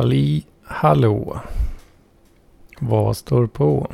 Halli 0.00 0.44
hallå. 0.62 1.40
Vad 2.78 3.16
står 3.16 3.46
på? 3.46 3.92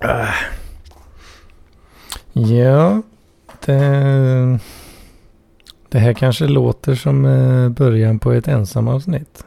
Äh. 0.00 0.34
Ja, 2.32 3.02
det, 3.64 4.58
det 5.88 5.98
här 5.98 6.12
kanske 6.12 6.46
låter 6.46 6.94
som 6.94 7.24
eh, 7.24 7.68
början 7.68 8.18
på 8.18 8.32
ett 8.32 8.48
ensamavsnitt. 8.48 9.44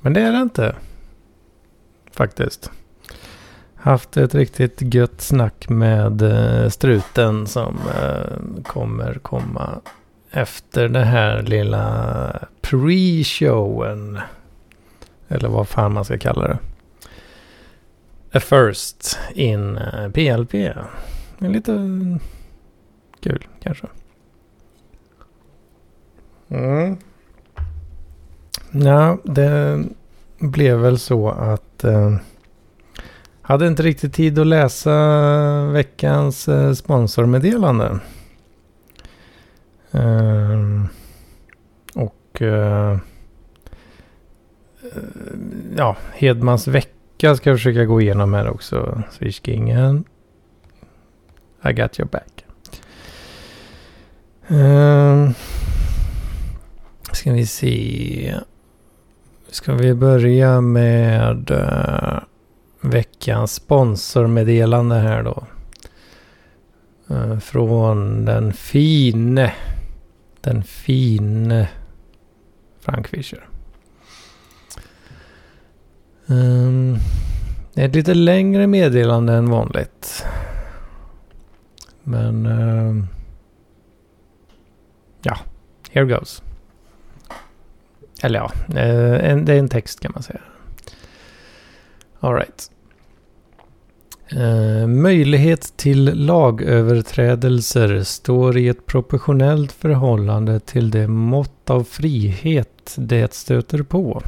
Men 0.00 0.12
det 0.12 0.20
är 0.20 0.32
det 0.32 0.42
inte. 0.42 0.76
Faktiskt. 2.10 2.70
Haft 3.74 4.16
ett 4.16 4.34
riktigt 4.34 4.94
gött 4.94 5.20
snack 5.20 5.68
med 5.68 6.22
eh, 6.22 6.68
struten 6.68 7.46
som 7.46 7.78
eh, 8.02 8.62
kommer 8.62 9.14
komma 9.14 9.80
efter 10.34 10.88
den 10.88 11.04
här 11.04 11.42
lilla 11.42 12.48
pre-showen. 12.62 14.20
Eller 15.28 15.48
vad 15.48 15.68
fan 15.68 15.92
man 15.92 16.04
ska 16.04 16.18
kalla 16.18 16.48
det. 16.48 16.58
A 18.32 18.40
first 18.40 19.18
in 19.34 19.76
eh, 19.76 20.08
PLP. 20.08 20.54
En 21.38 21.52
lite 21.52 21.72
kul 23.20 23.46
kanske. 23.62 23.86
Mm. 26.48 26.96
Ja, 28.70 29.18
det 29.24 29.84
blev 30.38 30.78
väl 30.78 30.98
så 30.98 31.28
att 31.28 31.84
eh, 31.84 32.16
hade 33.42 33.66
inte 33.66 33.82
riktigt 33.82 34.14
tid 34.14 34.38
att 34.38 34.46
läsa 34.46 35.66
veckans 35.66 36.48
eh, 36.48 36.72
sponsormeddelande. 36.72 38.00
Ehm, 39.94 40.88
och 41.94 42.40
uh, 42.40 42.98
ja, 45.76 45.96
Hedmans 46.14 46.68
vecka 46.68 47.36
ska 47.36 47.50
jag 47.50 47.58
försöka 47.58 47.84
gå 47.84 48.00
igenom 48.00 48.34
här 48.34 48.48
också. 48.48 49.02
Swishkingen. 49.10 50.04
I 51.68 51.72
got 51.72 51.98
your 51.98 52.08
back. 52.08 52.44
Uh, 54.50 55.30
ska 57.12 57.32
vi 57.32 57.46
se. 57.46 58.34
Ska 59.50 59.74
vi 59.74 59.94
börja 59.94 60.60
med 60.60 61.50
uh, 61.50 62.18
veckans 62.80 63.54
sponsormeddelande 63.54 64.94
här 64.94 65.22
då. 65.22 65.44
Uh, 67.10 67.38
från 67.38 68.24
den 68.24 68.52
fine 68.52 69.48
den 70.44 70.62
fine 70.62 71.50
eh, 71.50 71.66
Frank 72.80 73.08
Fischer. 73.08 73.48
Um, 76.26 76.98
det 77.74 77.82
är 77.82 77.88
ett 77.88 77.94
lite 77.94 78.14
längre 78.14 78.66
meddelande 78.66 79.32
än 79.32 79.50
vanligt. 79.50 80.26
Men... 82.02 82.46
Um, 82.46 83.08
ja, 85.22 85.38
here 85.90 86.06
goes. 86.06 86.42
Eller 88.22 88.38
ja, 88.38 88.50
uh, 88.70 89.30
en, 89.30 89.44
det 89.44 89.54
är 89.54 89.58
en 89.58 89.68
text 89.68 90.00
kan 90.00 90.12
man 90.14 90.22
säga. 90.22 90.40
Alright. 92.20 92.70
Eh, 94.28 94.86
möjlighet 94.86 95.76
till 95.76 96.04
lagöverträdelser 96.26 98.02
står 98.02 98.56
i 98.56 98.68
ett 98.68 98.86
proportionellt 98.86 99.72
förhållande 99.72 100.60
till 100.60 100.90
det 100.90 101.08
mått 101.08 101.70
av 101.70 101.84
frihet 101.84 102.94
det 102.98 103.34
stöter 103.34 103.82
på. 103.82 104.22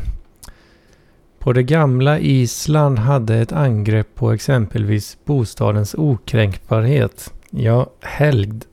På 1.39 1.53
det 1.53 1.63
gamla 1.63 2.19
Island 2.19 2.99
hade 2.99 3.37
ett 3.37 3.53
angrepp 3.53 4.15
på 4.15 4.33
exempelvis 4.33 5.19
bostadens 5.25 5.95
okränkbarhet, 5.95 7.33
ja 7.51 7.91
helgd, 8.01 8.65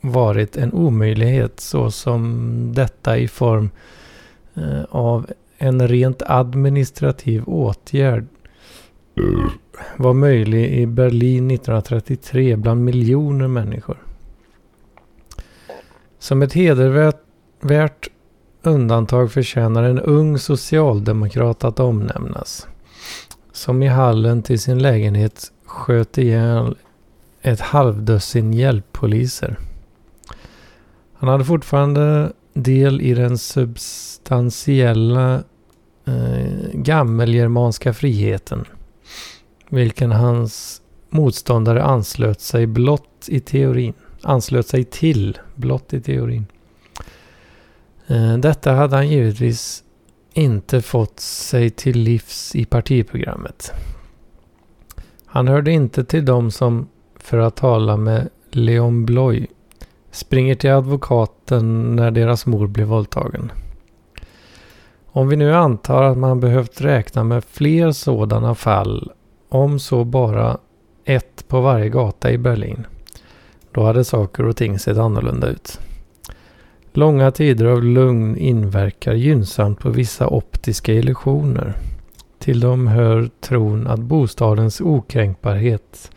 varit 0.00 0.56
en 0.56 0.72
omöjlighet 0.72 1.60
så 1.60 1.90
som 1.90 2.72
detta 2.74 3.18
i 3.18 3.28
form 3.28 3.70
eh, 4.54 4.84
av 4.90 5.26
en 5.58 5.88
rent 5.88 6.22
administrativ 6.26 7.44
åtgärd 7.44 8.26
var 9.96 10.14
möjlig 10.14 10.72
i 10.72 10.86
Berlin 10.86 11.50
1933 11.50 12.56
bland 12.56 12.84
miljoner 12.84 13.48
människor. 13.48 13.98
Som 16.18 16.42
ett 16.42 16.52
hedervärt 16.52 18.08
undantag 18.62 19.32
förtjänar 19.32 19.82
en 19.82 19.98
ung 19.98 20.38
socialdemokrat 20.38 21.64
att 21.64 21.80
omnämnas. 21.80 22.66
Som 23.52 23.82
i 23.82 23.86
hallen 23.86 24.42
till 24.42 24.60
sin 24.60 24.78
lägenhet 24.78 25.52
sköt 25.64 26.18
ihjäl 26.18 26.76
ett 27.42 27.60
halvdussin 27.60 28.52
hjälppoliser. 28.52 29.58
Han 31.14 31.28
hade 31.28 31.44
fortfarande 31.44 32.32
del 32.52 33.00
i 33.00 33.14
den 33.14 33.38
substantiella 33.38 35.34
eh, 36.04 36.70
gammelgermanska 36.72 37.92
friheten 37.92 38.64
vilken 39.70 40.12
hans 40.12 40.82
motståndare 41.10 41.82
anslöt 41.82 42.40
sig 42.40 42.66
blott 42.66 43.26
i 43.28 43.40
teorin. 43.40 43.94
Anslöt 44.22 44.66
sig 44.66 44.84
till 44.84 45.38
blott 45.54 45.94
i 45.94 46.00
teorin. 46.00 46.46
Eh, 48.06 48.36
detta 48.36 48.72
hade 48.72 48.96
han 48.96 49.08
givetvis 49.08 49.84
inte 50.32 50.82
fått 50.82 51.20
sig 51.20 51.70
till 51.70 51.98
livs 51.98 52.54
i 52.54 52.64
partiprogrammet. 52.64 53.72
Han 55.26 55.48
hörde 55.48 55.70
inte 55.70 56.04
till 56.04 56.24
dem 56.24 56.50
som, 56.50 56.88
för 57.16 57.38
att 57.38 57.56
tala 57.56 57.96
med 57.96 58.28
Leon 58.50 59.06
Bloy, 59.06 59.46
springer 60.10 60.54
till 60.54 60.70
advokaten 60.70 61.96
när 61.96 62.10
deras 62.10 62.46
mor 62.46 62.66
blir 62.66 62.84
våldtagen. 62.84 63.52
Om 65.06 65.28
vi 65.28 65.36
nu 65.36 65.54
antar 65.54 66.02
att 66.02 66.18
man 66.18 66.40
behövt 66.40 66.80
räkna 66.80 67.24
med 67.24 67.44
fler 67.44 67.92
sådana 67.92 68.54
fall 68.54 69.12
om 69.48 69.78
så 69.78 70.04
bara 70.04 70.58
ett 71.04 71.48
på 71.48 71.60
varje 71.60 71.88
gata 71.88 72.32
i 72.32 72.38
Berlin. 72.38 72.86
Då 73.72 73.84
hade 73.84 74.04
saker 74.04 74.46
och 74.46 74.56
ting 74.56 74.78
sett 74.78 74.98
annorlunda 74.98 75.48
ut. 75.48 75.80
Långa 76.92 77.30
tider 77.30 77.64
av 77.64 77.84
lugn 77.84 78.36
inverkar 78.36 79.14
gynnsamt 79.14 79.80
på 79.80 79.90
vissa 79.90 80.28
optiska 80.28 80.92
illusioner. 80.92 81.74
Till 82.38 82.60
dem 82.60 82.86
hör 82.86 83.30
tron 83.40 83.86
att 83.86 84.00
bostadens 84.00 84.80
okränkbarhet 84.80 86.10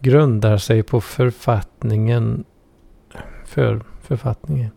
grundar 0.00 0.56
sig 0.56 0.82
på 0.82 1.00
författningen 1.00 2.44
för 3.44 3.80
författningen 4.02 4.70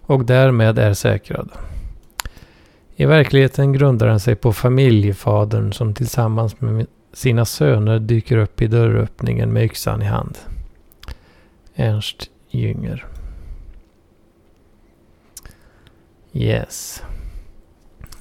och 0.00 0.24
därmed 0.24 0.78
är 0.78 0.94
säkrad. 0.94 1.50
I 2.96 3.04
verkligheten 3.04 3.72
grundar 3.72 4.06
den 4.06 4.20
sig 4.20 4.34
på 4.36 4.52
familjefadern 4.52 5.72
som 5.72 5.94
tillsammans 5.94 6.60
med 6.60 6.86
sina 7.12 7.44
söner 7.44 7.98
dyker 7.98 8.36
upp 8.36 8.62
i 8.62 8.66
dörröppningen 8.66 9.52
med 9.52 9.64
yxan 9.64 10.02
i 10.02 10.04
hand. 10.04 10.38
Ernst 11.74 12.30
Jünger. 12.48 13.06
Yes. 16.32 17.02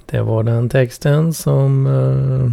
Det 0.05 0.21
var 0.21 0.43
den 0.43 0.69
texten 0.69 1.33
som 1.33 1.87
uh, 1.87 2.51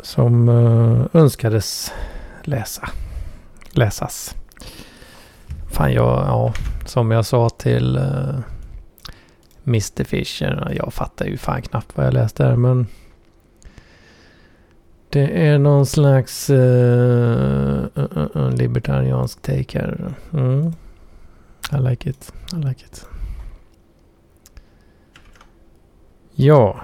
som 0.00 0.48
uh, 0.48 1.06
önskades 1.12 1.92
läsa. 2.42 2.88
Läsas. 3.70 4.34
Fan, 5.72 5.92
jag, 5.92 6.26
ja, 6.26 6.52
som 6.84 7.10
jag 7.10 7.26
sa 7.26 7.48
till 7.48 7.96
eh, 7.96 8.02
uh, 8.02 8.38
Mr 9.66 10.04
Fisher. 10.04 10.72
Jag 10.76 10.94
fattar 10.94 11.26
ju 11.26 11.36
fan 11.36 11.62
knappt 11.62 11.96
vad 11.96 12.06
jag 12.06 12.14
läste 12.14 12.42
där 12.42 12.56
men 12.56 12.86
det 15.10 15.46
är 15.46 15.58
någon 15.58 15.86
slags 15.86 16.50
uh, 16.50 16.56
uh, 17.98 18.26
uh, 18.36 18.50
libertariansk 18.50 19.42
take 19.42 19.78
här. 19.78 20.14
Mm. 20.32 20.72
I 21.72 21.90
like 21.90 22.10
it. 22.10 22.32
I 22.52 22.56
like 22.56 22.84
it. 22.84 23.08
Ja. 26.34 26.80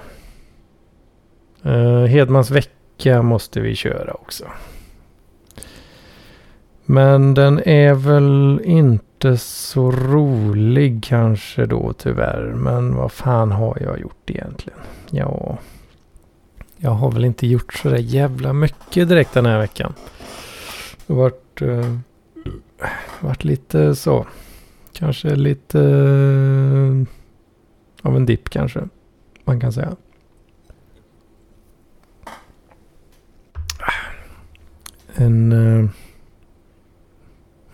Uh, 1.67 2.05
Hedmans 2.05 2.51
vecka 2.51 3.23
måste 3.23 3.61
vi 3.61 3.75
köra 3.75 4.13
också. 4.13 4.45
Men 6.85 7.35
den 7.35 7.61
är 7.65 7.95
väl 7.95 8.61
inte 8.65 9.37
så 9.39 9.91
rolig 9.91 11.05
kanske 11.05 11.67
då 11.67 11.93
tyvärr. 11.93 12.53
Men 12.57 12.95
vad 12.95 13.13
fan 13.13 13.53
har 13.53 13.79
jag 13.81 14.01
gjort 14.01 14.31
egentligen? 14.31 14.79
Ja. 15.11 15.59
Jag 16.85 16.91
har 16.91 17.13
väl 17.13 17.25
inte 17.25 17.47
gjort 17.47 17.75
så 17.75 17.89
där 17.89 17.97
jävla 17.97 18.53
mycket 18.53 19.09
direkt 19.09 19.33
den 19.33 19.47
här 19.47 19.59
veckan. 19.59 19.95
Det 21.07 21.13
har 21.13 21.21
varit, 21.21 21.63
uh, 21.63 21.99
varit 23.21 23.45
lite 23.45 23.97
så. 23.97 24.27
kanske 24.93 25.35
lite 25.35 25.79
uh, 25.79 27.07
av 28.03 28.17
en 28.17 28.27
dipp 28.27 28.51
kanske. 28.51 28.89
Man 29.45 29.61
kan 29.61 29.73
säga. 29.73 29.97
En... 35.15 35.53
Uh, 35.53 35.91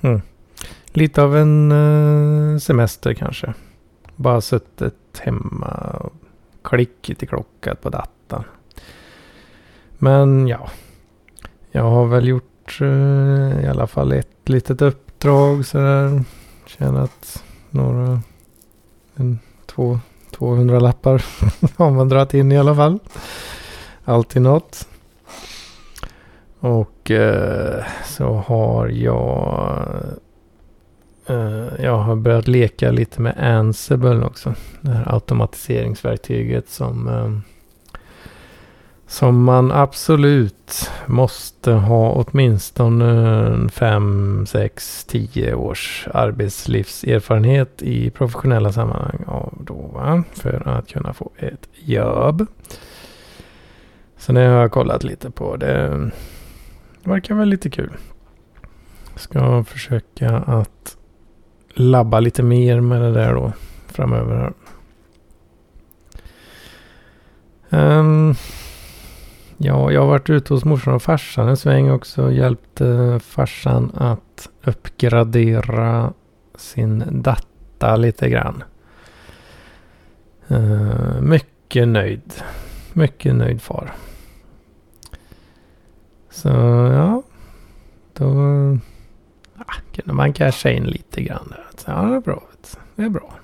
hmm. 0.00 0.20
Lite 0.92 1.22
av 1.22 1.36
en 1.36 1.72
uh, 1.72 2.58
semester 2.58 3.14
kanske. 3.14 3.54
Bara 4.16 4.40
suttit 4.40 5.18
hemma 5.20 6.00
och 6.00 6.12
klickit 6.62 7.22
i 7.22 7.26
klockan 7.26 7.76
på 7.82 7.90
datan. 7.90 8.44
Men 9.98 10.48
ja. 10.48 10.68
Jag 11.70 11.82
har 11.82 12.06
väl 12.06 12.28
gjort 12.28 12.78
eh, 12.80 13.64
i 13.64 13.66
alla 13.70 13.86
fall 13.86 14.12
ett 14.12 14.48
litet 14.48 14.82
uppdrag 14.82 15.66
sådär. 15.66 16.24
Tjänat 16.66 17.44
några... 17.70 18.20
En, 19.14 19.38
två, 19.66 20.00
200 20.30 20.80
lappar 20.80 21.24
har 21.76 21.90
man 21.90 22.08
dragit 22.08 22.34
in 22.34 22.52
i 22.52 22.58
alla 22.58 22.74
fall. 22.74 22.98
Alltid 24.04 24.42
något. 24.42 24.88
Och 26.60 27.10
eh, 27.10 27.84
så 28.04 28.34
har 28.34 28.88
jag 28.88 29.88
eh, 31.26 31.84
jag 31.84 31.98
har 31.98 32.16
börjat 32.16 32.48
leka 32.48 32.90
lite 32.90 33.20
med 33.20 33.34
Ansible 33.38 34.24
också. 34.24 34.54
Det 34.80 34.90
här 34.90 35.14
automatiseringsverktyget 35.14 36.68
som, 36.68 37.08
eh, 37.08 37.57
som 39.08 39.44
man 39.44 39.72
absolut 39.72 40.90
måste 41.06 41.72
ha 41.72 42.12
åtminstone 42.12 43.68
5, 43.68 44.46
6, 44.48 45.04
10 45.04 45.54
års 45.54 46.08
arbetslivserfarenhet 46.14 47.82
i 47.82 48.10
professionella 48.10 48.72
sammanhang 48.72 49.24
av 49.26 49.58
då, 49.60 49.74
va? 49.74 50.24
för 50.32 50.68
att 50.68 50.88
kunna 50.88 51.12
få 51.12 51.30
ett 51.36 51.68
jobb. 51.74 52.46
Så 54.16 54.32
det 54.32 54.40
har 54.40 54.60
jag 54.60 54.72
kollat 54.72 55.04
lite 55.04 55.30
på. 55.30 55.56
Det 55.56 56.10
verkar 57.02 57.34
väl 57.34 57.48
lite 57.48 57.70
kul. 57.70 57.92
Ska 59.16 59.64
försöka 59.64 60.36
att 60.36 60.96
labba 61.74 62.20
lite 62.20 62.42
mer 62.42 62.80
med 62.80 63.00
det 63.00 63.12
där 63.12 63.34
då 63.34 63.52
framöver. 63.86 64.52
Um, 67.70 68.34
ja, 69.58 69.92
jag 69.92 70.00
har 70.00 70.08
varit 70.08 70.30
ute 70.30 70.54
hos 70.54 70.64
morsan 70.64 70.94
och 70.94 71.02
farsan 71.02 71.48
en 71.48 71.56
sväng 71.56 71.90
också. 71.90 72.22
och 72.22 72.32
Hjälpt 72.32 72.80
eh, 72.80 73.18
farsan 73.18 73.92
att 73.94 74.48
uppgradera 74.64 76.12
sin 76.56 77.22
data 77.22 77.96
lite 77.96 78.28
grann. 78.28 78.62
Eh, 80.48 81.20
mycket 81.20 81.88
nöjd. 81.88 82.32
Mycket 82.92 83.34
nöjd 83.34 83.62
far. 83.62 83.92
Så 86.30 86.48
ja. 86.92 87.22
Då 88.12 88.34
ja, 89.58 89.64
kunde 89.94 90.12
man 90.12 90.32
casha 90.32 90.70
in 90.70 90.84
lite 90.84 91.22
grann. 91.22 91.48
Där. 91.48 91.66
Så, 91.76 91.90
ja, 91.90 92.02
det 92.02 92.16
är 92.16 92.20
bra. 92.20 92.42
Det 92.96 93.02
är 93.02 93.08
bra. 93.08 93.34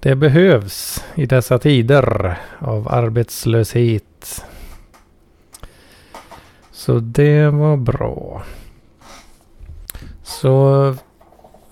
Det 0.00 0.14
behövs 0.14 1.04
i 1.14 1.26
dessa 1.26 1.58
tider 1.58 2.38
av 2.58 2.88
arbetslöshet. 2.88 4.44
Så 6.80 6.98
det 7.00 7.48
var 7.48 7.76
bra. 7.76 8.42
Så 10.22 10.94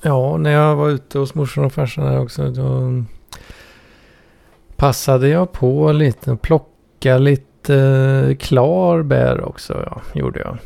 ja, 0.02 0.36
när 0.36 0.50
jag 0.50 0.76
var 0.76 0.88
ute 0.88 1.18
hos 1.18 1.34
morsan 1.34 1.64
och 1.64 1.72
farsan 1.72 2.06
här 2.06 2.20
också. 2.20 2.50
Då 2.50 2.92
passade 4.76 5.28
jag 5.28 5.52
på 5.52 5.92
lite. 5.92 6.32
och 6.32 6.42
Plocka 6.42 7.18
lite 7.18 7.76
eh, 7.76 8.36
klarbär 8.36 9.44
också. 9.44 9.82
Ja, 9.86 10.02
gjorde 10.14 10.40
jag. 10.40 10.58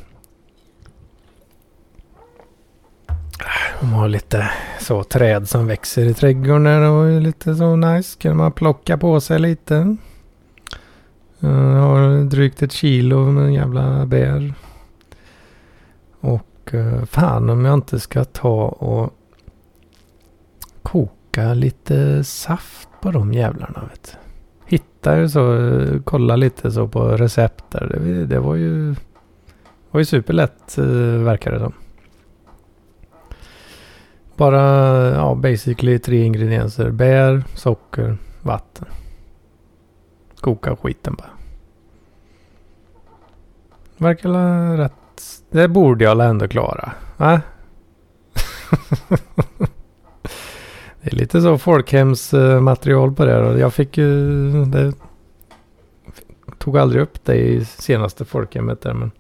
De 3.81 3.93
har 3.93 4.09
lite 4.09 4.51
så 4.81 5.05
träd 5.05 5.49
som 5.49 5.67
växer 5.67 6.05
i 6.05 6.15
trädgården 6.15 6.65
där 6.65 6.91
och 6.91 7.21
lite 7.21 7.55
så 7.55 7.77
nice. 7.77 8.19
Kan 8.19 8.37
man 8.37 8.53
plocka 8.53 8.99
på 8.99 9.21
sig 9.21 9.39
lite. 9.39 9.97
Jag 11.43 11.81
har 11.81 12.25
drygt 12.25 12.63
ett 12.63 12.73
kilo 12.73 13.25
med 13.25 13.55
jävla 13.55 14.07
bär. 14.07 14.55
Och 16.21 16.75
eh, 16.75 17.05
fan 17.05 17.51
om 17.51 17.65
jag 17.65 17.75
inte 17.75 18.01
ska 18.01 18.25
ta 18.25 18.65
och 18.69 19.15
koka 20.83 21.55
lite 21.55 22.25
saft 22.25 22.89
på 23.01 23.11
de 23.11 23.33
jävlarna 23.33 23.83
vet 23.91 24.17
Hittar 24.67 25.27
så, 25.27 25.59
eh, 25.59 26.01
kolla 26.05 26.37
lite 26.37 26.71
så 26.71 26.89
på 26.89 27.09
recept 27.09 27.65
där. 27.69 28.01
Det, 28.05 28.27
det 28.27 28.41
var 28.41 28.55
ju, 28.55 28.95
var 29.91 30.01
ju 30.01 30.05
superlätt 30.05 30.79
eh, 30.79 30.85
verkar 31.25 31.53
det 31.53 31.59
som. 31.59 31.73
Bara 34.37 34.61
ja, 35.11 35.35
basically 35.35 35.99
tre 35.99 36.23
ingredienser. 36.23 36.91
Bär, 36.91 37.45
socker, 37.55 38.17
vatten. 38.43 38.87
Koka 40.43 40.77
skiten 40.77 41.15
bara. 41.15 41.31
Verkar 43.97 44.77
rätt. 44.77 44.93
Det 45.51 45.69
borde 45.69 46.05
jag 46.05 46.29
ändå 46.29 46.49
klara. 46.49 46.93
Va? 47.17 47.41
det 51.01 51.13
är 51.13 51.17
lite 51.17 51.41
så 51.41 51.59
folkhemsmaterial 51.59 53.13
på 53.13 53.25
det. 53.25 53.33
här. 53.33 53.59
Jag 53.59 53.75
fick 53.75 53.99
ju... 53.99 54.51
Det 54.65 54.93
tog 56.59 56.79
aldrig 56.79 57.03
upp 57.03 57.25
det 57.25 57.37
i 57.37 57.65
senaste 57.65 58.25
folkhemmet 58.25 58.81
där 58.81 58.95
men... 58.95 59.11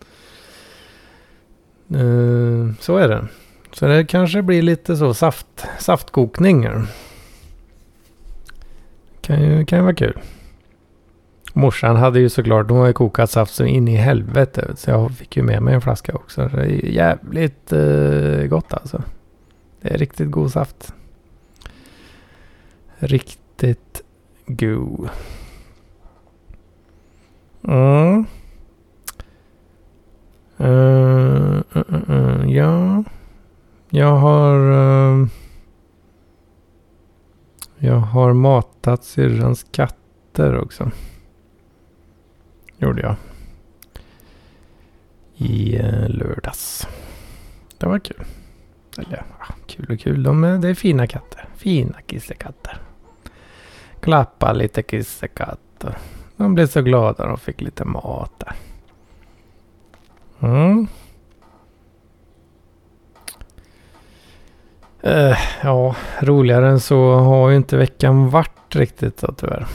Uh, 2.01 2.73
så 2.81 2.97
är 2.97 3.09
det. 3.09 3.29
Så 3.73 3.87
det 3.87 4.05
kanske 4.05 4.43
blir 4.43 4.63
lite 4.63 4.97
så 4.97 5.15
saft, 5.15 5.67
saftkokning. 5.79 6.69
Kan 9.21 9.43
ju, 9.43 9.65
kan 9.65 9.79
ju 9.79 9.83
vara 9.83 9.95
kul. 9.95 10.21
Morsan 11.53 11.97
hade 11.97 12.21
ju 12.21 12.29
såklart, 12.29 12.71
hon 12.71 12.79
har 12.79 12.87
ju 12.87 12.93
kokat 12.93 13.31
saft 13.31 13.55
så 13.55 13.65
in 13.65 13.89
i 13.89 13.97
helvete. 13.97 14.73
Så 14.77 14.91
jag 14.91 15.13
fick 15.13 15.37
ju 15.37 15.43
med 15.43 15.63
mig 15.63 15.75
en 15.75 15.81
flaska 15.81 16.15
också. 16.15 16.49
Det 16.49 16.63
är 16.63 16.87
jävligt 16.87 17.73
eh, 17.73 18.47
gott 18.47 18.73
alltså. 18.73 19.03
Det 19.81 19.95
är 19.95 19.99
riktigt 19.99 20.31
god 20.31 20.53
saft. 20.53 20.95
Riktigt 22.99 24.03
god. 24.47 25.09
Mm. 27.69 28.27
Uh, 30.61 31.61
uh, 31.77 32.11
uh, 32.11 32.51
ja. 32.51 33.05
Jag 33.91 34.17
har... 34.17 34.73
Eh, 34.73 35.27
jag 37.79 37.97
har 37.97 38.33
matat 38.33 39.05
syrrans 39.05 39.67
katter 39.71 40.59
också. 40.59 40.91
Gjorde 42.83 43.03
jag. 43.03 43.15
I 45.37 45.77
eh, 45.77 46.09
lördags. 46.09 46.89
Det 47.79 47.87
var 47.87 47.99
kul. 47.99 48.25
Eller 48.99 49.25
ja, 49.39 49.55
kul 49.67 49.91
och 49.91 50.01
kul. 50.01 50.23
De 50.23 50.45
eh, 50.45 50.61
det 50.61 50.69
är 50.69 50.75
fina 50.75 51.07
katter. 51.07 51.49
Fina 51.57 52.01
kissekatter. 52.07 52.79
Klappa 54.01 54.53
lite 54.53 54.83
kissekatter. 54.83 55.99
De 56.37 56.55
blev 56.55 56.67
så 56.67 56.83
glada 56.83 57.27
de 57.27 57.39
fick 57.39 57.61
lite 57.61 57.85
mat 57.85 58.33
där. 58.39 58.55
Mm. 60.41 60.87
Uh, 65.07 65.39
ja, 65.63 65.97
roligare 66.21 66.69
än 66.69 66.81
så 66.81 67.15
har 67.15 67.51
ju 67.51 67.57
inte 67.57 67.77
veckan 67.77 68.31
varit 68.31 68.77
riktigt 68.77 69.21
då 69.21 69.33
tyvärr. 69.33 69.67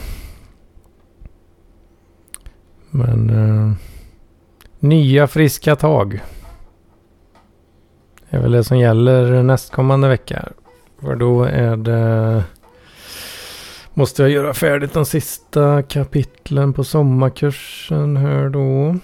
Men 2.90 3.30
eh, 3.30 3.72
nya 4.78 5.26
friska 5.26 5.76
tag. 5.76 6.20
Det 8.30 8.36
är 8.36 8.40
väl 8.40 8.52
det 8.52 8.64
som 8.64 8.78
gäller 8.78 9.42
nästkommande 9.42 10.08
vecka. 10.08 10.48
För 11.00 11.16
då 11.16 11.42
är 11.42 11.76
det... 11.76 12.42
Måste 13.94 14.22
jag 14.22 14.30
göra 14.30 14.54
färdigt 14.54 14.92
de 14.92 15.04
sista 15.04 15.82
kapitlen 15.82 16.72
på 16.72 16.84
sommarkursen 16.84 18.16
här 18.16 18.48
då. 18.48 18.96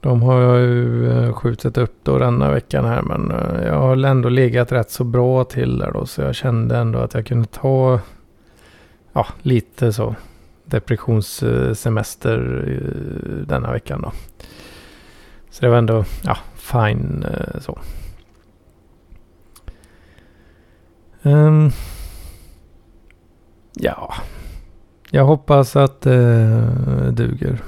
De 0.00 0.22
har 0.22 0.40
jag 0.40 0.60
ju 0.60 1.10
eh, 1.10 1.32
skjutit 1.32 1.78
upp 1.78 1.94
då 2.02 2.18
denna 2.18 2.50
veckan 2.50 2.84
här 2.84 3.02
men 3.02 3.30
eh, 3.30 3.66
jag 3.66 3.78
har 3.78 4.04
ändå 4.04 4.28
legat 4.28 4.72
rätt 4.72 4.90
så 4.90 5.04
bra 5.04 5.44
till 5.44 5.78
där 5.78 5.92
då 5.92 6.06
så 6.06 6.22
jag 6.22 6.34
kände 6.34 6.76
ändå 6.76 6.98
att 6.98 7.14
jag 7.14 7.26
kunde 7.26 7.48
ta 7.48 8.00
ja, 9.12 9.26
lite 9.42 9.92
så 9.92 10.14
depressionssemester 10.70 12.64
eh, 12.68 13.46
denna 13.46 13.72
veckan 13.72 14.02
då. 14.02 14.12
Så 15.50 15.64
det 15.64 15.68
var 15.68 15.78
ändå 15.78 16.04
ja, 16.24 16.36
fine 16.56 17.24
eh, 17.24 17.60
så. 17.60 17.78
Um, 21.22 21.70
ja, 23.72 24.14
jag 25.10 25.24
hoppas 25.24 25.76
att 25.76 26.00
det 26.00 26.10
uh, 26.10 27.12
duger. 27.12 27.62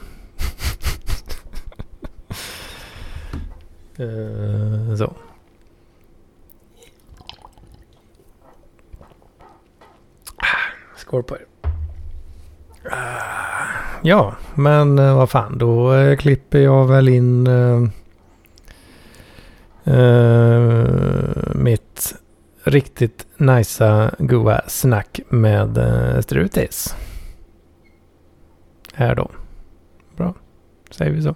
uh, 4.00 4.94
så. 4.96 5.14
Skål 10.96 11.22
på 11.22 11.36
er. 11.36 11.49
Ja, 14.02 14.34
men 14.54 14.98
eh, 14.98 15.16
vad 15.16 15.30
fan, 15.30 15.58
då 15.58 15.94
eh, 15.94 16.16
klipper 16.16 16.58
jag 16.58 16.86
väl 16.86 17.08
in 17.08 17.46
uh, 17.46 17.88
mitt 21.54 22.14
riktigt 22.64 23.26
nicea 23.36 24.14
goa 24.18 24.60
snack 24.66 25.20
med 25.28 25.78
uh, 25.78 26.20
Strutis. 26.20 26.96
Här 28.94 29.14
då. 29.14 29.30
Bra, 30.16 30.34
säger 30.90 31.12
vi 31.12 31.22
så. 31.22 31.34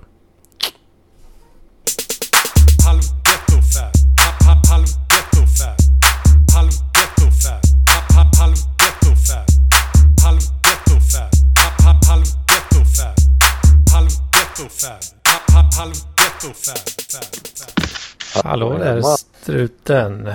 Hallå 18.44 18.78
där 18.78 19.02
struten. 19.02 20.30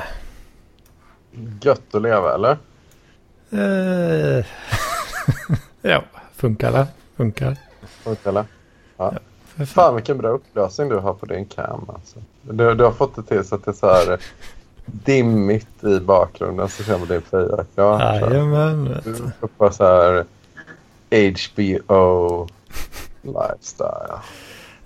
Gött 1.62 1.96
att 1.96 2.02
leva 2.02 2.34
eller? 2.34 2.58
Uh, 3.54 4.46
ja, 5.82 6.04
funkar 6.36 6.72
det? 6.72 6.88
Funkar. 7.16 7.58
Funkar 8.04 8.32
det? 8.32 8.46
Ja. 8.98 9.14
ja 9.56 9.66
fan 9.66 9.96
vilken 9.96 10.18
bra 10.18 10.30
upplösning 10.30 10.90
du 10.90 10.96
har 10.96 11.14
på 11.14 11.26
din 11.26 11.46
cam. 11.46 11.90
Alltså. 11.90 12.20
Du, 12.42 12.76
du 12.76 12.84
har 12.84 12.92
fått 12.92 13.16
det 13.16 13.24
till 13.24 13.44
så 13.44 13.56
att 13.56 13.66
det 13.66 13.72
är 13.72 13.76
så 13.76 13.94
här 13.94 14.20
dimmigt 14.86 15.84
i 15.84 16.00
bakgrunden 16.00 16.70
så 16.70 16.84
ser 16.84 16.98
man 16.98 17.08
din 17.08 17.22
fejak. 17.22 17.68
Ja, 17.76 18.16
Jajamän. 18.16 19.02
Du 19.04 19.48
får 19.58 19.72
så 19.72 19.84
här 19.84 20.26
HBO 21.56 22.48
lifestyle. 23.22 24.20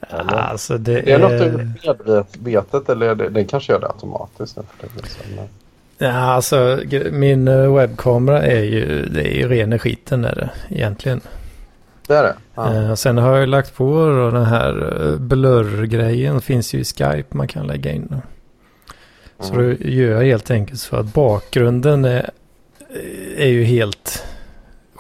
Eller? 0.10 0.34
Alltså 0.34 0.78
det, 0.78 1.02
det 1.02 1.12
är, 1.12 1.20
är 1.20 1.20
något 1.20 2.06
du 2.06 2.24
medvetet 2.40 2.90
eller 2.90 3.10
är 3.10 3.16
det, 3.16 3.30
den 3.30 3.46
kanske 3.46 3.74
gör 3.74 3.80
det 3.80 3.88
automatiskt? 3.88 4.58
Nu 4.58 4.64
för 4.80 5.02
det 5.02 5.48
Ja, 5.98 6.12
alltså 6.12 6.80
min 7.12 7.48
eh, 7.48 7.76
webbkamera 7.76 8.42
är 8.42 8.64
ju, 8.64 9.06
det 9.06 9.22
är 9.22 9.38
ju 9.38 9.48
rena 9.48 9.80
skiten 9.80 10.26
är 10.26 10.36
det 10.36 10.76
egentligen. 10.76 11.22
Det 12.08 12.14
är 12.14 12.24
det? 12.24 12.36
Ja. 12.56 12.76
Eh, 12.76 12.96
sen 12.96 13.18
har 13.18 13.38
jag 13.38 13.50
lagt 13.50 13.76
på 13.76 14.06
då 14.10 14.32
den 14.32 14.46
här 14.46 15.02
eh, 15.02 15.20
blur-grejen. 15.20 16.42
Finns 16.42 16.74
ju 16.74 16.80
i 16.80 16.84
Skype 16.84 17.38
man 17.38 17.48
kan 17.48 17.68
lägga 17.68 17.92
in. 17.92 18.22
Så 19.40 19.54
mm. 19.54 19.78
då 19.80 19.86
gör 19.90 20.22
jag 20.22 20.24
helt 20.24 20.52
enkelt 20.52 20.80
så 20.80 20.96
att 20.96 21.14
bakgrunden 21.14 22.06
är, 22.06 22.30
är 23.38 23.48
ju 23.48 23.64
helt 23.64 24.26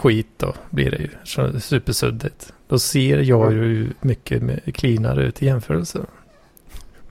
skit 0.03 0.27
då 0.37 0.53
blir 0.69 0.91
det 0.91 0.97
ju. 0.97 1.09
Så 1.23 1.59
supersuddigt. 1.59 2.53
Då 2.67 2.79
ser 2.79 3.17
jag 3.17 3.51
mm. 3.51 3.63
ju 3.63 3.93
mycket 4.01 4.75
cleanare 4.75 5.23
ut 5.23 5.43
i 5.43 5.45
jämförelse. 5.45 5.99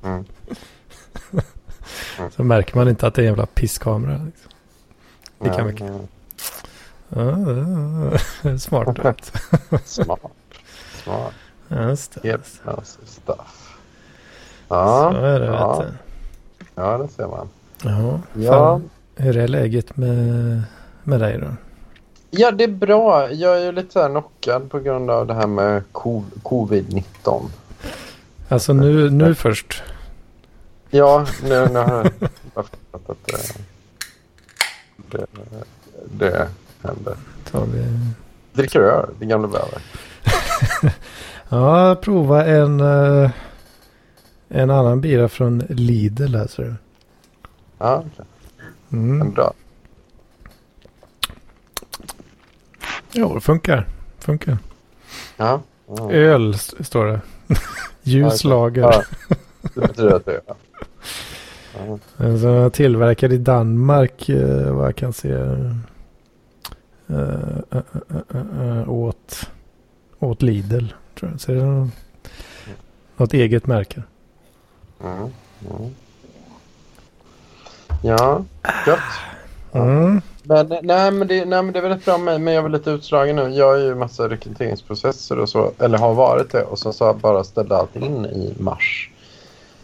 Mm. 0.04 0.24
Så 2.36 2.44
märker 2.44 2.76
man 2.76 2.88
inte 2.88 3.06
att 3.06 3.14
det 3.14 3.20
är 3.20 3.24
en 3.24 3.28
jävla 3.28 3.46
pisskamera. 3.46 4.20
Liksom. 4.24 4.50
Lika 5.40 5.64
mycket. 5.64 5.90
Mm. 7.16 8.58
smart. 8.58 8.98
Smart. 9.84 10.32
Smart. 11.04 11.34
Just 11.68 12.22
det. 12.22 12.28
Hypnosis 12.28 13.10
stuff. 13.22 13.78
Ja, 14.68 15.10
Så 15.12 15.18
är 15.18 15.40
det 15.40 15.46
ja. 15.46 15.84
Ja, 16.74 16.98
det 16.98 17.08
ser 17.08 17.26
man. 17.26 17.48
Ja. 17.82 18.20
ja. 18.34 18.80
hur 19.16 19.36
är 19.36 19.48
läget 19.48 19.96
med, 19.96 20.62
med 21.02 21.20
dig 21.20 21.38
då? 21.38 21.46
Ja, 22.34 22.50
det 22.50 22.64
är 22.64 22.68
bra. 22.68 23.30
Jag 23.32 23.60
är 23.60 23.64
ju 23.64 23.72
lite 23.72 23.92
så 23.92 24.08
knockad 24.08 24.70
på 24.70 24.78
grund 24.78 25.10
av 25.10 25.26
det 25.26 25.34
här 25.34 25.46
med 25.46 25.82
covid-19. 25.92 27.42
Alltså 28.48 28.72
nu, 28.72 29.10
nu 29.10 29.34
först? 29.34 29.82
Ja, 30.90 31.26
nu, 31.42 31.48
nu 31.48 31.78
har 31.78 31.94
jag 31.94 32.12
fattat 32.54 33.10
att 33.10 33.26
det, 33.26 33.38
det, 34.96 35.26
det 36.04 36.48
händer. 36.82 37.16
Tar 37.50 37.66
vi... 37.66 37.84
Dricker 38.52 38.80
du 38.80 38.90
öl? 38.90 39.08
Det 39.18 39.26
gamla 39.26 39.48
bäver? 39.48 39.82
ja, 41.48 41.96
prova 42.02 42.44
en, 42.44 42.80
uh, 42.80 43.30
en 44.48 44.70
annan 44.70 45.00
bira 45.00 45.28
från 45.28 45.58
Lidl 45.68 46.36
här 46.36 46.46
ser 46.46 46.62
du. 46.62 46.74
Ja, 47.78 47.96
okej. 47.96 48.10
Okay. 48.12 48.26
Mm. 48.98 49.30
Bra. 49.30 49.52
Jo, 53.12 53.34
det 53.34 53.40
funkar. 53.40 53.88
Funkar. 54.18 54.58
Ja. 55.36 55.60
Mm. 55.88 56.10
Öl 56.10 56.58
står 56.58 57.06
det. 57.06 57.20
Ljus 58.02 58.44
lager. 58.44 58.82
Ja, 58.82 59.02
det 59.74 59.80
betyder 59.80 60.16
att 60.16 60.24
det 60.24 60.32
är. 60.32 60.40
Alltså, 62.16 62.70
tillverkad 62.70 63.32
i 63.32 63.38
Danmark 63.38 64.28
eh, 64.28 64.74
vad 64.74 64.86
jag 64.86 64.96
kan 64.96 65.12
se. 65.12 65.32
Uh, 65.32 65.72
uh, 67.10 67.82
uh, 68.34 68.90
åt, 68.90 69.50
åt 70.18 70.42
Lidl. 70.42 70.86
Tror 71.18 71.30
jag. 71.30 71.40
Så 71.40 71.52
det 71.52 71.60
är 71.60 71.64
något, 71.64 71.90
något 73.16 73.34
eget 73.34 73.66
märke. 73.66 74.02
Mm. 75.04 75.18
Mm. 75.18 75.94
Ja, 78.02 78.44
gött. 78.86 78.98
Mm. 79.72 80.20
Men, 80.42 80.74
nej, 80.82 81.10
men 81.10 81.28
det, 81.28 81.44
nej, 81.44 81.62
men 81.62 81.72
det 81.72 81.78
är 81.78 81.82
väldigt 81.82 82.04
bra 82.04 82.18
med 82.18 82.40
men 82.40 82.54
jag 82.54 82.64
är 82.64 82.68
lite 82.68 82.90
utslagen 82.90 83.36
nu. 83.36 83.48
Jag 83.50 83.80
är 83.80 83.84
ju 83.84 83.94
massa 83.94 84.28
rekryteringsprocesser 84.28 85.38
och 85.38 85.48
så, 85.48 85.70
eller 85.78 85.98
har 85.98 86.14
varit 86.14 86.52
det. 86.52 86.62
Och 86.62 86.78
så, 86.78 86.92
så 86.92 87.12
bara 87.12 87.44
ställde 87.44 87.76
allt 87.76 87.96
in 87.96 88.26
i 88.26 88.54
mars 88.58 89.10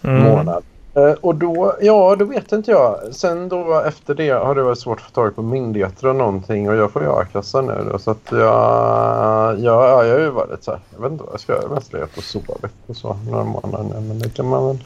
mm. 0.02 0.22
månad. 0.22 0.62
Uh, 0.96 1.12
och 1.12 1.34
då, 1.34 1.76
ja, 1.80 2.16
då 2.18 2.24
vet 2.24 2.52
inte 2.52 2.70
jag. 2.70 2.98
Sen 3.10 3.48
då 3.48 3.82
efter 3.86 4.14
det 4.14 4.30
har 4.30 4.54
det 4.54 4.62
varit 4.62 4.78
svårt 4.78 4.98
att 4.98 5.04
få 5.04 5.10
tag 5.10 5.36
på 5.36 5.42
myndigheter 5.42 6.06
och 6.06 6.16
någonting. 6.16 6.70
Och 6.70 6.76
jag 6.76 6.92
får 6.92 7.02
ju 7.02 7.08
a-kassa 7.08 7.60
nu 7.60 7.88
då, 7.92 7.98
Så 7.98 8.10
att 8.10 8.26
jag, 8.30 8.40
ja, 9.60 10.04
jag 10.04 10.14
har 10.14 10.18
ju 10.18 10.30
varit 10.30 10.64
så 10.64 10.70
här. 10.70 10.80
Jag 10.94 11.02
vet 11.02 11.12
inte 11.12 11.24
vad 11.24 11.32
jag 11.32 11.40
ska 11.40 11.52
göra. 11.52 11.74
Mest 11.74 11.92
legat 11.92 12.16
och 12.16 12.22
sovit 12.22 12.72
och 12.86 12.96
så 12.96 13.18
några 13.30 13.44
månader 13.44 13.84
nu. 13.84 14.08
Men 14.08 14.18
det 14.18 14.30
kan 14.30 14.46
man 14.46 14.66
väl. 14.66 14.84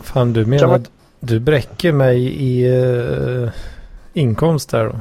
Fan, 0.00 0.32
du 0.32 0.46
menar 0.46 0.66
man... 0.66 0.86
du 1.20 1.40
bräcker 1.40 1.92
mig 1.92 2.42
i 2.42 2.70
uh, 2.70 3.50
inkomst 4.12 4.70
där 4.70 4.84
då? 4.84 4.94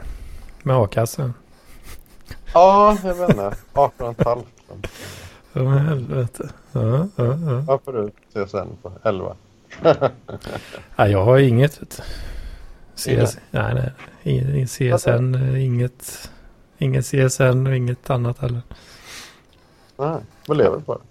Med 0.70 0.78
a-kassan? 0.78 1.34
Ja, 2.54 2.98
jag 3.04 3.16
vet 3.16 3.30
inte. 3.30 3.56
18,5. 3.74 4.44
Ja, 5.54 5.64
men 5.64 5.78
helvete. 5.78 6.50
Ja, 6.72 7.08
ja, 7.16 7.26
ja. 7.26 7.64
Vad 7.68 7.82
får 7.84 7.94
du 7.94 8.12
CSN 8.46 8.78
på? 8.82 8.92
11? 9.04 9.36
ja, 10.96 11.08
jag 11.08 11.26
har 11.26 11.38
inget. 11.38 12.02
CS, 12.96 13.38
nej, 13.52 13.74
nej. 13.74 13.92
Ingen 14.24 14.68
CSN, 14.68 15.56
inget, 15.58 16.30
inget 16.78 17.06
CSN 17.06 17.68
och 17.68 17.76
inget 17.76 18.10
annat 18.10 18.40
heller. 18.40 18.62
Nej, 19.98 20.22
vad 20.48 20.58
lever 20.58 20.78
du 20.78 20.84
på? 20.84 21.02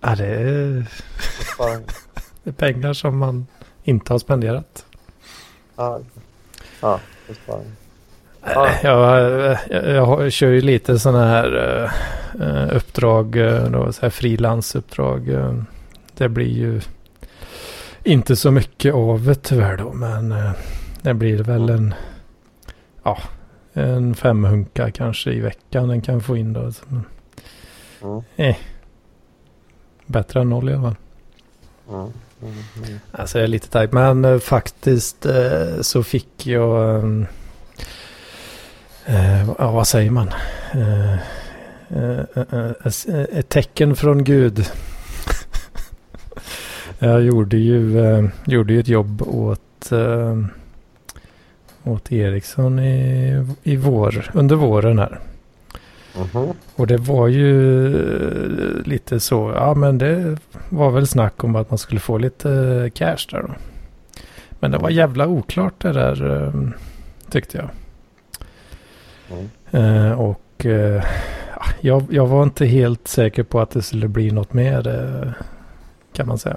Ja, 0.00 0.14
det 0.16 0.26
är, 0.26 0.90
det 2.42 2.50
är 2.50 2.52
pengar 2.52 2.92
som 2.92 3.18
man 3.18 3.46
inte 3.82 4.12
har 4.12 4.18
spenderat. 4.18 4.86
Ja, 5.76 6.00
ja 6.80 7.00
besparing. 7.28 7.72
Ja. 8.44 8.70
Jag, 8.82 9.58
jag, 9.70 9.88
jag, 9.88 10.32
kör 10.32 10.48
ju 10.48 10.60
lite 10.60 10.98
sådana 10.98 11.26
här 11.26 11.54
uh, 12.40 12.76
uppdrag, 12.76 13.36
uh, 13.36 13.90
så 13.90 14.00
här 14.02 14.10
frilansuppdrag. 14.10 15.28
Uh, 15.28 15.62
det 16.16 16.28
blir 16.28 16.58
ju 16.58 16.80
inte 18.02 18.36
så 18.36 18.50
mycket 18.50 18.94
av 18.94 19.24
det 19.24 19.34
tyvärr 19.34 19.76
då, 19.76 19.92
men 19.92 20.34
det 21.02 21.14
blir 21.14 21.42
väl 21.42 21.70
en, 21.70 21.94
ja, 23.02 23.18
en 23.72 24.14
femhunka 24.14 24.90
kanske 24.90 25.32
i 25.32 25.40
veckan 25.40 25.88
den 25.88 26.02
kan 26.02 26.20
få 26.20 26.36
in 26.36 26.52
då. 26.52 26.70
Men, 26.88 27.04
mm. 28.02 28.22
eh, 28.36 28.56
bättre 30.06 30.40
än 30.40 30.50
noll 30.50 30.68
i 30.68 30.72
alla 30.72 30.82
fall. 30.82 30.96
Mm. 31.88 32.12
Mm. 32.42 32.54
Mm. 32.76 32.98
Alltså 33.12 33.38
jag 33.38 33.44
är 33.44 33.48
lite 33.48 33.68
tajt, 33.68 33.92
men 33.92 34.40
faktiskt 34.40 35.26
så 35.80 36.02
fick 36.02 36.46
jag 36.46 37.04
um, 37.04 37.26
eh, 39.06 39.48
ja, 39.58 39.70
vad 39.70 39.88
säger 39.88 40.10
man? 40.10 40.30
Eh, 40.72 41.12
eh, 41.88 42.20
eh, 42.34 42.70
eh 43.08 43.38
ett 43.38 43.48
tecken 43.48 43.96
från 43.96 44.24
Gud. 44.24 44.66
jag 46.98 47.22
gjorde 47.22 47.56
ju, 47.56 48.30
gjorde 48.46 48.72
ju 48.72 48.80
ett 48.80 48.88
jobb 48.88 49.22
åt 49.22 49.60
åt 51.84 52.12
Ericsson 52.12 52.78
i, 52.78 53.46
i 53.62 53.76
vår, 53.76 54.30
under 54.34 54.56
våren 54.56 54.98
här. 54.98 55.20
Mhm. 56.16 56.52
Och 56.76 56.86
det 56.86 56.96
var 56.96 57.28
ju 57.28 58.82
lite 58.84 59.20
så, 59.20 59.52
ja 59.56 59.74
men 59.74 59.98
det 59.98 60.38
var 60.68 60.90
väl 60.90 61.06
snack 61.06 61.44
om 61.44 61.56
att 61.56 61.70
man 61.70 61.78
skulle 61.78 62.00
få 62.00 62.18
lite 62.18 62.90
cash 62.94 63.26
där 63.30 63.42
då. 63.42 63.54
Men 64.50 64.70
det 64.70 64.78
var 64.78 64.90
jävla 64.90 65.26
oklart 65.26 65.74
det 65.78 65.92
där 65.92 66.52
tyckte 67.30 67.58
jag. 67.58 67.68
Mm. 69.34 70.06
Eh, 70.06 70.12
och 70.20 70.66
eh, 70.66 71.04
ja, 71.56 71.62
jag, 71.80 72.04
jag 72.10 72.26
var 72.26 72.42
inte 72.42 72.66
helt 72.66 73.08
säker 73.08 73.42
på 73.42 73.60
att 73.60 73.70
det 73.70 73.82
skulle 73.82 74.08
bli 74.08 74.30
något 74.30 74.52
mer 74.52 74.88
eh, 74.88 75.32
kan 76.12 76.28
man 76.28 76.38
säga. 76.38 76.56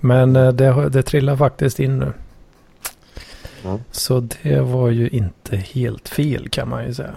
Men 0.00 0.36
eh, 0.36 0.48
det, 0.52 0.88
det 0.88 1.02
trillar 1.02 1.36
faktiskt 1.36 1.80
in 1.80 1.98
nu. 1.98 2.12
Mm. 3.64 3.78
Så 3.90 4.28
det 4.42 4.60
var 4.60 4.88
ju 4.88 5.08
inte 5.08 5.56
helt 5.56 6.08
fel 6.08 6.48
kan 6.48 6.68
man 6.68 6.84
ju 6.86 6.94
säga. 6.94 7.14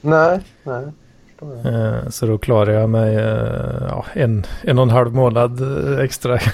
Nej, 0.00 0.40
nej. 0.62 0.84
Eh, 1.64 2.08
Så 2.08 2.26
då 2.26 2.38
klarar 2.38 2.72
jag 2.72 2.90
mig 2.90 3.14
ja, 3.88 4.04
en, 4.12 4.46
en 4.62 4.78
och 4.78 4.82
en 4.82 4.90
halv 4.90 5.14
månad 5.14 5.60
extra. 6.00 6.38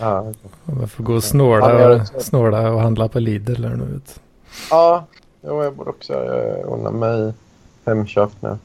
Ja. 0.00 0.32
Om 0.64 0.80
jag 0.80 0.90
får 0.90 1.04
gå 1.04 1.12
och 1.12 1.16
Ja, 1.16 1.20
snåla, 1.20 1.80
jag- 1.80 2.06
snåla 2.22 2.70
och 2.72 2.80
handla 2.80 3.08
på 3.08 3.18
Lidl 3.20 3.52
eller 3.54 3.68
nu. 3.76 3.84
vet. 3.84 4.20
Ja 4.70 5.04
jo, 5.42 5.64
jag 5.64 5.74
borde 5.74 5.90
också 5.90 6.14
unna 6.64 6.90
mig 6.90 7.32
Hemköp 7.84 8.30
nu. 8.40 8.58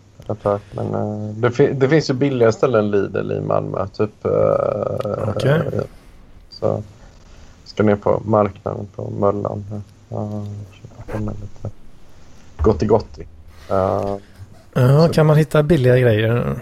Men 0.72 0.94
eh, 0.94 1.36
det, 1.36 1.74
det 1.74 1.90
finns 1.90 2.10
ju 2.10 2.14
billiga 2.14 2.52
ställen 2.52 2.92
Lidl 2.92 3.32
i 3.32 3.42
Malmö. 3.42 3.88
Typ, 3.88 4.26
uh, 4.26 5.30
Okej. 5.30 5.62
Så 6.50 6.84
ska 7.66 7.84
ner 7.84 7.96
på 7.96 8.22
marknaden 8.26 8.88
på 8.96 9.10
Möllan. 9.10 9.66
Uh, 10.12 10.44
köpa 10.72 11.14
hem 11.14 11.26
lite 11.26 11.76
gotti 12.58 12.86
gotti. 12.86 13.28
Uh, 13.72 14.18
Ja, 14.74 15.10
kan 15.14 15.26
man 15.26 15.38
hitta 15.38 15.64
billiga 15.64 15.98
grejer? 15.98 16.56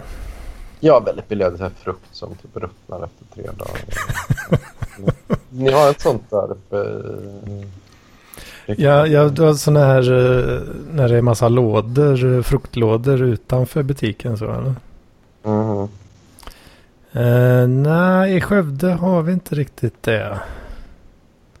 ja, 0.80 1.00
väldigt 1.00 1.28
billiga 1.28 1.56
så 1.56 1.62
här 1.62 1.72
frukt 1.78 2.14
som 2.14 2.34
typ 2.34 2.56
ruttnar 2.56 3.04
efter 3.04 3.24
tre 3.34 3.44
dagar. 3.58 3.82
Ni 5.50 5.72
har 5.72 5.90
ett 5.90 6.00
sånt 6.00 6.30
där 6.30 6.50
uppe 6.50 6.76
i... 6.76 7.66
Ja, 8.78 9.06
ja 9.06 9.28
du 9.28 9.42
har 9.42 9.54
sådana 9.54 9.86
här 9.86 10.12
eh, 10.12 10.60
när 10.92 11.08
det 11.08 11.16
är 11.16 11.22
massa 11.22 11.48
lådor, 11.48 12.36
eh, 12.36 12.42
fruktlådor 12.42 13.22
utanför 13.22 13.82
butiken 13.82 14.38
så 14.38 14.44
eller? 14.44 14.74
Mhm. 15.42 15.88
Eh, 17.12 17.68
nej, 17.68 18.36
i 18.36 18.40
Skövde 18.40 18.92
har 18.92 19.22
vi 19.22 19.32
inte 19.32 19.54
riktigt 19.54 20.02
det. 20.02 20.38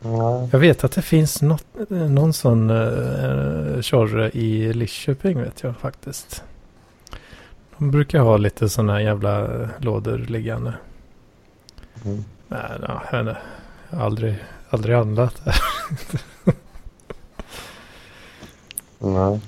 Nej. 0.00 0.48
Jag 0.52 0.58
vet 0.58 0.84
att 0.84 0.92
det 0.92 1.02
finns 1.02 1.42
något, 1.42 1.64
någon 1.88 2.32
sån 2.32 2.70
uh, 2.70 3.80
tjorre 3.80 4.30
i 4.30 4.72
Lidköping 4.72 5.42
vet 5.42 5.62
jag 5.62 5.76
faktiskt. 5.76 6.44
De 7.78 7.90
brukar 7.90 8.18
ha 8.20 8.36
lite 8.36 8.68
sådana 8.68 9.02
jävla 9.02 9.48
lådor 9.78 10.18
liggande. 10.18 10.72
Mm. 12.04 12.24
Nej, 12.48 12.60
jag 13.10 13.20
inte. 13.20 13.36
Jag 13.90 13.98
har 13.98 14.04
aldrig, 14.04 14.34
aldrig 14.70 14.96
handlat 14.96 15.44
där. 15.44 15.56
Nej. 19.00 19.40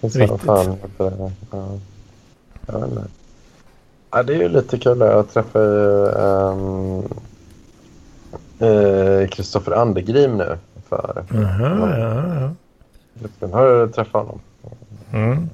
Det 0.00 0.06
är 0.06 0.20
Riktigt. 0.20 0.40
fan 0.40 0.76
det. 0.98 1.12
Ja. 1.50 1.68
Jag 2.66 2.80
vet 2.80 2.90
inte. 2.90 3.02
Ja, 4.10 4.22
det 4.22 4.34
är 4.34 4.38
ju 4.38 4.48
lite 4.48 4.78
kul. 4.78 5.00
Jag 5.00 5.30
träffade 5.30 5.64
ju 5.64 6.08
ehm, 6.08 7.02
eh, 8.58 9.28
Kristoffer 9.28 9.72
Andegrim 9.72 10.36
nu. 10.36 10.58
För, 10.88 11.24
Jaha, 11.30 11.98
ja, 11.98 12.50
ja. 13.40 13.48
har 13.52 13.80
du 13.86 13.92
träffat 13.92 14.12
honom? 14.26 14.40
Mm. 15.12 15.48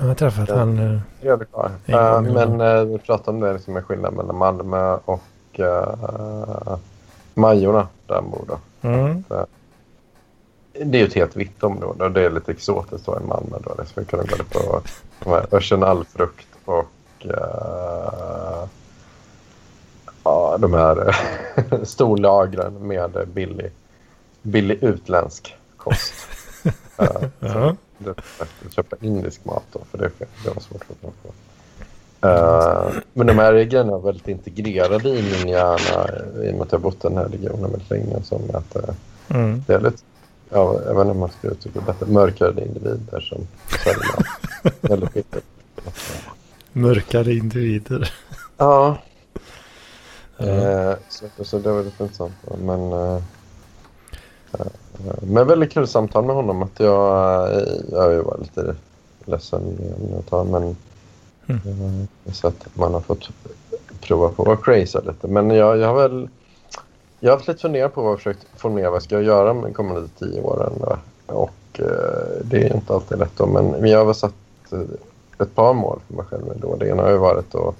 Jag 0.00 0.06
har 0.06 0.14
träffat 0.14 0.48
Ja. 0.48 0.56
han. 0.56 0.78
eh, 0.78 1.38
karl. 1.52 1.70
En 1.86 2.24
gång 2.24 2.36
Eh, 2.36 2.46
Men 2.48 2.60
eh, 2.60 2.84
vi 2.84 2.98
pratade 2.98 3.30
om 3.30 3.40
det 3.40 3.52
liksom 3.52 3.74
med 3.74 3.84
skillnad 3.84 4.14
mellan 4.14 4.36
Malmö 4.36 4.98
och 5.04 5.20
uh, 5.58 6.76
Majorna 7.34 7.88
där 8.06 8.14
han 8.14 8.30
bor. 8.30 8.44
Då. 8.48 8.88
Mm. 8.88 9.24
Det 10.84 10.98
är 10.98 11.00
ju 11.00 11.06
ett 11.06 11.14
helt 11.14 11.36
vitt 11.36 11.62
område 11.62 12.04
och 12.04 12.10
det 12.10 12.22
är 12.24 12.30
lite 12.30 12.52
exotiskt 12.52 13.06
då 13.06 13.18
i 13.24 13.26
Malmö. 13.26 13.56
Då. 13.64 13.74
Det 13.74 13.86
skulle 13.86 14.06
kunna 14.06 14.22
gå 14.22 14.36
på 14.50 14.80
de 15.24 15.30
här 15.30 15.46
örsenallfrukt 15.54 16.46
och 16.64 16.86
eh, 17.26 18.68
ja, 20.24 20.56
de 20.60 20.74
här 20.74 21.16
storlagren 21.84 22.74
med 22.86 23.28
billig, 23.34 23.70
billig 24.42 24.78
utländsk 24.82 25.56
kost. 25.76 26.12
Eh, 27.00 27.06
Ja. 27.40 27.76
det 27.98 28.10
är 28.10 28.14
bättre 28.14 28.46
att 28.66 28.72
köpa 28.72 28.96
indisk 29.00 29.44
mat 29.44 29.62
då, 29.72 29.80
för 29.90 29.98
det, 29.98 30.10
det 30.44 30.50
var 30.54 30.60
svårt 30.60 30.82
att 30.90 31.02
tag 31.02 31.12
på. 31.22 31.28
Eh, 32.28 32.92
men 33.12 33.26
de 33.26 33.38
här 33.38 33.52
grejerna 33.52 33.94
är 33.94 33.98
väldigt 33.98 34.28
integrerade 34.28 35.08
i 35.08 35.22
min 35.22 35.48
hjärna 35.48 36.08
i 36.44 36.50
och 36.50 36.54
med 36.54 36.62
att 36.62 36.72
jag 36.72 36.78
har 36.78 36.82
bott 36.82 37.04
i 37.04 37.08
den 37.08 37.16
här 37.16 37.28
regionen 37.28 37.70
väldigt 37.70 37.90
länge. 37.90 38.22
Som 38.22 38.42
att, 38.54 38.76
eh, 38.76 38.94
Mm. 39.30 39.62
det 39.66 39.74
är 39.74 39.80
lite, 39.80 40.02
ja, 40.50 40.80
jag 40.86 40.94
vet 40.94 41.00
inte 41.00 41.10
om 41.10 41.18
man 41.18 41.30
ska 41.38 41.48
uttrycka 41.48 41.80
det 41.80 41.86
bättre, 41.86 42.06
mörkare 42.06 42.64
individer 42.66 43.20
som 43.20 43.46
säljer. 43.84 45.22
Mörkare 46.72 47.32
individer. 47.34 48.12
Ja, 48.56 48.98
Ja. 50.36 50.46
eh, 50.46 50.96
så, 51.08 51.44
så 51.44 51.58
det 51.58 51.72
var 51.72 51.82
lite 51.82 52.02
intressant. 52.02 52.32
Men, 52.62 52.92
eh, 52.92 53.20
eh, 54.52 54.66
men 55.22 55.46
väldigt 55.46 55.72
kul 55.72 55.88
samtal 55.88 56.24
med 56.24 56.34
honom. 56.36 56.62
Att 56.62 56.80
jag, 56.80 57.52
eh, 57.52 57.68
jag 57.90 58.22
varit 58.22 58.40
lite 58.40 58.74
ledsen 59.24 59.62
ett 60.20 60.26
tag, 60.30 60.46
men 60.46 60.76
Mm. 61.50 61.60
eh, 62.26 62.32
så 62.32 62.48
att 62.48 62.66
man 62.74 62.94
har 62.94 63.00
fått 63.00 63.28
prova 64.00 64.28
på 64.28 64.52
att 64.52 64.64
crazy 64.64 64.98
lite. 65.06 65.26
Men 65.28 65.50
jag, 65.50 65.78
jag 65.78 65.88
har 65.88 66.08
väl 66.08 66.28
jag 67.20 67.30
har 67.30 67.36
haft 67.36 67.48
lite 67.48 67.60
funderingar 67.60 67.88
på 67.88 68.02
vad 68.02 68.10
jag 68.12 68.18
försökt 68.18 68.46
formulera 68.56 68.90
vad 68.90 68.96
jag 68.96 69.02
ska 69.02 69.20
göra 69.20 69.48
de 69.54 69.74
kommande 69.74 70.08
tio 70.18 70.40
åren. 70.40 70.72
Och 71.26 71.50
eh, 71.80 71.84
det 72.44 72.56
är 72.62 72.74
inte 72.74 72.94
alltid 72.94 73.18
lätt 73.18 73.36
då, 73.36 73.46
men, 73.46 73.88
jag 73.90 74.04
har 74.04 74.12
satt 74.14 74.34
eh, 74.72 74.80
ett 75.38 75.54
par 75.54 75.74
mål 75.74 76.00
för 76.08 76.14
mig 76.14 76.24
själv 76.24 76.42
då. 76.56 76.76
Det 76.76 76.88
ena 76.88 77.02
har 77.02 77.10
ju 77.10 77.16
varit 77.16 77.54
att 77.54 77.74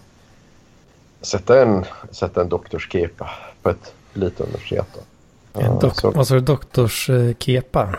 sätta 1.20 1.62
en, 1.62 1.84
sätta 2.10 2.40
en 2.40 2.48
doktorskepa 2.48 3.30
på 3.62 3.70
ett 3.70 3.94
elituniversitet. 4.14 4.86
då. 4.94 5.60
En 5.60 5.78
dok- 5.78 6.00
så- 6.00 6.10
vad 6.10 6.26
sa 6.28 6.34
du? 6.34 6.40
Doktorskepa? 6.40 7.94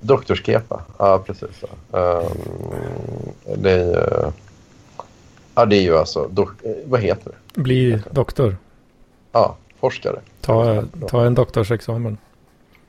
Doktorskepa, 0.00 0.82
ja 0.98 1.18
precis. 1.26 1.64
Ehm, 1.92 2.22
det 3.56 3.70
är 3.70 3.78
ju... 3.86 4.30
Ja, 5.54 5.64
det 5.64 5.76
är 5.76 5.82
ju 5.82 5.96
alltså... 5.96 6.28
Dok- 6.32 6.62
eh, 6.64 6.72
vad 6.86 7.00
heter 7.00 7.30
det? 7.54 7.60
Bli 7.60 8.02
doktor. 8.10 8.56
Ja, 9.32 9.56
forskare. 9.84 10.20
Ta, 10.40 10.82
ta 11.08 11.24
en 11.26 11.34
doktorsexamen. 11.34 12.18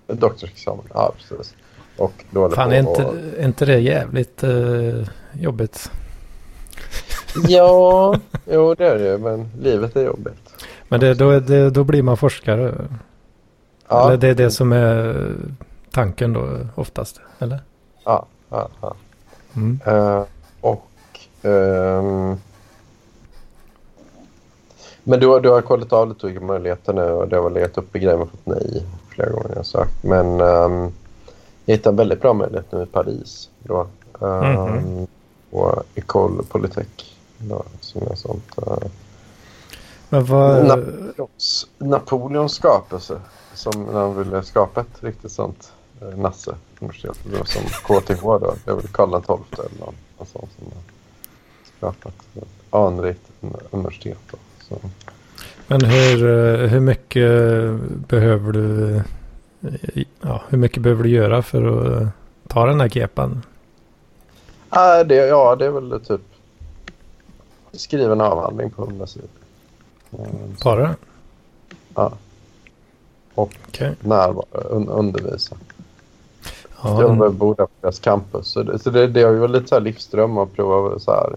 Doktorsexamen, 0.07 0.85
ja 0.93 1.11
precis. 1.17 1.55
Och 1.97 2.13
då 2.31 2.49
Fan, 2.49 2.71
är 2.71 2.79
inte, 2.79 3.05
och- 3.05 3.15
är 3.37 3.45
inte 3.45 3.65
det 3.65 3.79
jävligt 3.79 4.43
eh, 4.43 5.07
jobbigt? 5.33 5.91
Ja, 7.47 8.15
jo 8.51 8.75
det 8.75 8.85
är 8.87 8.97
det 8.97 9.17
men 9.17 9.49
livet 9.59 9.95
är 9.95 10.05
jobbigt. 10.05 10.65
Men 10.87 10.99
det, 10.99 11.13
då, 11.13 11.39
det, 11.39 11.69
då 11.69 11.83
blir 11.83 12.03
man 12.03 12.17
forskare. 12.17 12.73
Ja, 13.87 14.07
Eller 14.07 14.17
det 14.17 14.27
är 14.27 14.35
det 14.35 14.51
som 14.51 14.71
är 14.71 15.31
tanken 15.91 16.33
då 16.33 16.59
oftast. 16.75 17.21
Eller? 17.39 17.59
ja, 18.03 18.25
ja, 18.49 18.69
ja. 18.81 18.95
Mm. 19.55 19.79
Eh, 19.85 20.23
och... 20.61 20.87
ehm, 21.41 22.37
men 25.07 25.19
du, 25.19 25.27
har- 25.27 25.39
du 25.39 25.49
har 25.49 25.61
kollat 25.61 25.93
av 25.93 26.09
lite 26.09 26.25
olika 26.25 26.41
möjligheter 26.41 26.93
nu 26.93 27.01
och 27.11 27.27
det 27.27 27.35
har 27.37 27.49
legat 27.49 27.77
upp 27.77 27.95
i 27.95 27.99
grejer 27.99 28.21
och 28.21 28.29
fått 28.29 28.45
nej 28.45 28.83
flera 29.09 29.29
gånger 29.29 29.51
jag 29.55 29.65
sökt. 29.65 30.03
Men 30.03 30.41
um, 30.41 30.93
jag 31.65 31.75
hittade 31.75 31.93
en 31.93 31.95
väldigt 31.97 32.21
bra 32.21 32.33
möjlighet 32.33 32.71
nu 32.71 32.83
i 32.83 32.85
Paris. 32.85 33.49
Då, 33.63 33.87
um, 34.19 34.43
Mhm. 34.45 35.07
Och 35.51 35.83
École 35.95 36.43
Polytech. 36.43 36.87
Då, 37.37 37.63
som 37.79 38.01
är 38.11 38.15
sånt. 38.15 38.51
Uh, 38.67 38.77
Men 40.09 40.25
vad... 40.25 40.65
Napoleons, 40.65 41.67
Napoleons 41.77 42.53
skapelse. 42.53 43.19
Som 43.53 43.83
när 43.83 43.99
han 43.99 44.17
ville 44.17 44.43
skapa 44.43 44.81
ett 44.81 45.03
riktigt 45.03 45.31
sånt 45.31 45.71
eh, 46.01 46.17
Nasse-universitet. 46.17 47.17
Då, 47.23 47.45
som 47.45 47.61
KTH 47.63 48.21
då. 48.23 48.53
Det 48.65 48.71
är 48.71 48.75
väl 48.75 48.87
Karl 48.87 49.09
XII 49.21 49.35
eller 49.65 49.79
någon, 49.85 49.95
någon 50.17 50.27
sån 50.27 50.47
som 50.57 50.65
har 50.73 50.81
skapat 51.77 52.13
ett 52.35 52.47
anrikt 52.69 53.21
universitet. 53.71 54.17
Då. 54.31 54.37
Så, 54.69 54.79
Men 55.67 55.85
hur, 55.85 56.25
eh, 56.25 56.69
hur 56.69 56.79
mycket 56.79 57.31
behöver 58.07 58.51
du... 58.51 59.01
Ja, 60.21 60.41
hur 60.49 60.57
mycket 60.57 60.83
behöver 60.83 61.03
du 61.03 61.09
göra 61.09 61.41
för 61.41 61.63
att 61.63 62.07
ta 62.47 62.65
den 62.65 62.81
här 62.81 62.89
kepan? 62.89 63.41
ah, 64.69 65.03
det, 65.03 65.15
ja, 65.15 65.55
det 65.55 65.65
är 65.65 65.69
väl 65.69 66.01
typ 66.01 66.21
skriva 67.71 68.11
en 68.11 68.21
avhandling 68.21 68.69
på 68.69 68.83
100 68.83 69.07
sidor. 69.07 69.29
Så, 70.09 70.63
Bara? 70.63 70.95
Ja. 71.95 72.11
och 73.35 73.53
Okej. 73.67 73.95
närvara, 73.99 74.61
un, 74.69 74.89
undervisa. 74.89 75.55
Ja, 76.83 77.01
jag 77.01 77.19
där 77.19 77.29
på 77.29 77.67
deras 77.81 77.99
campus. 77.99 78.47
Så 78.47 78.63
det, 78.63 78.79
så 78.79 78.89
det, 78.89 79.07
det 79.07 79.23
har 79.23 79.31
ju 79.31 79.47
lite 79.47 79.67
så 79.67 79.75
här 79.75 79.81
livsdröm 79.81 80.37
att 80.37 80.53
prova 80.53 80.99
så 80.99 81.11
här. 81.11 81.35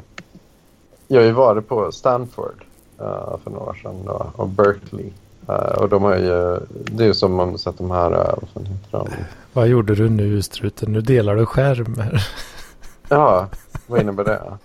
Jag 1.07 1.21
har 1.21 1.27
ju 1.27 1.33
varit 1.33 1.69
på 1.69 1.93
Stanford 1.93 2.65
för 2.99 3.51
några 3.51 3.65
år 3.65 3.79
sedan 3.83 4.05
då, 4.07 4.33
och 4.37 4.49
Berkeley. 4.49 5.11
Eh, 5.49 5.55
och 5.55 5.89
de 5.89 6.03
har 6.03 6.17
ju, 6.17 6.61
det 6.69 7.03
är 7.03 7.07
ju 7.07 7.15
som 7.15 7.31
om 7.31 7.37
man 7.51 7.59
sett 7.59 7.79
de 7.79 7.91
här, 7.91 8.11
uh, 8.13 8.35
vad 8.41 8.49
fan 8.55 8.67
heter 8.67 8.91
de? 8.99 9.09
Vad 9.53 9.69
gjorde 9.69 9.95
du 9.95 10.09
nu 10.09 10.43
struten? 10.43 10.93
Nu 10.93 11.01
delar 11.01 11.37
du 11.37 11.47
skärm. 11.47 12.03
Ja, 13.11 13.49
vad 13.87 14.01
innebär 14.01 14.25
det? 14.25 14.43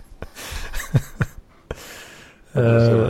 Eh, 2.56 3.10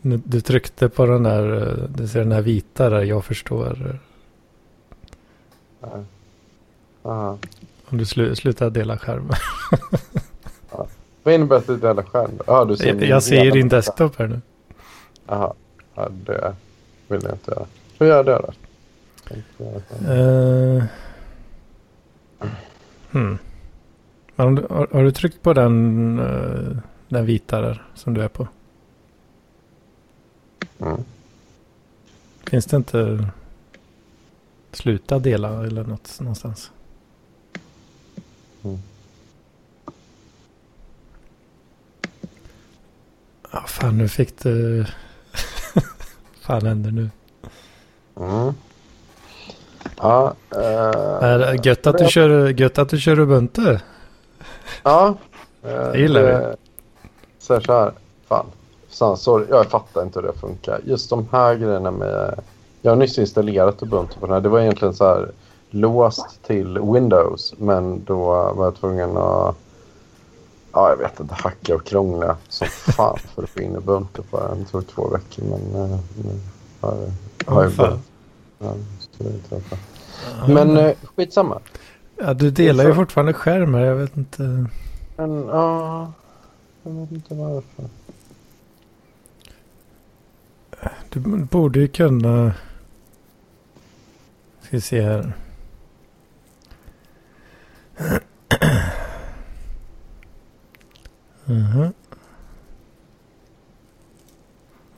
nu- 0.00 0.22
du 0.24 0.40
tryckte 0.40 0.88
på 0.88 1.06
den 1.06 1.22
där, 1.22 1.62
eh, 1.62 1.84
du 1.88 2.08
ser 2.08 2.18
den 2.18 2.32
här 2.32 2.42
vita 2.42 2.90
där, 2.90 3.02
jag 3.02 3.24
förstår. 3.24 3.98
Aha. 7.02 7.38
Om 7.86 7.98
du 7.98 8.04
slu, 8.06 8.36
slutar 8.36 8.70
dela 8.70 8.98
skärm. 8.98 9.30
Vad 11.24 11.34
innebär 11.34 11.56
att 11.56 11.66
du 11.66 11.76
delar 11.76 12.04
då? 12.12 12.44
Ja, 12.46 12.64
du 12.64 12.76
ser 12.76 12.86
Jag, 12.86 13.02
jag 13.02 13.22
ser 13.22 13.50
din 13.50 13.68
desktop 13.68 14.18
här 14.18 14.26
nu. 14.26 14.40
Jaha, 15.26 15.54
ja, 15.94 16.08
det 16.08 16.54
vill 17.08 17.22
jag 17.22 17.32
inte 17.32 17.50
göra. 17.50 17.66
Får 17.98 18.06
jag 18.06 18.16
göra 18.16 18.22
det 18.22 18.46
då? 18.46 18.52
Jag. 19.56 20.16
Uh, 20.16 20.84
hmm. 23.10 23.38
Har, 24.36 24.94
har 24.94 25.04
du 25.04 25.12
tryckt 25.12 25.42
på 25.42 25.52
den, 25.52 26.18
eh, 26.18 26.76
den 27.08 27.26
vita 27.26 27.60
där 27.60 27.86
som 27.94 28.14
du 28.14 28.22
är 28.22 28.28
på? 28.28 28.48
Mm. 30.78 31.04
Finns 32.46 32.66
det 32.66 32.76
inte 32.76 33.28
sluta 34.72 35.18
dela 35.18 35.66
eller 35.66 35.84
något 35.84 36.20
någonstans? 36.20 36.70
Mm. 38.62 38.78
Ja, 43.54 43.60
fan 43.66 43.98
nu 43.98 44.08
fick 44.08 44.42
du... 44.42 44.84
fan 46.40 46.66
händer 46.66 46.90
nu? 46.90 47.10
Mm. 48.20 48.54
Ja, 49.96 50.34
eh, 50.50 51.28
Är 51.28 51.38
det 51.38 51.66
gött 51.66 51.86
att 51.86 51.98
du 51.98 52.04
kör, 52.08 52.48
gött 52.48 52.78
att 52.78 52.88
du 52.88 53.00
kör 53.00 53.18
Ubuntu? 53.18 53.78
Ja. 54.82 55.14
eh, 55.62 56.00
gillar 56.00 56.22
det- 56.22 56.56
Så 57.38 57.54
här, 57.54 57.60
så 57.60 57.72
här. 57.72 57.92
Fan. 58.28 58.46
Fan, 58.88 59.16
sorry. 59.16 59.46
Jag 59.50 59.66
fattar 59.66 60.02
inte 60.02 60.20
hur 60.20 60.26
det 60.26 60.32
funkar. 60.32 60.80
Just 60.84 61.10
de 61.10 61.28
här 61.32 61.54
grejerna 61.54 61.90
med... 61.90 62.40
Jag 62.82 62.90
har 62.90 62.96
nyss 62.96 63.18
installerat 63.18 63.82
Ubuntu 63.82 64.14
på 64.20 64.26
den 64.26 64.34
här. 64.34 64.40
Det 64.40 64.48
var 64.48 64.60
egentligen 64.60 64.94
så 64.94 65.04
här 65.04 65.28
låst 65.70 66.42
till 66.46 66.78
Windows. 66.78 67.54
Men 67.58 68.04
då 68.04 68.24
var 68.54 68.64
jag 68.64 68.76
tvungen 68.76 69.16
att... 69.16 69.56
Ja, 70.74 70.88
jag 70.90 70.96
vet 70.96 71.20
inte. 71.20 71.34
Hacka 71.34 71.74
och 71.74 71.84
krångla 71.84 72.36
som 72.48 72.66
fan 72.66 73.18
för 73.34 73.42
att 73.42 73.50
få 73.50 73.60
in 73.60 73.76
Ubuntu 73.76 74.22
på 74.22 74.40
den. 74.48 74.58
Det 74.58 74.64
tog 74.64 74.86
två 74.88 75.08
veckor 75.08 75.44
men... 75.44 75.74
eh, 75.92 75.98
nu 76.24 76.40
har 76.80 76.96
jag- 76.96 77.12
har 77.54 77.62
jag 77.62 77.72
börjat. 77.72 78.00
Men 80.48 80.76
eh, 80.76 80.94
skitsamma. 81.16 81.60
Ja, 82.16 82.34
du 82.34 82.50
delar 82.50 82.84
ju 82.84 82.94
fortfarande 82.94 83.32
skärm 83.32 83.74
här. 83.74 83.80
Jag 83.84 83.94
vet 83.96 84.16
inte. 84.16 84.66
Men 85.16 85.46
ja, 85.46 86.12
jag 86.82 86.92
vet 86.92 87.10
inte 87.12 87.34
varför. 87.34 87.84
Du 91.08 91.20
borde 91.44 91.78
ju 91.80 91.88
kunna... 91.88 92.52
Ska 94.62 94.68
vi 94.76 94.80
se 94.80 95.02
här. 95.02 95.32
Mhm. 101.46 101.92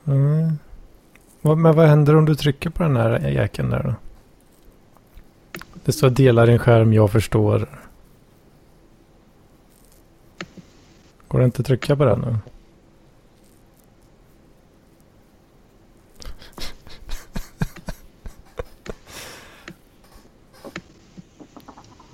Mm. 0.05 0.59
Men 1.43 1.77
vad 1.77 1.89
händer 1.89 2.17
om 2.17 2.25
du 2.25 2.35
trycker 2.35 2.71
på 2.71 2.83
den 2.83 2.97
här 2.97 3.29
jäkeln 3.29 3.71
där 3.71 3.83
då? 3.83 3.95
Det 5.85 5.93
står 5.93 6.11
dela 6.11 6.47
din 6.47 6.59
skärm, 6.59 6.93
jag 6.93 7.11
förstår. 7.11 7.69
Går 11.29 11.39
det 11.39 11.45
inte 11.45 11.61
att 11.63 11.67
trycka 11.67 11.97
på 11.97 12.05
den? 12.05 12.21
nu? 12.21 12.39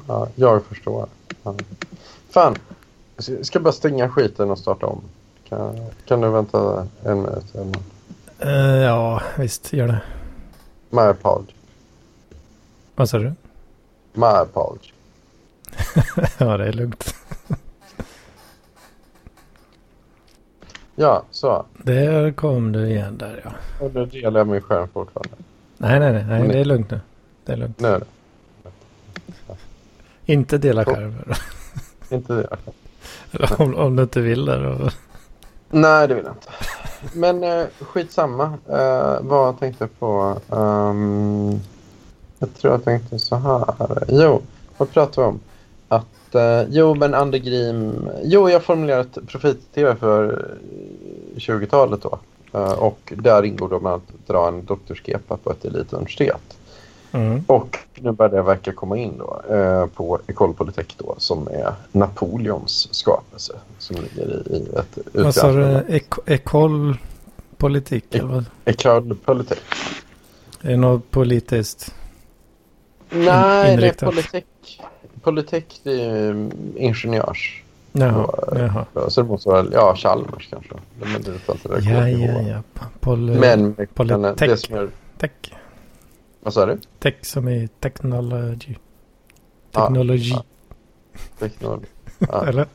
Ja, 0.07 0.29
jag 0.35 0.65
förstår. 0.65 1.09
Fan, 2.31 2.57
jag 3.17 3.47
ska 3.47 3.61
bara 3.61 3.73
stänga 3.73 4.09
skiten 4.09 4.51
och 4.51 4.59
starta 4.59 4.87
om. 4.87 5.01
Kan, 5.49 5.87
kan 6.05 6.21
du 6.21 6.29
vänta 6.31 6.87
en 7.05 7.23
minut? 7.23 7.55
nåt? 7.55 7.77
Eh, 8.39 8.51
ja, 8.61 9.23
visst, 9.39 9.73
gör 9.73 9.87
det. 9.89 10.01
My 10.91 11.01
apology. 11.01 11.53
Vad 12.95 13.09
sa 13.09 13.19
du? 13.19 13.33
My 14.13 14.25
apology. 14.27 14.91
ja, 16.39 16.57
det 16.57 16.67
är 16.67 16.73
lugnt. 16.73 17.15
Ja, 20.95 21.23
så. 21.31 21.65
Där 21.83 22.33
kom 22.33 22.73
du 22.73 22.87
igen 22.89 23.19
där 23.19 23.41
ja. 23.45 23.51
Och 23.87 23.95
nu 23.95 24.07
delar 24.07 24.41
jag 24.41 24.47
min 24.49 24.61
skärm 24.61 24.89
fortfarande. 24.89 25.37
Nej, 25.77 26.01
nej, 26.01 26.13
nej, 26.13 26.25
nej 26.29 26.39
Nej. 26.41 26.49
det 26.49 26.59
är 26.61 26.65
lugnt 26.65 26.91
nu. 26.91 27.01
Det 27.45 27.53
är 27.53 27.57
lugnt. 27.57 27.81
Nu 27.81 27.89
är 27.89 27.99
det. 27.99 28.07
Inte 30.27 30.59
dela 30.59 30.83
Oh. 30.83 30.95
skärm. 30.95 31.15
Inte 32.11 32.33
det. 32.35 32.45
Eller 32.45 32.73
om, 33.59 33.75
om 33.75 33.97
du 33.97 34.03
inte 34.03 34.21
vill 34.21 34.45
det 34.45 34.63
då. 34.63 34.91
Nej, 35.71 36.09
det 36.09 36.15
vill 36.15 36.25
jag 36.25 36.35
inte. 36.35 36.49
Men 37.13 37.45
eh, 37.45 37.67
skitsamma. 37.81 38.45
Eh, 38.69 39.17
vad 39.21 39.59
tänkte 39.61 39.85
jag 39.85 39.99
på? 39.99 40.37
Um, 40.57 41.61
jag 42.39 42.55
tror 42.55 42.73
jag 42.73 42.85
tänkte 42.85 43.19
så 43.19 43.37
här. 43.37 44.05
Jo, 44.09 44.43
vad 44.77 44.91
pratar 44.91 45.23
vi 45.23 45.29
om? 45.29 45.41
Att, 45.89 46.35
eh, 46.35 46.63
jo, 46.69 46.95
men 46.95 47.15
Andegrim... 47.15 48.09
Jo, 48.23 48.49
jag 48.49 48.57
har 48.57 48.61
formulerat 48.61 49.19
profit-tv 49.27 49.97
för 49.97 50.33
eh, 50.33 51.39
20-talet 51.39 52.03
då. 52.03 52.19
Eh, 52.53 52.73
och 52.73 53.13
där 53.17 53.43
ingår 53.43 53.69
då 53.69 53.81
med 53.81 53.93
att 53.93 54.27
dra 54.27 54.49
en 54.49 54.65
doktorskepa 54.65 55.37
på 55.37 55.51
ett 55.51 55.65
elituniversitet. 55.65 56.59
Mm. 57.13 57.45
Och 57.47 57.79
nu 57.95 58.13
börjar 58.13 58.33
det 58.33 58.43
verka 58.43 58.73
komma 58.73 58.97
in 58.97 59.19
då 59.19 59.55
eh, 59.55 59.87
på 59.87 60.19
Ecole 60.27 60.53
Polytech 60.53 60.87
då 60.99 61.15
som 61.19 61.49
är 61.49 61.73
Napoleons 61.93 62.89
skapelse 62.95 63.53
som 63.79 63.97
ligger 63.97 64.43
i, 64.53 64.57
i 64.57 64.77
ett 64.79 64.99
Vad 65.13 65.35
sa 65.35 65.53
du? 65.53 65.63
eller 65.65 65.73
vad? 65.73 65.85
Ecole 66.27 66.95
Polytech. 67.57 68.03
Är 70.63 70.71
det 70.71 70.77
något 70.77 71.11
politiskt? 71.11 71.95
Nej, 73.11 73.25
det 73.27 73.31
är 73.33 73.73
inriktat. 73.73 74.09
Polytech. 74.11 74.45
Polytech 75.23 75.65
det 75.83 75.91
är 75.93 75.97
ju 76.35 76.51
ingenjörs. 76.77 77.63
Jaha, 77.93 78.25
Och, 78.25 78.59
jaha. 78.59 78.87
Så 79.09 79.23
det 79.23 79.29
måste 79.29 79.49
vara, 79.49 79.67
ja, 79.73 79.95
Chalmers 79.97 80.49
kanske. 80.51 80.75
Men 81.01 81.23
det 81.23 81.31
är 81.31 81.35
inte 81.35 81.53
alltid 81.53 81.71
det 81.71 81.81
Ja, 81.81 82.09
ja, 82.09 82.41
ja. 82.43 82.63
Pol 83.01 83.19
Men 83.19 83.75
Polytech. 83.95 84.49
det 84.49 84.57
som 84.57 84.75
är, 84.75 84.89
Tech. 85.19 85.31
Vad 86.45 86.55
sa 86.55 86.67
du? 86.67 86.79
Tech 86.99 87.15
som 87.23 87.49
är 87.49 87.69
technology. 87.81 88.77
Technology. 89.71 90.31
ja. 90.31 90.45
Teknologi. 91.39 91.87
Ja. 92.19 92.47
Eller? 92.47 92.67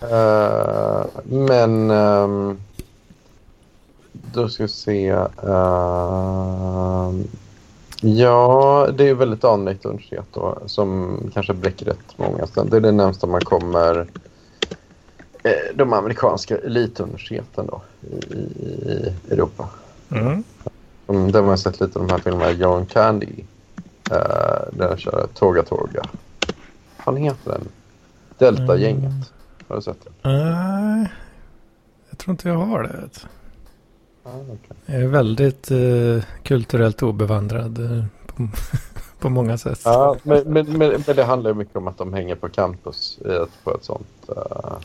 Eh, 0.00 1.04
men 1.24 1.90
ehm, 1.90 2.60
då 4.12 4.48
ska 4.48 4.62
vi 4.62 4.68
se. 4.68 5.08
ehm, 5.08 5.28
ja, 8.00 8.88
det 8.94 9.08
är 9.08 9.14
väldigt 9.14 9.44
anrikt 9.44 9.84
universitet 9.84 10.26
då 10.32 10.58
som 10.66 11.18
kanske 11.34 11.54
bräcker 11.54 11.86
rätt 11.86 12.18
många. 12.18 12.46
ställen. 12.46 12.70
Det 12.70 12.76
är 12.76 12.80
det 12.80 12.92
närmsta 12.92 13.26
man 13.26 13.40
kommer 13.40 14.06
eh, 15.42 15.52
de 15.74 15.92
amerikanska 15.92 16.58
elituniversiteten 16.58 17.66
då 17.66 17.82
i, 18.00 18.14
i, 18.34 19.14
i 19.28 19.32
Europa. 19.32 19.68
Mm. 20.10 20.44
Mm, 21.10 21.32
där 21.32 21.40
har 21.40 21.46
man 21.46 21.58
sett 21.58 21.80
lite 21.80 21.98
av 21.98 22.06
de 22.06 22.12
här 22.12 22.20
filmerna. 22.20 22.50
John 22.50 22.86
Candy. 22.86 23.44
Uh, 24.10 24.16
där 24.72 24.88
jag 24.88 24.98
kör 24.98 25.26
Tåga 25.34 25.62
Tåga. 25.62 26.02
Vad 27.04 27.18
heter 27.18 27.50
den? 27.50 27.68
Delta-gänget. 28.38 29.04
Mm. 29.04 29.22
Har 29.68 29.76
du 29.76 29.82
sett 29.82 30.04
det? 30.04 30.28
Nej, 30.28 31.08
jag 32.10 32.18
tror 32.18 32.32
inte 32.32 32.48
jag 32.48 32.56
har 32.56 32.82
det. 32.82 33.26
Ah, 34.24 34.30
okej. 34.42 34.76
Jag 34.86 35.02
är 35.02 35.06
väldigt 35.06 35.70
eh, 35.70 36.24
kulturellt 36.42 37.02
obevandrad 37.02 37.78
eh, 37.78 38.04
på, 38.26 38.48
på 39.18 39.28
många 39.28 39.58
sätt. 39.58 39.80
Ja, 39.84 40.16
men, 40.22 40.42
men, 40.46 40.78
men, 40.78 41.02
men 41.06 41.16
det 41.16 41.24
handlar 41.24 41.50
ju 41.50 41.54
mycket 41.54 41.76
om 41.76 41.88
att 41.88 41.98
de 41.98 42.14
hänger 42.14 42.34
på 42.34 42.48
campus 42.48 43.18
i 43.24 43.28
ett, 43.28 43.64
på 43.64 43.74
ett 43.74 43.84
sånt 43.84 44.28
uh, 44.28 44.78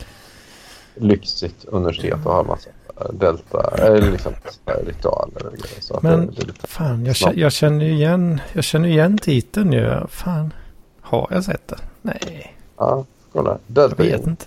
lyxigt 0.94 1.64
universitet 1.64 2.26
och 2.26 2.32
har 2.32 2.44
massa 2.44 2.70
delta, 3.12 3.74
eller 3.78 4.10
liksom 4.10 4.32
ritualer 4.64 5.46
och 5.46 5.52
grejer. 5.52 5.80
Så 5.80 5.98
Men 6.02 6.36
fan, 6.64 7.06
jag, 7.06 7.36
jag, 7.36 7.52
känner 7.52 7.84
igen, 7.84 8.40
jag 8.52 8.64
känner 8.64 8.88
igen 8.88 9.18
titeln 9.18 9.72
ju. 9.72 10.06
Fan, 10.08 10.52
har 11.00 11.28
jag 11.30 11.44
sett 11.44 11.68
den? 11.68 11.78
Nej. 12.02 12.56
Ja, 12.76 13.04
kolla. 13.32 13.58
Delta 13.66 14.04
jag 14.04 14.10
vet 14.10 14.22
in. 14.22 14.30
inte. 14.30 14.46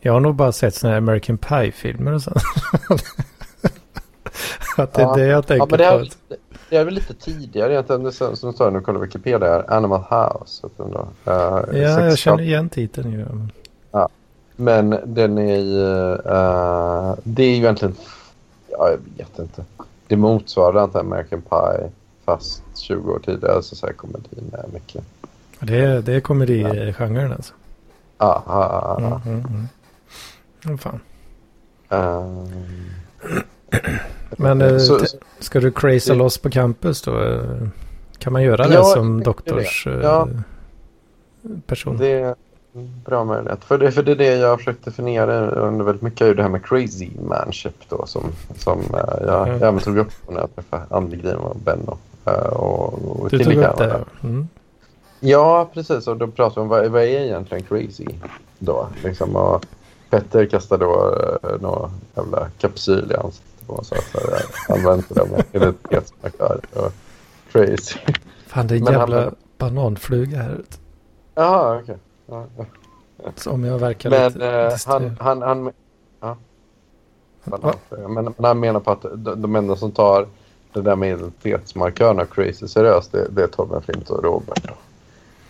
Jag 0.00 0.12
har 0.12 0.20
nog 0.20 0.34
bara 0.34 0.52
sett 0.52 0.74
sådana 0.74 0.92
här 0.92 0.98
American 0.98 1.38
Pie-filmer 1.38 2.12
och 2.12 2.22
sånt. 2.22 2.36
att 4.76 4.92
det 4.94 5.02
är 5.02 5.06
ja. 5.06 5.14
det 5.14 5.26
jag 5.26 5.46
tänker 5.46 5.62
ja, 5.62 5.66
men 5.70 5.78
det 5.78 5.84
är, 5.84 5.98
på. 5.98 6.36
Det 6.70 6.76
är 6.76 6.84
väl 6.84 6.94
lite 6.94 7.14
tidigare 7.14 7.72
egentligen. 7.72 8.12
Som, 8.12 8.36
som 8.36 8.52
står 8.52 8.70
nu 8.70 8.80
kollar 8.80 9.00
Wikipedia 9.00 9.48
här. 9.48 9.72
Animal 9.72 10.00
House. 10.00 10.68
Ändå, 10.78 10.98
uh, 10.98 11.04
ja, 11.26 12.00
jag 12.00 12.18
känner 12.18 12.42
igen 12.42 12.68
titeln 12.68 13.12
ju. 13.12 13.26
Ja. 13.90 14.08
Men 14.56 14.98
den 15.04 15.38
är 15.38 15.58
ju... 15.58 15.84
Uh, 16.12 17.14
det 17.22 17.42
är 17.42 17.48
ju 17.48 17.56
egentligen... 17.56 17.94
Ja, 18.70 18.90
jag 18.90 18.98
vet 19.16 19.38
inte. 19.38 19.64
Det 20.06 20.16
motsvarar 20.16 20.84
inte 20.84 21.00
American 21.00 21.42
Pie 21.42 21.90
fast 22.24 22.62
20 22.74 23.12
år 23.12 23.18
tidigare. 23.24 23.62
Så 23.62 23.86
här 23.86 23.92
komedi 23.92 24.42
med 24.52 24.64
mycket. 24.72 25.04
Det 25.60 25.76
är, 25.76 26.02
det 26.02 26.14
är 26.14 26.20
komedigenren 26.20 27.30
ja. 27.30 27.34
alltså? 27.34 27.54
Ja, 28.18 28.42
ja. 28.46 29.20
Mm, 29.26 29.38
mm, 29.38 29.68
mm. 30.64 30.74
Oh, 30.74 30.76
fan. 30.76 31.00
Um, 31.88 32.48
Men 34.30 34.60
eh, 34.60 34.78
så, 34.78 35.00
ska 35.38 35.60
du 35.60 35.70
crazy 35.70 36.12
det, 36.12 36.18
loss 36.18 36.38
på 36.38 36.50
campus 36.50 37.02
då? 37.02 37.42
Kan 38.18 38.32
man 38.32 38.42
göra 38.42 38.68
det 38.68 38.74
ja, 38.74 38.84
som 38.84 39.22
doktors 39.22 39.84
det. 39.84 40.02
Ja. 40.02 40.28
Det 41.98 42.12
är 42.12 42.34
bra 43.04 43.24
möjlighet. 43.24 43.64
För 43.64 43.78
det, 43.78 43.92
för 43.92 44.02
det 44.02 44.12
är 44.12 44.16
det 44.16 44.36
jag 44.36 44.48
har 44.48 44.56
försökt 44.56 44.84
definiera 44.84 45.50
under 45.50 45.84
väldigt 45.84 46.02
mycket. 46.02 46.20
Är 46.20 46.34
det 46.34 46.42
här 46.42 46.48
med 46.48 46.66
crazy 46.66 47.10
manship 47.28 47.88
då. 47.88 48.06
Som, 48.06 48.22
som 48.56 48.78
uh, 48.78 49.26
jag 49.26 49.48
mm. 49.48 49.62
även 49.62 49.78
tog 49.78 49.98
upp 49.98 50.12
när 50.28 50.40
jag 50.40 50.54
träffade 50.54 50.82
Andegrim 50.90 51.38
och 51.38 51.56
Benno. 51.56 51.98
Uh, 52.28 52.34
och, 52.34 52.92
och 53.22 53.30
du 53.30 53.38
tog 53.38 53.54
upp 53.54 53.78
det? 53.78 54.04
Mm. 54.22 54.48
Ja, 55.20 55.70
precis. 55.74 56.06
Och 56.06 56.16
då 56.16 56.26
pratar 56.26 56.54
vi 56.54 56.60
om 56.60 56.68
vad, 56.68 56.86
vad 56.86 57.02
är 57.02 57.06
egentligen 57.06 57.64
crazy 57.64 58.06
då? 58.58 58.88
Liksom, 59.04 59.36
och 59.36 59.66
Petter 60.10 60.46
kastade 60.46 60.84
då 60.84 61.18
uh, 61.42 61.60
någon 61.60 61.90
jävla 62.14 62.48
kapsyl 62.58 63.12
i 63.12 63.14
ansiktet 63.14 63.66
på 63.66 63.74
mig. 63.74 63.84
Så 63.84 63.94
jag 64.68 64.78
använde 64.78 65.04
det 65.08 65.24
med 65.30 65.44
identitetsmarkör. 65.52 66.60
Crazy. 67.52 67.98
Fan, 68.46 68.66
det 68.66 68.74
är 68.74 68.78
en 68.78 68.84
jävla 68.84 69.20
han... 69.24 69.34
bananfluga 69.58 70.42
här 70.42 70.54
ute. 70.54 70.76
Jaha, 71.34 71.72
okej. 71.72 71.82
Okay. 71.82 71.96
Som 73.36 73.64
jag 73.64 73.78
verkar 73.78 74.10
men, 74.10 74.32
lite 74.32 74.66
uh, 74.66 74.76
han, 74.86 75.16
han, 75.20 75.42
han, 75.42 75.72
ja. 76.20 76.36
Men, 77.90 78.24
men 78.24 78.44
han 78.44 78.60
menar 78.60 78.80
på 78.80 78.90
att 78.90 79.02
de, 79.02 79.42
de 79.42 79.56
enda 79.56 79.76
som 79.76 79.92
tar 79.92 80.26
det 80.72 80.82
där 80.82 80.96
med 80.96 81.08
identitetsmarkörerna 81.08 82.24
crazy 82.24 82.68
seriöst, 82.68 83.12
det, 83.12 83.28
det 83.30 83.42
är 83.42 83.46
Torben 83.46 83.82
Flint 83.82 84.10
och 84.10 84.24
Robert. 84.24 84.70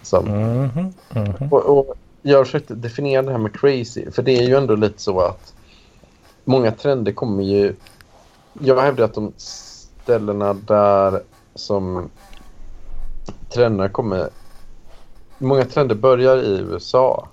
Som, 0.02 0.26
mm 0.26 0.68
-hmm, 0.68 0.92
mm 1.14 1.32
-hmm. 1.32 1.50
Och, 1.50 1.78
och, 1.78 1.94
jag 2.22 2.46
försökte 2.46 2.74
definiera 2.74 3.22
det 3.22 3.30
här 3.30 3.38
med 3.38 3.60
crazy, 3.60 4.10
för 4.10 4.22
det 4.22 4.38
är 4.38 4.48
ju 4.48 4.56
ändå 4.56 4.74
lite 4.74 5.02
så 5.02 5.20
att 5.20 5.54
många 6.44 6.70
trender 6.70 7.12
kommer 7.12 7.42
ju... 7.42 7.74
Jag 8.60 8.80
hävdar 8.80 9.04
att 9.04 9.14
de 9.14 9.32
ställena 9.36 10.54
där 10.54 11.22
som 11.54 12.10
trenderna 13.48 13.88
kommer... 13.88 14.28
Många 15.38 15.64
trender 15.64 15.94
börjar 15.94 16.36
i 16.36 16.58
USA. 16.58 17.28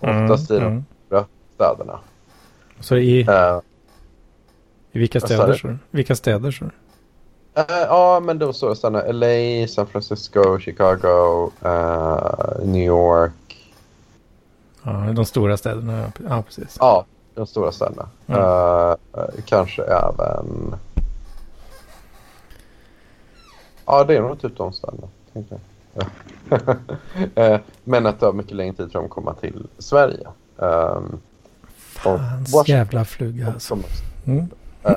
Oftast 0.00 0.50
mm, 0.50 0.62
i 0.62 0.64
de 0.64 0.72
mm. 0.72 0.84
stora 1.06 1.24
städerna. 1.54 2.00
Så 2.80 2.96
i, 2.96 3.22
uh, 3.28 3.60
i 4.92 4.98
vilka 4.98 5.20
städer? 5.20 5.54
Så? 5.54 5.76
Vilka 5.90 6.16
städer? 6.16 6.50
Så? 6.50 6.64
Uh, 6.64 6.70
ja, 7.68 8.20
men 8.20 8.38
de 8.38 8.54
stora 8.54 8.74
städerna. 8.74 9.12
LA, 9.12 9.66
San 9.68 9.86
Francisco, 9.86 10.58
Chicago, 10.58 11.50
uh, 11.64 12.66
New 12.66 12.82
York. 12.82 13.32
Ja, 14.82 15.12
de 15.12 15.24
stora 15.24 15.56
städerna. 15.56 16.12
Ja, 16.28 16.42
precis. 16.42 16.76
Ja, 16.80 17.04
de 17.34 17.46
stora 17.46 17.72
städerna. 17.72 18.08
Mm. 18.26 18.96
Kanske 19.44 19.82
även... 19.82 20.76
Ja, 23.86 24.04
det 24.04 24.16
är 24.16 24.20
nog 24.20 24.40
typ 24.40 24.56
de 24.56 24.72
städerna. 24.72 25.08
uh, 25.36 25.42
men 27.84 28.06
att 28.06 28.20
det 28.20 28.26
har 28.26 28.32
mycket 28.32 28.56
längre 28.56 28.72
tid 28.72 28.92
för 28.92 28.98
dem 28.98 29.04
att 29.04 29.10
komma 29.10 29.34
till 29.34 29.66
Sverige. 29.78 30.28
Um, 30.56 31.20
Fans 31.76 32.68
jävla 32.68 33.04
fluga 33.04 33.46
alltså. 33.46 33.78
Mm. 34.26 34.38
Uh, 34.38 34.96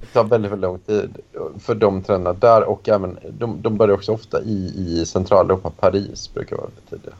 det 0.00 0.06
tar 0.12 0.24
väldigt, 0.24 0.52
väldigt 0.52 0.68
lång 0.68 0.78
tid 0.78 1.18
för 1.58 1.74
de 1.74 2.02
trenderna 2.02 2.36
där 2.40 2.62
och 2.62 2.88
även 2.88 3.18
de, 3.30 3.62
de 3.62 3.76
börjar 3.76 3.94
också 3.94 4.12
ofta 4.12 4.42
i, 4.42 4.74
i 4.76 5.06
Centraleuropa. 5.06 5.70
Paris 5.70 6.34
brukar 6.34 6.56
vara 6.56 6.66
väldigt 6.66 6.90
tidiga. 6.90 7.14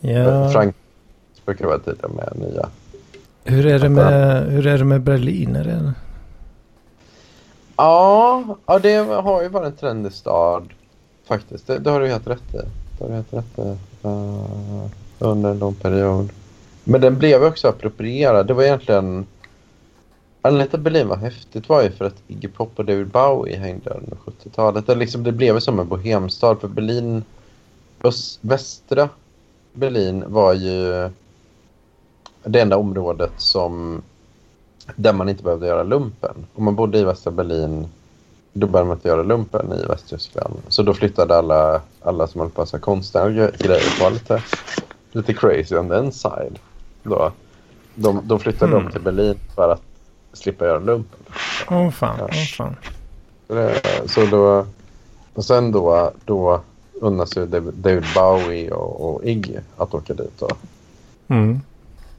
Ja. 0.00 0.50
Frankrike 0.52 0.78
brukar 1.44 1.66
vara 1.66 1.78
tidiga 1.78 2.08
med 2.08 2.32
nya. 2.36 2.68
Hur 3.44 3.66
är 3.66 3.78
det 3.78 3.88
med, 3.88 4.44
hur 4.50 4.66
är 4.66 4.78
det 4.78 4.84
med 4.84 5.02
Berlin? 5.02 5.56
Är 5.56 5.64
det... 5.64 5.92
Ja, 7.76 8.44
ja, 8.66 8.78
det 8.78 8.96
har 8.96 9.42
ju 9.42 9.48
varit 9.48 9.66
en 9.66 9.76
trendig 9.76 10.12
stad 10.12 10.68
faktiskt. 11.24 11.66
Det, 11.66 11.78
det 11.78 11.90
har 11.90 12.00
du 12.00 12.08
helt 12.08 12.26
rätt 12.26 12.54
i. 12.54 12.58
Det 12.98 13.04
har 13.04 13.08
du 13.08 13.14
helt 13.14 13.34
rätt 13.34 13.58
i. 13.58 13.76
Uh, 14.06 14.86
under 15.18 15.50
en 15.50 15.58
lång 15.58 15.74
period. 15.74 16.28
Men 16.84 17.00
den 17.00 17.18
blev 17.18 17.44
också 17.44 17.68
approprierad. 17.68 18.46
Det 18.46 18.54
var 18.54 18.62
egentligen 18.62 19.26
Anledningen 20.46 20.70
till 20.70 20.78
att 20.78 20.84
Berlin 20.84 21.08
var 21.08 21.16
häftigt 21.16 21.68
var 21.68 21.82
ju 21.82 21.90
för 21.90 22.04
att 22.04 22.22
Iggy 22.28 22.48
Pop 22.48 22.70
och 22.76 22.84
David 22.84 23.06
Bowie 23.06 23.58
hängde 23.58 23.90
under 23.90 24.16
70-talet. 24.16 24.86
Det, 24.86 24.94
liksom, 24.94 25.22
det 25.22 25.32
blev 25.32 25.60
som 25.60 25.80
en 25.80 25.88
bohemstad 25.88 26.60
för 26.60 26.68
Berlin, 26.68 27.22
öst, 28.02 28.38
västra 28.40 29.08
Berlin 29.72 30.24
var 30.26 30.52
ju 30.52 31.10
det 32.44 32.60
enda 32.60 32.76
området 32.76 33.32
som 33.36 34.02
där 34.96 35.12
man 35.12 35.28
inte 35.28 35.42
behövde 35.42 35.66
göra 35.66 35.82
lumpen. 35.82 36.46
Om 36.54 36.64
man 36.64 36.74
bodde 36.74 36.98
i 36.98 37.04
västra 37.04 37.30
Berlin 37.30 37.88
då 38.56 38.66
behövde 38.66 38.88
man 38.88 38.96
inte 38.96 39.08
göra 39.08 39.22
lumpen 39.22 39.72
i 39.72 39.86
Västtyskland. 39.86 40.54
Så 40.68 40.82
då 40.82 40.94
flyttade 40.94 41.36
alla, 41.36 41.80
alla 42.02 42.26
som 42.26 42.40
höll 42.40 42.50
på 42.50 42.66
med 42.72 42.82
konstnärliga 42.82 43.50
grejer 43.58 44.00
på 44.00 44.10
lite, 44.10 44.42
lite 45.12 45.34
crazy 45.34 45.76
on 45.76 45.88
the 45.88 45.98
inside. 45.98 46.58
Då. 47.02 47.32
De, 47.94 48.20
de 48.24 48.40
flyttade 48.40 48.72
mm. 48.72 48.82
dem 48.82 48.92
till 48.92 49.00
Berlin 49.00 49.38
för 49.54 49.72
att 49.72 49.82
slippa 50.32 50.64
göra 50.64 50.78
lumpen. 50.78 51.18
Åh 51.70 51.76
oh, 51.76 51.90
fan, 51.90 52.16
ja. 52.18 52.24
oh, 52.24 52.46
fan. 52.56 52.76
Så 54.06 54.26
då, 54.26 54.66
och 55.34 55.44
sen 55.44 55.72
då, 55.72 56.12
då 56.24 56.60
unnas 56.92 57.36
ju 57.36 57.46
David 57.46 58.04
Bowie 58.14 58.70
och, 58.70 59.14
och 59.14 59.24
Iggy 59.24 59.56
att 59.76 59.94
åka 59.94 60.14
dit 60.14 60.38
då. 60.38 60.48
Mm. 61.28 61.60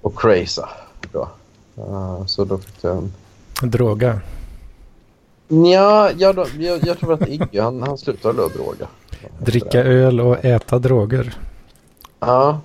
Och 0.02 0.20
craza 0.20 0.70
då. 1.12 1.30
Uh, 1.78 2.26
så 2.26 2.46
då 2.46 2.58
fick 2.58 2.84
jag 2.84 2.98
en... 2.98 3.14
Droga? 3.62 4.22
Ja, 5.48 6.12
jag, 6.18 6.48
jag, 6.60 6.88
jag 6.88 7.00
tror 7.00 7.14
att 7.14 7.28
Iggy 7.28 7.60
han, 7.60 7.84
han 7.84 7.98
slutade 7.98 8.38
då 8.38 8.48
droga. 8.48 8.88
Dricka 9.40 9.84
öl 9.84 10.20
och 10.22 10.46
äta 10.46 10.80
droger? 10.80 11.38
Ja. 12.20 12.62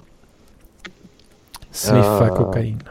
Sniffa 1.70 2.24
uh, 2.30 2.36
kokain? 2.36 2.82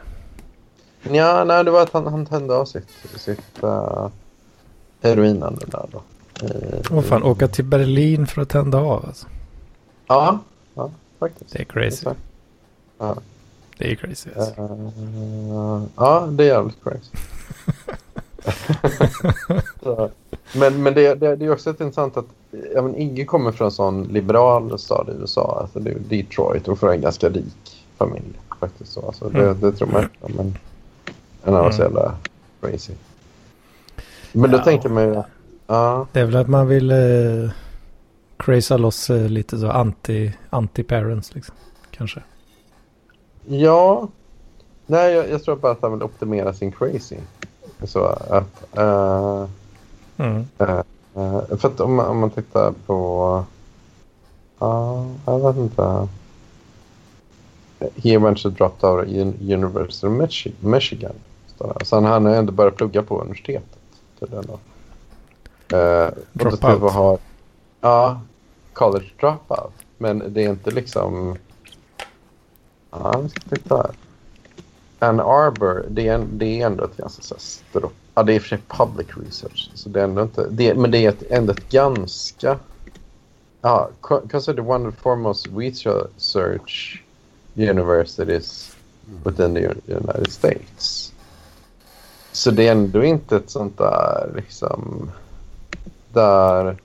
Ja, 1.01 1.43
nej, 1.43 1.63
det 1.63 1.71
var 1.71 1.81
att 1.81 1.93
han, 1.93 2.07
han 2.07 2.25
tände 2.25 2.55
av 2.55 2.65
sitt, 2.65 2.89
sitt 3.15 3.63
uh, 3.63 4.07
heroinande 5.01 5.65
där 5.65 5.85
då. 5.91 6.01
Vad 6.89 7.05
fan, 7.05 7.23
åka 7.23 7.47
till 7.47 7.65
Berlin 7.65 8.27
för 8.27 8.41
att 8.41 8.49
tända 8.49 8.77
av 8.77 9.05
alltså? 9.05 9.27
Ja, 10.07 10.39
ja 10.73 10.91
faktiskt. 11.19 11.53
Det 11.53 11.59
är 11.59 11.65
crazy. 11.65 12.07
Ja. 12.97 13.15
Det 13.77 13.91
är 13.91 13.95
crazy 13.95 14.29
alltså. 14.37 14.61
uh, 14.61 15.83
Ja, 15.95 16.27
det 16.31 16.43
är 16.43 16.47
jävligt 16.47 16.83
crazy. 16.83 17.11
men 20.53 20.83
men 20.83 20.93
det, 20.93 21.15
det, 21.15 21.35
det, 21.35 21.45
är 21.45 21.51
också 21.51 21.69
intressant 21.69 22.17
att 22.17 22.25
ja, 22.75 22.81
men 22.81 22.95
Iggy 22.95 23.25
kommer 23.25 23.51
från 23.51 23.65
en 23.65 23.71
sån 23.71 24.03
liberal 24.03 24.79
stad 24.79 25.09
i 25.09 25.21
USA. 25.21 25.57
Alltså 25.61 25.79
det 25.79 25.91
är 25.91 25.99
Detroit 25.99 26.67
och 26.67 26.79
från 26.79 26.91
en 26.91 27.01
ganska 27.01 27.29
rik 27.29 27.85
familj. 27.97 28.39
Faktiskt 28.59 28.91
så. 28.93 29.05
Alltså, 29.07 29.29
det, 29.29 29.43
mm. 29.43 29.59
det 29.59 29.71
tror 29.71 29.87
man 29.87 30.09
men 31.41 31.53
han 31.53 31.63
var 31.63 31.71
så 31.71 31.81
jävla 31.81 32.15
crazy. 32.61 32.93
Men 34.31 34.51
då 34.51 34.57
ja. 34.57 34.63
tänker 34.63 34.89
man 34.89 35.03
ju... 35.03 35.23
Ja. 35.67 36.07
Det 36.11 36.19
är 36.19 36.25
väl 36.25 36.35
att 36.35 36.47
man 36.47 36.67
vill 36.67 36.91
eh, 36.91 37.49
craza 38.37 38.77
loss 38.77 39.09
eh, 39.09 39.29
lite 39.29 39.57
så 39.57 39.69
anti, 39.69 40.33
anti-parents 40.49 41.35
liksom. 41.35 41.55
Kanske. 41.91 42.23
Ja. 43.45 44.07
Nej, 44.85 45.13
jag, 45.13 45.29
jag, 45.29 45.43
tror 45.43 45.55
bara 45.55 45.71
att 45.71 45.81
han 45.81 45.91
vill 45.91 46.03
optimera 46.03 46.53
sin 46.53 46.71
crazy. 46.71 47.17
Så. 47.83 48.17
Uh, 48.77 49.47
mm. 50.17 50.45
uh, 50.61 50.81
uh, 51.17 51.57
för 51.57 51.67
att 51.67 51.79
om, 51.79 51.99
om 51.99 52.19
man 52.19 52.29
tittar 52.29 52.73
på... 52.85 53.43
Ja, 54.59 55.05
jag 55.25 55.39
vet 55.39 55.57
inte. 55.57 56.07
He 57.79 58.13
eventually 58.13 58.55
dropped 58.57 58.89
out 58.89 59.07
of 59.07 59.13
University 59.41 60.07
of 60.07 60.63
Michigan. 60.63 61.13
Sen 61.83 62.05
han 62.05 62.25
har 62.25 62.33
ändå 62.33 62.51
börjat 62.51 62.75
plugga 62.75 63.03
på 63.03 63.21
universitetet. 63.21 63.79
Tydligen 64.19 64.45
då. 64.47 64.59
Eh, 65.77 66.09
Dropout. 66.33 66.91
Har, 66.91 67.17
ja, 67.81 68.21
college 68.73 69.09
dropout. 69.19 69.73
Men 69.97 70.23
det 70.33 70.45
är 70.45 70.49
inte 70.49 70.71
liksom... 70.71 71.37
Ja, 72.91 73.19
vi 73.23 73.29
ska 73.29 73.39
titta 73.39 73.77
här. 73.77 73.91
Ann 74.99 75.19
Arbor, 75.19 75.85
det 75.89 76.07
är, 76.07 76.25
det 76.31 76.61
är 76.61 76.65
ändå 76.65 76.83
ett 76.83 76.97
ganska 76.97 77.21
så 77.21 77.35
här. 77.73 77.89
Ja, 78.15 78.23
det 78.23 78.33
är 78.33 78.35
i 78.35 78.37
och 78.37 78.41
för 78.41 78.49
sig 78.49 78.59
public 78.67 79.07
research. 79.25 79.71
Så 79.73 79.89
det 79.89 79.99
är 79.99 80.03
ändå 80.03 80.21
inte, 80.21 80.47
det, 80.49 80.75
men 80.75 80.91
det 80.91 80.97
är 80.97 81.09
ett, 81.09 81.23
ändå 81.29 81.51
ett 81.51 81.69
ganska... 81.69 82.59
Ja, 83.61 83.89
co- 84.01 84.21
consider 84.31 84.69
one 84.69 84.87
of 84.87 84.95
the 84.95 85.01
foremost 85.01 85.47
research 85.55 87.03
universities 87.55 88.75
within 89.23 89.53
the 89.53 89.93
United 89.93 90.31
States. 90.31 91.13
Så 92.31 92.51
det 92.51 92.67
är 92.67 92.71
ändå 92.71 93.03
inte 93.03 93.35
ett 93.35 93.49
sånt 93.49 93.77
där 93.77 94.31
liksom... 94.35 95.11
Där... 96.13 96.77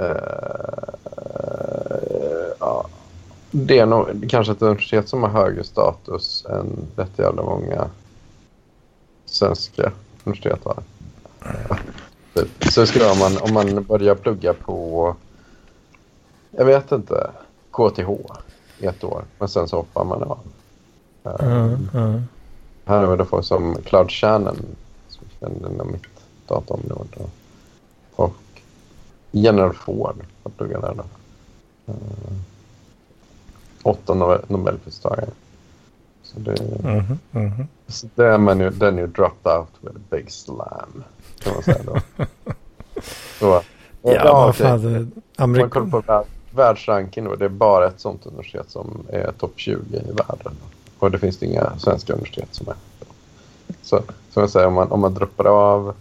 Uh, 0.00 0.61
det 3.54 3.78
är 3.78 3.86
nog 3.86 4.30
kanske 4.30 4.52
ett 4.52 4.62
universitet 4.62 5.08
som 5.08 5.22
har 5.22 5.30
högre 5.30 5.64
status 5.64 6.46
än 6.48 6.86
rätt 6.96 7.18
jävla 7.18 7.42
många 7.42 7.90
svenska 9.24 9.92
universitet 10.24 10.64
har. 10.64 10.82
Så 12.70 12.86
skulle 12.86 13.10
om 13.10 13.18
man, 13.18 13.38
om 13.38 13.54
man 13.54 13.84
börjar 13.84 14.14
plugga 14.14 14.54
på, 14.54 15.16
jag 16.50 16.64
vet 16.64 16.92
inte, 16.92 17.30
KTH 17.70 18.10
i 18.78 18.86
ett 18.86 19.04
år. 19.04 19.24
Men 19.38 19.48
sen 19.48 19.68
så 19.68 19.76
hoppar 19.76 20.04
man 20.04 20.22
av. 20.22 20.38
Mm, 21.40 21.88
mm. 21.94 22.22
Här 22.84 23.04
har 23.04 23.10
vi 23.10 23.16
då 23.16 23.24
folk 23.24 23.44
som 23.44 23.76
Cloud 23.84 24.10
Shannon, 24.10 24.56
som 25.08 25.26
känner 25.40 25.70
inom 25.70 25.92
mitt 25.92 26.02
dataområde. 26.46 27.16
Och 28.14 28.36
General 29.30 29.72
Ford 29.72 30.24
har 30.42 30.50
pluggat 30.50 30.82
där 30.82 30.94
då. 30.94 31.04
Eh, 31.92 32.32
åtta 33.82 34.14
Nobel- 34.14 34.44
Nobelpristagare. 34.48 35.28
Så 36.22 36.38
det, 36.38 36.60
Mhm, 36.84 37.18
mhm. 37.30 37.66
så 37.86 38.08
det 38.14 38.26
är 38.26 38.54
ju, 38.60 38.70
den 38.70 38.98
är 38.98 39.02
ju 39.02 39.06
dropped 39.06 39.52
out 39.52 39.68
with 39.80 39.96
a 39.96 40.00
big 40.10 40.30
slam. 40.32 41.04
Kan 41.38 41.54
man 41.54 41.62
säga 41.62 41.82
då. 41.86 41.96
så, 43.38 43.62
Ja, 44.02 44.32
vad 44.34 44.48
det- 44.48 44.52
fan. 44.52 44.82
det- 45.36 45.42
om 45.44 45.52
man 45.52 45.70
kollar 45.70 45.86
på 45.86 46.00
värld, 46.00 46.24
världsranking 46.50 47.24
då, 47.24 47.34
det 47.36 47.44
är 47.44 47.48
bara 47.48 47.86
ett 47.86 48.00
sånt 48.00 48.26
universitet 48.26 48.70
som 48.70 49.06
är 49.08 49.32
topp 49.32 49.52
20 49.56 49.96
i 49.96 50.12
världen. 50.12 50.52
Och 50.98 51.10
det 51.10 51.18
finns 51.18 51.38
det 51.38 51.46
inga 51.46 51.78
svenska 51.78 52.12
universitet 52.12 52.48
som 52.50 52.68
är. 52.68 52.74
Så 53.82 54.02
som 54.30 54.40
jag 54.40 54.50
säger, 54.50 54.66
om 54.66 54.74
man, 54.74 54.92
om 54.92 55.00
man 55.00 55.14
droppar 55.14 55.44
av. 55.44 55.94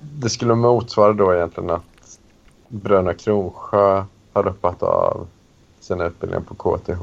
Det 0.00 0.28
skulle 0.30 0.54
motsvara 0.54 1.12
då 1.12 1.34
egentligen 1.34 1.70
att 1.70 1.82
Bröderna 2.68 3.14
Kronsjö 3.14 4.04
har 4.32 4.42
droppat 4.42 4.82
av 4.82 5.26
sina 5.88 6.04
utbildningar 6.04 6.44
på 6.48 6.54
KTH 6.54 7.02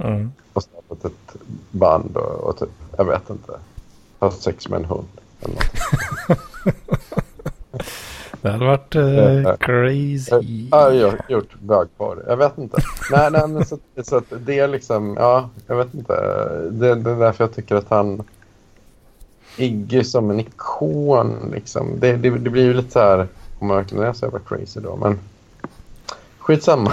Mm. 0.00 0.32
och 0.52 0.62
startat 0.62 1.04
ett 1.04 1.36
band 1.70 2.16
och, 2.16 2.48
och 2.48 2.58
typ, 2.58 2.68
jag 2.96 3.04
vet 3.04 3.30
inte, 3.30 3.52
haft 4.18 4.42
sex 4.42 4.68
med 4.68 4.78
en 4.78 4.84
hund. 4.84 5.08
Eller. 5.40 5.58
Det 8.42 8.50
hade 8.50 8.66
varit 8.66 8.96
uh, 8.96 9.56
crazy. 9.56 10.68
Ja, 10.70 10.90
jag 10.92 11.10
har 11.10 11.18
gjort 11.28 11.54
bögporr. 11.60 12.24
Jag 12.26 12.36
vet 12.36 12.58
inte. 12.58 12.76
nej, 13.10 13.30
nej, 13.30 13.48
men 13.48 13.66
så, 13.66 13.78
så 14.02 14.16
att 14.16 14.32
det 14.38 14.58
är 14.58 14.68
liksom, 14.68 15.16
ja, 15.20 15.50
jag 15.66 15.76
vet 15.76 15.94
inte. 15.94 16.14
Det, 16.70 16.94
det 16.94 17.10
är 17.10 17.16
därför 17.16 17.44
jag 17.44 17.54
tycker 17.54 17.74
att 17.74 17.88
han 17.88 18.22
Iggy 19.56 20.04
som 20.04 20.30
en 20.30 20.40
ikon 20.40 21.50
liksom. 21.52 22.00
Det, 22.00 22.16
det, 22.16 22.30
det 22.30 22.50
blir 22.50 22.64
ju 22.64 22.74
lite 22.74 22.90
så 22.90 22.98
här, 22.98 23.28
om 23.58 23.66
man 23.68 23.76
verkligen 23.76 24.04
är 24.04 24.12
så 24.12 24.26
jävla 24.26 24.38
crazy 24.38 24.80
då, 24.80 24.96
men 24.96 25.18
skitsamma. 26.48 26.92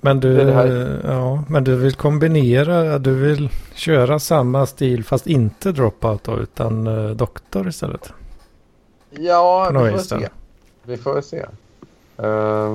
Men 0.00 0.20
du, 0.20 0.36
det 0.36 0.44
det 0.44 1.00
ja, 1.04 1.44
men 1.48 1.64
du 1.64 1.76
vill 1.76 1.94
kombinera, 1.94 2.98
du 2.98 3.14
vill 3.14 3.50
köra 3.74 4.18
samma 4.18 4.66
stil 4.66 5.04
fast 5.04 5.26
inte 5.26 5.72
dropout 5.72 6.24
då, 6.24 6.38
utan 6.38 6.86
uh, 6.86 7.16
doktor 7.16 7.68
istället. 7.68 8.12
Ja, 9.10 9.70
vi 9.70 9.90
får 9.90 9.98
se. 9.98 10.28
Vi 10.82 10.96
får 10.96 11.20
se 11.20 11.46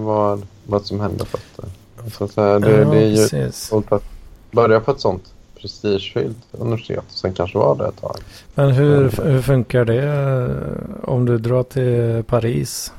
vad, 0.03 0.47
vad 0.65 0.85
som 0.85 0.99
händer. 0.99 1.25
För 1.25 1.37
att, 1.37 2.13
så 2.13 2.23
att, 2.23 2.31
säga, 2.31 2.59
det, 2.59 2.71
ja, 2.71 2.85
det 2.85 2.97
är 2.97 3.07
ju 3.07 3.15
precis. 3.15 3.73
att 3.73 4.03
börja 4.51 4.79
på 4.79 4.91
ett 4.91 4.99
sånt 4.99 5.33
prestigefyllt 5.61 6.37
universitet 6.51 7.03
och 7.07 7.17
sen 7.17 7.33
kanske 7.33 7.57
vara 7.57 7.75
det 7.75 7.87
ett 7.87 8.01
tag. 8.01 8.17
Men 8.55 8.71
hur, 8.71 9.11
hur 9.23 9.41
funkar 9.41 9.85
det 9.85 10.03
eh, 10.03 11.09
om 11.09 11.25
du 11.25 11.37
drar 11.37 11.63
till 11.63 12.23
Paris 12.23 12.93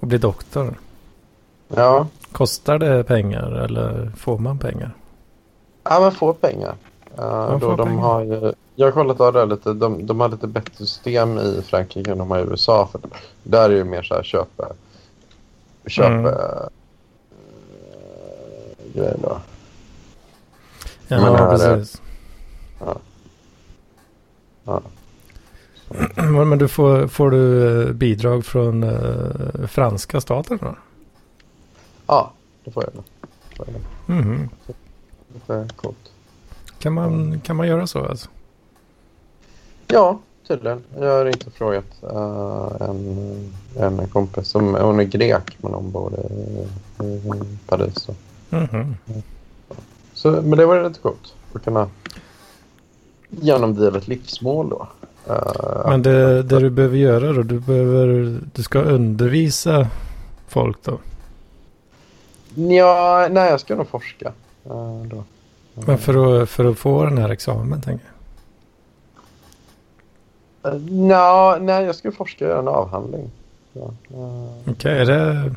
och 0.00 0.06
blir 0.06 0.18
doktor? 0.18 0.74
Ja, 1.68 2.06
Kostar 2.32 2.78
det 2.78 3.04
pengar 3.04 3.52
eller 3.52 4.12
får 4.16 4.38
man 4.38 4.58
pengar? 4.58 4.90
Ja, 5.84 6.00
man 6.00 6.12
får 6.12 6.32
pengar. 6.32 6.74
Uh, 7.18 7.24
Man 7.24 7.52
då 7.52 7.58
får 7.60 7.76
de 7.76 7.88
pengar. 7.88 8.02
har 8.02 8.20
ju, 8.24 8.52
jag 8.76 8.86
har 8.86 8.92
kollat 8.92 9.20
av 9.20 9.32
det 9.32 9.46
lite. 9.46 9.72
De, 9.72 10.06
de 10.06 10.20
har 10.20 10.28
lite 10.28 10.46
bättre 10.46 10.72
system 10.86 11.38
i 11.38 11.62
Frankrike 11.66 12.10
än 12.12 12.18
de 12.18 12.30
har 12.30 12.38
i 12.38 12.42
USA. 12.42 12.88
För 12.92 13.00
där 13.42 13.64
är 13.64 13.68
det 13.68 13.74
ju 13.74 13.84
mer 13.84 14.02
så 14.02 14.14
här 14.14 14.22
köpa... 14.22 14.68
Köpa... 15.86 16.08
Mm. 16.14 16.26
eh, 16.26 16.68
grejer 18.94 19.16
då. 19.22 19.38
Ja, 21.08 21.20
Men 21.20 21.34
här 21.34 21.54
är- 21.54 21.76
precis. 21.76 22.02
Ja. 22.80 22.96
Men 24.64 26.48
men 26.48 26.58
du 26.58 26.68
får, 26.68 27.06
får 27.08 27.30
du 27.30 27.72
eh, 27.82 27.92
bidrag 27.92 28.44
från 28.44 28.82
eh, 28.82 29.66
franska 29.68 30.20
staten 30.20 30.58
då? 30.62 30.74
Ja, 32.08 32.32
det 32.64 32.70
får 32.70 32.84
jag. 32.84 32.92
då. 32.94 33.02
Det 33.50 33.56
får 33.56 33.66
jag 33.66 33.74
då. 34.06 34.12
Mhm. 34.12 34.48
Kan, 36.78 36.92
man, 36.92 37.40
kan 37.40 37.56
man 37.56 37.66
göra 37.68 37.86
så 37.86 38.04
alltså? 38.04 38.28
Ja, 39.86 40.18
tydligen. 40.48 40.82
Jag 41.00 41.18
har 41.18 41.26
inte 41.26 41.50
frågat 41.50 41.84
eh, 42.02 42.88
en, 42.88 43.52
en 44.00 44.08
kompis. 44.08 44.48
Som, 44.48 44.74
hon 44.74 45.00
är 45.00 45.04
grek, 45.04 45.56
men 45.60 45.72
hon 45.74 45.90
bor 45.90 46.12
i, 46.14 47.04
i 47.04 47.58
Paris. 47.66 48.08
Mhm. 48.50 48.94
Så, 50.14 50.30
men 50.30 50.50
det 50.58 50.66
var 50.66 50.88
lite 50.88 51.00
coolt 51.00 51.34
att 51.52 51.64
kunna 51.64 51.88
genomdriva 53.30 53.98
ett 53.98 54.08
livsmål 54.08 54.68
då. 54.68 54.88
Eh, 55.26 55.88
Men 55.88 56.02
det, 56.02 56.42
det 56.42 56.58
du 56.60 56.70
behöver 56.70 56.96
göra 56.96 57.32
då, 57.32 57.42
du 57.42 57.60
behöver, 57.60 58.38
du 58.54 58.62
ska 58.62 58.78
undervisa 58.82 59.88
folk 60.48 60.78
då. 60.82 60.98
Ja, 62.66 63.28
nej, 63.30 63.50
jag 63.50 63.60
ska 63.60 63.74
nog 63.76 63.88
forska. 63.88 64.32
eh, 64.64 65.02
då. 65.04 65.24
Men 65.74 65.98
för 65.98 66.42
att, 66.42 66.48
för 66.48 66.64
att 66.64 66.78
få 66.78 67.04
den 67.04 67.18
här 67.18 67.28
examen 67.28 67.80
tänker 67.80 68.06
jag. 70.62 70.74
Eh, 70.74 70.80
nja, 70.80 71.58
nej, 71.60 71.84
jag 71.84 71.94
ska 71.94 72.12
forska 72.12 72.44
och 72.44 72.50
göra 72.50 72.60
en 72.60 72.68
avhandling. 72.68 73.30
Ja, 73.72 73.90
eh, 74.10 74.70
Okej, 74.70 74.98
är 74.98 75.04
det 75.04 75.54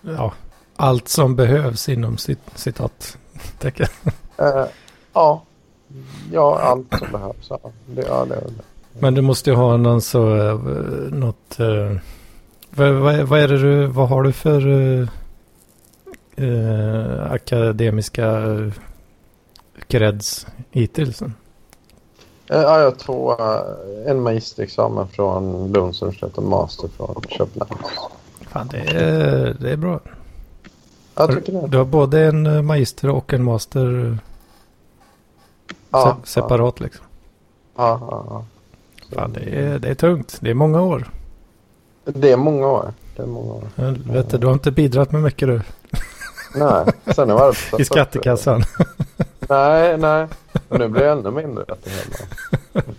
ja, 0.00 0.32
allt 0.76 1.08
som 1.08 1.36
behövs 1.36 1.88
inom 1.88 2.18
cit, 2.18 2.40
citattecken? 2.54 3.88
eh, 4.36 4.64
ja, 5.12 5.42
ja, 6.32 6.58
allt 6.60 6.98
som 6.98 7.08
behövs. 7.12 7.46
Ja, 7.50 7.58
det, 7.86 8.02
ja, 8.02 8.24
det 8.24 8.34
det. 8.34 8.52
Men 8.98 9.14
du 9.14 9.20
måste 9.22 9.50
ju 9.50 9.56
ha 9.56 9.76
någon 9.76 10.00
så, 10.00 10.24
något, 11.10 11.58
vad, 12.70 13.18
vad 13.18 13.40
är 13.40 13.48
det 13.48 13.58
du, 13.58 13.86
vad 13.86 14.08
har 14.08 14.22
du 14.22 14.32
för 14.32 14.60
eh, 16.36 17.32
akademiska 17.32 18.26
eh, 18.26 18.72
creds 19.88 20.46
hittills? 20.70 21.22
Eh, 21.22 21.30
Ja, 22.46 22.80
jag 22.80 22.98
eh, 23.40 24.10
en 24.10 24.22
magisterexamen 24.22 25.08
från 25.08 25.72
Lunds 25.72 26.02
universitet 26.02 26.38
och 26.38 26.44
master 26.44 26.88
från 26.88 27.22
Köpenhamn. 27.28 27.82
Fan, 28.40 28.68
det 28.70 28.78
är, 28.78 29.56
det 29.60 29.70
är 29.70 29.76
bra. 29.76 30.00
Jag 31.14 31.34
tycker 31.34 31.52
det. 31.52 31.66
Du 31.68 31.76
har 31.78 31.84
både 31.84 32.24
en 32.24 32.66
magister 32.66 33.08
och 33.10 33.32
en 33.32 33.44
master 33.44 34.18
Ja, 35.90 36.16
se, 36.24 36.30
separat 36.30 36.80
liksom. 36.80 37.04
Ja, 37.76 37.98
ja, 38.10 38.24
ja. 38.28 38.44
Fan, 39.14 39.32
det, 39.32 39.40
är, 39.40 39.78
det 39.78 39.88
är 39.88 39.94
tungt. 39.94 40.38
Det 40.40 40.50
är 40.50 40.54
många 40.54 40.82
år. 40.82 41.10
Det 42.04 42.32
är 42.32 42.36
många 42.36 42.66
år. 42.66 42.92
Det 43.16 43.22
är 43.22 43.26
många 43.26 43.52
år. 43.52 43.64
Helvete, 43.76 44.38
du 44.38 44.46
har 44.46 44.54
inte 44.54 44.70
bidragit 44.70 45.12
med 45.12 45.22
mycket 45.22 45.48
du. 45.48 45.60
Nej, 46.54 46.84
sen 47.14 47.30
har 47.30 47.38
jag 47.38 47.46
varit 47.46 47.80
I 47.80 47.84
skattekassan. 47.84 48.62
Nej, 49.48 49.98
nej. 49.98 50.26
Och 50.68 50.78
nu 50.78 50.88
blir 50.88 51.02
det 51.02 51.10
ännu 51.10 51.30
mindre 51.30 51.64
det 51.84 51.90
hela. 51.90 52.16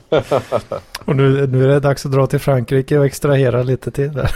Och 1.05 1.15
nu, 1.15 1.47
nu 1.47 1.63
är 1.63 1.67
det 1.67 1.79
dags 1.79 2.05
att 2.05 2.11
dra 2.11 2.27
till 2.27 2.39
Frankrike 2.39 2.99
och 2.99 3.05
extrahera 3.05 3.63
lite 3.63 3.91
till 3.91 4.13
där. 4.13 4.31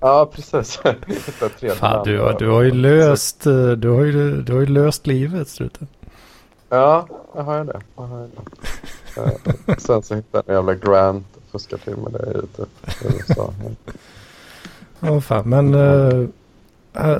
Ja, 0.00 0.30
precis. 0.34 0.76
Fan, 1.74 2.04
du, 2.04 2.20
har- 2.20 2.38
du 2.38 2.48
har 2.48 2.62
ju 2.62 2.70
löst, 2.70 3.46
eh, 3.46 3.68
du 3.68 3.88
har 3.88 4.04
ju, 4.04 4.42
du 4.42 4.52
har 4.52 4.60
ju 4.60 4.66
löst 4.66 5.06
livet 5.06 5.48
struten. 5.48 5.88
Ja, 6.68 7.06
jag 7.34 7.42
har 7.42 7.58
ju 7.58 7.64
det. 7.64 7.80
Jag 7.96 8.02
har 8.02 8.20
ju 8.20 8.26
det. 8.26 9.72
uh, 9.72 9.76
sen 9.78 10.02
så 10.02 10.14
hittade 10.14 10.44
jag 10.46 10.48
en 10.48 10.54
jävla 10.54 10.74
grant 10.74 11.26
och 11.36 11.42
fuskade 11.52 11.82
till 11.82 11.96
med 11.96 12.12
det 12.12 12.38
i 12.38 12.56
typ 12.56 12.68
USA. 13.04 13.52
Åh 15.00 15.12
oh, 15.12 15.20
fan, 15.20 15.48
men... 15.48 15.74
Uh, 15.74 16.28
uh, 16.96 17.16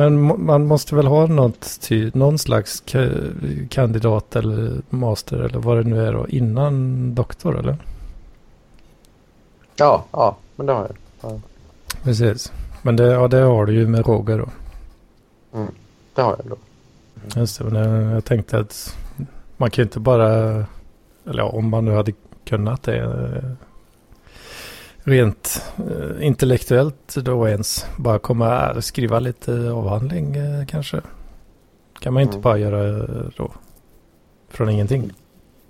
men 0.00 0.44
man 0.44 0.66
måste 0.66 0.94
väl 0.94 1.06
ha 1.06 1.26
något 1.26 1.80
ty, 1.80 2.10
någon 2.14 2.38
slags 2.38 2.82
kandidat 3.68 4.36
eller 4.36 4.82
master 4.90 5.36
eller 5.36 5.58
vad 5.58 5.76
det 5.76 5.82
nu 5.90 6.06
är 6.06 6.12
då 6.12 6.28
innan 6.28 7.14
doktor 7.14 7.58
eller? 7.58 7.76
Ja, 9.76 10.04
ja, 10.12 10.36
men 10.56 10.66
det 10.66 10.72
har 10.72 10.80
jag. 10.80 10.96
Ja. 11.20 11.40
Precis. 12.02 12.52
Men 12.82 12.96
det, 12.96 13.06
ja, 13.06 13.28
det 13.28 13.40
har 13.40 13.66
du 13.66 13.72
ju 13.72 13.86
med 13.86 14.06
Roger 14.06 14.38
då. 14.38 14.48
Mm, 15.58 15.72
det 16.14 16.22
har 16.22 16.36
jag 16.38 16.46
då. 16.46 16.56
Mm. 17.16 17.40
Just 17.40 17.58
det, 17.58 17.64
men 17.64 18.10
jag, 18.10 18.24
tänkte 18.24 18.58
att 18.58 18.96
man 19.56 19.70
kan 19.70 19.82
inte 19.82 20.00
bara, 20.00 20.28
eller 21.24 21.38
ja, 21.38 21.44
om 21.44 21.68
man 21.68 21.84
nu 21.84 21.94
hade 21.94 22.12
kunnat 22.44 22.82
det 22.82 23.56
rent 25.10 25.62
eh, 25.76 26.26
intellektuellt 26.26 27.14
då 27.14 27.48
ens 27.48 27.86
bara 27.96 28.18
komma 28.18 28.72
och 28.72 28.84
skriva 28.84 29.18
lite 29.18 29.70
avhandling 29.70 30.36
eh, 30.36 30.66
kanske. 30.66 31.00
Kan 32.00 32.14
man 32.14 32.22
inte 32.22 32.34
mm. 32.34 32.42
bara 32.42 32.58
göra 32.58 33.06
då 33.36 33.50
från 34.48 34.68
ingenting? 34.68 35.12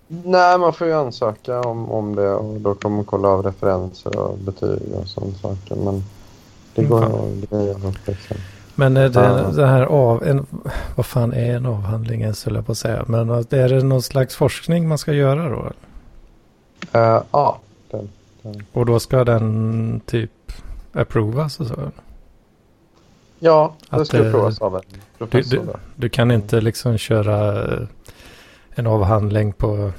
Nej, 0.08 0.58
man 0.58 0.72
får 0.72 0.86
ju 0.86 0.92
ansöka 0.92 1.60
om, 1.60 1.90
om 1.90 2.14
det 2.14 2.30
och 2.30 2.60
då 2.60 2.74
kommer 2.74 2.96
man 2.96 3.04
kolla 3.04 3.28
av 3.28 3.42
referenser 3.42 4.18
och 4.18 4.38
betyg 4.38 4.80
och 4.94 5.08
sådana 5.08 5.32
saker. 5.34 5.76
Men 5.76 6.04
det 6.74 6.84
går 6.84 7.06
mm. 7.06 7.14
att 7.14 7.50
greja 7.50 7.92
liksom. 8.06 8.36
Men 8.74 8.96
är 8.96 9.08
det, 9.08 9.20
uh. 9.20 9.52
det 9.52 9.66
här 9.66 9.82
av, 9.82 10.24
en, 10.24 10.46
vad 10.96 11.06
fan 11.06 11.32
är 11.32 11.56
en 11.56 11.66
avhandling 11.66 12.20
ens 12.20 12.44
höll 12.44 12.54
jag 12.54 12.66
på 12.66 12.72
att 12.72 12.78
säga. 12.78 13.04
Men 13.06 13.30
är 13.30 13.68
det 13.68 13.82
någon 13.82 14.02
slags 14.02 14.36
forskning 14.36 14.88
man 14.88 14.98
ska 14.98 15.12
göra 15.12 15.48
då? 15.48 15.72
Uh, 16.98 17.22
ja, 17.30 17.60
den. 17.90 18.08
Och 18.72 18.86
då 18.86 19.00
ska 19.00 19.24
den 19.24 20.00
typ 20.06 20.52
approvas 20.92 21.60
och 21.60 21.66
så? 21.66 21.90
Ja, 23.38 23.74
det 23.90 24.04
ska 24.04 24.28
approvas 24.28 24.60
av 24.60 24.76
en 24.76 24.82
professor. 25.18 25.56
Du, 25.56 25.62
du, 25.62 25.72
du, 25.96 26.08
kan 26.08 26.30
inte 26.30 26.60
liksom 26.60 26.98
köra 26.98 27.64
en 28.70 28.86
avhandling 28.86 29.52
på 29.52 29.92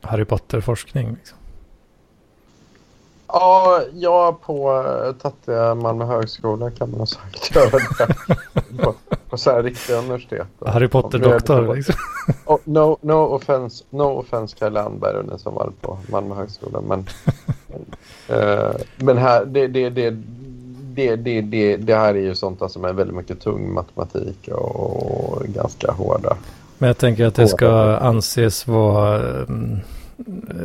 Harry 0.00 0.24
Potter-forskning? 0.24 1.10
Liksom. 1.10 1.38
Ja, 3.36 3.82
ja, 3.94 4.38
på 4.46 4.84
eh, 4.86 5.12
Tattiga 5.12 5.74
Malmö 5.74 6.04
högskola 6.04 6.70
kan 6.70 6.90
man 6.90 7.00
ha 7.00 7.06
sagt 7.06 7.54
göra 7.54 7.70
det. 7.70 8.14
på, 8.82 8.94
på 9.30 9.36
så 9.36 9.50
här 9.50 9.62
riktiga 9.62 9.98
universitet. 9.98 10.46
Harry 10.66 10.88
Potter-doktor 10.88 11.74
liksom. 11.76 11.94
Oh, 12.46 12.58
no, 12.64 12.98
no 13.00 13.12
offense, 13.12 13.84
no 13.90 14.02
offense 14.02 14.56
Kaj 14.58 14.70
Landberg 14.70 15.16
och 15.16 15.32
ni 15.32 15.38
som 15.38 15.54
var 15.54 15.72
på 15.80 15.98
Malmö 16.08 16.34
högskola. 16.34 16.80
Men, 16.80 16.98
uh, 18.38 18.74
men 18.96 19.18
här, 19.18 19.44
det, 19.44 19.66
det, 19.66 19.90
det, 19.90 20.10
det, 20.94 21.16
det, 21.16 21.40
det, 21.40 21.76
det 21.76 21.94
här 21.94 22.14
är 22.14 22.22
ju 22.22 22.34
sånt 22.34 22.62
alltså 22.62 22.78
med 22.78 22.94
väldigt 22.94 23.16
mycket 23.16 23.40
tung 23.40 23.72
matematik 23.72 24.48
och 24.48 25.42
ganska 25.44 25.92
hårda. 25.92 26.36
Men 26.78 26.86
jag 26.86 26.98
tänker 26.98 27.26
att 27.26 27.34
det 27.34 27.48
ska 27.48 27.96
anses 27.96 28.66
vara 28.66 29.18
um, 29.18 29.80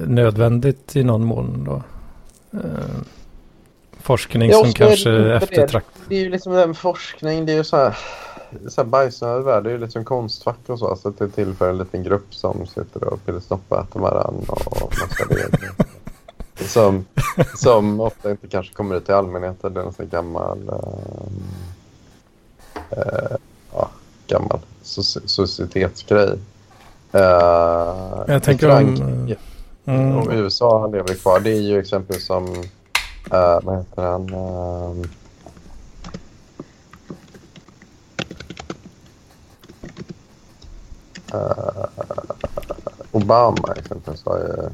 nödvändigt 0.08 0.96
i 0.96 1.04
någon 1.04 1.26
mån 1.26 1.64
då. 1.66 1.82
Uh, 2.54 2.62
forskning 4.02 4.54
som 4.54 4.74
kanske 4.74 5.10
är 5.10 5.30
eftertraktad. 5.30 6.04
Det 6.08 6.16
är 6.16 6.20
ju 6.20 6.30
liksom 6.30 6.54
den 6.54 6.76
forskning, 6.76 7.46
det 7.46 7.52
är 7.52 7.58
ju 7.58 7.64
så 7.64 7.78
här, 7.78 7.98
så 8.68 8.82
här 8.82 8.90
bajsnödig 8.90 9.46
värld. 9.46 9.64
Det 9.64 9.70
är 9.70 9.72
ju 9.74 9.78
liksom 9.78 10.06
konstfack 10.06 10.58
och 10.68 10.80
så. 10.80 10.96
Så 10.96 11.10
det 11.10 11.24
är 11.24 11.30
till 11.30 11.54
för 11.54 11.70
en 11.70 11.78
liten 11.78 12.04
grupp 12.04 12.34
som 12.36 12.68
sitter 12.68 13.04
och 13.04 13.20
vill 13.26 13.42
stoppa 13.42 13.82
äter 13.82 14.00
varandra 14.00 14.54
och 14.66 14.94
massa 15.02 15.24
regler. 15.24 15.72
som, 16.68 17.06
som 17.56 18.00
ofta 18.00 18.32
inte 18.32 18.48
kanske 18.48 18.74
kommer 18.74 18.96
ut 18.96 19.06
till 19.06 19.14
allmänheten. 19.14 19.74
Det 19.74 19.82
är 19.82 19.86
en 19.86 19.94
sån 19.94 20.10
gammal... 20.10 20.60
Uh, 20.70 21.28
uh, 22.98 23.38
ja, 23.74 23.90
gammal 24.28 24.60
societetsgrej. 25.24 26.30
Uh, 27.16 28.24
jag 28.28 28.44
tänker 28.44 28.70
om... 28.70 29.36
Mm. 29.86 30.18
Och 30.18 30.28
USA 30.32 30.88
lever 30.88 31.14
kvar. 31.14 31.40
Det 31.40 31.52
är 31.52 31.62
ju 31.62 31.80
exempel 31.80 32.20
som, 32.20 32.46
uh, 33.34 33.60
vad 33.64 33.78
heter 33.78 34.02
han? 34.02 34.34
Uh, 34.34 35.06
uh, 41.34 41.86
Obama 43.12 43.74
exempelvis 43.78 44.26
har 44.26 44.38
ju... 44.38 44.70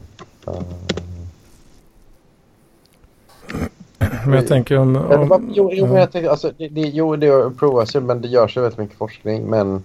Men 4.25 4.33
jag 4.33 4.47
tänker 4.47 4.77
om... 4.77 4.95
om 4.95 5.51
jo, 5.53 5.69
jo, 5.73 5.85
men 5.87 5.95
jag 5.95 6.11
tänker, 6.11 6.29
alltså, 6.29 6.51
det, 6.57 6.67
det, 6.67 6.81
jo, 6.81 7.15
det 7.15 7.51
provas 7.59 7.95
ju, 7.95 7.99
men 8.01 8.21
det 8.21 8.27
görs 8.27 8.57
ju 8.57 8.61
väldigt 8.61 8.79
mycket 8.79 8.97
forskning. 8.97 9.45
Men 9.45 9.83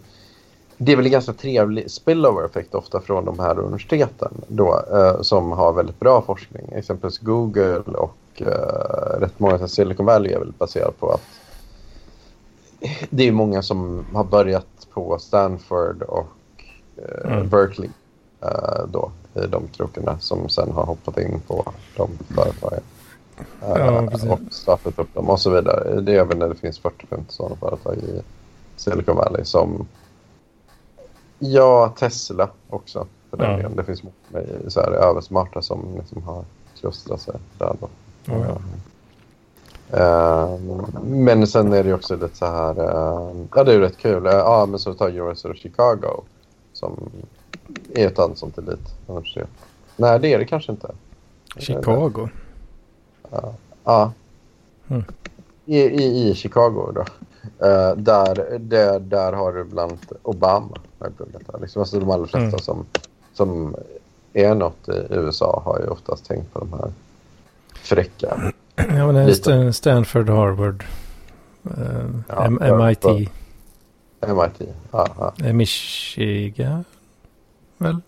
det 0.82 0.92
är 0.92 0.96
väl 0.96 1.06
en 1.06 1.12
ganska 1.12 1.32
trevlig 1.32 1.90
spillover-effekt 1.90 2.74
ofta 2.74 3.00
från 3.00 3.24
de 3.24 3.38
här 3.38 3.58
universiteten 3.58 4.32
då, 4.48 4.82
eh, 4.92 5.20
som 5.20 5.52
har 5.52 5.72
väldigt 5.72 6.00
bra 6.00 6.22
forskning. 6.22 6.72
Exempelvis 6.72 7.18
Google 7.18 7.78
och 7.78 8.16
eh, 8.36 9.20
rätt 9.20 9.40
många 9.40 9.68
Silicon 9.68 10.06
Valley 10.06 10.32
är 10.32 10.38
väl 10.38 10.52
baserat 10.58 11.00
på 11.00 11.10
att 11.10 11.22
det 13.10 13.28
är 13.28 13.32
många 13.32 13.62
som 13.62 14.06
har 14.12 14.24
börjat 14.24 14.88
på 14.92 15.18
Stanford 15.18 16.02
och 16.02 16.64
eh, 16.96 17.32
mm. 17.32 17.48
Berkeley 17.48 17.90
eh, 18.40 18.86
då, 18.92 19.10
i 19.34 19.46
de 19.46 19.68
krokarna 19.68 20.18
som 20.18 20.48
sen 20.48 20.72
har 20.72 20.84
hoppat 20.84 21.18
in 21.18 21.40
på 21.46 21.72
de 21.96 22.10
företagen. 22.34 22.82
Ja, 23.60 23.78
eh, 23.78 24.32
och 24.32 24.40
startat 24.50 24.98
upp 24.98 25.14
dem 25.14 25.30
och 25.30 25.40
så 25.40 25.50
vidare. 25.50 26.00
Det 26.00 26.12
är 26.12 26.18
även 26.18 26.38
när 26.38 26.48
det 26.48 26.54
finns 26.54 26.80
40-50 26.80 27.22
sådana 27.28 27.56
företag 27.56 27.96
i 27.96 28.22
Silicon 28.76 29.16
Valley 29.16 29.44
som 29.44 29.86
Ja, 31.42 31.94
Tesla 31.98 32.48
också. 32.68 33.06
För 33.30 33.36
den 33.36 33.60
ja. 33.60 33.68
Det 33.68 33.84
finns 33.84 34.02
många 34.02 34.44
så 34.68 34.80
här, 34.80 34.92
översmarta 34.92 35.62
som 35.62 35.96
liksom 35.98 36.22
har 36.22 36.44
klustrat 36.80 37.20
sig 37.20 37.34
där. 37.58 37.76
Då. 37.80 37.88
Ja. 38.24 38.58
Uh, 39.94 40.60
men 41.04 41.46
sen 41.46 41.72
är 41.72 41.84
det 41.84 41.94
också 41.94 42.16
lite 42.16 42.36
så 42.36 42.46
här... 42.46 42.80
Uh, 42.80 43.46
ja, 43.54 43.64
det 43.64 43.72
är 43.72 43.74
ju 43.74 43.80
rätt 43.80 43.98
kul. 43.98 44.26
Uh, 44.26 44.32
ja, 44.32 44.66
men 44.66 44.78
så 44.78 44.94
tar 44.94 45.08
University 45.08 45.48
of 45.48 45.56
Chicago 45.56 46.22
som 46.72 47.10
är 47.94 48.06
ett 48.06 48.18
annat 48.18 48.38
sånt 48.38 48.58
elituniversitet. 48.58 49.48
Nej, 49.96 50.18
det 50.20 50.32
är 50.32 50.38
det 50.38 50.44
kanske 50.44 50.72
inte. 50.72 50.92
Chicago? 51.56 52.28
Ja. 53.30 53.54
ja. 53.84 54.12
Mm. 54.88 55.04
I, 55.64 55.78
i, 55.78 56.30
I 56.30 56.34
Chicago 56.34 56.92
då. 56.94 57.04
Uh, 57.44 57.96
där, 57.96 58.58
där, 58.58 59.00
där 59.00 59.32
har 59.32 59.52
du 59.52 59.64
bland 59.64 59.92
annat 59.92 60.12
Obama. 60.22 60.76
Liksom, 61.60 61.80
alltså 61.80 62.00
de 62.00 62.10
allra 62.10 62.26
flesta 62.26 62.38
mm. 62.38 62.58
som, 62.58 62.86
som 63.32 63.76
är 64.32 64.54
något 64.54 64.88
i 64.88 65.06
USA 65.10 65.62
har 65.64 65.78
ju 65.78 65.86
oftast 65.86 66.26
tänkt 66.26 66.52
på 66.52 66.58
de 66.58 66.72
här 66.72 66.92
fräcka. 67.74 68.52
Ja, 68.76 69.12
men 69.12 69.72
Stanford, 69.72 70.28
Harvard, 70.28 70.84
uh, 71.66 72.10
ja, 72.28 72.50
MIT. 72.50 73.04
MIT, 74.26 74.68
ja. 74.90 75.32
ja. 75.36 75.52
Michigan, 75.52 76.84
väl? 77.78 78.00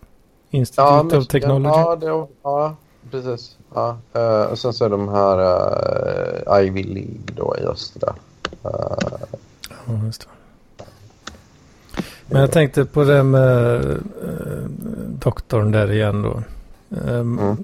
Institute 0.49 1.07
ja, 1.11 1.17
of 1.17 1.27
Technology. 1.27 1.79
Ja, 1.79 1.95
det, 1.95 2.27
ja 2.43 2.75
precis. 3.11 3.57
Ja. 3.73 3.97
Uh, 4.15 4.51
och 4.51 4.59
sen 4.59 4.73
så 4.73 4.85
är 4.85 4.89
de 4.89 5.09
här 5.09 6.61
Ivy 6.61 6.83
League 6.83 7.21
då 7.35 7.55
i 7.59 7.63
östra. 7.63 8.15
Ja, 8.63 10.05
just 10.05 10.21
det. 10.21 10.27
Men 12.27 12.41
jag 12.41 12.51
tänkte 12.51 12.85
på 12.85 13.03
det 13.03 13.23
med 13.23 13.75
äh, 13.75 14.63
doktorn 15.19 15.71
där 15.71 15.91
igen 15.91 16.21
då. 16.21 16.43
Um, 16.89 17.39
mm. 17.39 17.63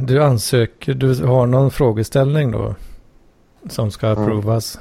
Du 0.06 0.22
ansöker, 0.22 0.94
du 0.94 1.24
har 1.24 1.46
någon 1.46 1.70
frågeställning 1.70 2.50
då 2.50 2.74
som 3.68 3.90
ska 3.90 4.06
mm. 4.06 4.22
approvas. 4.22 4.78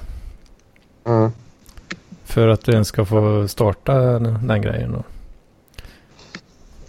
Mm. 1.05 1.31
För 2.23 2.47
att 2.47 2.65
du 2.65 2.71
ens 2.71 2.87
ska 2.87 3.05
få 3.05 3.47
starta 3.47 3.93
den, 3.93 4.47
den 4.47 4.61
grejen 4.61 4.91
då. 4.91 5.03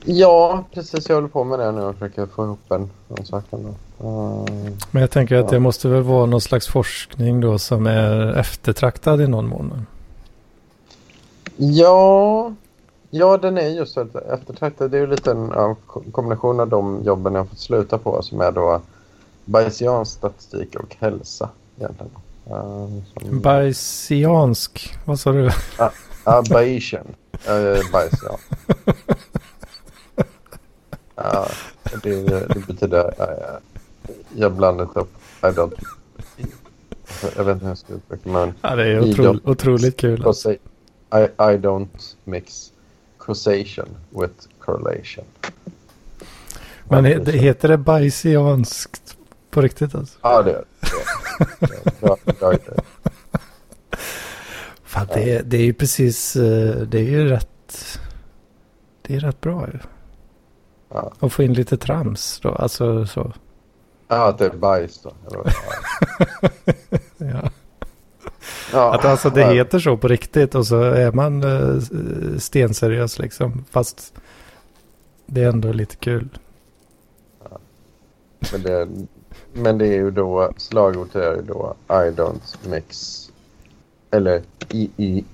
Ja, 0.09 0.65
precis. 0.75 1.09
Jag 1.09 1.17
håller 1.17 1.29
på 1.29 1.45
med 1.45 1.59
det 1.59 1.73
nu 1.73 1.83
och 1.83 1.95
försöker 1.95 2.27
få 2.27 2.45
ihop 2.45 2.71
en 2.71 2.91
ansökan. 3.19 3.75
Uh, 4.05 4.45
Men 4.91 5.01
jag 5.01 5.11
tänker 5.11 5.37
att 5.37 5.49
det 5.49 5.61
måste 5.61 5.89
väl 5.89 6.03
vara 6.03 6.27
någon 6.27 6.41
slags 6.41 6.69
forskning 6.69 7.41
då 7.41 7.59
som 7.59 7.87
är 7.87 8.39
eftertraktad 8.39 9.21
i 9.21 9.27
någon 9.27 9.49
mån? 9.49 9.87
Ja, 11.57 12.53
ja 13.11 13.37
den 13.37 13.59
är 13.59 13.69
just 13.69 13.97
eftertraktad. 14.33 14.91
Det 14.91 14.97
är 14.97 15.01
ju 15.01 15.07
lite 15.07 15.31
en 15.31 15.53
ja, 15.55 15.77
kombination 16.13 16.61
av 16.61 16.69
de 16.69 17.03
jobben 17.05 17.35
jag 17.35 17.41
har 17.41 17.47
fått 17.47 17.59
sluta 17.59 17.99
på 17.99 18.23
som 18.23 18.41
är 18.41 18.53
då 18.53 18.81
Bayesiansk 19.45 20.13
statistik 20.13 20.75
och 20.75 20.97
hälsa. 20.99 21.49
Egentligen. 21.79 22.13
Uh, 22.47 23.03
som... 23.15 23.41
Bayesiansk, 23.41 24.95
vad 25.05 25.21
sa 25.21 25.33
du? 25.33 25.51
Ja, 25.79 25.93
Ja, 26.27 26.43
Bayesian. 26.51 27.07
Uh, 27.49 27.91
bajs, 27.93 28.21
ja. 31.17 31.49
ja 31.93 31.99
det, 32.03 32.23
det 32.23 32.67
betyder... 32.67 33.05
Uh, 33.05 33.59
jag 34.35 34.53
blandat 34.53 34.97
upp... 34.97 35.13
I 35.43 35.47
don't... 35.47 35.73
Jag 37.37 37.45
vet 37.45 37.55
inte 37.55 37.65
hur 37.65 37.71
jag 37.71 37.79
ska 37.79 37.93
uttrycka 37.93 38.31
men... 38.31 38.55
Ja, 38.63 38.77
det 38.77 38.87
är 38.87 39.01
otro, 39.01 39.51
otroligt 39.51 39.97
kul. 39.97 40.27
Alltså. 40.27 40.53
I, 40.53 40.59
I 41.39 41.57
don't 41.57 42.15
mix 42.25 42.73
causation 43.19 43.89
with 44.11 44.49
correlation. 44.59 45.25
Men 46.89 47.05
det, 47.05 47.33
heter 47.33 47.69
det 47.69 47.79
bajsianskt 47.79 49.17
på 49.51 49.61
riktigt 49.61 49.95
alltså? 49.95 50.19
Ja, 50.23 50.43
det 50.43 50.51
gör 50.51 50.65
det. 51.61 52.01
Bra, 52.01 52.17
bra 52.41 52.55
Fan, 54.85 55.07
det, 55.15 55.43
det 55.43 55.57
är 55.57 55.65
ju 55.65 55.75
precis, 55.75 56.37
eh, 56.37 56.77
det 56.77 56.99
är 56.99 57.03
ju 57.03 57.29
rätt, 57.29 57.99
det 59.03 59.17
är 59.17 59.21
rätt 59.21 59.41
bra 59.41 59.69
ju. 59.73 59.79
Ja. 60.89 61.13
Och 61.21 61.33
få 61.33 61.43
in 61.43 61.53
lite 61.53 61.77
trams 61.77 62.41
då, 62.43 62.49
alltså 62.49 63.07
så. 63.07 63.33
Ja, 64.09 64.29
att 64.29 64.39
det 64.39 64.47
är 64.47 64.51
bajs 64.51 65.01
då. 65.03 65.13
ja. 67.19 67.51
ja. 68.73 68.95
Att 68.95 69.05
alltså 69.05 69.31
det 69.31 69.45
heter 69.45 69.79
så 69.79 69.97
på 69.97 70.09
riktigt 70.09 70.55
och 70.55 70.67
så 70.67 70.81
är 70.81 71.13
man 71.13 71.45
uh, 71.45 71.81
stenseriös 72.39 73.19
liksom. 73.19 73.65
Fast 73.71 74.15
det 75.27 75.43
är 75.43 75.49
ändå 75.49 75.73
lite 75.73 75.97
kul. 75.97 76.29
Ja. 77.51 77.59
Men, 78.53 78.63
det, 78.63 78.89
men 79.53 79.79
det 79.79 79.87
är 79.87 79.97
ju 79.97 80.11
då, 80.11 80.53
slagordet 80.57 81.17
är 81.17 81.37
ju 81.37 81.43
då 81.43 81.75
I 81.89 81.93
don't 81.93 82.69
mix 82.69 83.23
eller 84.11 84.43
i, 84.69 84.91
i, 84.97 85.25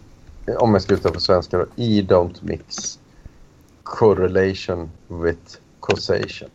om 0.58 0.72
jag 0.72 0.82
ska 0.82 0.94
uttala 0.94 1.14
på 1.14 1.20
svenska 1.20 1.58
då, 1.58 1.66
i 1.76 2.02
don't 2.02 2.36
mix 2.40 2.98
correlation 3.82 4.90
with 5.08 5.58
causation. 5.80 6.48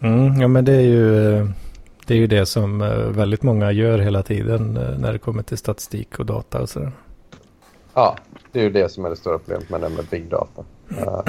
Mm, 0.00 0.40
ja 0.40 0.48
men 0.48 0.64
det 0.64 0.72
är 0.72 0.80
ju 0.80 1.48
det 2.06 2.14
är 2.14 2.18
ju 2.18 2.26
det 2.26 2.46
som 2.46 2.82
eh, 2.82 2.96
väldigt 2.96 3.42
många 3.42 3.72
gör 3.72 3.98
hela 3.98 4.22
tiden 4.22 4.76
eh, 4.76 4.98
när 4.98 5.12
det 5.12 5.18
kommer 5.18 5.42
till 5.42 5.58
statistik 5.58 6.18
och 6.18 6.26
data 6.26 6.60
och 6.60 6.68
sådär. 6.68 6.92
Ja, 7.94 8.16
det 8.52 8.58
är 8.58 8.64
ju 8.64 8.70
det 8.70 8.88
som 8.88 9.04
är 9.04 9.10
det 9.10 9.16
stora 9.16 9.38
problemet 9.38 9.70
med 9.70 9.80
det 9.80 9.88
med 9.88 10.04
big 10.10 10.28
data. 10.28 10.64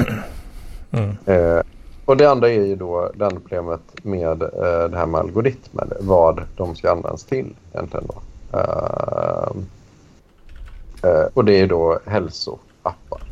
Mm. 0.91 1.17
Uh, 1.27 1.61
och 2.05 2.17
det 2.17 2.29
andra 2.29 2.49
är 2.49 2.65
ju 2.65 2.75
då 2.75 3.11
det 3.15 3.25
andra 3.25 3.39
problemet 3.39 3.81
med 4.03 4.43
uh, 4.43 4.89
det 4.89 4.97
här 4.97 5.05
med 5.05 5.21
algoritmer, 5.21 5.97
vad 5.99 6.43
de 6.57 6.75
ska 6.75 6.91
användas 6.91 7.23
till 7.23 7.55
egentligen 7.73 8.07
då. 8.07 8.21
Uh, 8.57 9.51
och 11.33 11.45
det 11.45 11.59
är 11.59 11.67
då 11.67 11.99
hälsoappar. 12.05 13.28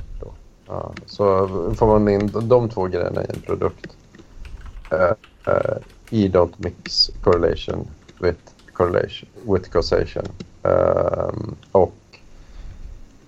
Uh, 0.70 0.90
så 1.06 1.48
får 1.76 1.88
man 1.88 2.10
in 2.10 2.32
de 2.42 2.70
två 2.70 2.88
grejerna 2.88 3.24
i 3.24 3.26
en 3.30 3.42
produkt. 3.42 3.88
I 6.10 6.28
don't 6.28 6.54
mix 6.58 7.12
correlation 7.24 7.88
with, 8.20 8.40
correlation, 8.74 9.30
with 9.44 9.70
causation. 9.70 10.24
Ehm, 10.64 11.56
och 11.72 11.94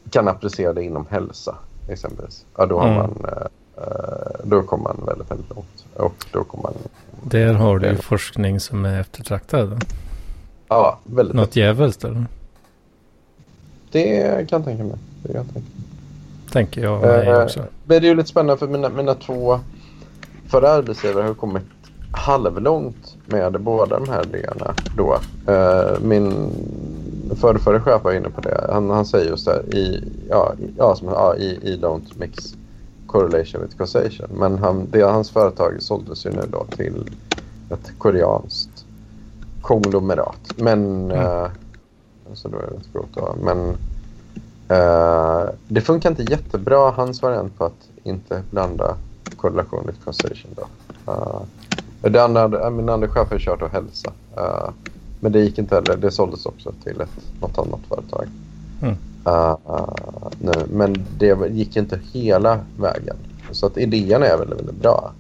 kan 0.10 0.28
applicera 0.28 0.74
det 0.74 0.84
inom 0.84 1.06
hälsa 1.10 1.56
exempelvis. 1.88 2.46
Ja, 2.58 2.66
då, 2.66 2.80
har 2.80 2.88
mm. 2.88 2.98
man, 2.98 3.18
då 4.44 4.64
kommer 4.64 4.84
man 4.84 5.06
väldigt, 5.06 5.32
väldigt 5.32 5.50
långt. 5.50 5.86
Och 5.96 6.26
då 6.32 6.44
kommer 6.44 6.64
man, 6.64 6.74
Där 7.24 7.54
har 7.54 7.80
du 7.80 7.88
ju 7.88 7.96
forskning 7.96 8.60
som 8.60 8.86
är 8.86 9.00
eftertraktad. 9.00 9.86
Ja, 10.68 11.00
väldigt. 11.04 11.36
Något 11.36 11.56
djävulskt 11.56 12.04
eller? 12.04 12.26
Det 13.92 14.50
kan 14.50 14.58
jag 14.60 14.66
tänka 14.66 14.84
mig. 14.84 14.98
Det 15.24 15.34
kan 15.34 15.46
jag 15.46 15.54
tänka. 15.54 15.68
Tänker 16.52 16.82
jag 16.82 17.02
mig 17.02 17.28
eh, 17.28 17.44
också. 17.44 17.60
Men 17.60 18.02
det 18.02 18.08
är 18.08 18.10
ju 18.10 18.16
lite 18.16 18.30
spännande 18.30 18.58
för 18.58 18.68
mina, 18.68 18.90
mina 18.90 19.16
två 19.16 19.60
förra 20.48 20.70
arbetsgivare 20.70 21.28
har 21.28 21.34
kommit 21.34 21.64
halvlångt 22.12 23.16
med 23.26 23.62
båda 23.62 24.00
de 24.00 24.10
här 24.10 24.26
idéerna 24.26 24.74
då. 24.98 25.20
Eh, 25.48 26.00
min 26.02 26.52
förrförre 27.36 27.80
chef 27.80 28.04
var 28.04 28.14
inne 28.14 28.30
på 28.30 28.42
det. 28.42 28.70
Han, 28.72 28.90
han 28.90 29.06
säger 29.06 29.30
just 29.30 29.46
det 29.46 29.78
i, 29.78 30.04
ja, 30.30 30.54
ja, 30.78 30.96
som, 30.96 31.08
ja, 31.08 31.36
i, 31.36 31.60
i 31.64 31.80
Don't 31.82 32.20
Mix 32.20 32.56
Correlation 33.08 33.62
with 33.62 33.78
Causation. 33.78 34.28
Men 34.32 34.58
han, 34.58 34.88
det, 34.92 35.02
hans 35.02 35.32
företag 35.32 35.74
såldes 35.80 36.26
ju 36.26 36.30
nu 36.30 36.42
då 36.52 36.66
till 36.76 37.10
ett 37.70 37.92
koreanskt 37.98 38.86
konglomerat. 39.62 40.54
Men... 40.56 41.12
Mm. 41.12 41.26
Uh, 41.26 41.48
så 42.34 42.48
då 42.48 42.58
är 42.58 42.72
det 42.78 42.84
språk 42.84 43.06
då. 43.14 43.36
Men 43.44 43.78
uh, 44.72 45.50
det 45.68 45.82
funkar 45.82 46.10
inte 46.10 46.24
jättebra, 46.24 46.92
hans 46.92 47.22
variant 47.22 47.58
på 47.58 47.66
att 47.66 47.90
inte 48.04 48.44
blanda 48.52 48.98
korrelation 49.38 49.88
with 49.88 50.00
causation. 50.04 50.52
Då. 50.56 50.68
Uh, 51.12 51.42
det 52.12 52.24
andra, 52.24 52.70
min 52.70 52.90
andra 52.90 53.08
chef 53.08 53.32
har 53.32 53.40
kört 53.40 53.62
och 53.62 53.72
hälsa. 53.72 54.12
Uh, 54.38 54.70
men 55.20 55.32
det 55.32 55.40
gick 55.40 55.58
inte 55.58 55.76
heller. 55.76 55.98
Det 55.98 56.12
såldes 56.12 56.46
också 56.46 56.74
till 56.84 57.02
ett, 57.02 57.42
något 57.42 57.58
annat 57.58 57.80
företag. 57.90 58.28
Mm. 58.82 58.96
Nu, 60.40 60.52
men 60.70 61.06
det 61.18 61.50
gick 61.50 61.76
inte 61.76 62.00
hela 62.12 62.60
vägen. 62.80 63.16
Så 63.52 63.66
att 63.66 63.78
idén 63.78 64.24
är 64.24 64.38
väldigt, 64.38 64.60
väldigt 64.60 64.82
bra. 64.82 65.12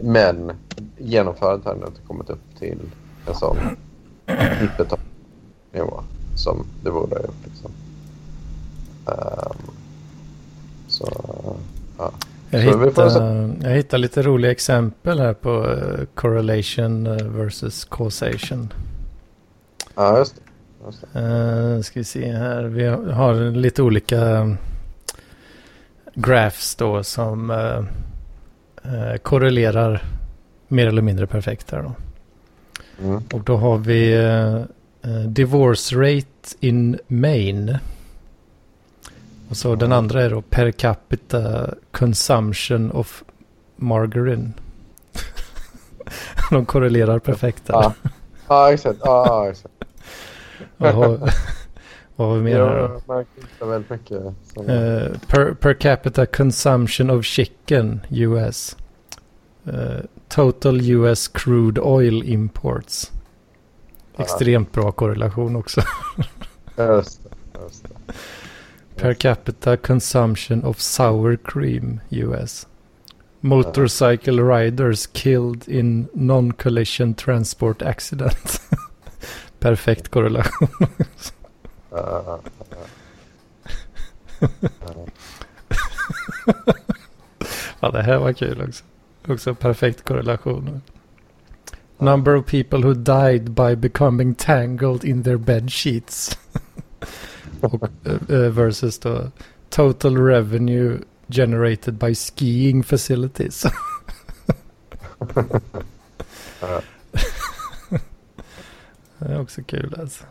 Men 0.00 0.52
genomförandet 0.98 1.66
har 1.66 1.74
inte 1.74 2.00
kommit 2.06 2.30
upp 2.30 2.58
till 2.58 2.78
en 3.26 3.34
sån 3.34 3.56
utbetalningsnivå 4.62 6.02
som 6.36 6.66
det 6.82 6.90
borde 6.90 7.14
ha 7.16 7.22
gjort. 7.22 7.44
Liksom. 7.44 7.70
Um, 9.06 9.70
så, 10.88 11.06
ja. 11.98 12.12
Jag 12.50 12.60
hittar, 12.60 13.22
jag 13.62 13.70
hittar 13.76 13.98
lite 13.98 14.22
roliga 14.22 14.50
exempel 14.50 15.20
här 15.20 15.34
på 15.34 15.66
uh, 15.66 16.04
correlation 16.14 17.06
uh, 17.06 17.28
versus 17.28 17.84
causation. 17.84 18.72
Ja, 19.94 20.18
just 20.18 20.34
det. 20.34 20.40
Just 20.86 21.04
det. 21.12 21.20
Uh, 21.20 21.80
ska 21.80 22.00
vi 22.00 22.04
se 22.04 22.32
här. 22.32 22.64
Vi 22.64 22.86
har 23.12 23.50
lite 23.56 23.82
olika 23.82 24.56
graphs 26.14 26.74
då 26.74 27.02
som 27.02 27.50
uh, 27.50 29.16
korrelerar 29.22 30.02
mer 30.68 30.86
eller 30.86 31.02
mindre 31.02 31.26
perfekt 31.26 31.70
här 31.70 31.82
då. 31.82 31.94
Mm. 33.04 33.22
Och 33.32 33.40
då 33.40 33.56
har 33.56 33.78
vi 33.78 34.16
uh, 34.16 34.64
divorce 35.26 35.96
rate 35.96 36.56
in 36.60 36.98
Maine. 37.06 37.78
Och 39.54 39.58
så 39.58 39.68
mm. 39.68 39.78
den 39.78 39.92
andra 39.92 40.22
är 40.22 40.30
då 40.30 40.42
per 40.42 40.70
capita 40.70 41.74
consumption 41.90 42.90
of 42.90 43.24
margarine. 43.76 44.52
De 46.50 46.66
korrelerar 46.66 47.18
perfekt 47.18 47.66
där. 47.66 47.74
Ja, 47.74 47.94
ja 48.48 48.72
exakt. 48.72 48.98
Ja, 49.02 49.50
exakt. 49.50 49.74
vad, 50.76 50.94
har, 52.16 52.36
vi 52.36 52.42
mer 52.42 52.58
här 52.58 52.88
då? 53.06 53.24
Jag 53.60 53.66
väldigt 53.66 53.90
mycket. 53.90 54.18
Uh, 54.20 55.18
per, 55.28 55.54
per 55.54 55.74
capita 55.74 56.26
consumption 56.26 57.10
of 57.10 57.24
chicken 57.24 58.00
US. 58.10 58.76
Uh, 59.68 60.00
total 60.28 60.90
US 60.90 61.28
crude 61.28 61.80
oil 61.80 62.22
imports. 62.22 63.12
Extremt 64.16 64.72
bra 64.72 64.92
korrelation 64.92 65.56
också. 65.56 65.80
just 66.76 67.22
det, 67.22 67.60
just 67.62 67.82
det. 67.82 68.14
Per 68.96 69.14
capita 69.14 69.76
consumption 69.76 70.62
of 70.64 70.80
sour 70.80 71.36
cream 71.36 72.00
US. 72.10 72.66
Motorcycle 73.42 74.36
uh-huh. 74.36 74.44
riders 74.44 75.06
killed 75.06 75.68
in 75.68 76.08
non-collision 76.14 77.14
transport 77.14 77.82
accident. 77.82 78.58
Perfekt 79.60 80.10
korrelation. 80.10 80.68
ja, 87.80 87.90
det 87.90 88.02
här 88.02 88.18
var 88.18 88.32
kul 88.32 88.62
också. 88.62 88.84
Också 89.28 89.54
perfekt 89.54 90.04
korrelation. 90.04 90.82
Number 91.98 92.36
of 92.36 92.46
people 92.46 92.82
who 92.82 92.94
died 92.94 93.50
by 93.50 93.76
becoming 93.76 94.34
tangled 94.34 95.04
in 95.04 95.22
their 95.22 95.38
bed 95.38 95.72
sheets. 95.72 96.38
Och, 97.64 97.88
uh, 98.30 98.48
versus 98.48 98.98
då 98.98 99.30
total 99.70 100.16
revenue 100.16 100.98
generated 101.28 101.94
by 101.94 102.14
skiing 102.14 102.82
facilities. 102.82 103.62
det 109.18 109.32
är 109.32 109.40
också 109.40 109.62
kul 109.62 109.96
alltså. 110.00 110.24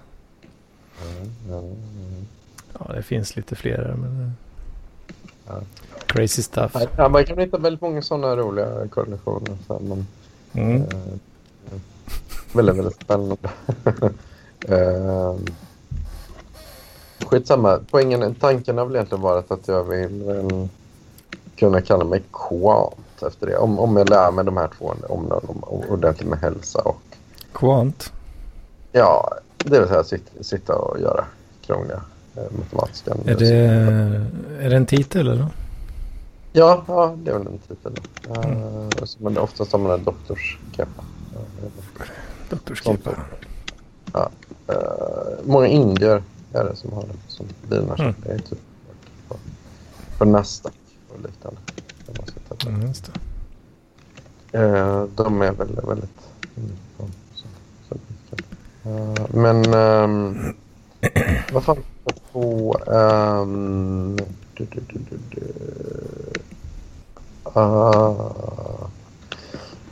Ja, 2.80 2.94
det 2.94 3.04
finns 3.04 3.36
lite 3.36 3.56
fler 3.56 3.96
men... 3.98 4.34
Crazy 6.08 6.42
stuff. 6.42 6.76
Ja, 6.98 7.10
man 7.10 7.26
kan 7.26 7.38
hitta 7.38 7.58
väldigt 7.58 7.82
många 7.82 8.02
sådana 8.02 8.36
roliga 8.36 8.88
korrelationer. 8.88 9.58
Så 9.68 9.80
man, 9.80 10.08
mm. 10.54 10.82
eh, 10.82 10.88
väldigt, 12.54 12.76
väldigt 12.76 13.02
spännande. 13.02 13.50
eh, 14.68 15.36
skitsamma. 17.26 17.80
Poängen, 17.92 18.36
tanken 18.36 18.78
har 18.78 18.86
väl 18.86 18.96
egentligen 18.96 19.22
varit 19.22 19.52
att 19.52 19.68
jag 19.68 19.84
vill 19.84 20.30
um, 20.30 20.70
kunna 21.56 21.82
kalla 21.82 22.06
mig 22.06 22.24
quant 22.32 23.24
efter 23.28 23.48
det. 23.48 23.58
Om, 23.58 23.80
om 23.80 23.98
jag 23.98 24.10
lär 24.10 24.32
mig 24.32 24.46
de 24.46 24.58
här 24.58 24.70
två 24.78 24.94
områdena 25.10 25.62
ordentligt 25.90 26.30
med 26.30 26.40
hälsa 26.40 26.80
och... 26.80 27.02
Quant? 27.54 28.12
Ja, 28.92 29.38
det 29.58 29.80
vill 29.80 29.88
säga 29.88 30.04
sitta, 30.04 30.44
sitta 30.44 30.76
och 30.76 31.00
göra 31.00 31.26
krångliga 31.62 32.02
eh, 32.36 32.44
matematiska 32.58 33.12
är 33.26 33.36
det, 33.36 33.56
är 34.66 34.70
det 34.70 34.76
en 34.76 34.86
titel 34.86 35.28
eller? 35.28 35.48
Ja, 36.54 36.84
ja, 36.88 37.16
det 37.24 37.32
är 37.32 37.38
väl 37.38 37.48
en 37.48 37.58
titel. 37.58 37.94
Mm. 38.44 38.64
Uh, 38.64 38.90
men 39.18 39.38
oftast 39.38 39.72
har 39.72 39.80
man 39.80 39.92
en 39.92 40.04
doktorskepa. 40.04 41.04
Doktorskepa. 42.50 43.12
Ja. 44.14 44.30
Uh, 44.70 44.76
många 45.44 45.68
indier 45.68 46.24
är 46.54 46.64
det 46.64 46.76
som 46.76 46.94
har 46.94 47.02
det 47.02 47.18
som 47.28 47.46
bilar. 47.70 48.02
Mm. 48.02 48.16
Det 48.24 48.32
är 48.32 48.38
typ 48.38 48.60
på, 49.28 49.38
på 50.18 50.26
Nasdaq 50.26 50.74
och 51.10 51.22
liknande. 51.22 51.60
Mm, 52.68 52.88
just 52.88 53.12
det. 54.52 54.60
Uh, 54.60 55.06
de 55.16 55.42
är 55.42 55.52
väl 55.52 55.80
väldigt... 55.88 56.20
Så, 57.36 57.46
så, 57.90 58.36
uh, 58.90 59.26
men... 59.30 59.74
Um, 59.74 60.54
vad 61.54 61.64
fan 61.64 61.78
på... 62.32 62.78
Um, 62.88 64.18
du, 64.54 64.66
du, 64.66 64.82
du, 65.30 65.42
uh, 67.56 68.88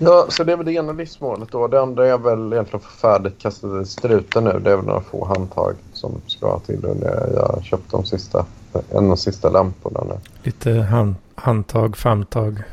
ja, 0.01 0.25
så 0.29 0.43
det 0.43 0.51
är 0.51 0.57
väl 0.57 0.65
det 0.65 0.73
ena 0.73 0.91
livsmålet 0.91 1.51
då. 1.51 1.67
Det 1.67 1.81
andra 1.81 2.07
är 2.07 2.17
väl 2.17 2.53
egentligen 2.53 2.85
färdigt 2.85 3.39
kastade 3.39 3.85
struten 3.85 4.43
nu. 4.43 4.59
Det 4.63 4.71
är 4.71 4.75
väl 4.75 4.85
några 4.85 5.01
få 5.01 5.25
handtag 5.25 5.75
som 5.93 6.21
ska 6.27 6.59
till 6.59 6.85
under 6.85 7.31
jag 7.35 7.63
köpte 7.63 7.97
de 7.97 8.05
sista, 8.05 8.45
en 8.73 8.97
av 8.97 9.03
de 9.03 9.17
sista 9.17 9.49
lamporna 9.49 10.03
nu. 10.03 10.19
Lite 10.43 10.71
hand, 10.71 11.15
handtag, 11.35 11.97
famtag, 11.97 12.63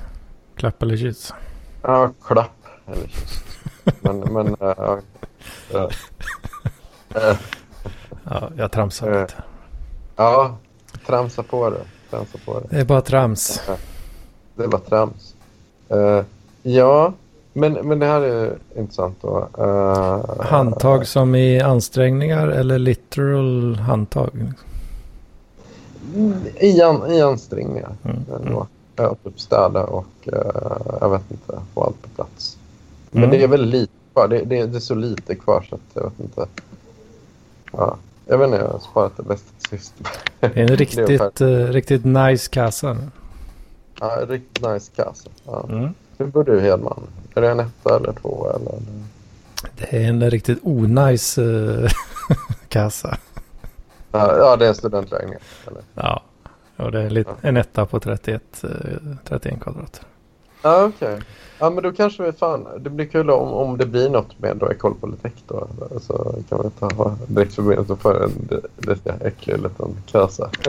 klapp 0.54 0.82
eller 0.82 0.96
kyss? 0.96 1.34
Ja, 1.82 2.10
klapp 2.26 2.66
eller 2.86 3.06
kyss. 3.08 3.44
men, 4.00 4.18
men 4.18 4.46
uh, 4.46 4.98
uh, 5.74 5.88
Ja, 8.30 8.50
jag 8.56 8.72
tramsar 8.72 9.20
lite. 9.20 9.34
Ja, 10.16 10.56
tramsa 11.06 11.42
på 11.42 11.70
det. 11.70 11.84
Tramsa 12.10 12.38
på 12.44 12.60
det. 12.60 12.66
Det 12.70 12.80
är 12.80 12.84
bara 12.84 13.00
trams. 13.00 13.62
Det 14.54 14.64
är 14.64 14.68
bara 14.68 14.80
trams. 14.80 15.34
Ja, 16.62 17.12
men, 17.52 17.72
men 17.72 17.98
det 17.98 18.06
här 18.06 18.20
är 18.20 18.58
intressant 18.76 19.18
då. 19.20 19.48
Uh, 19.58 20.40
handtag 20.40 21.06
som 21.06 21.34
i 21.34 21.60
ansträngningar 21.60 22.48
eller 22.48 22.78
literal 22.78 23.76
handtag? 23.76 24.52
I, 26.56 26.82
an, 26.82 27.12
i 27.12 27.20
ansträngningar. 27.20 27.96
Mm. 28.04 28.16
mm. 28.46 28.62
Ja, 28.96 29.16
typ 29.24 29.40
städa 29.40 29.84
och 29.84 30.28
uh, 30.32 30.96
jag 31.00 31.10
vet 31.10 31.30
inte, 31.30 31.60
få 31.74 31.84
allt 31.84 32.02
på 32.02 32.08
plats. 32.08 32.58
Men 33.10 33.24
mm. 33.24 33.38
det 33.38 33.44
är 33.44 33.48
väldigt 33.48 33.80
lite 33.80 33.92
kvar. 34.12 34.28
Det, 34.28 34.44
det, 34.44 34.66
det, 34.66 34.78
är 34.78 34.80
så 34.80 34.94
lite 34.94 35.34
kvar 35.34 35.66
så 35.70 35.74
att 35.74 35.80
jag 35.94 36.02
vet 36.02 36.20
inte. 36.20 36.46
Ja. 37.72 37.96
Jag 38.26 38.38
vet 38.38 38.46
inte, 38.46 38.58
jag 38.58 38.68
har 38.68 38.78
sparat 38.78 39.16
det 39.16 39.22
bästa 39.22 39.52
till 39.58 39.78
sist. 39.78 39.94
Det 40.40 40.46
är 40.46 40.56
en 40.56 40.68
riktigt, 40.76 41.40
uh, 41.40 41.64
riktigt 41.66 42.04
nice 42.04 42.50
kassa. 42.50 42.96
Ja, 44.00 44.18
riktigt 44.28 44.64
nice 44.66 44.92
kassa. 44.96 45.30
Ja. 45.44 45.66
Mm. 45.68 45.94
Hur 46.18 46.26
bor 46.26 46.44
du 46.44 46.60
Hedman? 46.60 47.00
Är 47.34 47.40
det 47.40 47.50
en 47.50 47.60
etta 47.60 47.96
eller 47.96 48.12
två? 48.12 48.50
Eller? 48.50 48.72
Det 49.76 49.96
är 50.04 50.08
en 50.08 50.30
riktigt 50.30 50.58
onajs 50.62 51.38
uh, 51.38 51.88
kassa. 52.68 53.18
Ja, 54.12 54.56
det 54.56 54.64
är 54.64 54.68
en 54.68 54.74
studentlägenhet. 54.74 55.42
Eller? 55.66 55.82
Ja, 55.94 56.22
och 56.76 56.92
det 56.92 57.00
är 57.00 57.06
en, 57.06 57.12
lit- 57.14 57.28
en 57.40 57.56
etta 57.56 57.86
på 57.86 58.00
31, 58.00 58.42
uh, 58.64 58.70
31 59.24 59.60
kvadrat. 59.60 60.00
Ja, 60.62 60.84
okej. 60.84 61.08
Okay. 61.08 61.20
Ja, 61.60 61.70
men 61.70 61.82
då 61.82 61.92
kanske 61.92 62.22
vi 62.22 62.32
fan, 62.32 62.66
det 62.78 62.90
blir 62.90 63.06
kul 63.06 63.30
om, 63.30 63.52
om 63.52 63.78
det 63.78 63.86
blir 63.86 64.08
något 64.08 64.38
med 64.38 64.56
då 64.56 64.70
Ecole 64.70 64.94
Polytech 65.00 65.32
då. 65.46 65.68
Så 66.00 66.34
kan 66.48 66.60
vi 66.62 66.70
ta 66.70 67.16
direktförbindelse 67.26 67.96
för 67.96 68.24
en 68.24 68.30
lite 68.76 69.14
äcklig 69.24 69.62
liten 69.62 69.96
kassa 70.06 70.50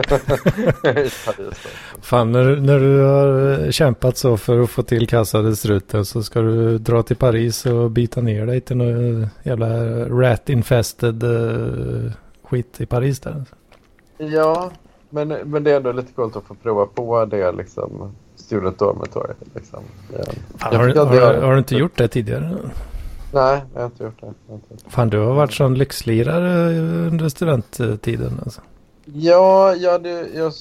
Fan, 2.00 2.32
när, 2.32 2.56
när 2.56 2.78
du 2.78 3.00
har 3.00 3.70
kämpat 3.70 4.16
så 4.16 4.36
för 4.36 4.60
att 4.60 4.70
få 4.70 4.82
till 4.82 5.08
kassade 5.08 5.56
struten 5.56 6.04
så 6.04 6.22
ska 6.22 6.40
du 6.40 6.78
dra 6.78 7.02
till 7.02 7.16
Paris 7.16 7.66
och 7.66 7.90
bita 7.90 8.20
ner 8.20 8.46
dig 8.46 8.60
till 8.60 8.76
någon 8.76 9.26
jävla 9.42 9.68
rat-infested 10.08 11.24
uh, 11.24 12.12
skit 12.44 12.80
i 12.80 12.86
Paris 12.86 13.20
där. 13.20 13.44
Ja, 14.18 14.70
men, 15.10 15.28
men 15.28 15.64
det 15.64 15.72
är 15.72 15.76
ändå 15.76 15.92
lite 15.92 16.12
coolt 16.12 16.36
att 16.36 16.44
få 16.44 16.54
prova 16.54 16.86
på 16.86 17.24
det 17.24 17.52
liksom 17.52 18.12
Student 18.50 18.78
Dormitory. 18.78 19.34
Liksom. 19.54 19.80
Fan, 20.56 20.76
har, 20.76 20.86
du, 20.86 20.98
har, 20.98 21.34
har, 21.34 21.52
du 21.52 21.58
inte 21.58 21.76
gjort 21.76 21.96
det 21.98 22.08
tidigare? 22.08 22.56
Nej, 23.32 23.62
jag 23.74 23.80
har 23.80 23.86
inte 23.86 24.04
gjort 24.04 24.20
det. 24.20 24.26
Inte 24.26 24.66
gjort 24.70 24.84
det. 24.84 24.90
Fan, 24.90 25.10
du 25.10 25.18
har 25.18 25.34
varit 25.34 25.52
sån 25.52 25.74
lyxlirare 25.74 26.78
under 27.06 27.28
studenttiden 27.28 28.40
alltså. 28.44 28.60
Ja, 29.04 29.74
jag, 29.74 30.02
det, 30.02 30.26
jag 30.34 30.52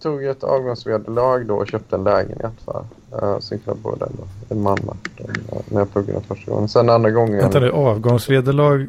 tog 0.00 0.24
ett 0.24 0.44
avgångsvederlag 0.44 1.46
då 1.46 1.54
och 1.54 1.68
köpte 1.68 1.96
en 1.96 2.04
lägenhet 2.04 2.52
för. 2.64 2.84
Uh, 3.22 3.38
sen 3.38 3.58
kunde 3.58 3.70
jag 3.70 3.78
bo 3.78 3.96
där 3.96 4.08
då, 4.18 4.54
i 4.54 4.58
Malmö 4.58 4.92
då, 5.16 5.24
när 5.68 5.80
jag 5.80 5.92
pluggade 5.92 6.20
första 6.20 6.50
gången. 6.50 6.68
Sen 6.68 6.90
andra 6.90 7.10
gången... 7.10 7.38
Vänta 7.38 7.60
nu, 7.60 7.70
avgångsvederlag 7.70 8.86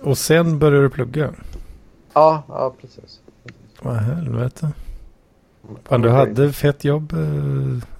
och 0.00 0.18
sen 0.18 0.58
började 0.58 0.82
du 0.82 0.90
plugga? 0.90 1.30
Ja, 2.12 2.42
ja 2.48 2.74
precis. 2.80 3.20
Vad 3.82 3.96
helvete. 3.96 4.72
Fan, 5.84 6.02
du 6.02 6.08
hade 6.08 6.52
fett 6.52 6.84
jobb, 6.84 7.12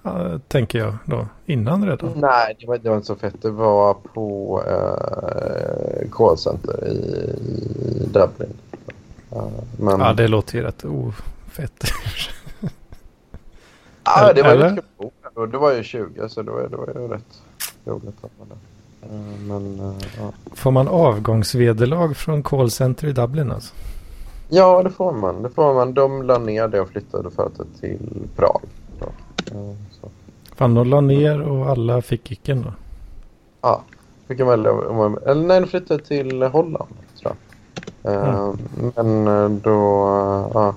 äh, 0.05 0.39
tänker 0.49 0.79
jag 0.79 0.95
då, 1.05 1.27
innan 1.47 1.87
redan? 1.87 2.13
Nej, 2.17 2.57
det 2.61 2.67
var, 2.67 2.79
det 2.79 2.89
var 2.89 2.97
inte 2.97 3.07
så 3.07 3.17
fett. 3.17 3.43
Det 3.43 3.51
var 3.51 3.95
på 3.95 4.63
äh, 4.67 6.11
callcenter 6.11 6.89
i, 6.89 6.91
i 6.91 8.07
Dublin. 8.07 8.55
Uh, 9.33 9.49
men... 9.79 10.01
Ja, 10.01 10.13
det 10.13 10.29
låter 10.29 10.59
ju 10.59 10.63
rätt 10.63 10.85
ofett. 10.85 11.85
ja, 14.05 14.33
det 14.33 14.43
var 14.43 14.55
ju 14.55 14.61
kul. 14.61 15.51
Det 15.51 15.59
var 15.59 15.73
ju 15.73 15.83
20, 15.83 16.29
så 16.29 16.43
det 16.43 16.51
var, 16.51 16.69
det 16.69 16.77
var 16.77 16.87
ju 16.87 17.09
rätt 17.09 17.43
roligt. 17.85 18.17
Men, 19.47 19.95
ja. 20.19 20.33
Får 20.55 20.71
man 20.71 20.89
avgångsvederlag 20.89 22.17
från 22.17 22.43
callcenter 22.43 23.09
i 23.09 23.13
Dublin 23.13 23.53
alltså? 23.53 23.75
Ja, 24.53 24.83
det 24.83 24.91
får 24.91 25.13
man. 25.13 25.43
Det 25.43 25.51
får 25.51 25.75
man. 25.75 25.95
De 25.95 26.23
la 26.23 26.39
ner 26.39 26.69
det 26.69 26.81
och 26.81 26.89
flyttade 26.89 27.31
företaget 27.31 27.81
till 27.81 28.29
Prag. 28.37 28.61
Så. 30.01 30.09
Fan, 30.57 30.75
de 30.75 30.87
la 30.87 31.01
ner 31.01 31.41
och 31.41 31.67
alla 31.71 32.03
fick 32.03 32.29
kicken 32.29 32.63
då? 32.63 32.73
Ja, 33.61 33.83
fick 34.29 34.41
jag 34.41 34.47
välja. 34.47 34.71
Eller 34.71 35.35
nej, 35.35 35.61
de 35.61 35.67
flyttade 35.67 36.05
till 36.05 36.43
Holland 36.43 36.95
tror 37.21 37.33
jag. 37.33 37.37
Mm. 38.03 38.59
Men 38.97 39.29
eh, 39.29 39.49
då... 39.49 39.79
Ja. 40.55 40.75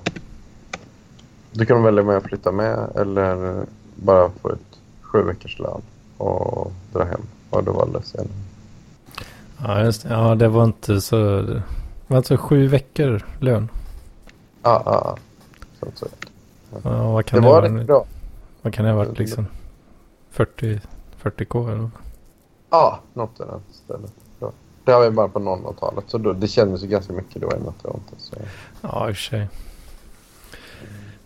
Då 1.52 1.64
kan 1.64 1.76
de 1.76 1.82
välja 1.82 2.02
med 2.02 2.16
att 2.16 2.24
flytta 2.24 2.52
med 2.52 2.88
eller 2.94 3.64
bara 3.94 4.30
få 4.42 4.52
ut 4.52 4.80
sju 5.00 5.22
veckors 5.22 5.58
lön 5.58 5.82
och 6.18 6.72
dra 6.92 7.04
hem. 7.04 7.20
Och 7.50 7.64
då 7.64 7.72
valde 7.72 8.00
jag 8.14 8.26
Ja, 9.64 9.84
just 9.84 10.02
det. 10.02 10.08
Ja, 10.08 10.34
det 10.34 10.48
var 10.48 10.64
inte 10.64 11.00
så... 11.00 11.44
Alltså 12.08 12.36
sju 12.36 12.66
veckor 12.66 13.26
lön? 13.40 13.68
Ja, 14.62 14.82
ja, 14.84 15.16
ja. 15.80 15.88
Så, 15.94 16.06
ja 16.82 17.12
vad 17.12 17.26
kan 17.26 17.40
det, 17.40 17.46
det 17.46 17.52
var 17.52 17.62
rätt 17.62 17.86
bra. 17.86 18.04
Vad 18.62 18.74
kan 18.74 18.84
det 18.84 18.90
ha 18.90 18.98
varit 18.98 19.18
liksom? 19.18 19.46
40, 20.30 20.80
40k 21.22 21.72
eller? 21.72 21.90
Ja, 22.70 23.00
något 23.14 23.40
i 23.40 23.42
den 23.42 23.60
stället. 23.72 24.12
Det 24.84 24.92
har 24.92 25.02
vi 25.02 25.10
bara 25.10 25.28
på 25.28 25.38
00-talet. 25.38 26.04
Så 26.06 26.18
då, 26.18 26.32
det 26.32 26.48
kändes 26.48 26.82
ju 26.82 26.86
ganska 26.86 27.12
mycket 27.12 27.42
då 27.42 27.48
och 27.82 28.00
så. 28.18 28.36
Ja, 28.80 29.08
i 29.08 29.12
och 29.12 29.16
för 29.16 29.22
sig. 29.22 29.48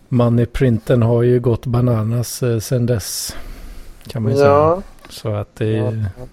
Moneyprinten 0.07 1.01
har 1.01 1.23
ju 1.23 1.39
gått 1.39 1.65
bananas 1.65 2.43
eh, 2.43 2.59
sen 2.59 2.85
dess. 2.85 3.35
Kan 4.07 4.23
man 4.23 4.31
ju 4.31 4.37
ja. 4.37 4.75
säga. 4.75 4.83
Så 5.09 5.29
att 5.29 5.55
det 5.55 5.77
är... 5.77 6.11
Ja. 6.17 6.25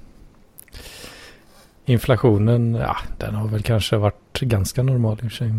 Inflationen, 1.89 2.75
ja, 2.75 2.97
den 3.19 3.35
har 3.35 3.49
väl 3.49 3.63
kanske 3.63 3.97
varit 3.97 4.41
ganska 4.41 4.83
normal 4.83 5.13
i 5.13 5.17
och 5.17 5.31
för 5.31 5.37
sig. 5.37 5.53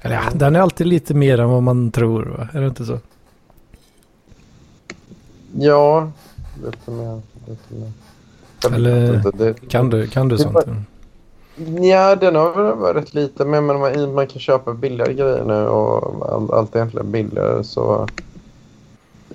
Eller 0.00 0.14
ja, 0.14 0.22
den 0.34 0.56
är 0.56 0.60
alltid 0.60 0.86
lite 0.86 1.14
mer 1.14 1.40
än 1.40 1.50
vad 1.50 1.62
man 1.62 1.90
tror, 1.90 2.24
va? 2.24 2.48
Är 2.52 2.60
det 2.60 2.66
inte 2.66 2.84
så? 2.84 2.98
Ja, 5.56 6.10
lite 6.64 6.90
mer. 6.90 7.20
Lite 7.46 7.74
mer. 7.74 7.92
Eller 8.74 9.22
det, 9.34 9.68
kan 9.68 9.90
du, 9.90 10.06
kan 10.06 10.28
du 10.28 10.38
sånt? 10.38 10.56
Ja, 11.80 12.16
den 12.16 12.34
har 12.34 12.74
varit 12.74 12.96
rätt 12.96 13.14
lite. 13.14 13.44
Men 13.44 13.64
man, 13.64 14.14
man 14.14 14.26
kan 14.26 14.40
köpa 14.40 14.74
billigare 14.74 15.14
grejer 15.14 15.44
nu 15.44 15.66
och 15.66 16.58
allt 16.58 16.74
är 16.74 16.78
egentligen 16.78 17.12
billigare. 17.12 17.64
Så 17.64 18.08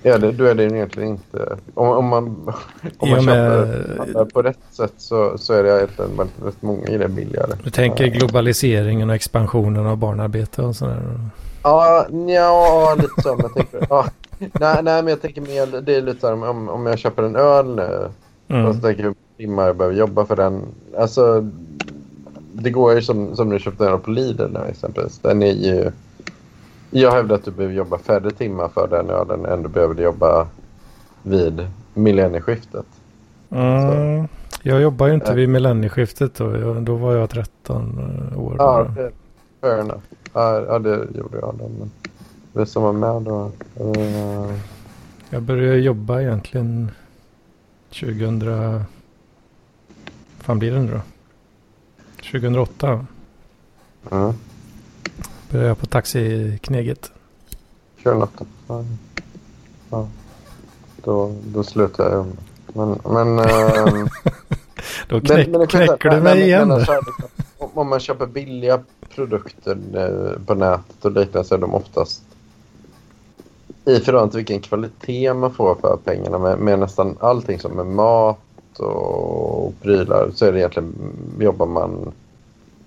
Ja, 0.04 0.18
det, 0.18 0.32
då 0.32 0.46
är 0.46 0.56
det 0.56 0.64
egentligen 0.64 1.10
inte... 1.10 1.58
Om, 1.74 1.90
om 1.90 2.06
man, 2.06 2.54
om 2.98 3.10
man 3.10 3.24
köper 3.24 4.26
på 4.26 4.42
rätt 4.42 4.60
sätt 4.72 4.94
så, 4.98 5.38
så 5.38 5.54
är 5.54 5.64
det 5.64 5.70
egentligen 5.70 6.18
väldigt, 6.18 6.40
väldigt 6.40 6.62
många 6.62 6.86
grejer 6.86 7.08
billigare. 7.08 7.52
Du 7.64 7.70
tänker 7.70 8.08
globaliseringen 8.08 9.10
och 9.10 9.16
expansionen 9.16 9.86
av 9.86 9.98
barnarbete 9.98 10.62
och 10.62 10.76
sådär? 10.76 11.20
Ja, 11.64 12.08
ja 12.28 12.96
lite 12.98 13.22
så. 13.22 13.38
Jag 13.40 13.54
tänker, 13.54 13.88
ja. 13.90 14.06
nej, 14.40 14.84
nej, 14.84 15.04
men 15.04 15.08
jag 15.08 15.22
tänker 15.22 15.42
mer, 15.42 15.82
det 15.82 15.96
är 15.96 16.02
lite 16.02 16.28
om, 16.28 16.70
om 16.70 16.86
jag 16.86 17.00
köper 17.00 17.24
en 17.24 17.36
öl 17.36 17.76
nu 17.76 18.10
mm. 18.48 18.66
och 18.66 18.76
så 18.76 18.82
tänker 18.82 19.04
jag 19.04 19.16
timmar 19.38 19.68
jag 19.68 19.78
behöver 19.78 19.98
jobba 19.98 20.26
för 20.26 20.36
den. 20.36 20.62
Alltså, 20.98 21.50
det 22.54 22.70
går 22.70 22.94
ju 22.94 23.02
som, 23.02 23.36
som 23.36 23.50
du 23.50 23.60
köpte 23.60 23.90
den 23.90 24.00
på 24.00 24.12
Lidl 24.12 24.44
nu 24.54 24.60
exempelvis. 24.70 25.20
Den 25.20 25.44
är 25.44 25.52
ju 25.52 25.92
jag 26.94 27.12
hävdar 27.12 27.36
att 27.36 27.46
du 27.46 27.52
behöver 27.52 27.76
jobba 27.76 27.98
färre 27.98 28.32
timmar 28.32 28.68
för 28.68 28.88
den 28.88 29.10
ölen 29.10 29.46
än 29.46 29.64
du 29.64 29.70
behöver 29.70 30.04
jobba 30.04 30.48
vid 31.22 31.68
millennieskiftet. 31.94 32.86
Mm. 33.50 34.28
Jag 34.64 34.82
jobbar 34.82 35.08
ju 35.08 35.14
inte 35.14 35.32
äh. 35.32 35.36
vid 35.36 35.50
millennieskiftet 35.50 36.36
då. 36.36 36.58
Jag, 36.58 36.82
då 36.82 36.96
var 36.96 37.16
jag 37.16 37.30
13 37.30 38.32
eh, 38.32 38.40
år. 38.40 38.56
Ja, 38.58 38.88
det, 38.96 39.12
fair 39.62 39.80
enough. 39.80 40.02
Ja, 40.34 40.80
det 40.80 41.08
gjorde 41.18 41.38
jag 41.40 41.56
då. 41.60 41.72
Men 41.80 41.92
vi 42.54 42.66
som 42.66 42.84
var 42.84 42.94
med 42.94 43.22
då. 43.22 43.52
Uh... 43.80 44.54
Jag 45.30 45.42
började 45.42 45.78
jobba 45.78 46.22
egentligen 46.22 46.92
2000... 47.90 48.50
Vad 48.50 48.86
fan 50.40 50.60
blir 50.60 50.72
det 50.72 50.80
nu 50.80 50.92
då? 50.92 51.02
2008. 52.32 53.06
Mm. 54.12 54.34
Började 55.54 55.68
jag 55.68 55.78
på 55.78 55.86
taxikneget. 55.86 57.12
Kör 58.04 58.16
natten. 58.16 58.48
Ja. 58.68 58.86
ja. 59.90 60.08
Då, 61.04 61.36
då 61.46 61.64
slutar 61.64 62.12
jag. 62.12 62.26
Men... 62.74 63.00
men 63.04 63.40
äh, 63.40 63.46
då 65.08 65.20
knäck, 65.20 65.48
men, 65.48 65.60
men 65.60 65.68
knäcker 65.68 66.10
du 66.10 66.22
mig 66.22 66.42
igen. 66.42 66.68
Men, 66.68 66.86
om 67.74 67.90
man 67.90 68.00
köper 68.00 68.26
billiga 68.26 68.84
produkter 69.16 69.78
eh, 69.94 70.46
på 70.46 70.56
nätet 70.56 71.06
och 71.06 71.12
liknande 71.12 71.48
så 71.48 71.56
är 71.56 71.60
de 71.60 71.74
oftast 71.74 72.24
i 73.86 74.00
förhållande 74.00 74.32
till 74.32 74.38
vilken 74.38 74.62
kvalitet 74.62 75.34
man 75.34 75.54
får 75.54 75.76
för 75.76 75.98
pengarna 76.04 76.38
med, 76.38 76.60
med 76.60 76.80
nästan 76.80 77.18
allting 77.20 77.60
som 77.60 77.80
är 77.80 77.84
mat 77.84 78.80
och 78.80 79.74
prylar 79.82 80.32
så 80.34 80.46
är 80.46 80.52
det 80.52 80.60
egentligen 80.60 80.94
jobbar 81.40 81.66
man 81.66 82.12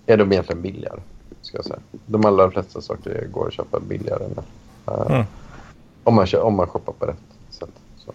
är 0.07 0.17
de 0.17 0.33
egentligen 0.33 0.63
billigare 0.63 1.01
ska 1.47 1.59
jag 1.59 1.65
säga. 1.65 1.79
De 2.07 2.25
allra 2.25 2.51
flesta 2.51 2.81
saker 2.81 3.29
går 3.33 3.47
att 3.47 3.53
köpa 3.53 3.81
billigare 3.81 4.25
än 4.25 4.31
uh, 4.89 5.11
mm. 5.11 5.25
om, 6.05 6.15
man, 6.15 6.27
om 6.43 6.55
man 6.55 6.67
shoppar 6.67 6.93
på 6.93 7.07
rätt 7.07 7.17
sätt. 7.51 7.71
Så. 7.97 8.13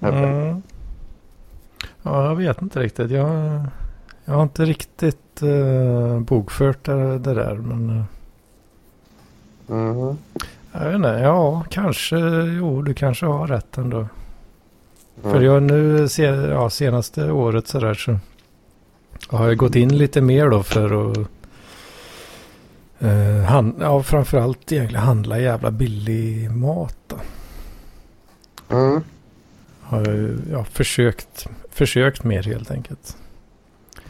Mm. 0.00 0.62
Ja, 2.02 2.24
jag 2.24 2.36
vet 2.36 2.62
inte 2.62 2.80
riktigt. 2.80 3.10
Jag, 3.10 3.62
jag 4.24 4.34
har 4.34 4.42
inte 4.42 4.64
riktigt 4.64 5.42
uh, 5.42 6.20
bokfört 6.20 6.84
det, 6.84 7.18
det, 7.18 7.34
där. 7.34 7.54
Men, 7.54 8.04
mm. 9.68 10.16
Jag 10.72 10.84
vet 10.84 10.94
inte. 10.94 11.08
Ja, 11.08 11.64
kanske. 11.70 12.18
Jo, 12.58 12.82
du 12.82 12.94
kanske 12.94 13.26
har 13.26 13.46
rätt 13.46 13.78
ändå. 13.78 13.98
Mm. 13.98 15.32
För 15.32 15.40
jag 15.40 15.62
nu 15.62 16.08
ja, 16.50 16.70
senaste 16.70 17.30
året 17.30 17.68
så 17.68 17.80
där 17.80 17.94
så 17.94 18.18
har 19.28 19.48
jag 19.48 19.56
gått 19.56 19.74
in 19.74 19.98
lite 19.98 20.20
mer 20.20 20.48
då 20.50 20.62
för 20.62 21.10
att 21.10 21.28
Uh, 23.02 23.42
han, 23.42 23.74
ja, 23.80 24.02
framförallt 24.02 24.72
egentligen 24.72 25.04
handla 25.04 25.38
jävla 25.38 25.70
billig 25.70 26.50
mat. 26.50 26.96
Då. 27.06 27.16
Mm. 28.76 29.02
Har 29.80 30.36
ja, 30.50 30.64
försökt, 30.64 31.46
försökt 31.70 32.24
mer 32.24 32.42
helt 32.42 32.70
enkelt. 32.70 33.16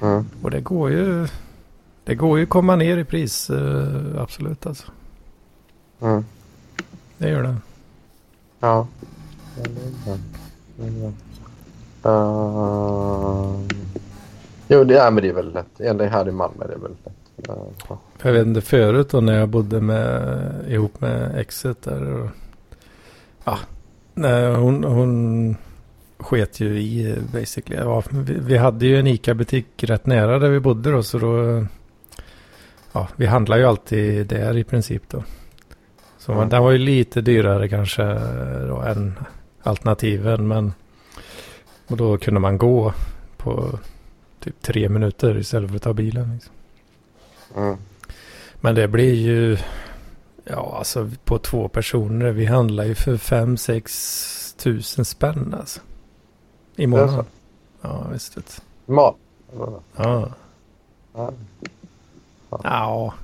Mm. 0.03 0.26
Och 0.43 0.51
det 0.51 0.61
går 0.61 0.91
ju 0.91 1.26
det 2.05 2.14
går 2.14 2.38
ju 2.38 2.47
komma 2.47 2.76
ner 2.76 2.97
i 2.97 3.05
pris. 3.05 3.51
Uh, 3.51 4.20
absolut 4.20 4.66
alltså. 4.66 4.86
Mm. 6.01 6.24
Det 7.18 7.28
gör 7.28 7.43
det. 7.43 7.57
Ja. 8.61 8.86
Uh, 12.05 13.61
jo, 14.68 14.84
det 14.84 14.99
är, 14.99 15.11
men 15.11 15.22
det 15.22 15.28
är 15.28 15.32
väl 15.32 15.53
lätt. 15.53 15.80
Ända 15.80 16.07
här 16.07 16.28
i 16.28 16.32
Malmö 16.32 16.66
det 16.66 16.74
är 16.74 16.78
väl 16.78 16.97
lätt. 17.05 17.20
Jag 18.22 18.32
vet 18.32 18.47
inte 18.47 18.61
förut 18.61 19.11
då 19.11 19.20
när 19.20 19.38
jag 19.38 19.49
bodde 19.49 19.80
med, 19.80 20.64
ihop 20.68 21.01
med 21.01 21.38
exet 21.38 21.82
där. 21.82 22.12
Och, 22.12 22.28
ja, 23.45 23.59
nej, 24.14 24.55
hon, 24.55 24.84
hon 24.84 25.57
sket 26.18 26.61
ju 26.61 26.80
i 26.80 27.16
basically. 27.32 27.76
Ja, 27.76 28.03
vi, 28.11 28.34
vi 28.34 28.57
hade 28.57 28.86
ju 28.86 28.99
en 28.99 29.07
ICA-butik 29.07 29.66
rätt 29.76 30.07
nära 30.07 30.38
där 30.38 30.49
vi 30.49 30.61
bodde 30.61 30.91
då. 30.91 31.03
Så 31.03 31.18
då, 31.18 31.64
ja, 32.93 33.09
vi 33.16 33.26
handlar 33.26 33.57
ju 33.57 33.64
alltid 33.64 34.26
där 34.26 34.57
i 34.57 34.64
princip 34.64 35.03
då. 35.09 35.24
Så 36.18 36.32
mm. 36.32 36.49
den 36.49 36.62
var 36.62 36.70
ju 36.70 36.78
lite 36.78 37.20
dyrare 37.20 37.68
kanske 37.68 38.03
då 38.68 38.80
än 38.80 39.14
alternativen. 39.62 40.49
Men 40.49 40.72
och 41.91 41.97
då 41.97 42.18
kunde 42.18 42.41
man 42.41 42.59
gå 42.59 42.93
på 43.36 43.78
typ 44.41 44.62
tre 44.62 44.88
minuter 44.88 45.38
istället 45.38 45.70
för 45.70 45.76
att 45.76 45.82
ta 45.82 45.93
bilen. 45.93 46.32
Liksom. 46.32 46.53
Mm. 47.57 47.76
Men 48.61 48.74
det 48.74 48.88
blir 48.88 49.14
ju, 49.14 49.59
ja 50.44 50.74
alltså 50.78 51.11
på 51.24 51.38
två 51.38 51.68
personer. 51.68 52.30
Vi 52.30 52.46
handlar 52.46 52.84
ju 52.84 52.94
för 52.94 53.16
fem 53.16 53.57
sex 53.57 54.55
tusen 54.59 55.05
spänn 55.05 55.55
alltså. 55.59 55.80
I 56.76 56.86
månaden. 56.86 57.24
Ja, 57.80 58.07
visst. 58.12 58.34
Det. 58.34 58.61
Mat? 58.86 59.16
Ja. 59.57 59.82
Ja. 59.96 60.32
ja. 61.14 62.61
ja. 62.62 63.14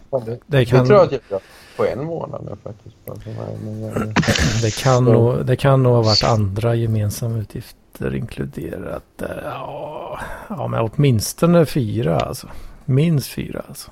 Det, 0.47 0.65
kan... 0.65 0.81
Det 0.81 0.87
tror 0.87 0.99
jag 0.99 1.15
att 1.15 1.23
jag 1.29 1.41
på 1.77 1.87
en 1.87 2.05
månad 2.05 2.59
faktiskt. 2.63 2.97
det, 4.63 4.83
kan 4.83 5.05
nog, 5.05 5.47
det 5.47 5.57
kan 5.57 5.83
nog 5.83 5.95
ha 5.95 6.03
varit 6.03 6.25
andra 6.25 6.75
gemensamma 6.75 7.39
utgifter 7.39 8.15
inkluderat. 8.15 9.23
Ja, 9.45 10.21
ja 10.49 10.69
men 10.69 10.81
åtminstone 10.81 11.67
fyra 11.67 12.21
alltså. 12.21 12.49
Minst 12.85 13.29
fyra 13.29 13.63
alltså. 13.69 13.91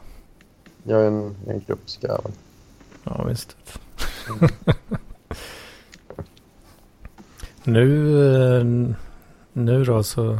Jag 0.86 1.02
är 1.02 1.06
en, 1.06 1.36
en 1.46 1.60
gruppskarv. 1.66 2.32
Ja, 3.04 3.24
visst. 3.24 3.56
Mm. 4.28 4.50
nu, 7.64 8.18
eh, 8.58 8.64
nu 9.52 9.84
då 9.84 10.02
så 10.02 10.32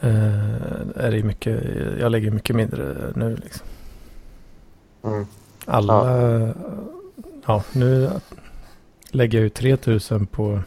eh, 0.00 0.80
är 0.96 1.10
det 1.10 1.22
mycket, 1.22 1.64
jag 2.00 2.12
lägger 2.12 2.30
mycket 2.30 2.56
mindre 2.56 3.12
nu 3.16 3.36
liksom. 3.36 3.66
Mm. 5.02 5.26
Alla, 5.64 5.94
ja. 5.94 6.54
ja. 7.46 7.64
nu 7.72 8.10
lägger 9.10 9.38
jag 9.38 9.42
ju 9.42 9.50
3000 9.50 10.26
på, 10.26 10.60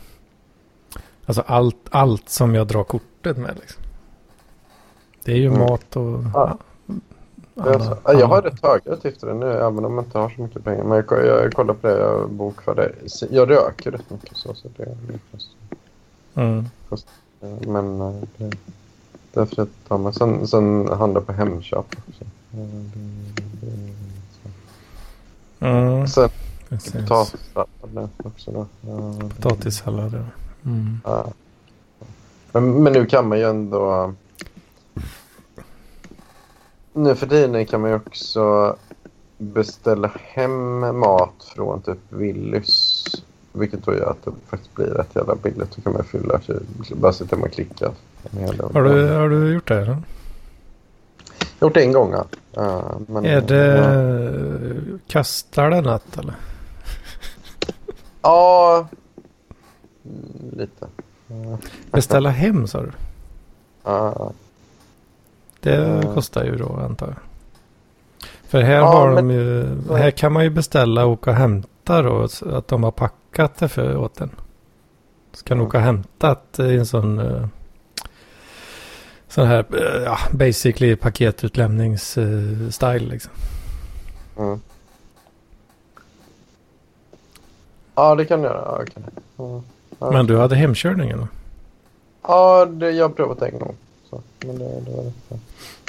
alltså 1.26 1.42
allt, 1.48 1.88
allt 1.92 2.30
som 2.30 2.56
jag 2.56 2.68
drar 2.68 2.84
kortet 2.84 3.38
med 3.38 3.58
liksom. 3.60 3.84
Det 5.24 5.32
är 5.32 5.38
ju 5.38 5.48
mm. 5.48 5.60
mat 5.60 5.96
och 5.96 6.24
ja. 6.34 6.58
Alla, 7.56 7.98
jag, 8.06 8.28
har 8.28 8.42
rätt 8.42 8.64
höga 8.64 8.92
utgifter 8.92 9.34
nu, 9.34 9.52
även 9.52 9.86
om 9.86 9.94
jag 9.94 10.04
inte 10.04 10.18
har 10.18 10.30
så 10.30 10.42
mycket 10.42 10.64
pengar. 10.64 10.84
Men 10.84 10.98
jag, 10.98 11.26
jag, 11.26 11.44
jag 11.44 11.54
kollar 11.54 11.74
på 11.74 11.88
det, 11.88 11.98
jag 11.98 12.30
bokför 12.30 12.96
Jag 13.30 13.50
röker 13.50 13.92
rätt 13.92 14.10
mycket 14.10 14.38
så, 14.38 14.54
så 14.54 14.68
det 14.78 14.84
är 14.84 14.96
mm. 16.34 16.66
Men 17.68 18.02
eh, 18.02 18.14
det, 18.38 18.58
det 19.34 19.40
är 19.40 19.46
fritt 19.46 19.60
att 19.60 19.88
ta 19.88 19.98
med. 19.98 20.16
Sen, 20.16 20.48
sen 20.48 20.88
handlar 20.88 21.22
på 21.22 21.32
Hemköp 21.32 21.96
också. 22.08 22.24
Mm. 25.60 26.08
Sen 26.08 26.30
potatissallad 26.70 28.10
också 28.24 28.52
då. 28.52 28.68
Potatissallad, 29.42 30.14
ja. 30.14 30.20
Mm. 30.70 31.00
Men, 32.52 32.84
men 32.84 32.94
nu 32.94 33.06
kan 33.06 33.28
man 33.28 33.38
ju 33.38 33.44
ändå 33.44 34.14
nu 36.96 37.16
för 37.16 37.28
tiden 37.28 37.66
kan 37.66 37.82
man 37.82 37.90
ju 37.90 37.96
också 37.96 38.76
beställa 39.38 40.12
hem 40.24 40.80
mat 41.00 41.52
från 41.56 41.82
typ 41.82 41.98
Willys. 42.10 43.06
Vilket 43.54 43.86
då 43.86 43.94
gör 43.94 44.10
att 44.10 44.26
det 44.26 44.32
faktiskt 44.50 44.76
blir 44.76 44.86
rätt 44.86 45.16
jävla 45.16 45.36
billigt. 45.36 45.76
Då 45.76 45.82
kan 45.82 45.94
man 45.94 46.04
fylla 46.04 46.40
bara 46.96 47.14
sitta 47.14 47.36
och 47.36 47.52
klicka. 47.52 47.92
Har 48.74 48.84
du, 48.84 49.08
har 49.08 49.30
du 49.30 49.54
gjort 49.54 49.68
det? 49.68 49.76
Eller? 49.76 49.98
Jag 51.60 51.66
har 51.66 51.68
gjort 51.68 51.74
det 51.74 51.84
en 51.84 51.92
gång 51.92 52.14
ja. 52.14 52.26
Uh, 52.58 52.98
men, 53.08 53.26
är 53.26 53.42
det 53.42 53.78
ja. 54.92 54.98
kastar 55.08 55.70
det 55.70 55.82
natt 55.82 56.18
eller? 56.18 56.36
Ja, 58.22 58.88
lite. 60.52 60.88
Beställa 61.92 62.30
hem 62.30 62.68
sa 62.68 62.82
du? 62.82 62.92
Ja. 63.84 64.32
Det 65.66 66.14
kostar 66.14 66.44
ju 66.44 66.56
då 66.56 66.80
antar 66.84 67.08
jag. 67.08 67.16
För 68.48 68.62
här 68.62 68.76
ja, 68.76 68.86
har 68.86 69.14
men... 69.14 69.28
de 69.28 69.34
ju, 69.34 69.66
här 69.98 70.12
kan 70.12 70.34
man 70.34 70.44
ju 70.44 70.50
beställa 70.50 71.06
och 71.06 71.12
åka 71.12 71.30
och 71.30 71.36
hämta 71.36 71.70
hämta 71.86 72.02
då? 72.02 72.28
Att 72.58 72.68
de 72.68 72.84
har 72.84 72.92
packat 72.92 73.58
det 73.58 73.68
för 73.68 73.98
åt 73.98 74.22
en? 74.22 74.30
Ska 75.34 75.56
nog 75.56 75.74
ha 75.74 75.80
hämtat 75.80 76.60
i 76.60 76.78
en 76.78 76.86
sån... 76.86 77.20
Uh, 77.20 77.48
sån 79.28 79.48
här, 79.48 79.66
ja, 80.06 80.18
basically 80.32 80.96
paketutlämnings-style 80.96 83.10
liksom. 83.10 83.32
Mm. 84.38 84.60
Ja, 87.96 88.16
det 88.16 88.26
kan 88.26 88.42
du 88.42 88.48
göra. 88.48 88.62
Ja, 88.66 88.84
kan 88.94 89.04
ja. 89.38 89.62
Ja. 90.00 90.12
Men 90.12 90.28
du 90.28 90.38
hade 90.38 90.56
hemkörningen 90.56 91.18
då? 91.18 91.28
Ja, 92.22 92.66
det, 92.66 92.92
jag 92.92 93.10
har 93.10 93.16
provat 93.16 93.42
en 93.42 93.60
gång. 93.60 93.76
Så. 94.16 94.48
Men 94.48 94.60
det, 94.60 94.80
det 94.80 94.92
var 94.92 95.04
rätt 95.04 95.42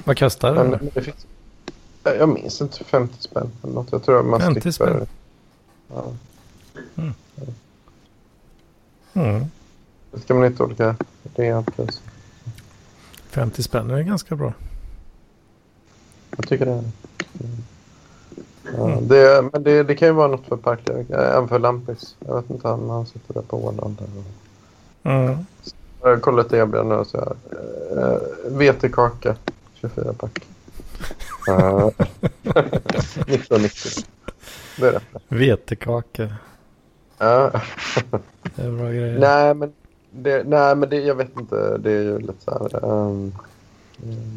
Vad 0.04 0.18
kostar 0.18 0.54
det? 0.54 0.64
Men, 0.64 0.90
det 0.94 1.02
finns, 1.02 1.26
jag 2.04 2.28
minns 2.28 2.60
inte, 2.60 2.84
50 2.84 3.14
spänn 3.22 3.50
eller 3.62 3.74
något. 3.74 3.92
Jag 3.92 4.02
tror 4.02 4.22
man 4.22 4.40
50 4.40 4.72
spänn? 4.72 5.06
Ja. 5.88 6.12
Mm. 6.96 7.14
Mm. 9.12 9.44
Det 10.10 10.20
ska 10.20 10.34
man 10.34 10.44
inte 10.46 10.62
olika 10.62 10.96
rea 11.34 11.62
plus. 11.62 12.02
50 13.30 13.62
spänn 13.62 13.90
är 13.90 14.02
ganska 14.02 14.36
bra. 14.36 14.52
Jag 16.36 16.48
tycker 16.48 16.66
det. 16.66 16.72
Är. 16.72 16.84
Ja, 18.76 18.90
mm. 18.90 19.08
det, 19.08 19.50
men 19.52 19.62
det, 19.62 19.82
det 19.82 19.94
kan 19.94 20.08
ju 20.08 20.14
vara 20.14 20.28
något 20.28 20.46
för 20.46 20.56
parkläge, 20.56 21.16
även 21.16 21.48
för 21.48 21.58
Lampis. 21.58 22.16
Jag 22.26 22.34
vet 22.34 22.50
inte 22.50 22.68
om 22.68 22.90
han 22.90 23.06
sitter 23.06 23.34
där 23.34 23.42
på 23.42 23.64
Åland. 23.64 24.02
Mm. 25.02 25.46
Jag 26.06 26.12
har 26.16 26.20
kollat 26.20 26.52
erbjudande 26.52 26.96
nu. 26.96 27.04
Så 27.04 27.18
här. 27.18 27.34
Uh, 27.98 28.18
vetekaka, 28.58 29.36
24 29.74 30.12
pack. 30.12 30.38
Uh, 31.48 31.90
1990. 33.26 34.04
Det 34.76 34.86
är 34.86 34.92
rätt. 34.92 35.02
Vetekaka. 35.28 36.28
Ja. 37.18 37.50
det 38.54 38.62
är 38.62 38.70
bra 38.70 38.88
grejer. 38.88 39.18
Nej, 39.18 39.54
men, 39.54 39.72
det, 40.10 40.44
nej, 40.46 40.76
men 40.76 40.88
det, 40.88 40.96
jag 40.96 41.14
vet 41.14 41.38
inte. 41.38 41.78
Det 41.78 41.90
är 41.90 42.02
ju 42.02 42.18
lite 42.18 42.44
så 42.44 42.50
här. 42.50 42.84
Um, 42.84 43.34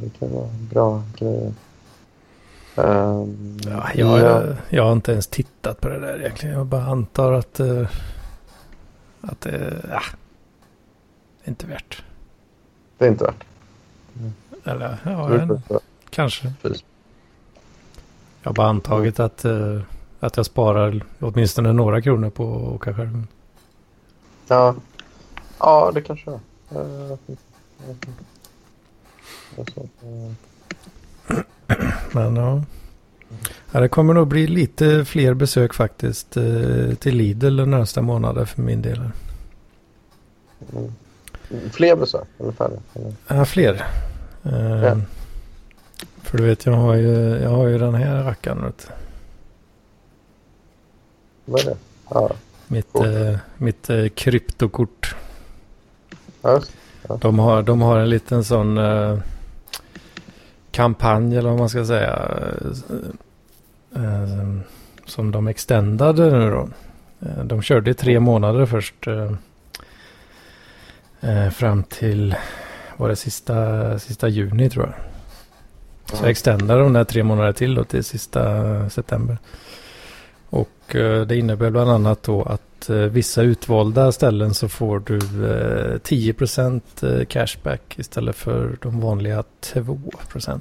det 0.02 0.20
kan 0.20 0.34
vara 0.34 0.50
bra 0.72 1.04
grejer. 1.18 1.54
Um, 2.76 3.58
ja, 3.66 3.90
jag, 3.96 4.20
ja. 4.20 4.44
jag 4.70 4.84
har 4.84 4.92
inte 4.92 5.12
ens 5.12 5.28
tittat 5.28 5.82
på 5.82 5.90
det 5.90 6.00
där 6.00 6.20
egentligen. 6.20 6.56
Jag 6.56 6.66
bara 6.66 6.86
antar 6.86 7.32
att, 7.32 7.60
uh, 7.60 7.88
att 9.22 9.42
det 9.42 9.58
uh, 9.58 10.00
inte 11.50 11.68
värt. 11.68 12.04
Det 12.98 13.06
är 13.06 13.10
inte 13.10 13.24
värt. 13.24 13.44
Mm. 14.20 14.34
Eller 14.64 14.98
ja, 15.04 15.34
en, 15.34 15.62
kanske. 16.10 16.54
Jag 16.62 18.50
har 18.50 18.54
bara 18.54 18.68
antagit 18.68 19.20
att, 19.20 19.46
uh, 19.46 19.82
att 20.20 20.38
jag 20.38 20.46
sparar 20.46 21.04
åtminstone 21.20 21.74
några 21.74 22.02
kronor 22.02 22.30
på 22.30 22.56
att 22.56 22.74
åka 22.76 22.94
själv. 22.94 23.24
Ja, 24.48 24.76
ja 25.60 25.92
det 25.94 26.02
kanske 26.02 26.32
är. 26.32 26.40
Men 32.12 32.36
ja. 32.36 32.64
ja. 33.72 33.80
Det 33.80 33.90
kommer 33.90 34.14
nog 34.14 34.28
bli 34.28 34.48
lite 34.48 35.06
fler 35.06 35.34
besök 35.34 35.74
faktiskt 35.74 36.38
eh, 36.38 36.94
till 37.00 37.16
Lidl 37.16 37.58
de 37.58 37.72
närmsta 37.72 38.02
månader 38.02 38.46
för 38.46 38.62
min 38.62 38.82
del. 38.82 39.10
Mm. 40.74 40.94
Fler 41.72 41.96
besök 41.96 42.28
eller 42.40 42.52
färre? 42.52 42.80
Ja, 43.28 43.46
fler. 43.46 43.86
Eh, 44.44 44.84
ja. 44.84 44.98
För 46.22 46.38
du 46.38 46.44
vet, 46.44 46.66
jag 46.66 46.74
har 46.74 46.96
ju, 46.96 47.40
jag 47.42 47.50
har 47.50 47.68
ju 47.68 47.78
den 47.78 47.96
här 47.96 48.24
rackaren. 48.24 48.74
Vad 51.46 51.62
är 51.62 51.66
det? 51.66 51.78
Ja. 52.10 52.32
Mitt, 52.68 52.96
eh, 52.96 53.38
mitt 53.58 53.90
eh, 53.90 54.08
kryptokort. 54.08 55.16
Ja, 56.42 56.62
ja. 57.08 57.18
De, 57.22 57.40
har, 57.40 57.64
de 57.64 57.82
har 57.82 58.00
en 58.00 58.10
liten 58.10 58.44
sån... 58.44 58.78
Eh, 58.78 59.18
kampanj 60.72 61.38
eller 61.38 61.50
vad 61.50 61.60
man 61.60 61.70
ska 61.70 61.86
säga. 61.86 62.32
Eh, 63.96 64.60
som 65.06 65.32
de 65.32 65.48
extendade 65.48 66.32
nu 66.40 66.52
då. 66.52 66.70
Eh, 67.28 67.44
de 67.44 67.62
körde 67.62 67.92
i 67.92 67.94
tre 67.94 68.20
månader 68.20 68.66
först. 68.66 69.08
Eh, 71.22 71.50
fram 71.50 71.84
till, 71.84 72.36
var 72.98 73.10
det 73.10 73.16
sista, 73.16 74.00
sista 74.00 74.28
juni 74.28 74.70
tror 74.70 74.86
jag. 74.86 74.96
Så 76.18 76.24
jag 76.24 76.32
extendade 76.32 76.84
de 76.84 76.94
där 76.94 77.04
tre 77.04 77.24
månader 77.24 77.52
till 77.52 77.76
då 77.76 77.84
till 77.84 78.04
sista 78.04 78.90
september. 78.90 79.38
Och 80.50 80.96
det 81.28 81.38
innebär 81.38 81.70
bland 81.70 81.90
annat 81.90 82.24
då 82.24 82.44
att 82.44 82.90
eh, 82.90 82.96
vissa 82.96 83.42
utvalda 83.42 84.12
ställen 84.12 84.54
så 84.54 84.70
får 84.70 85.00
du 85.00 85.18
eh, 85.18 86.00
10% 86.00 86.82
eh, 87.02 87.26
cashback 87.26 88.00
istället 88.00 88.36
för 88.36 88.78
de 88.82 89.00
vanliga 89.00 89.44
2%. 89.62 90.60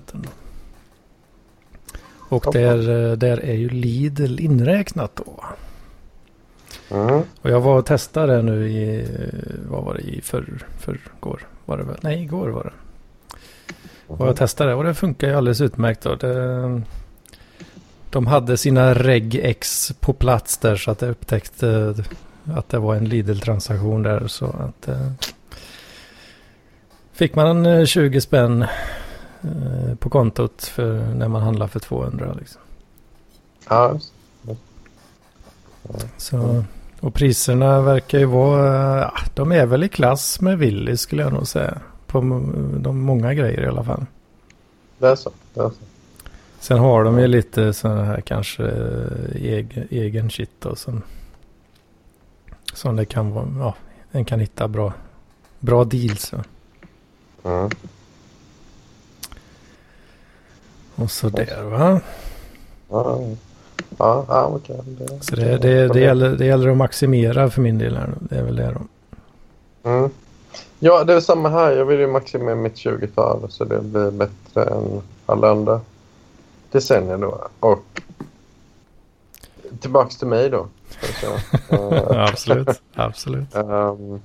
Och 2.28 2.46
där, 2.52 3.10
eh, 3.10 3.12
där 3.12 3.44
är 3.44 3.54
ju 3.54 3.68
Lidl 3.68 4.40
inräknat 4.40 5.16
då. 5.16 5.44
Mm. 6.90 7.22
Och 7.42 7.50
jag 7.50 7.60
var 7.60 7.78
och 7.78 7.86
testade 7.86 8.42
nu 8.42 8.68
i, 8.68 9.06
vad 9.68 9.84
var 9.84 9.94
det, 9.94 10.00
i 10.00 10.20
för, 10.20 10.66
förrgår? 10.78 11.46
Var 11.64 11.78
det, 11.78 11.84
nej, 12.00 12.22
igår 12.22 12.48
var 12.48 12.64
det. 12.64 12.72
Och 14.06 14.26
jag 14.26 14.36
testade 14.36 14.74
och 14.74 14.84
det 14.84 14.94
funkar 14.94 15.28
ju 15.28 15.34
alldeles 15.34 15.60
utmärkt. 15.60 16.02
Då. 16.02 16.14
Det, 16.14 16.82
de 18.10 18.26
hade 18.26 18.56
sina 18.56 18.94
reg-X 18.94 19.92
på 20.00 20.12
plats 20.12 20.58
där 20.58 20.76
så 20.76 20.90
att 20.90 21.02
jag 21.02 21.10
upptäckte 21.10 21.94
att 22.44 22.68
det 22.68 22.78
var 22.78 22.94
en 22.94 23.04
Lidl-transaktion 23.04 24.02
där. 24.02 24.26
Så 24.28 24.46
att 24.46 24.88
eh, 24.88 25.12
fick 27.12 27.34
man 27.34 27.66
en 27.66 27.86
20 27.86 28.16
eh, 28.16 28.20
spänn 28.20 28.62
eh, 29.42 29.94
på 29.98 30.10
kontot 30.10 30.64
för 30.64 31.14
när 31.14 31.28
man 31.28 31.42
handlar 31.42 31.66
för 31.66 31.80
200 31.80 32.34
liksom. 32.38 32.60
Ja. 33.68 33.98
Så, 36.16 36.64
och 37.00 37.14
priserna 37.14 37.80
verkar 37.80 38.18
ju 38.18 38.24
vara, 38.24 38.98
ja, 38.98 39.12
de 39.34 39.52
är 39.52 39.66
väl 39.66 39.84
i 39.84 39.88
klass 39.88 40.40
med 40.40 40.58
Willys 40.58 41.00
skulle 41.00 41.22
jag 41.22 41.32
nog 41.32 41.46
säga. 41.46 41.78
På 42.06 42.20
de 42.76 43.00
många 43.00 43.34
grejer 43.34 43.62
i 43.62 43.66
alla 43.66 43.84
fall. 43.84 44.06
Det 44.98 45.08
är 45.08 45.16
så. 45.16 45.30
Det 45.54 45.60
är 45.60 45.68
så. 45.68 45.74
Sen 46.60 46.78
har 46.78 47.04
de 47.04 47.18
ju 47.18 47.26
lite 47.26 47.72
sådana 47.72 48.04
här 48.04 48.20
kanske 48.20 48.64
egen, 49.34 49.88
egen 49.90 50.30
shit 50.30 50.50
då 50.58 50.76
som, 50.76 51.02
som 52.72 52.96
det 52.96 53.04
kan 53.04 53.30
vara, 53.30 53.46
ja, 53.58 53.74
en 54.10 54.24
kan 54.24 54.40
hitta 54.40 54.68
bra, 54.68 54.92
bra 55.60 55.84
deals. 55.84 56.32
Mm. 57.44 57.70
Och 60.94 61.10
så 61.10 61.28
där 61.28 61.62
va? 61.62 62.00
Ja, 62.88 63.20
ja, 63.98 64.24
ja 64.28 64.44
okej. 64.54 64.80
Det, 64.84 65.24
så 65.24 65.36
det, 65.36 65.58
det, 65.58 65.88
det, 65.88 66.00
gäller, 66.00 66.30
det 66.30 66.46
gäller 66.46 66.68
att 66.68 66.76
maximera 66.76 67.50
för 67.50 67.62
min 67.62 67.78
del 67.78 67.96
här. 67.96 68.10
Det 68.20 68.36
är 68.36 68.42
väl 68.42 68.56
det 68.56 68.74
då. 68.74 68.80
Mm. 69.90 70.10
Ja, 70.78 71.04
det 71.04 71.14
är 71.14 71.20
samma 71.20 71.48
här. 71.48 71.72
Jag 71.72 71.84
vill 71.84 72.00
ju 72.00 72.06
maximera 72.06 72.54
mitt 72.54 72.74
20-tal 72.74 73.46
så 73.48 73.64
det 73.64 73.80
blir 73.80 74.10
bättre 74.10 74.64
än 74.64 75.02
alla 75.26 75.50
andra 75.50 75.80
decennier 76.70 77.18
då. 77.18 77.48
Och 77.60 78.02
tillbaks 79.80 80.16
till 80.16 80.26
mig 80.26 80.50
då. 80.50 80.66
absolut, 82.10 82.82
absolut. 82.94 83.56
Um, 83.56 84.20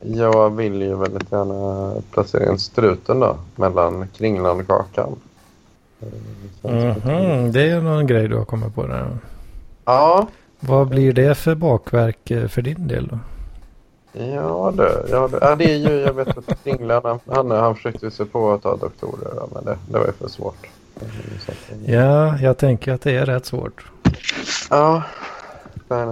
jag 0.00 0.56
vill 0.56 0.82
ju 0.82 0.96
väldigt 0.96 1.32
gärna 1.32 1.94
placera 2.10 2.50
in 2.50 2.58
struten 2.58 3.20
då 3.20 3.36
mellan 3.56 4.08
kringlan 4.08 4.60
och 4.60 4.66
kakan. 4.66 5.16
Mm 6.62 6.94
-hmm. 6.94 7.52
Det 7.52 7.70
är 7.70 7.80
någon 7.80 8.06
grej 8.06 8.28
du 8.28 8.36
har 8.36 8.44
kommit 8.44 8.74
på 8.74 8.86
där. 8.86 9.08
Ja. 9.84 10.28
Vad 10.60 10.88
blir 10.88 11.12
det 11.12 11.34
för 11.34 11.54
bakverk 11.54 12.30
eh, 12.30 12.48
för 12.48 12.62
din 12.62 12.88
del 12.88 13.06
då? 13.06 13.18
Ja, 14.12 14.72
det, 14.76 15.06
ja, 15.10 15.28
det, 15.28 15.38
ja, 15.40 15.56
det 15.56 15.64
är 15.64 15.76
ju, 15.76 16.00
jag 16.00 16.12
vet 16.12 16.38
att 16.38 16.64
Kringlan, 16.64 17.20
han, 17.26 17.50
han 17.50 17.76
försökte 17.76 18.10
sig 18.10 18.26
på 18.26 18.52
att 18.52 18.62
ta 18.62 18.76
doktorer, 18.76 19.32
men 19.54 19.64
det, 19.64 19.78
det 19.88 19.98
var 19.98 20.06
ju 20.06 20.12
för 20.12 20.28
svårt. 20.28 20.66
Ja, 21.86 22.38
jag 22.38 22.58
tänker 22.58 22.92
att 22.92 23.00
det 23.00 23.12
är 23.12 23.26
rätt 23.26 23.46
svårt. 23.46 23.86
Ja, 24.70 25.02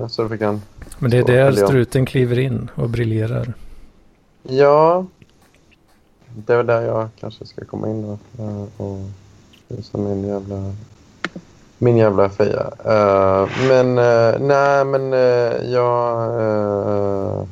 så 0.09 0.29
fick 0.29 0.43
han... 0.43 0.63
Men 0.99 1.11
det 1.11 1.19
är 1.19 1.25
där 1.25 1.53
struten 1.53 2.07
kliver 2.07 2.39
in 2.39 2.71
och 2.75 2.89
briljerar. 2.89 3.55
Ja, 4.43 5.07
det 6.27 6.53
är 6.53 6.57
väl 6.57 6.67
där 6.67 6.83
jag 6.83 7.09
kanske 7.21 7.47
ska 7.47 7.65
komma 7.65 7.89
in 7.89 8.05
och, 8.05 8.19
och 8.77 8.99
visa 9.71 9.99
min 9.99 10.29
jävla, 10.29 10.73
min 11.79 11.97
jävla 11.97 12.31
feja. 12.31 12.71
Uh, 12.87 13.49
men 13.69 13.99
uh, 13.99 14.41
nej, 14.41 14.85
men 14.85 15.13
uh, 15.13 15.73
jag... 15.73 16.41
Uh, 16.41 17.45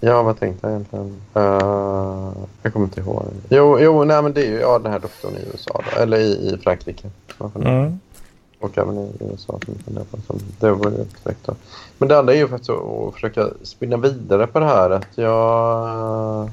Ja, 0.00 0.22
vad 0.22 0.40
tänkte 0.40 0.66
jag 0.66 0.72
egentligen? 0.72 1.06
Uh, 1.36 2.32
jag 2.62 2.72
kommer 2.72 2.86
inte 2.86 3.00
ihåg. 3.00 3.24
Jo, 3.48 3.78
jo 3.80 4.04
nej, 4.04 4.22
men 4.22 4.32
det 4.32 4.46
är 4.46 4.50
ju 4.50 4.58
ja, 4.58 4.78
den 4.78 4.92
här 4.92 4.98
doktorn 4.98 5.32
i 5.36 5.46
USA, 5.52 5.82
då, 5.90 6.02
eller 6.02 6.18
i, 6.18 6.30
i 6.30 6.58
Frankrike. 6.62 7.10
Mm. 7.54 8.00
Och 8.60 8.78
även 8.78 8.98
i 8.98 9.12
USA. 9.20 9.58
Det 10.60 10.70
var 10.70 10.90
ju 10.90 11.04
då. 11.46 11.54
Men 11.98 12.08
det 12.08 12.18
andra 12.18 12.34
är 12.34 12.38
ju 12.38 12.48
faktiskt 12.48 12.70
att 12.70 13.14
försöka 13.14 13.48
spinna 13.62 13.96
vidare 13.96 14.46
på 14.46 14.60
det 14.60 14.66
här. 14.66 14.90
Att 14.90 15.08
jag... 15.14 16.50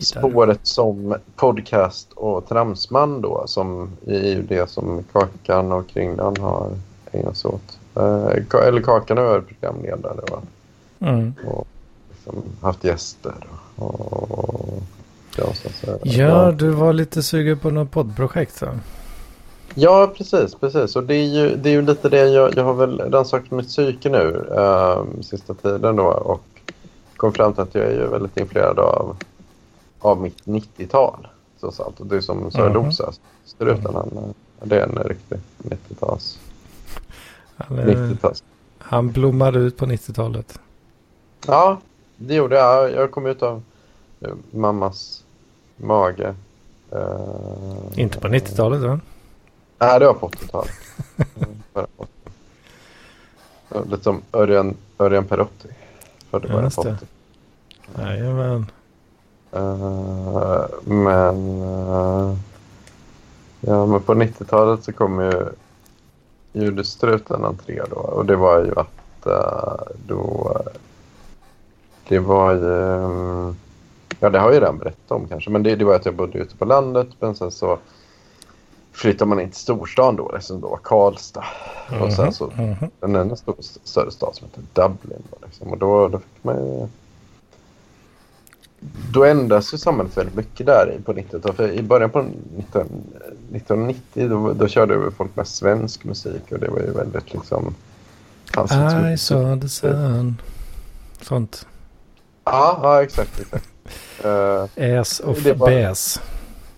Spåret 0.00 0.60
som 0.62 1.14
podcast 1.36 2.12
och 2.14 2.48
tramsman 2.48 3.20
då. 3.20 3.44
Som 3.46 3.90
är 4.06 4.28
ju 4.28 4.42
det 4.42 4.70
som 4.70 5.04
Kakan 5.12 5.72
och 5.72 5.88
Kringlan 5.88 6.36
har 6.40 6.70
ägnat 7.12 7.36
sig 7.36 7.50
åt. 7.50 7.78
Eh, 7.96 8.66
eller 8.66 8.82
Kakan 8.82 9.16
har 9.16 9.24
varit 9.24 9.48
programledare. 9.48 10.20
Va? 10.30 10.42
Mm. 10.98 11.34
Och 11.46 11.66
liksom 12.10 12.42
haft 12.60 12.84
gäster. 12.84 13.34
Och, 13.76 14.82
ja, 15.36 15.52
ja, 16.02 16.52
du 16.52 16.70
var 16.70 16.92
lite 16.92 17.22
sugen 17.22 17.58
på 17.58 17.70
något 17.70 17.90
poddprojekt 17.90 18.54
så. 18.54 18.66
Ja, 19.74 20.12
precis. 20.16 20.54
precis. 20.54 20.96
Och 20.96 21.04
det 21.04 21.14
är 21.14 21.26
ju, 21.26 21.56
det 21.56 21.68
är 21.68 21.72
ju 21.72 21.82
lite 21.82 22.08
det 22.08 22.28
jag, 22.28 22.56
jag 22.56 22.64
har 22.64 22.74
väl 22.74 23.00
rannsakt 23.00 23.50
mitt 23.50 23.68
psyke 23.68 24.08
nu 24.08 24.46
äh, 24.56 25.22
sista 25.22 25.54
tiden 25.54 25.96
då 25.96 26.04
och 26.04 26.42
kom 27.16 27.32
fram 27.32 27.52
till 27.52 27.62
att 27.62 27.74
jag 27.74 27.84
är 27.84 27.90
ju 27.90 28.06
väldigt 28.06 28.36
influerad 28.36 28.78
av, 28.78 29.16
av 30.02 30.20
mitt 30.20 30.44
90-tal. 30.44 31.28
Så 31.60 31.72
sant. 31.72 32.00
Och 32.00 32.06
det 32.06 32.16
är 32.16 32.20
som 32.20 32.50
Sören 32.50 32.70
mm. 32.70 32.84
Dosa, 32.84 33.12
struten, 33.44 33.94
han, 33.94 34.34
det 34.62 34.80
är 34.80 34.86
en 34.86 34.98
riktig 35.04 35.38
90-tals... 35.62 36.38
Han, 37.56 37.76
90 37.76 38.32
han 38.78 39.10
blommade 39.10 39.58
ut 39.58 39.76
på 39.76 39.86
90-talet. 39.86 40.58
Ja, 41.46 41.80
det 42.16 42.34
gjorde 42.34 42.56
jag. 42.56 42.92
Jag 42.92 43.10
kom 43.10 43.26
ut 43.26 43.42
av 43.42 43.62
eh, 44.20 44.34
mammas 44.50 45.24
mage. 45.76 46.34
Inte 47.94 48.20
på 48.20 48.28
90-talet 48.28 48.80
va? 48.80 49.00
Nej, 49.78 50.00
det 50.00 50.06
var 50.06 50.14
på 50.14 50.28
80-talet. 50.28 50.70
Lite 53.90 54.02
som 54.02 54.22
Örjan, 54.32 54.76
Örjan 54.98 55.24
Perotti. 55.24 55.68
Född 56.30 56.44
i 56.44 56.48
början 56.48 56.70
på 56.70 56.80
80. 56.80 56.94
Jajamän. 57.98 58.66
Uh, 59.56 60.64
men... 60.84 61.62
Uh, 61.62 62.34
ja, 63.60 63.86
men 63.86 64.00
på 64.00 64.14
90-talet 64.14 64.84
så 64.84 64.92
kom 64.92 65.20
ju 65.20 65.46
Judestruten 66.52 67.44
entré 67.44 67.82
då. 67.90 67.96
Och 67.96 68.26
det 68.26 68.36
var 68.36 68.64
ju 68.64 68.72
att 68.78 69.26
uh, 69.26 69.96
då... 70.06 70.56
Det 72.08 72.18
var 72.18 72.52
ju... 72.52 72.64
Um, 72.64 73.56
ja, 74.20 74.30
det 74.30 74.38
har 74.38 74.46
jag 74.46 74.54
ju 74.54 74.60
redan 74.60 74.78
berättat 74.78 75.10
om 75.10 75.28
kanske. 75.28 75.50
Men 75.50 75.62
det, 75.62 75.76
det 75.76 75.84
var 75.84 75.94
att 75.94 76.06
jag 76.06 76.14
bodde 76.14 76.38
ute 76.38 76.56
på 76.56 76.64
landet. 76.64 77.08
Men 77.20 77.34
sen 77.34 77.50
så 77.50 77.78
flyttar 78.92 79.26
man 79.26 79.40
in 79.40 79.50
till 79.50 79.60
storstan 79.60 80.16
då, 80.16 80.30
liksom 80.34 80.60
då 80.60 80.78
Karlstad. 80.82 81.44
Mm 81.88 82.00
-hmm. 82.00 82.06
Och 82.06 82.12
sen 82.12 82.32
så 82.32 82.50
mm 82.50 82.74
-hmm. 82.74 82.90
en 83.00 83.16
ännu 83.16 83.36
stor, 83.36 83.56
större 83.60 84.10
stad 84.10 84.34
som 84.34 84.48
heter 84.48 84.62
Dublin. 84.82 85.22
Då, 85.30 85.36
liksom. 85.46 85.68
Och 85.72 85.78
då, 85.78 86.08
då 86.08 86.18
fick 86.18 86.44
man 86.44 86.56
ju... 86.56 86.88
Då 89.12 89.24
ändras 89.24 89.74
ju 89.74 89.78
samhället 89.78 90.16
väldigt 90.16 90.34
mycket 90.34 90.66
där 90.66 90.98
på 91.04 91.12
90-talet. 91.12 91.56
För 91.56 91.70
i 91.70 91.82
början 91.82 92.10
på 92.10 92.24
19, 92.56 92.86
1990 93.52 94.28
då, 94.28 94.52
då 94.52 94.68
körde 94.68 95.10
folk 95.10 95.36
med 95.36 95.46
svensk 95.46 96.04
musik 96.04 96.52
och 96.52 96.58
det 96.58 96.68
var 96.68 96.78
ju 96.78 96.90
väldigt 96.90 97.32
liksom... 97.32 97.74
I 99.14 99.18
saw 99.18 99.60
the 99.60 99.68
sun. 99.68 100.36
Sånt. 101.20 101.66
Ja, 102.44 102.80
ja 102.82 103.02
exakt. 103.02 103.40
exakt. 103.40 103.68
Uh, 104.24 105.00
Ass 105.00 105.20
of 105.20 105.56
bass. 105.56 106.20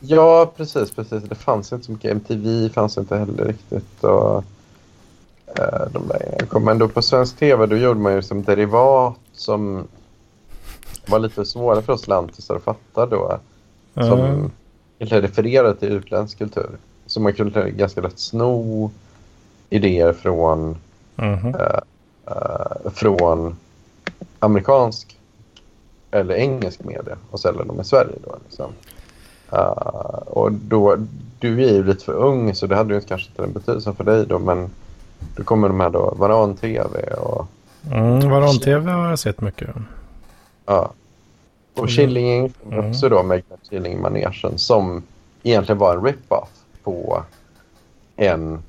Ja, 0.01 0.53
precis, 0.57 0.91
precis. 0.91 1.23
Det 1.23 1.35
fanns 1.35 1.73
inte 1.73 1.87
så 1.87 1.93
mycket. 1.93 2.11
MTV 2.11 2.69
fanns 2.69 2.99
inte 2.99 3.17
heller 3.17 3.45
riktigt. 3.45 4.05
Och, 4.05 4.45
eh, 5.59 5.87
de 5.93 6.09
där. 6.09 6.61
Men 6.61 6.79
då 6.79 6.89
på 6.89 7.03
svensk 7.03 7.37
tv 7.37 7.67
då 7.67 7.77
gjorde 7.77 8.01
man 8.01 8.15
ju 8.15 8.23
som 8.23 8.43
derivat 8.43 9.15
som 9.33 9.89
var 11.07 11.19
lite 11.19 11.45
svåra 11.45 11.83
för 11.83 11.93
oss 11.93 12.09
lantisar 12.09 12.57
att 12.57 12.63
fatta 12.63 13.07
då. 13.07 13.39
Mm. 13.95 14.09
Som 14.09 14.51
refererade 14.99 15.75
till 15.75 15.93
utländsk 15.93 16.39
kultur. 16.39 16.71
Så 17.07 17.21
man 17.21 17.33
kunde 17.33 17.71
ganska 17.71 18.01
lätt 18.01 18.19
sno 18.19 18.91
idéer 19.71 20.13
från, 20.13 20.77
mm. 21.17 21.55
eh, 21.55 21.81
eh, 22.27 22.91
från 22.93 23.57
amerikansk 24.39 25.19
eller 26.11 26.35
engelsk 26.35 26.85
media 26.85 27.17
och 27.31 27.41
sälja 27.41 27.65
dem 27.65 27.81
i 27.81 27.85
Sverige. 27.85 28.17
Då, 28.25 28.37
liksom. 28.45 28.73
Uh, 29.53 29.59
och 30.27 30.53
då, 30.53 30.97
du 31.39 31.65
är 31.65 31.73
ju 31.73 31.85
lite 31.85 32.05
för 32.05 32.13
ung 32.13 32.55
så 32.55 32.67
det 32.67 32.77
hade 32.77 32.95
ju 32.95 33.01
kanske 33.01 33.29
inte 33.29 33.43
den 33.43 33.53
betydelsen 33.53 33.95
för 33.95 34.05
dig 34.05 34.27
då 34.27 34.39
men 34.39 34.71
då 35.37 35.45
kommer 35.45 35.69
de 35.69 35.81
här 35.81 35.91
då 35.91 36.15
Varan-TV 36.17 37.15
och... 37.15 37.47
Mm, 37.91 38.31
Varan-TV 38.31 38.93
har 38.93 39.09
jag 39.09 39.19
sett 39.19 39.41
mycket. 39.41 39.69
Ja. 40.67 40.93
Och 41.75 41.79
mm. 41.79 41.89
Killing 41.89 42.53
mm. 42.67 42.91
också 42.91 43.09
då 43.09 43.23
med 43.23 43.43
Killing-manegen 43.71 44.59
som 44.59 45.03
egentligen 45.43 45.79
var 45.79 45.97
en 45.97 46.05
rip-off 46.05 46.49
på 46.83 47.23
en, 48.17 48.63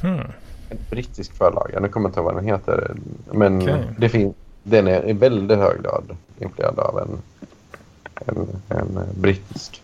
hmm. 0.00 0.20
en 0.68 0.78
brittisk 0.90 1.36
förlag. 1.36 1.70
Jag 1.72 1.90
kommer 1.90 2.08
inte 2.08 2.20
ihåg 2.20 2.26
vad 2.26 2.36
den 2.36 2.44
heter. 2.44 2.94
Men 3.32 3.62
okay. 3.62 3.82
det 3.98 4.08
fin 4.08 4.34
den 4.62 4.88
är 4.88 5.08
i 5.08 5.12
väldigt 5.12 5.58
hög 5.58 5.82
grad 5.82 6.16
influerad 6.38 6.78
av 6.78 6.98
en, 6.98 7.18
en, 8.26 8.48
en 8.68 8.98
brittisk 9.20 9.82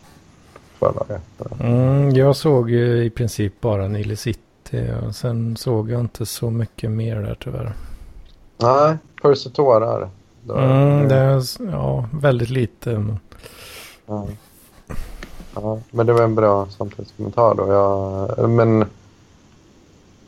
förlaga. 0.78 1.20
Mm, 1.60 2.10
jag 2.10 2.36
såg 2.36 2.70
i 2.70 3.10
princip 3.10 3.60
bara 3.60 3.88
Nile 3.88 4.16
City 4.16 4.92
och 5.06 5.14
sen 5.14 5.56
såg 5.56 5.90
jag 5.90 6.00
inte 6.00 6.26
så 6.26 6.50
mycket 6.50 6.90
mer 6.90 7.16
där 7.16 7.36
tyvärr. 7.40 7.72
Nej, 8.58 8.96
Percy 9.22 9.50
tårar. 9.50 10.08
Mm, 10.54 11.08
det 11.08 11.14
är 11.14 11.42
ja, 11.70 12.08
väldigt 12.12 12.50
lite. 12.50 13.04
Ja. 14.06 14.26
ja. 15.54 15.80
men 15.90 16.06
det 16.06 16.12
var 16.12 16.22
en 16.22 16.34
bra 16.34 16.66
samtidskommentar 16.66 17.54
då. 17.54 17.72
Jag, 17.72 18.50
men 18.50 18.84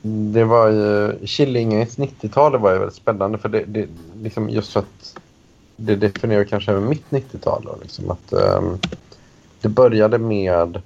det 0.02 0.44
var 0.44 0.68
ju... 0.68 1.18
Killingens 1.26 1.98
90-tal 1.98 2.58
var 2.58 2.72
ju 2.72 2.78
väldigt 2.78 2.96
spännande 2.96 3.38
för 3.38 3.48
det, 3.48 3.64
det 3.66 3.88
liksom 4.22 4.50
just 4.50 4.72
för 4.72 4.80
att 4.80 5.18
det 5.76 5.96
definierar 5.96 6.44
kanske 6.44 6.70
även 6.70 6.88
mitt 6.88 7.10
90-tal. 7.10 7.68
Liksom 7.82 8.10
att, 8.10 8.32
um, 8.32 8.78
det 9.60 9.68
började 9.68 10.18
med... 10.18 10.82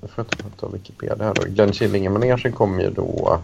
Jag 0.00 0.10
får 0.10 0.24
inte 0.24 0.36
ta 0.60 0.68
Wikipedia 0.68 1.24
här 1.24 1.34
då. 1.34 1.42
Glenn 1.46 1.72
Killinge-manegen 1.72 2.52
kom 2.52 2.80
ju 2.80 2.90
då... 2.90 3.40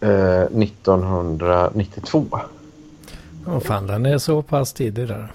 Eh, 0.00 0.42
1992. 0.42 2.26
Åh 3.46 3.58
fan, 3.60 3.86
den 3.86 4.06
är 4.06 4.18
så 4.18 4.42
pass 4.42 4.72
tidig 4.72 5.08
där. 5.08 5.32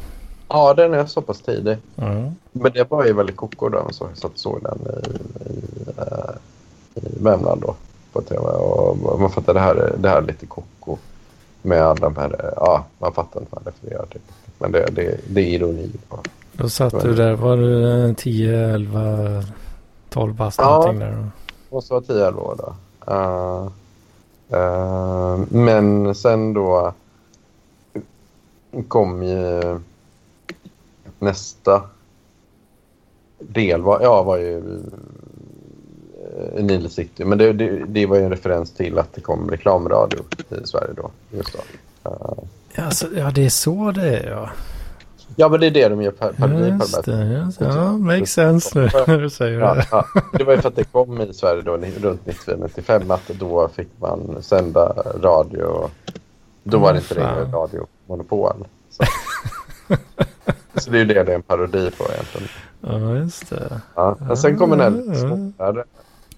Ja, 0.47 0.74
den 0.74 0.93
är 0.93 1.05
så 1.05 1.22
pass 1.22 1.41
tidig. 1.41 1.78
Mm. 1.95 2.36
Men 2.51 2.72
det 2.72 2.91
var 2.91 3.05
ju 3.05 3.13
väldigt 3.13 3.36
koko 3.36 3.70
då. 3.70 3.88
Så 3.91 4.07
jag 4.09 4.18
satt 4.18 4.38
såg 4.38 4.63
den 4.63 4.80
i, 4.82 4.89
i, 5.49 5.53
uh, 5.99 6.36
i 6.95 7.01
Värmland 7.24 7.61
då. 7.61 7.76
På 8.13 8.22
tv. 8.22 8.41
Och 8.41 9.20
man 9.20 9.30
fattar 9.32 9.53
det 9.53 9.59
här, 9.59 9.93
det 9.97 10.09
här 10.09 10.18
är 10.18 10.22
lite 10.22 10.45
koko. 10.45 10.97
Med 11.61 11.82
alla 11.82 12.09
de 12.09 12.16
här, 12.16 12.53
ja, 12.55 12.86
man 12.99 13.13
fattar 13.13 13.39
inte 13.39 13.51
vad 13.55 13.63
han 13.63 13.74
refererar 13.74 14.05
till. 14.05 14.22
Men 14.59 14.72
det, 14.72 14.89
det, 14.91 15.20
det 15.28 15.41
är 15.41 15.47
ironi. 15.47 15.91
På. 16.09 16.20
Då 16.53 16.70
satt 16.70 17.01
du 17.01 17.16
där, 17.16 17.34
var 17.34 17.57
du 17.57 18.13
10, 18.13 18.74
11, 18.74 19.43
12 20.09 20.34
bast 20.34 20.57
ja, 20.57 20.70
någonting 20.70 20.99
där? 20.99 21.11
Då? 21.11 21.76
måste 21.76 21.93
vara 21.93 22.03
10, 22.03 22.28
11 22.28 22.41
år 22.41 22.55
då. 22.57 22.76
Uh, 23.13 23.70
Eh, 24.50 25.39
men 25.50 26.16
sen 26.16 26.54
då 26.54 26.93
kom 28.88 29.24
ju 29.24 29.80
nästa 31.20 31.82
del 33.39 33.82
var, 33.82 34.02
ja, 34.02 34.24
var 34.24 34.38
ju 34.38 34.58
uh, 34.58 34.84
Nile 36.64 36.89
City. 36.89 37.26
Men 37.26 37.38
det, 37.38 37.54
det, 37.54 37.86
det, 37.88 38.06
var 38.06 38.18
ju 38.18 38.24
en 38.24 38.30
referens 38.30 38.72
till 38.72 39.00
att 39.00 39.14
det 39.14 39.22
kom 39.22 39.52
reklamradio 39.52 40.20
i 40.64 40.68
Sverige 40.68 40.93
då. 40.96 41.12
Just 41.32 41.54
då. 41.54 41.60
Uh, 42.10 42.86
alltså, 42.86 43.08
ja, 43.16 43.32
det 43.32 43.46
är 43.46 43.50
så 43.50 43.91
det 43.91 44.18
är 44.18 44.30
ja. 44.30 44.50
Ja, 45.36 45.49
men 45.49 45.59
det 45.59 45.67
är 45.67 45.71
det 45.71 45.89
de 45.89 46.01
gör 46.01 46.11
parodi 46.11 46.71
på. 46.71 46.86
Just 46.86 47.59
det. 47.59 47.65
Ja, 47.65 47.97
makes 47.97 48.33
sense 48.33 48.79
nu 48.79 48.89
när 49.07 49.17
du 49.17 49.29
säger 49.29 49.59
ja, 49.59 49.73
det. 49.73 49.88
Ja. 49.91 50.05
Det 50.33 50.43
var 50.43 50.53
ju 50.53 50.61
för 50.61 50.69
att 50.69 50.75
det 50.75 50.83
kom 50.83 51.21
i 51.21 51.33
Sverige 51.33 51.61
då 51.61 51.71
runt 51.71 52.27
1995 52.27 53.11
att 53.11 53.27
då 53.27 53.67
fick 53.67 53.88
man 53.99 54.38
sända 54.41 54.93
radio. 55.21 55.89
Då 56.63 56.77
var 56.77 56.93
det 56.93 56.99
inte 56.99 57.13
längre 57.13 57.43
radiomonopol. 57.43 58.67
Så. 58.89 59.03
så 60.75 60.91
det 60.91 60.97
är 60.97 60.99
ju 60.99 61.05
det 61.05 61.23
det 61.23 61.31
är 61.31 61.36
en 61.36 61.41
parodi 61.41 61.91
på 61.91 62.03
egentligen. 62.13 62.47
Ja, 62.81 63.15
just 63.17 63.49
det. 63.49 63.81
Ja. 63.95 64.17
Men 64.19 64.38
sen 64.38 64.57
kommer 64.57 64.77
den 64.77 65.09
här 65.09 65.15
svårare. 65.15 65.83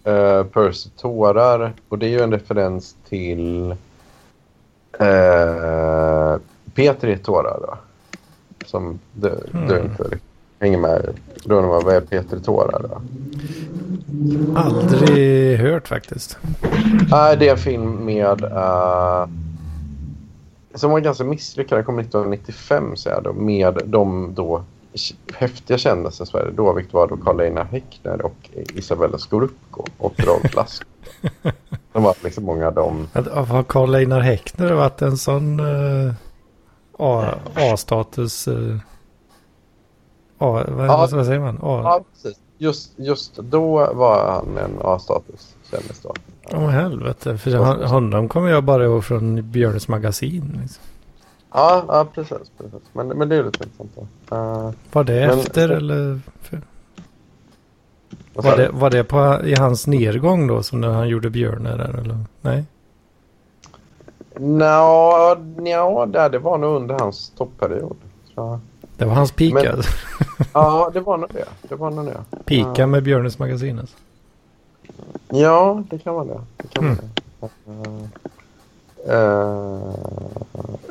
Uh, 0.08 0.44
Percy 0.44 0.90
tårar. 0.90 1.74
Och 1.90 2.00
det 2.00 2.06
är 2.06 2.10
ju 2.10 2.22
en 2.22 2.32
referens 2.32 2.96
till 3.10 3.76
uh, 5.02 6.38
Petri 6.74 7.18
tårar 7.18 7.60
då 7.62 7.78
som 8.68 9.00
du, 9.14 9.30
mm. 9.54 9.68
du 9.68 9.80
inte 9.80 10.18
hänger 10.60 10.78
med 10.78 11.14
man, 11.46 11.68
vad 11.68 11.96
är 11.96 12.02
Peter 12.02 12.40
Tårar? 12.40 13.02
Aldrig 14.56 15.60
hört 15.60 15.88
faktiskt. 15.88 16.38
Nej, 17.12 17.38
det 17.38 17.48
är 17.48 17.52
en 17.52 17.58
film 17.58 18.06
med... 18.06 18.44
Uh, 18.44 19.28
som 20.76 20.92
var 20.92 21.00
ganska 21.00 21.24
misslyckad. 21.24 21.78
Den 21.78 21.86
kom 21.86 22.00
1995 22.00 22.96
säger 22.96 23.16
jag 23.16 23.24
då. 23.24 23.34
Med 23.34 23.82
de 23.86 24.34
då 24.36 24.64
häftiga 25.34 25.78
kändisar 25.78 26.26
i 26.26 26.28
Sverige. 26.28 26.52
Då 26.52 26.74
vilket 26.74 26.94
var 26.94 27.08
då 27.08 27.18
Carl 27.18 27.40
Einar 27.40 27.64
Häckner 27.64 28.22
och 28.22 28.50
Isabella 28.54 29.18
Scorupco 29.18 29.86
och 29.98 30.14
Rolf 30.18 30.56
Lask. 30.56 30.84
de 31.94 32.04
var 32.04 32.16
liksom 32.24 32.44
många 32.44 32.68
av 32.68 32.74
dem. 32.74 33.08
Har 33.48 33.64
Carl 33.64 33.96
Einar 33.96 34.20
Häckner 34.20 34.74
varit 34.74 35.02
en 35.02 35.18
sån 35.18 35.60
uh, 35.60 36.14
A-status? 36.98 38.48
Uh, 38.48 38.78
A, 40.38 40.64
vad, 40.68 40.88
ja, 40.88 41.08
vad 41.12 41.26
säger 41.26 41.40
man? 41.40 41.56
A. 41.62 41.82
Ja, 41.84 42.04
precis. 42.14 42.40
Just, 42.58 42.92
just 42.96 43.36
då 43.36 43.94
var 43.94 44.32
han 44.32 44.58
en 44.58 44.80
A-status 44.82 45.56
kändis 45.72 46.00
då. 46.04 46.14
Åh 46.52 46.60
oh, 46.60 46.70
helvete, 46.70 47.38
för 47.38 47.52
han, 47.52 47.84
honom 47.84 48.30
kommer 48.30 48.50
jag 48.50 48.64
bara 48.64 48.86
ihåg 48.86 49.04
från 49.04 49.52
Björnes 49.52 49.88
magasin. 49.88 50.60
Liksom. 50.62 50.84
Ja, 51.54 51.84
ja 51.88 52.08
precis, 52.14 52.52
precis. 52.58 52.82
Men, 52.94 53.08
men 53.08 53.30
det 53.30 53.36
är 53.36 53.44
lite 53.44 53.64
intressant. 53.64 54.10
Uh, 54.32 54.72
var 54.92 55.04
det 55.04 55.28
men, 55.28 55.40
efter 55.40 55.70
eller? 55.70 56.20
För... 56.42 56.62
Var 58.34 58.58
det, 58.58 58.70
var 58.70 58.90
det 58.90 59.04
på, 59.04 59.42
i 59.44 59.56
hans 59.56 59.88
nedgång 59.88 60.48
då 60.48 60.64
som 60.64 60.82
när 60.82 60.90
han 60.90 61.08
gjorde 61.08 61.30
Björne 61.30 61.76
där 61.76 62.00
eller? 62.00 62.18
Nej? 62.42 62.66
Nå, 64.40 65.36
no, 65.58 66.06
det, 66.06 66.30
det 66.30 66.40
var 66.40 66.58
nog 66.58 66.76
under 66.76 67.00
hans 67.00 67.30
toppperiod. 67.30 67.98
Så. 68.36 68.60
Det 68.98 69.06
var 69.06 69.14
hans 69.14 69.32
peak 69.32 69.54
men, 69.54 69.68
alltså. 69.68 69.92
Ja, 70.54 70.90
det 70.94 71.00
var 71.00 71.18
nog 71.18 71.30
det. 71.34 71.46
det, 71.70 71.76
var 71.76 71.92
nog 71.92 72.06
det. 72.06 72.24
Pika 72.46 72.84
uh, 72.84 72.88
med 72.88 73.04
Björnes 73.04 73.40
magasin 73.40 73.80
alltså. 73.80 73.98
Ja, 75.30 75.84
det 75.90 76.00
kan 76.00 76.14
vara 76.14 76.26
det. 76.26 76.42
det, 76.58 76.68
kan 76.68 76.86
mm. 76.86 76.98
vara 77.40 77.52
det. 77.66 77.72
Uh, 77.72 78.08
Uh, 79.10 79.96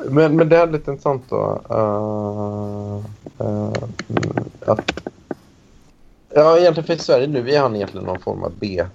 men, 0.09 0.35
men 0.35 0.49
det 0.49 0.57
är 0.57 0.67
lite 0.67 0.91
intressant 0.91 1.23
då. 1.29 1.61
Uh, 1.71 3.03
uh, 3.47 3.73
att, 4.65 4.91
ja, 6.29 6.57
egentligen 6.57 6.87
för 6.87 6.93
i 6.93 6.97
Sverige 6.97 7.27
nu 7.27 7.49
är 7.51 7.59
han 7.59 7.75
egentligen 7.75 8.05
någon 8.05 8.19
form 8.19 8.43
av 8.43 8.51
B, 8.59 8.85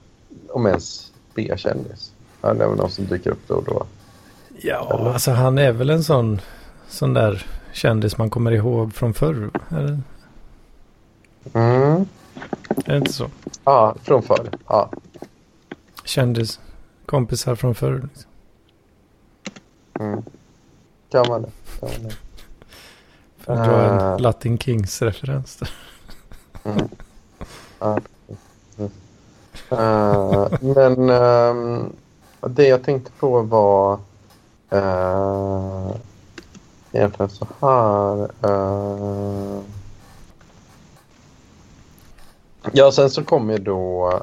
om 0.49 0.67
ens 0.67 1.13
B-kändis. 1.35 2.13
Han 2.41 2.61
är 2.61 2.69
väl 2.69 2.77
någon 2.77 2.91
som 2.91 3.07
dyker 3.07 3.31
upp 3.31 3.49
då 3.49 3.55
och 3.55 3.65
då. 3.65 3.87
Ja, 4.65 4.99
Eller? 4.99 5.13
alltså 5.13 5.31
han 5.31 5.59
är 5.59 5.73
väl 5.73 5.91
en 5.91 6.05
sån, 6.05 6.41
sån 6.89 7.15
där 7.15 7.47
kändis 7.73 8.19
man 8.19 8.31
kommer 8.31 8.53
ihåg 8.53 8.95
från 8.95 9.15
förr. 9.15 9.51
Eller? 9.71 10.01
Mm. 11.53 12.07
Är 12.69 12.93
det 12.93 12.97
inte 12.97 13.13
så? 13.13 13.31
Ja, 13.65 13.95
från 14.03 14.23
förr. 14.23 14.51
Ja. 14.67 14.91
Kändis, 16.05 16.61
kompisar 17.07 17.55
från 17.55 17.75
förr. 17.75 18.09
Liksom. 18.09 18.31
Mm. 20.01 20.23
Kan 21.11 21.29
man 21.29 21.43
det. 21.43 21.51
Kan 21.81 21.89
man 21.93 22.09
det. 22.09 22.15
För 23.39 23.53
att 23.53 23.69
dra 23.69 23.83
en 23.83 24.13
uh, 24.13 24.21
Latin 24.21 24.59
Kings-referens 24.59 25.63
mm. 26.65 26.89
uh, 27.83 27.99
uh, 29.73 30.49
men 30.61 31.11
um, 31.11 31.93
det 32.41 32.69
jag 32.69 32.85
tänkte 32.85 33.11
på 33.13 33.43
var 33.43 33.99
uh, 34.73 35.97
egentligen 36.93 37.31
så 37.31 37.47
här. 37.61 38.31
Uh, 38.51 39.61
ja, 42.73 42.93
sen 42.93 43.11
så 43.11 43.25
kommer 43.25 43.59
då 43.59 44.23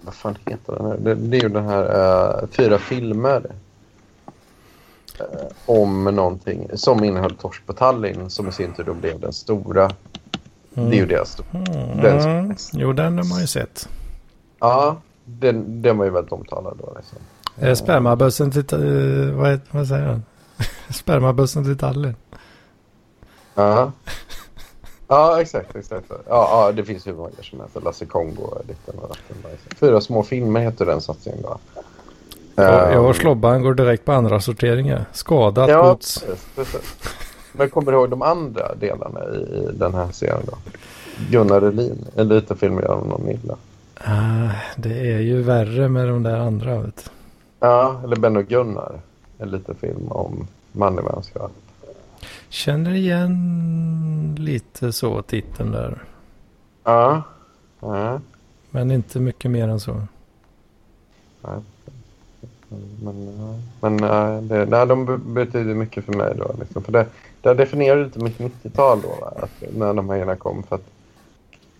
vad 0.00 0.14
fan 0.14 0.36
heter 0.46 0.72
den 0.76 0.86
här? 0.86 0.96
Det, 0.98 1.14
det 1.14 1.36
är 1.36 1.42
ju 1.42 1.48
den 1.48 1.64
här 1.64 1.84
uh, 2.42 2.48
fyra 2.48 2.78
filmer 2.78 3.50
om 5.66 6.04
någonting 6.04 6.68
som 6.74 7.04
innehöll 7.04 7.36
torsk 7.36 7.66
på 7.66 7.72
Tallinn 7.72 8.30
som 8.30 8.48
i 8.48 8.52
sin 8.52 8.72
tur 8.72 8.84
då 8.84 8.94
blev 8.94 9.20
den 9.20 9.32
stora. 9.32 9.90
Mm. 10.74 10.90
Det 10.90 10.96
är 10.96 11.00
ju 11.00 11.06
deras 11.06 11.32
stora. 11.32 11.48
Mm. 11.52 12.00
Den 12.02 12.56
jo, 12.72 12.92
den 12.92 13.18
har 13.18 13.24
man 13.24 13.40
ju 13.40 13.46
sett. 13.46 13.88
Ja, 14.58 14.96
den, 15.24 15.82
den 15.82 15.98
var 15.98 16.04
ju 16.04 16.10
väldigt 16.10 16.32
omtalad 16.32 16.76
då. 16.78 16.92
Liksom. 16.96 17.18
Eh, 17.58 17.74
spermabussen 17.74 18.50
till... 18.50 18.74
Uh, 18.74 19.34
vad, 19.34 19.50
heter, 19.50 19.68
vad 19.70 19.88
säger 19.88 20.06
han? 20.06 20.22
Spermabussen 20.90 21.64
till 21.64 21.78
Tallinn. 21.78 22.16
Ja. 23.54 23.92
Ja, 25.08 25.40
exakt. 25.40 25.76
exakt. 25.76 26.06
Ja, 26.10 26.22
ja, 26.28 26.72
det 26.72 26.84
finns 26.84 27.06
hur 27.06 27.14
många 27.14 27.30
som 27.42 27.60
helst. 27.60 27.76
Lasse 27.84 28.06
Kongo, 28.06 28.58
Ditten 28.64 28.98
och 28.98 29.16
Fyra 29.76 30.00
små 30.00 30.22
filmer 30.22 30.60
heter 30.60 30.86
den 30.86 31.00
satsningen 31.00 31.42
då. 31.42 31.58
Ja, 32.54 32.92
jag 32.92 33.02
och 33.02 33.06
ehm. 33.08 33.14
Slobban 33.14 33.62
går 33.62 33.74
direkt 33.74 34.04
på 34.04 34.12
andra 34.12 34.40
sorteringar. 34.40 35.04
Skadat 35.12 35.68
ja, 35.70 35.82
gods. 35.82 36.20
Precis, 36.20 36.46
precis. 36.54 36.94
Men 37.52 37.70
kommer 37.70 37.92
du 37.92 37.98
ihåg 37.98 38.10
de 38.10 38.22
andra 38.22 38.74
delarna 38.74 39.20
i 39.24 39.68
den 39.72 39.94
här 39.94 40.08
serien 40.12 40.42
då? 40.46 40.58
Gunnar 41.30 41.62
Elin, 41.62 42.04
en 42.16 42.28
liten 42.28 42.56
film 42.56 42.78
gör 42.78 43.04
någon 43.04 43.28
illa. 43.30 43.56
Uh, 44.08 44.50
det 44.76 45.12
är 45.12 45.20
ju 45.20 45.42
värre 45.42 45.88
med 45.88 46.08
de 46.08 46.22
där 46.22 46.38
andra. 46.38 46.78
Vet. 46.78 47.10
Ja, 47.62 48.00
eller 48.04 48.16
Ben 48.16 48.36
och 48.36 48.46
Gunnar. 48.46 49.00
En 49.38 49.50
liten 49.50 49.74
film 49.74 50.08
om 50.08 50.46
man 50.72 50.98
i 50.98 51.02
vänskap. 51.02 51.52
Känner 52.48 52.94
igen 52.94 54.36
lite 54.38 54.92
så 54.92 55.22
titeln 55.22 55.72
där. 55.72 56.02
Ja. 56.84 57.22
ja. 57.80 58.20
Men 58.70 58.90
inte 58.90 59.20
mycket 59.20 59.50
mer 59.50 59.68
än 59.68 59.80
så. 59.80 60.02
Nej. 61.42 61.60
Men, 63.02 63.56
men 63.80 63.96
det, 64.48 64.66
nej, 64.66 64.86
de 64.86 65.20
betyder 65.34 65.74
mycket 65.74 66.04
för 66.04 66.12
mig 66.12 66.34
då. 66.38 66.54
Liksom. 66.60 66.82
För 66.82 66.92
det, 66.92 67.06
det 67.40 67.54
definierar 67.54 68.04
lite 68.04 68.18
mitt 68.18 68.38
90-tal 68.38 69.00
då. 69.02 69.08
Va? 69.08 69.32
Att, 69.36 69.74
när 69.76 69.94
de 69.94 70.08
här 70.08 70.16
grejerna 70.16 70.36
kom. 70.36 70.62
För 70.62 70.76
att, 70.76 70.86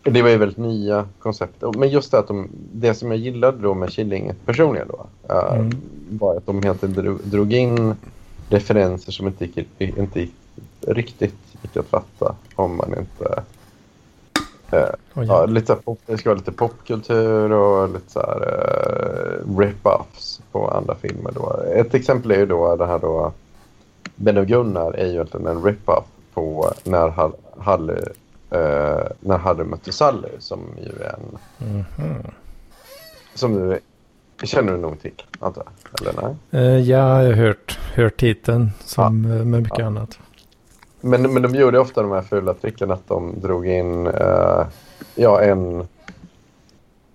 det 0.03 0.23
var 0.23 0.29
ju 0.29 0.37
väldigt 0.37 0.59
nya 0.59 1.07
koncept. 1.19 1.63
Men 1.77 1.89
just 1.89 2.11
det 2.11 2.19
att 2.19 2.29
de, 2.29 2.49
det 2.73 2.95
som 2.95 3.11
jag 3.11 3.21
gillade 3.21 3.59
då 3.59 3.75
med 3.75 3.91
Killinget 3.91 4.37
personligen 4.47 4.89
då. 4.89 5.07
Mm. 5.35 5.67
Uh, 5.67 5.73
var 6.11 6.37
att 6.37 6.47
de 6.47 6.63
helt 6.63 6.81
drog, 6.81 7.21
drog 7.25 7.53
in 7.53 7.95
referenser 8.49 9.13
som 9.13 9.27
inte 9.27 9.45
gick, 9.45 9.69
inte 9.79 10.29
riktigt 10.81 11.35
gick 11.63 11.77
att 11.77 11.87
fatta 11.87 12.35
om 12.55 12.77
man 12.77 12.99
inte... 12.99 13.43
Eh, 14.71 14.89
oh, 15.15 15.25
ja. 15.25 15.47
lite 15.47 15.75
pop, 15.75 16.01
det 16.07 16.19
ska 16.19 16.31
vara 16.31 16.39
lite 16.39 16.53
popkultur 16.53 17.53
och 17.53 17.89
lite 17.89 18.13
så 18.13 18.21
här 18.21 18.41
eh, 18.41 19.59
rip-offs 19.59 20.41
på 20.53 20.69
andra 20.69 20.95
filmer. 20.95 21.33
Då. 21.35 21.63
Ett 21.75 21.95
exempel 21.95 22.31
är 22.31 22.39
ju 22.39 22.47
då 22.47 22.77
det 22.77 22.87
här 22.87 22.99
då 22.99 23.33
Ben 24.17 24.39
och 24.39 24.47
Gunnar 24.47 24.93
är 24.93 25.07
ju 25.07 25.13
egentligen 25.13 25.47
en 25.47 25.63
rip-off 25.63 26.05
på 26.35 26.73
när 26.85 27.09
Harry, 27.59 27.95
eh, 28.53 29.07
när 29.21 29.39
Harry 29.39 29.65
mötte 29.65 29.93
Sally 29.93 30.29
som 30.39 30.61
ju 30.77 31.03
är 31.03 31.15
en... 31.15 31.39
Mm 31.69 31.85
-hmm. 31.97 32.31
Som 33.35 33.55
du 33.55 33.79
känner 34.43 34.73
du 34.73 34.79
nog 34.79 35.01
till, 35.01 35.23
antar 35.39 35.65
jag? 35.65 36.09
Eller 36.09 36.23
nej? 36.23 36.63
Uh, 36.63 36.81
ja, 36.81 37.23
jag 37.23 37.27
har 37.27 37.33
hört, 37.33 37.79
hört 37.95 38.17
titeln 38.17 38.71
som 38.85 39.25
ja. 39.25 39.45
med 39.45 39.63
mycket 39.63 39.79
ja. 39.79 39.87
annat. 39.87 40.19
Men, 41.01 41.35
men 41.35 41.43
de 41.43 41.55
gjorde 41.55 41.79
ofta 41.79 42.03
de 42.03 42.11
här 42.11 42.23
fula 42.23 42.55
tricken 42.55 42.91
att 42.91 43.09
de 43.09 43.41
drog 43.41 43.67
in 43.67 44.07
uh, 44.07 44.67
ja, 45.15 45.41
en... 45.41 45.89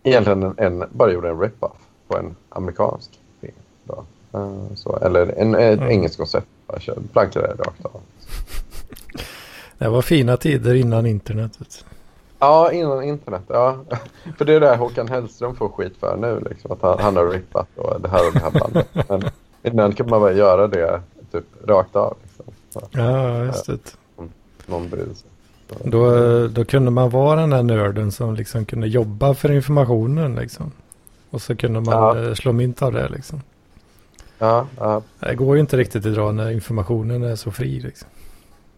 Egentligen 0.03 0.43
en, 0.43 0.53
en, 0.57 0.83
bara 0.91 1.11
gjorde 1.11 1.29
en 1.29 1.39
rip-off 1.39 1.77
på 2.07 2.17
en 2.17 2.35
amerikansk 2.49 3.19
film. 3.41 3.53
Då. 3.83 4.05
Uh, 4.35 4.73
så, 4.75 4.97
eller 4.97 5.33
en, 5.37 5.55
ett 5.55 5.79
mm. 5.79 5.91
engelskt 5.91 6.17
koncept. 6.17 6.47
Plankade 7.13 7.47
det 7.47 7.63
rakt 7.63 7.85
av. 7.85 8.01
Det 9.77 9.89
var 9.89 10.01
fina 10.01 10.37
tider 10.37 10.75
innan 10.75 11.05
internet. 11.05 11.85
Ja, 12.39 12.71
innan 12.71 13.03
internet. 13.03 13.43
Ja. 13.47 13.77
För 14.37 14.45
det 14.45 14.53
är 14.53 14.59
det 14.59 14.75
Håkan 14.75 15.07
Hellström 15.07 15.55
får 15.55 15.69
skit 15.69 15.93
för 15.99 16.17
nu. 16.17 16.47
Liksom, 16.49 16.71
att 16.71 16.81
han, 16.81 16.99
han 16.99 17.15
har 17.15 17.27
rippat 17.27 17.67
och 17.75 18.01
det 18.01 18.09
här 18.09 18.27
och 18.27 18.33
det 18.33 18.39
här 18.39 18.51
bandet. 18.51 18.87
Men 19.09 19.23
innan 19.63 19.93
kunde 19.93 20.09
man 20.09 20.21
bara 20.21 20.33
göra 20.33 20.67
det 20.67 21.01
typ 21.31 21.45
rakt 21.67 21.95
av. 21.95 22.17
Ja, 22.91 23.43
just 23.43 23.65
det. 23.65 23.95
Någon 24.65 24.89
bryr 24.89 25.05
sig. 25.05 25.29
Då, 25.83 26.47
då 26.47 26.65
kunde 26.65 26.91
man 26.91 27.09
vara 27.09 27.39
den 27.41 27.49
där 27.49 27.63
nörden 27.63 28.11
som 28.11 28.35
liksom 28.35 28.65
kunde 28.65 28.87
jobba 28.87 29.33
för 29.33 29.51
informationen 29.51 30.35
liksom. 30.35 30.71
Och 31.29 31.41
så 31.41 31.55
kunde 31.55 31.81
man 31.81 31.93
ja. 31.93 32.27
Eh, 32.27 32.33
slå 32.33 32.51
mynt 32.51 32.81
av 32.81 32.93
det 32.93 33.09
liksom. 33.09 33.41
Ja, 34.39 34.67
ja. 34.77 35.01
Det 35.19 35.35
går 35.35 35.55
ju 35.55 35.61
inte 35.61 35.77
riktigt 35.77 36.05
idag 36.05 36.35
när 36.35 36.51
informationen 36.51 37.23
är 37.23 37.35
så 37.35 37.51
fri 37.51 37.79
liksom. 37.79 38.07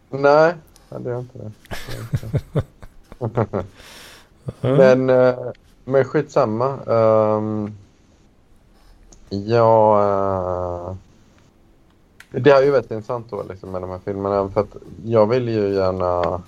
Nej, 0.10 0.54
det 0.98 1.10
gör 1.10 1.20
inte 1.20 1.38
det. 1.38 1.52
men, 4.78 5.10
eh, 5.10 5.36
men 5.86 6.06
skitsamma. 6.06 6.78
Um, 6.86 7.74
ja, 9.30 10.00
uh, 10.90 10.96
det 12.32 12.52
är 12.52 12.64
ju 12.64 12.72
väldigt 12.72 12.92
intressant 12.92 13.30
då 13.30 13.44
liksom, 13.50 13.72
med 13.72 13.82
de 13.82 13.90
här 13.90 14.00
filmerna. 14.06 14.50
För 14.50 14.62
att 14.62 14.76
jag 15.06 15.28
vill 15.28 15.50
ju 15.50 15.74
gärna... 15.74 16.42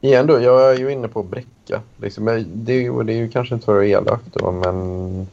igen 0.00 0.26
då, 0.26 0.40
jag 0.40 0.70
är 0.70 0.78
ju 0.78 0.92
inne 0.92 1.08
på 1.08 1.22
bräcka. 1.22 1.82
Liksom, 1.96 2.44
det, 2.46 2.72
är 2.72 2.80
ju, 2.80 3.02
det 3.02 3.12
är 3.12 3.16
ju 3.16 3.28
kanske 3.28 3.54
inte 3.54 3.64
för 3.64 3.72
att 3.72 3.76
vara 3.76 3.86
elak 3.86 4.20
då, 4.32 4.50
men 4.50 5.26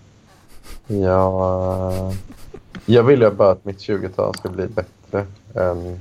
jag, 0.87 2.13
jag 2.85 3.03
vill 3.03 3.21
ju 3.21 3.31
bara 3.31 3.51
att 3.51 3.65
mitt 3.65 3.79
20-tal 3.79 4.35
ska 4.35 4.49
bli 4.49 4.67
bättre 4.67 5.25
än 5.53 5.99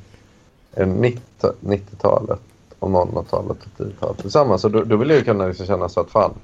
90-talet 0.74 2.40
och 2.78 2.90
00-talet 2.90 3.50
och 3.50 3.86
10-talet 3.86 4.18
tillsammans. 4.18 4.62
Så 4.62 4.68
då, 4.68 4.84
då 4.84 4.96
vill 4.96 5.08
jag 5.08 5.18
ju 5.18 5.24
kunna 5.24 5.46
liksom 5.46 5.66
känna 5.66 5.88
så 5.88 6.00
att 6.00 6.10
fan, 6.10 6.34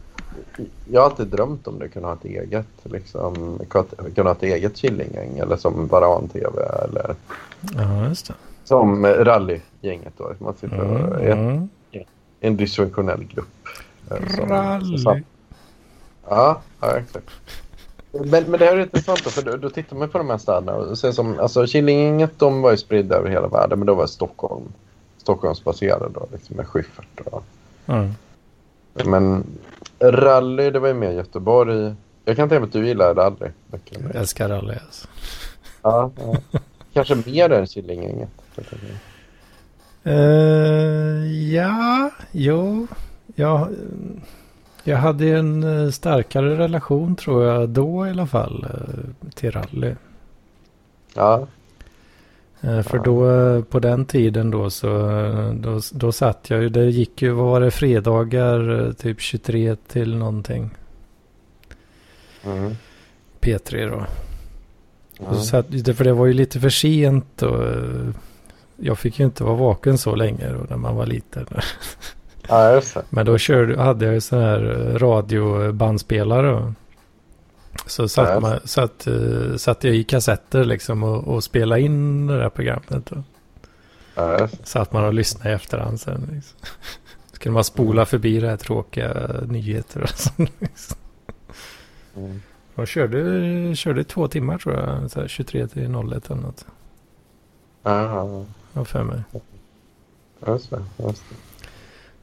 jag 0.90 1.00
har 1.00 1.10
alltid 1.10 1.26
drömt 1.26 1.66
om 1.66 1.78
det, 1.78 1.88
kunna 1.88 2.08
ha 2.08 2.14
ett 2.14 2.24
eget, 2.24 2.66
liksom, 2.82 3.60
kunna 4.14 4.28
ha 4.28 4.36
ett 4.36 4.42
eget 4.42 4.76
Killinggäng 4.76 5.38
eller 5.38 5.56
som 5.56 5.86
Varan-TV 5.86 6.62
eller 6.84 7.14
ja, 7.74 8.08
just 8.08 8.26
det. 8.26 8.34
som 8.64 9.06
rallygänget 9.06 10.12
då. 10.16 10.34
Man 10.38 10.54
sitter 10.54 10.78
mm, 10.78 11.32
mm. 11.32 11.68
en 12.40 12.56
dysfunktionell 12.56 13.24
grupp. 13.24 13.68
Eh, 14.10 14.46
Rally. 14.48 15.22
Ja, 16.28 16.60
ja, 16.80 16.96
exakt. 16.96 17.30
Men, 18.20 18.44
men 18.44 18.60
det 18.60 18.66
här 18.66 18.76
är 18.76 18.80
intressant 18.80 19.24
då, 19.24 19.30
för 19.30 19.42
då, 19.42 19.56
då 19.56 19.70
tittar 19.70 19.96
man 19.96 20.08
på 20.08 20.18
de 20.18 20.30
här 20.30 20.38
städerna 20.38 20.74
och 20.74 20.98
ser 20.98 21.12
som, 21.12 21.38
alltså 21.40 21.66
Killinggänget 21.66 22.38
de 22.38 22.62
var 22.62 22.70
ju 22.70 22.76
spridda 22.76 23.16
över 23.16 23.30
hela 23.30 23.48
världen 23.48 23.78
men 23.78 23.86
då 23.86 23.94
var 23.94 24.06
Stockholm 24.06 24.72
Stockholmsbaserade 25.16 26.08
då, 26.14 26.28
liksom 26.32 26.56
med 26.56 26.66
Schyffert. 26.66 27.20
Och... 27.24 27.44
Mm. 27.86 28.14
Men 29.04 29.44
rally, 30.00 30.70
det 30.70 30.78
var 30.78 30.88
ju 30.88 30.94
mer 30.94 31.10
Göteborg. 31.10 31.94
Jag 32.24 32.36
kan 32.36 32.48
tänka 32.48 32.60
mig 32.60 32.66
att 32.66 32.72
du 32.72 32.86
gillar 32.86 33.14
rally. 33.14 33.50
Jag 33.70 34.14
älskar 34.14 34.48
rally 34.48 34.74
alltså. 34.86 35.08
Ja, 35.82 36.10
ja. 36.16 36.60
Kanske 36.92 37.14
mer 37.26 37.52
än 37.52 37.66
Killinggänget. 37.66 38.30
Uh, 40.06 41.52
ja, 41.54 42.10
jo. 42.32 42.86
Ja, 43.34 43.68
jag 44.84 44.96
hade 44.96 45.28
en 45.28 45.62
eh, 45.62 45.90
starkare 45.90 46.58
relation 46.58 47.16
tror 47.16 47.44
jag 47.44 47.68
då 47.68 48.06
i 48.06 48.10
alla 48.10 48.26
fall 48.26 48.66
eh, 48.70 49.30
till 49.34 49.50
rally. 49.50 49.94
Ja. 51.14 51.46
Eh, 52.60 52.82
för 52.82 52.98
då 52.98 53.62
på 53.62 53.80
den 53.80 54.06
tiden 54.06 54.50
då 54.50 54.70
så 54.70 54.88
då, 55.54 55.80
då 55.92 56.12
satt 56.12 56.50
jag 56.50 56.62
ju, 56.62 56.68
det 56.68 56.84
gick 56.84 57.22
ju, 57.22 57.30
vad 57.30 57.46
var 57.46 57.60
det, 57.60 57.70
fredagar 57.70 58.92
typ 58.92 59.20
23 59.20 59.76
till 59.76 60.16
någonting. 60.16 60.70
Mm. 62.44 62.76
P3 63.40 63.90
då. 63.90 64.06
Mm. 65.24 65.34
Så 65.34 65.42
satt, 65.42 65.66
för 65.96 66.04
det 66.04 66.12
var 66.12 66.26
ju 66.26 66.32
lite 66.32 66.60
för 66.60 66.70
sent 66.70 67.42
och 67.42 67.62
jag 68.76 68.98
fick 68.98 69.18
ju 69.18 69.24
inte 69.24 69.44
vara 69.44 69.56
vaken 69.56 69.98
så 69.98 70.14
länge 70.14 70.52
då 70.52 70.66
när 70.68 70.76
man 70.76 70.96
var 70.96 71.06
liten. 71.06 71.46
Ja, 72.48 72.72
just 72.72 72.94
det. 72.94 73.02
Men 73.10 73.26
då 73.26 73.38
körde, 73.38 73.82
hade 73.82 74.04
jag 74.04 74.14
ju 74.14 74.20
sån 74.20 74.38
här 74.38 74.60
radiobandspelare. 74.98 76.74
Så 77.86 78.08
satt, 78.08 78.28
ja, 78.28 78.40
man, 78.40 78.58
satt, 78.64 79.06
uh, 79.08 79.56
satt 79.56 79.84
jag 79.84 79.94
i 79.94 80.04
kassetter 80.04 80.64
liksom 80.64 81.02
och, 81.02 81.28
och 81.34 81.44
spelade 81.44 81.80
in 81.80 82.26
det 82.26 82.38
där 82.38 82.48
programmet. 82.48 83.12
Och 83.12 83.18
ja, 84.14 84.48
satt 84.64 84.92
man 84.92 85.04
och 85.04 85.14
lyssnade 85.14 85.50
i 85.50 85.52
efterhand 85.52 86.00
sen. 86.00 86.28
Liksom. 86.32 86.58
Så 87.32 87.38
kunde 87.38 87.54
man 87.54 87.64
spola 87.64 88.06
förbi 88.06 88.40
det 88.40 88.48
här 88.48 88.56
tråkiga 88.56 89.26
nyheter 89.48 90.02
och 90.02 90.08
sånt. 90.14 90.50
Liksom. 90.58 90.96
Mm. 92.16 92.42
Och 92.74 92.88
körde, 92.88 93.76
körde 93.76 94.04
två 94.04 94.28
timmar 94.28 94.58
tror 94.58 94.74
jag. 94.74 95.10
Så 95.10 95.28
23 95.28 95.66
till 95.66 95.82
01 95.82 96.30
eller 96.30 96.42
något. 96.42 96.66
Ja, 97.82 98.44
ja. 98.74 98.84
för 98.84 99.02
mig. 99.02 99.22
Just 100.46 100.70
det, 100.70 100.82
just 100.98 101.24
det. 101.28 101.36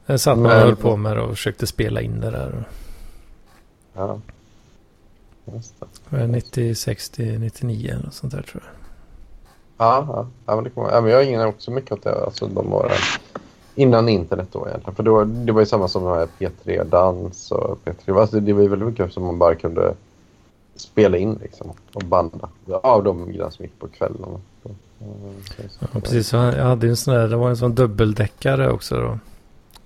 Jag 0.06 0.20
satt 0.20 0.38
man 0.38 0.46
och 0.46 0.52
höll 0.52 0.76
på 0.76 0.96
med 0.96 1.16
det 1.16 1.22
och 1.22 1.30
försökte 1.30 1.66
spela 1.66 2.00
in 2.00 2.20
det 2.20 2.30
där. 2.30 2.64
Ja. 3.94 4.20
Just 5.44 5.74
det. 6.10 6.26
96 6.26 7.10
till 7.10 7.40
99 7.40 7.90
eller 7.90 8.10
sånt 8.10 8.32
där 8.32 8.42
tror 8.42 8.62
jag. 8.64 8.72
Ja, 9.78 10.04
ja. 10.08 10.26
ja 10.46 10.54
men 10.54 10.64
det 10.64 10.70
kommer, 10.70 10.90
ja, 10.90 11.00
men 11.00 11.10
jag 11.10 11.28
ägnade 11.28 11.48
också 11.48 11.70
mycket 11.70 11.92
åt 11.92 12.02
det. 12.02 12.24
Alltså 12.24 12.46
de 12.46 12.72
åren 12.72 12.98
innan 13.74 14.08
internet 14.08 14.48
då 14.52 14.68
egentligen. 14.68 14.94
För 14.94 15.02
då, 15.02 15.24
det 15.24 15.52
var 15.52 15.60
ju 15.60 15.66
samma 15.66 15.88
som 15.88 16.02
P3 16.38 16.84
Dans 16.84 17.50
och 17.50 17.78
P3. 17.84 18.20
Alltså 18.20 18.40
det 18.40 18.52
var 18.52 18.62
ju 18.62 18.68
väldigt 18.68 18.88
mycket 18.88 19.12
som 19.12 19.24
man 19.24 19.38
bara 19.38 19.54
kunde 19.54 19.94
spela 20.76 21.16
in 21.16 21.38
liksom 21.42 21.72
och 21.92 22.02
banda. 22.02 22.48
Av 22.82 23.04
de 23.04 23.26
grejerna 23.26 23.50
som 23.50 23.64
gick 23.64 23.78
på 23.78 23.88
kvällarna. 23.88 24.40
Ja, 25.78 25.86
precis. 25.92 26.32
Jag 26.32 26.52
hade 26.52 26.88
en 26.88 26.96
sån 26.96 27.14
där, 27.14 27.28
det 27.28 27.36
var 27.36 27.50
en 27.50 27.56
sån 27.56 27.74
dubbeldäckare 27.74 28.70
också 28.70 29.00
då. 29.00 29.18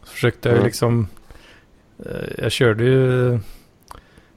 Försökte 0.07 0.49
jag 0.49 0.57
mm. 0.57 0.67
liksom... 0.67 1.09
Eh, 1.99 2.29
jag 2.39 2.53
körde 2.53 2.85
ju... 2.85 3.39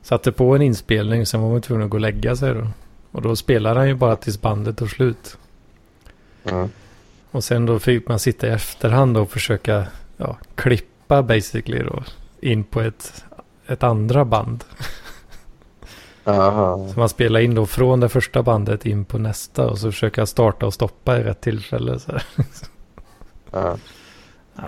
Satte 0.01 0.31
på 0.31 0.55
en 0.55 0.61
inspelning, 0.61 1.25
sen 1.25 1.41
var 1.41 1.49
man 1.49 1.61
tvungen 1.61 1.85
att 1.85 1.89
gå 1.89 1.97
och 1.97 2.01
lägga 2.01 2.35
sig 2.35 2.53
då. 2.53 2.67
Och 3.11 3.21
då 3.21 3.35
spelade 3.35 3.79
han 3.79 3.87
ju 3.87 3.95
bara 3.95 4.15
tills 4.15 4.41
bandet 4.41 4.77
tog 4.77 4.89
slut. 4.89 5.37
Mm. 6.43 6.69
Och 7.31 7.43
sen 7.43 7.65
då 7.65 7.79
fick 7.79 8.07
man 8.07 8.19
sitta 8.19 8.47
i 8.47 8.49
efterhand 8.49 9.17
och 9.17 9.31
försöka 9.31 9.87
ja, 10.17 10.37
klippa 10.55 11.23
basically 11.23 11.83
då. 11.83 12.03
In 12.41 12.63
på 12.63 12.81
ett, 12.81 13.25
ett 13.67 13.83
andra 13.83 14.25
band. 14.25 14.63
Aha. 16.23 16.89
Så 16.93 16.99
man 16.99 17.09
spelar 17.09 17.39
in 17.39 17.55
då 17.55 17.65
från 17.65 17.99
det 17.99 18.09
första 18.09 18.43
bandet 18.43 18.85
in 18.85 19.05
på 19.05 19.17
nästa 19.17 19.67
och 19.67 19.77
så 19.77 19.91
försöka 19.91 20.25
starta 20.25 20.65
och 20.65 20.73
stoppa 20.73 21.19
i 21.19 21.23
rätt 21.23 21.41
tillfälle. 21.41 21.99
Så. 21.99 22.19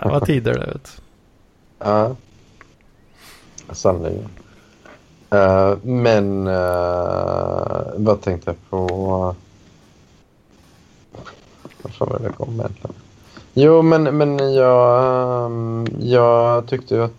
Det 0.04 0.10
var 0.10 0.20
tider 0.20 0.54
det 0.54 0.66
vet 0.66 1.02
Ja. 1.80 2.16
Sannerligen. 3.72 4.30
Uh, 5.34 5.78
men 5.84 6.48
uh, 6.48 7.94
vad 7.96 8.22
tänkte 8.22 8.50
jag 8.50 8.70
på? 8.70 8.86
Vad 11.82 11.94
fan 11.94 12.10
var 12.10 12.20
det 12.20 12.26
jag 12.26 12.36
kom 12.36 12.56
med 12.56 12.66
egentligen? 12.66 12.96
Jo, 13.54 13.82
men, 13.82 14.04
men 14.04 14.54
jag, 14.54 15.04
um, 15.46 15.88
jag 16.00 16.68
tyckte 16.68 16.96
ju 16.96 17.04
att... 17.04 17.14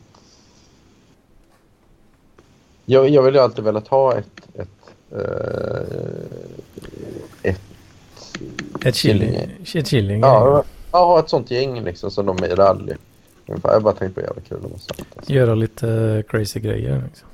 Jag, 2.84 3.08
jag 3.08 3.22
vill 3.22 3.34
ju 3.34 3.40
alltid 3.40 3.64
velat 3.64 3.88
ha 3.88 4.14
ett... 4.14 4.48
Ett, 4.54 4.92
uh, 5.12 5.82
ett, 7.42 7.60
ett 8.84 8.96
chilling. 8.96 9.34
Ett 9.74 9.88
chilling. 9.88 10.20
Ja, 10.20 10.64
ja, 10.92 11.18
ett 11.18 11.28
sånt 11.28 11.50
gäng 11.50 11.84
liksom 11.84 12.10
som 12.10 12.26
de 12.26 12.38
är 12.38 12.48
i 12.48 12.54
rally. 12.54 12.94
Jag 13.46 13.82
bara 13.82 13.94
tänkte 13.94 14.20
på 14.20 14.26
jävla 14.26 14.42
kul 14.42 14.58
att 14.64 14.72
alltså. 14.72 15.32
Göra 15.32 15.54
lite 15.54 16.22
crazy 16.28 16.60
grejer. 16.60 17.02
Liksom. 17.06 17.28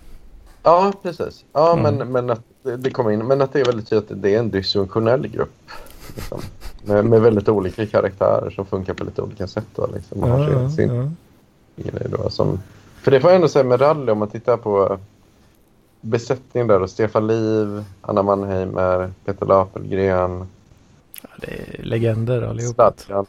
Ja, 0.62 0.92
precis. 1.02 1.44
Ja, 1.52 1.72
mm. 1.72 1.96
men, 1.96 2.12
men 2.12 2.30
att 2.30 2.42
det 2.78 2.90
kommer 2.90 3.10
in. 3.10 3.26
Men 3.26 3.40
att 3.40 3.52
det 3.52 3.60
är 3.60 3.64
väldigt 3.64 3.88
tydligt 3.88 4.10
att 4.10 4.22
det 4.22 4.34
är 4.34 4.38
en 4.38 4.50
dysfunktionell 4.50 5.28
grupp. 5.28 5.70
Liksom. 6.14 6.40
Med, 6.84 7.04
med 7.04 7.20
väldigt 7.20 7.48
olika 7.48 7.86
karaktärer 7.86 8.50
som 8.50 8.66
funkar 8.66 8.94
på 8.94 9.04
lite 9.04 9.22
olika 9.22 9.46
sätt. 9.46 9.66
Då, 9.74 9.86
liksom. 9.94 10.20
Man 10.20 10.30
ja, 10.30 10.36
har 10.36 10.68
sin, 10.68 11.14
ja. 11.76 11.92
då, 12.08 12.30
som, 12.30 12.60
för 13.02 13.10
det 13.10 13.20
får 13.20 13.30
jag 13.30 13.36
ändå 13.36 13.48
säga 13.48 13.64
med 13.64 13.80
rally 13.80 14.12
om 14.12 14.18
man 14.18 14.28
tittar 14.28 14.56
på 14.56 14.98
besättningen 16.00 16.68
där. 16.68 16.80
Då, 16.80 16.88
Stefan 16.88 17.26
Liv, 17.26 17.84
Anna 18.00 18.22
Mannheimer, 18.22 19.10
Peter 19.24 19.46
Lapelgren. 19.46 20.46
Ja, 21.22 21.28
det 21.40 21.46
är 21.46 21.82
legender 21.82 22.42
allihopa. 22.42 22.92
Stadjan. 22.96 23.26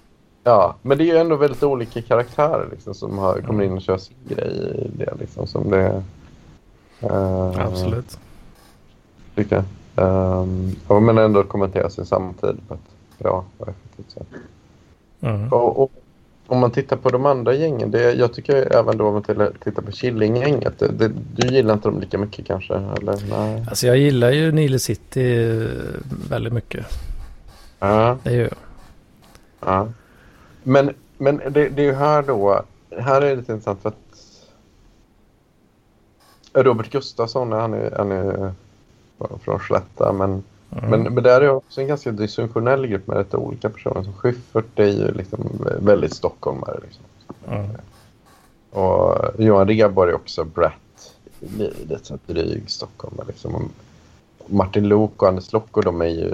Ja, 0.50 0.76
men 0.82 0.98
det 0.98 1.04
är 1.04 1.06
ju 1.06 1.18
ändå 1.18 1.36
väldigt 1.36 1.64
olika 1.64 2.02
karaktärer 2.02 2.68
liksom, 2.72 2.94
som 2.94 3.18
har, 3.18 3.42
kommer 3.42 3.64
in 3.64 3.72
och 3.72 3.82
kör 3.82 3.98
sin 3.98 4.16
grej 4.28 4.74
i 4.76 4.98
det. 4.98 5.14
Liksom, 5.20 5.48
som 5.48 5.70
det 5.70 6.04
uh, 7.04 7.60
Absolut. 7.60 8.20
Tycker 9.36 9.64
jag. 9.96 10.06
Um, 10.06 10.76
och 10.88 11.04
men 11.04 11.18
ändå 11.18 11.44
kommentera 11.44 11.90
sin 11.90 12.06
samtid 12.06 12.58
på 12.68 12.74
ett 12.74 12.80
bra 13.20 13.46
och 13.58 13.68
effektivt 13.68 14.12
sätt. 14.12 14.28
Mm. 15.22 15.54
Och, 15.54 15.84
och, 15.84 15.92
om 16.48 16.60
man 16.60 16.72
tittar 16.72 16.98
på 16.98 17.10
de 17.10 17.26
andra 17.26 17.54
gängen, 17.54 17.92
det, 17.92 18.14
jag 18.14 18.34
tycker 18.34 18.76
även 18.76 18.98
då 18.98 19.08
om 19.08 19.14
man 19.14 19.24
tittar 19.64 19.82
på 19.82 19.92
Killinggänget, 19.92 20.84
du 21.36 21.48
gillar 21.48 21.74
inte 21.74 21.90
dem 21.90 22.00
lika 22.00 22.18
mycket 22.18 22.46
kanske? 22.46 22.74
Eller? 22.74 23.30
Nej. 23.30 23.66
Alltså 23.70 23.88
jag 23.88 23.98
gillar 23.98 24.32
ju 24.32 24.52
Nile 24.52 24.80
City 24.80 25.68
väldigt 26.30 26.54
mycket. 26.54 26.86
Ja. 27.80 28.18
Det 28.24 28.34
gör 28.34 28.42
jag. 28.42 28.58
Ja. 29.60 29.88
Men, 30.64 30.94
men 31.18 31.38
det, 31.38 31.70
det 31.70 31.82
är 31.82 31.86
ju 31.86 31.94
här 31.94 32.24
då, 32.24 32.64
här 32.98 33.22
är 33.22 33.30
det 33.30 33.36
lite 33.36 33.52
intressant 33.52 33.82
för 33.82 33.90
att 33.90 33.96
Robert 36.54 36.92
Gustafsson, 36.92 37.52
han 37.52 37.74
är, 37.74 37.94
han 37.98 38.12
är 38.12 38.54
från 39.44 39.60
Slätta, 39.60 40.14
men, 40.14 40.44
mm. 40.72 40.90
men, 40.90 41.14
men 41.14 41.24
där 41.24 41.42
är 41.42 41.50
också 41.50 41.82
en 41.82 41.88
ganska 41.88 42.12
dysfunktionell 42.12 42.88
grupp 42.88 43.08
med 43.08 43.18
rätt 43.18 43.36
olika 43.36 43.70
personer. 43.70 44.04
Som 44.04 44.14
Schyffert 44.14 44.80
är 44.80 44.88
ju 44.88 45.12
liksom 45.12 45.68
väldigt 45.80 46.14
stockholmare. 46.14 46.80
Liksom. 46.84 47.04
Mm. 47.48 47.70
Och 48.72 49.18
Johan 49.38 49.68
Rheborg 49.68 50.12
är 50.12 50.16
också 50.16 50.44
Brat, 50.44 51.16
lite 51.40 52.06
så 52.06 52.20
dryg 52.26 52.70
stockholmare. 52.70 53.28
Liksom. 53.28 53.70
Martin 54.46 54.88
Lok 54.88 55.22
och 55.22 55.28
Anders 55.28 55.54
Locko, 55.54 55.82
de 55.82 56.02
är 56.02 56.06
ju 56.06 56.34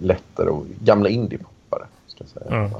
lättare 0.00 0.48
och 0.48 0.66
gamla 0.80 1.08
indiepoppare. 1.08 1.86
Ska 2.06 2.24
jag 2.24 2.28
säga. 2.28 2.56
Mm. 2.56 2.70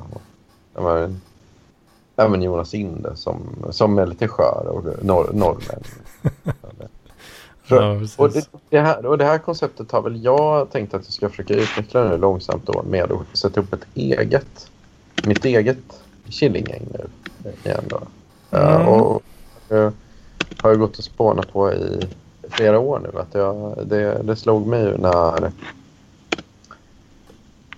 Även 2.16 2.42
Jonas 2.42 2.74
Inde 2.74 3.16
som, 3.16 3.42
som 3.70 3.98
är 3.98 4.06
lite 4.06 4.28
skör 4.28 4.66
och 4.68 5.04
norr, 5.04 5.30
norrmän. 5.32 5.82
ja, 7.68 8.00
och, 8.16 8.32
det, 8.32 8.48
det, 8.70 8.80
här, 8.80 9.06
och 9.06 9.18
det 9.18 9.24
här 9.24 9.38
konceptet 9.38 9.92
har 9.92 10.02
väl 10.02 10.24
jag 10.24 10.70
tänkt 10.70 10.94
att 10.94 11.04
jag 11.04 11.12
ska 11.12 11.28
försöka 11.28 11.54
utveckla 11.54 12.04
nu 12.04 12.16
långsamt 12.16 12.66
då 12.66 12.82
med 12.82 13.12
att 13.12 13.38
sätta 13.38 13.60
upp 13.60 13.72
ett 13.72 13.86
eget, 13.94 14.70
mitt 15.24 15.44
eget 15.44 16.02
Killinggäng 16.28 16.86
nu 16.92 17.06
igen 17.64 17.84
då. 17.88 18.00
Mm. 18.50 18.80
Uh, 18.80 18.88
och 18.88 19.22
uh, 19.70 19.90
har 20.58 20.70
jag 20.70 20.78
gått 20.78 20.98
och 20.98 21.04
spånat 21.04 21.52
på 21.52 21.72
i 21.72 22.00
flera 22.50 22.78
år 22.78 23.00
nu. 23.02 23.18
Att 23.20 23.34
jag, 23.34 23.78
det, 23.86 24.22
det 24.22 24.36
slog 24.36 24.66
mig 24.66 24.84
ju 24.84 24.98
när 24.98 25.52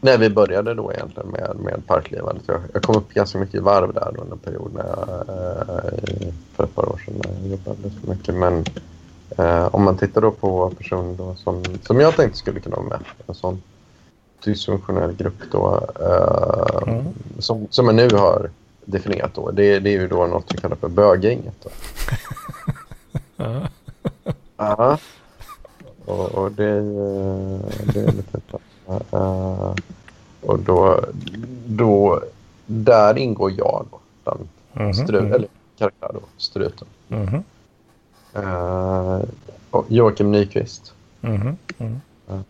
när 0.05 0.19
vi 0.19 0.31
började 0.31 0.75
då 0.75 0.93
egentligen 0.93 1.29
med, 1.29 1.57
med 1.59 1.87
parklivet. 1.87 2.37
Jag, 2.47 2.61
jag 2.73 2.83
kom 2.83 2.97
upp 2.97 3.15
ganska 3.15 3.39
mycket 3.39 3.55
i 3.55 3.59
varv 3.59 3.95
där 3.95 4.15
under 4.21 4.33
en 4.33 4.39
period 4.39 4.71
när 4.75 4.85
jag, 4.85 5.09
eh, 5.09 6.33
för 6.57 6.65
ett 6.65 6.75
par 6.75 6.93
år 6.93 7.01
sedan 7.05 7.15
när 7.25 7.41
jag 7.41 7.51
jobbade 7.51 7.91
så 8.03 8.11
mycket. 8.11 8.35
Men 8.35 8.65
eh, 9.39 9.75
om 9.75 9.85
man 9.85 9.97
tittar 9.97 10.21
då 10.21 10.31
på 10.31 10.71
personer 10.71 11.15
då 11.15 11.35
som, 11.35 11.63
som 11.83 12.01
jag 12.01 12.17
tänkte 12.17 12.39
skulle 12.39 12.61
kunna 12.61 12.77
vara 12.77 12.89
med. 12.89 12.99
En 13.27 13.35
sån 13.35 13.63
dysfunktionell 14.45 15.13
grupp 15.13 15.43
då. 15.51 15.87
Eh, 16.01 16.93
mm. 16.93 17.05
som, 17.39 17.67
som 17.71 17.87
jag 17.87 17.95
nu 17.95 18.11
har 18.17 18.51
definierat 18.85 19.35
då. 19.35 19.51
Det, 19.51 19.79
det 19.79 19.91
är 19.91 20.01
ju 20.01 20.09
då 20.09 20.27
något 20.27 20.55
vi 20.55 20.59
kallar 20.59 20.77
för 20.77 20.89
bögänget. 20.89 21.67
Ja. 24.57 24.99
Och, 26.05 26.35
och 26.35 26.53
det, 26.53 26.81
det 27.93 28.01
är 28.01 28.13
lite... 28.13 28.41
Uh, 28.89 29.75
och 30.41 30.59
då, 30.59 31.05
då, 31.67 32.23
där 32.67 33.19
ingår 33.19 33.51
jag 33.51 33.87
då. 33.91 33.99
Den 34.25 34.49
mm 34.73 34.93
-hmm. 34.93 35.05
stru, 35.05 35.19
mm. 35.19 35.33
eller 35.33 35.49
karaktär 35.79 36.11
då, 36.15 36.21
struten. 36.37 36.89
Mm 37.09 37.27
-hmm. 37.27 37.43
uh, 39.19 39.25
och 39.71 39.87
Joakim 39.89 40.33
Nyqvist. 40.33 40.95
Mm 41.23 41.57
-hmm. 41.79 41.99
Uh, 42.31 42.41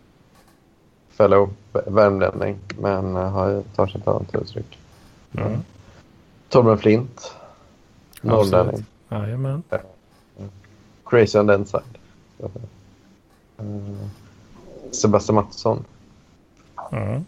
fellow 1.10 1.50
värmlänning, 1.86 2.58
men 2.78 3.16
uh, 3.16 3.30
har, 3.30 3.62
tar 3.76 3.86
sig 3.86 4.00
ett 4.00 4.08
annat 4.08 4.34
uttryck. 4.34 4.78
Mm. 5.32 5.60
Torbjörn 6.48 6.78
Flint. 6.78 7.34
Norrlänning. 8.20 8.84
Jajamän. 9.08 9.62
Crazy 11.04 11.38
on 11.38 11.46
the 11.46 11.54
inside. 11.54 11.82
Sebastian 14.90 15.34
Mattsson. 15.34 15.84
Mm. 16.92 17.24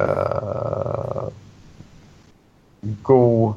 Uh, 0.00 1.28
god 3.02 3.54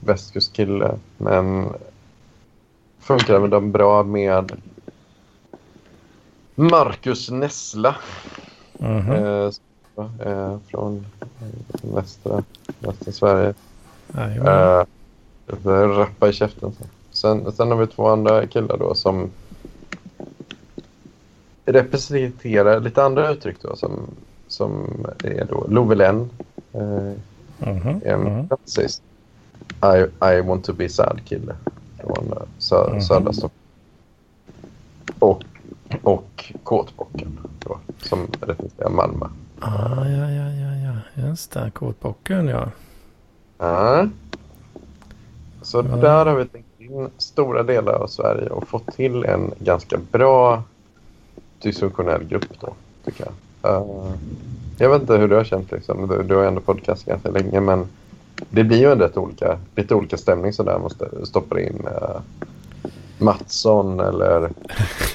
västkustkille, 0.00 0.98
men 1.16 1.68
funkar 3.00 3.34
även 3.34 3.72
bra 3.72 4.02
med 4.02 4.52
Marcus 6.54 7.30
Nessla. 7.30 7.96
Mm 8.78 9.00
-hmm. 9.00 9.52
uh, 9.98 10.26
uh, 10.26 10.58
från 10.70 11.06
västra, 11.82 12.42
västra 12.78 13.12
Sverige. 13.12 13.54
Uh, 14.16 14.84
rappa 15.66 16.28
i 16.28 16.32
käften. 16.32 16.72
Sen, 17.10 17.52
sen 17.52 17.70
har 17.70 17.76
vi 17.76 17.86
två 17.86 18.08
andra 18.08 18.46
killar 18.46 18.78
då 18.78 18.94
som 18.94 19.30
representerar 21.64 22.80
lite 22.80 23.04
andra 23.04 23.30
uttryck 23.30 23.56
då 23.62 23.76
som 23.76 24.06
som 24.52 24.86
är 25.24 25.44
då 25.44 25.66
Lovelen. 25.68 26.30
Eh, 26.72 26.82
mm 26.82 27.16
-hmm. 27.58 28.00
En 28.04 28.20
mm 28.20 28.26
-hmm. 28.26 28.48
klassisk 28.48 29.02
I, 29.82 30.26
I 30.34 30.40
want 30.40 30.64
to 30.64 30.72
be 30.72 30.88
sad-kille 30.88 31.54
från 31.98 32.32
eh, 32.32 32.42
sö 32.58 32.86
mm 32.86 32.98
-hmm. 32.98 33.00
södra 33.00 33.32
Stockholm. 33.32 33.54
Och, 35.18 35.44
och 36.02 36.52
Kåtbocken 36.62 37.38
då, 37.58 37.78
som 37.98 38.26
representerar 38.40 38.90
Malmö. 38.90 39.26
Ah, 39.58 40.06
ja, 40.06 40.30
ja, 40.30 40.50
ja, 40.50 40.74
ja. 40.74 41.28
Just 41.28 41.52
det. 41.52 41.70
Kåtbocken, 41.74 42.48
ja. 42.48 42.68
Ja. 43.58 44.08
Så 45.62 45.78
ja. 45.78 45.96
där 45.96 46.26
har 46.26 46.36
vi 46.36 46.44
tänkt 46.44 46.80
in 46.80 47.10
stora 47.18 47.62
delar 47.62 47.92
av 47.92 48.06
Sverige 48.06 48.48
och 48.50 48.68
fått 48.68 48.86
till 48.86 49.24
en 49.24 49.50
ganska 49.58 49.98
bra 50.12 50.62
dysfunktionell 51.58 52.24
grupp 52.24 52.60
då, 52.60 52.74
tycker 53.04 53.24
jag. 53.24 53.32
Uh, 53.66 54.12
jag 54.78 54.90
vet 54.90 55.00
inte 55.00 55.16
hur 55.16 55.28
du 55.28 55.34
har 55.34 55.44
känt. 55.44 55.72
Liksom. 55.72 56.08
Du, 56.08 56.22
du 56.22 56.36
har 56.36 56.44
ändå 56.44 56.60
podcast 56.60 57.06
ganska 57.06 57.30
länge. 57.30 57.60
Men 57.60 57.86
det 58.50 58.64
blir 58.64 58.78
ju 58.78 58.92
ändå 58.92 59.04
ett 59.04 59.16
olika, 59.16 59.58
lite 59.76 59.94
olika 59.94 60.16
stämning 60.16 60.52
sådär. 60.52 60.78
Måste 60.78 61.26
stoppa 61.26 61.60
in 61.60 61.86
uh, 61.86 62.20
Mattsson 63.18 64.00
eller 64.00 64.50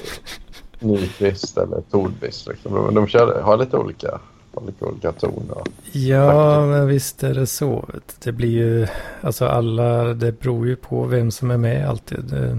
Nyqvist 0.78 1.58
eller 1.58 1.80
Tordqvist. 1.90 2.48
Liksom. 2.48 2.74
De, 2.74 2.94
de 2.94 3.06
kör, 3.06 3.42
har 3.42 3.56
lite 3.56 3.76
olika 3.76 4.18
lite 4.66 4.84
olika 4.84 5.12
ton. 5.12 5.52
ja, 5.92 6.66
men 6.66 6.86
visst 6.86 7.22
är 7.22 7.34
det 7.34 7.46
så. 7.46 7.88
Det 8.22 8.32
blir 8.32 8.48
ju, 8.48 8.86
alltså 9.20 9.46
alla, 9.46 10.14
det 10.14 10.40
beror 10.40 10.66
ju 10.66 10.76
på 10.76 11.04
vem 11.04 11.30
som 11.30 11.50
är 11.50 11.56
med 11.56 11.88
alltid. 11.88 12.24
Det, 12.24 12.58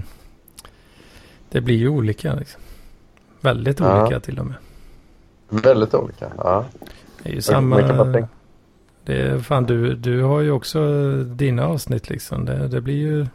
det 1.50 1.60
blir 1.60 1.76
ju 1.76 1.88
olika 1.88 2.34
liksom. 2.34 2.60
Väldigt 3.40 3.80
olika 3.80 4.08
ja. 4.10 4.20
till 4.20 4.38
och 4.38 4.46
med. 4.46 4.56
Väldigt 5.50 5.94
olika, 5.94 6.32
ja. 6.36 6.64
Det 7.22 7.30
är 7.30 7.34
ju 7.34 7.42
samma... 7.42 7.76
Det 9.04 9.20
är, 9.20 9.38
fan, 9.38 9.64
du, 9.64 9.94
du 9.94 10.22
har 10.22 10.40
ju 10.40 10.50
också 10.50 10.80
dina 11.24 11.66
avsnitt 11.66 12.10
liksom. 12.10 12.44
Det, 12.44 12.68
det 12.68 12.80
blir 12.80 12.96
ju 12.96 13.26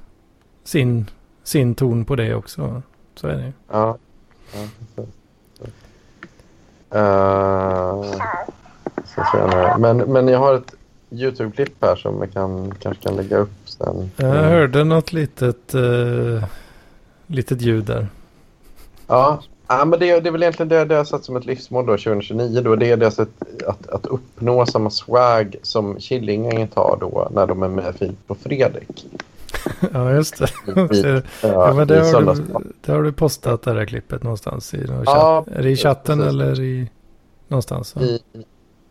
sin, 0.64 1.10
sin 1.44 1.76
ton 1.76 2.06
på 2.06 2.16
det 2.16 2.36
också. 2.36 2.82
Så 3.16 3.28
är 3.28 3.36
det 3.36 3.46
ju. 3.46 3.52
Ja. 3.72 3.98
ja 4.54 4.62
uh, 6.96 8.04
så 9.06 9.22
jag 9.34 9.80
men, 9.80 9.98
men 9.98 10.28
jag 10.28 10.40
har 10.40 10.54
ett 10.54 10.76
YouTube-klipp 11.10 11.74
här 11.82 11.96
som 11.96 12.20
jag 12.20 12.34
kan, 12.34 12.72
kanske 12.80 13.04
kan 13.04 13.16
lägga 13.16 13.38
upp 13.38 13.54
sen. 13.66 14.12
Jag 14.16 14.34
hörde 14.34 14.84
något 14.84 15.14
litet, 15.14 15.76
uh, 15.76 16.44
litet 17.28 17.62
ljud 17.62 17.86
där. 17.86 18.08
Ja, 19.08 19.42
Ja, 19.68 19.86
men 19.86 20.00
det, 20.00 20.20
det 20.20 20.30
är 20.30 20.32
väl 20.32 20.44
egentligen 20.44 20.70
det, 20.70 20.86
det 20.86 20.96
jag 20.96 21.08
satt 21.08 21.26
som 21.26 21.36
ett 21.36 21.46
livsmål 21.46 21.86
då, 21.86 21.98
2029. 21.98 22.62
Då. 22.62 22.76
Det 22.76 22.92
är 22.92 22.98
det 22.98 23.08
att, 23.08 23.20
att, 23.68 23.88
att 23.88 24.06
uppnå 24.06 24.66
samma 24.66 24.90
swag 24.90 25.56
som 25.62 26.00
Killinggänget 26.00 26.76
har 26.76 26.98
då 27.00 27.30
när 27.32 27.48
de 27.48 27.64
är 27.64 27.68
med 27.68 27.96
Filip 27.96 28.18
och 28.28 28.38
Fredrik. 28.38 29.06
ja, 29.94 30.12
just 30.12 30.38
det. 30.38 30.46
I, 30.96 31.22
ja, 31.42 31.74
men 31.74 31.88
det, 31.88 32.00
har 32.00 32.36
du, 32.36 32.44
det 32.82 32.92
har 32.92 33.04
du 33.04 33.12
postat 33.12 33.62
det 33.62 33.74
här 33.74 33.86
klippet 33.86 34.24
någonstans 34.24 34.74
i 34.74 34.78
någon 34.78 35.04
ja, 35.06 35.44
chatt. 35.46 35.58
Är 35.58 35.64
det 35.64 35.70
i 35.70 35.76
chatten 35.76 36.18
precis. 36.18 36.34
eller 36.34 36.62
i 36.62 36.90
någonstans? 37.48 37.96
I, 37.98 38.20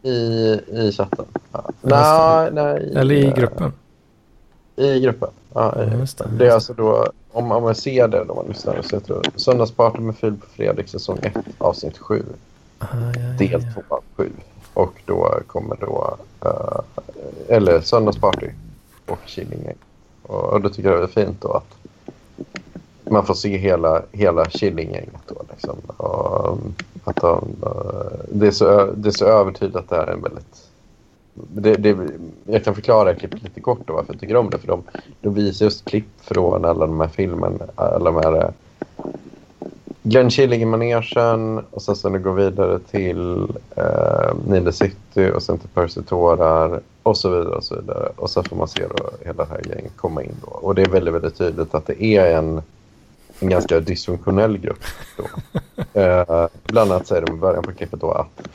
i, 0.08 0.60
i 0.72 0.92
chatten. 0.92 1.24
Ja. 1.52 1.70
Nej, 1.80 2.50
nej. 2.52 2.92
Eller 2.96 3.14
i 3.14 3.32
gruppen? 3.36 3.72
I 4.76 5.00
gruppen. 5.00 5.30
Ja, 5.54 5.84
just 5.98 6.18
det, 6.18 6.28
det 6.38 6.46
är 6.46 6.50
alltså 6.50 6.74
då, 6.74 7.06
om, 7.32 7.52
om 7.52 7.62
man 7.62 7.74
ser 7.74 8.08
det 8.08 8.24
då 8.24 8.34
man 8.34 8.46
lyssnar, 8.46 8.82
så 8.82 8.96
heter 8.96 9.20
det 9.22 9.40
Söndagsparty 9.40 10.00
med 10.00 10.16
Filip 10.16 10.42
och 10.42 10.48
Fredrik 10.48 10.88
säsong 10.88 11.18
1 11.22 11.36
avsnitt 11.58 11.98
7. 11.98 12.24
Ah, 12.78 12.86
ja, 12.92 13.12
ja, 13.20 13.48
del 13.48 13.62
2 13.74 13.82
av 13.88 14.02
7. 14.16 14.30
Och 14.74 15.02
då 15.04 15.40
kommer 15.46 15.76
då, 15.80 16.16
uh, 16.44 16.80
eller 17.48 17.80
Söndagsparty 17.80 18.50
och 19.06 19.18
Killinggäng. 19.26 19.76
Och, 20.22 20.44
och 20.44 20.60
då 20.60 20.68
tycker 20.68 20.90
jag 20.90 21.00
det 21.00 21.20
är 21.20 21.24
fint 21.24 21.40
då 21.40 21.52
att 21.52 21.76
man 23.10 23.26
får 23.26 23.34
se 23.34 23.56
hela, 23.56 24.02
hela 24.12 24.44
Killinggänget 24.44 25.22
då 25.26 25.42
liksom. 25.50 25.78
Och, 25.96 26.58
att 27.04 27.16
de, 27.16 27.56
uh, 27.66 28.24
det, 28.28 28.46
är 28.46 28.50
så, 28.50 28.92
det 28.96 29.08
är 29.08 29.12
så 29.12 29.24
övertydligt 29.24 29.76
att 29.76 29.88
det 29.88 29.96
här 29.96 30.06
är 30.06 30.12
en 30.12 30.22
väldigt 30.22 30.70
det, 31.34 31.74
det, 31.74 31.96
jag 32.46 32.64
kan 32.64 32.74
förklara 32.74 33.14
klippet 33.14 33.42
lite 33.42 33.60
kort 33.60 33.80
då 33.86 33.92
varför 33.92 34.12
jag 34.12 34.20
tycker 34.20 34.36
om 34.36 34.50
det. 34.50 34.58
För 34.58 34.66
de, 34.66 34.82
de 35.20 35.34
visar 35.34 35.64
just 35.64 35.84
klipp 35.84 36.08
från 36.20 36.64
alla 36.64 36.86
de 36.86 37.00
här 37.00 37.08
filmerna. 37.08 37.64
Alla 37.74 38.10
de 38.10 38.16
här, 38.16 38.36
eh, 38.36 38.50
Glenn 40.02 40.30
Killing 40.30 40.62
i 40.62 40.64
manegen 40.64 41.58
och 41.70 41.82
sen 41.82 41.96
så 41.96 42.10
går 42.10 42.34
vidare 42.34 42.78
till 42.78 43.46
eh, 43.76 44.34
Nile 44.46 44.72
City 44.72 45.30
och 45.34 45.42
sen 45.42 45.58
till 45.58 45.68
Percy 45.68 46.02
Tårar 46.02 46.80
och 47.02 47.16
så 47.16 47.28
vidare 47.28 47.54
och 47.54 47.64
så 47.64 47.74
vidare. 47.74 48.08
Och 48.16 48.30
så 48.30 48.42
får 48.42 48.56
man 48.56 48.68
se 48.68 48.86
då 48.96 49.10
hela 49.24 49.44
det 49.44 49.50
här 49.50 49.60
gänget 49.68 49.96
komma 49.96 50.22
in 50.22 50.36
då. 50.44 50.50
Och 50.50 50.74
det 50.74 50.82
är 50.82 50.88
väldigt, 50.88 51.14
väldigt 51.14 51.38
tydligt 51.38 51.74
att 51.74 51.86
det 51.86 52.04
är 52.04 52.36
en, 52.36 52.62
en 53.38 53.48
ganska 53.48 53.80
dysfunktionell 53.80 54.58
grupp 54.58 54.84
då. 55.16 55.24
eh, 56.00 56.48
bland 56.62 56.92
annat 56.92 57.06
säger 57.06 57.26
de 57.26 57.34
i 57.34 57.38
början 57.38 57.62
på 57.62 57.72
klippet 57.72 58.00
då 58.00 58.10
att 58.10 58.48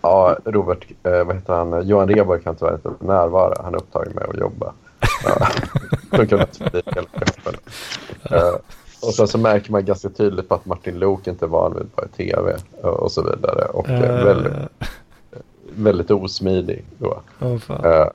Ja, 0.00 0.36
Robert, 0.44 0.86
eh, 1.02 1.24
vad 1.24 1.36
heter 1.36 1.52
han? 1.52 1.88
Johan 1.88 2.08
Rheborg 2.08 2.42
kan 2.42 2.56
tyvärr 2.56 2.74
inte 2.74 2.90
närvara. 3.00 3.62
Han 3.62 3.74
är 3.74 3.78
upptagen 3.78 4.12
med 4.12 4.24
att 4.24 4.38
jobba. 4.38 4.72
Ja, 5.24 5.48
uh, 8.32 8.56
och 9.02 9.14
sen 9.14 9.28
så 9.28 9.38
märker 9.38 9.72
man 9.72 9.84
ganska 9.84 10.08
tydligt 10.08 10.48
på 10.48 10.54
att 10.54 10.66
Martin 10.66 10.98
Lok 10.98 11.26
inte 11.26 11.44
är 11.44 11.48
van 11.48 11.74
vid 11.74 11.82
att 11.82 11.96
vara 11.96 12.06
i 12.06 12.16
tv 12.16 12.56
och 12.82 13.12
så 13.12 13.22
vidare. 13.22 13.64
Och 13.64 13.88
uh. 13.88 14.00
väldigt, 14.00 14.52
väldigt 15.76 16.10
osmidig 16.10 16.84
då. 16.98 17.20
Oh, 17.40 17.70
uh, 17.70 18.08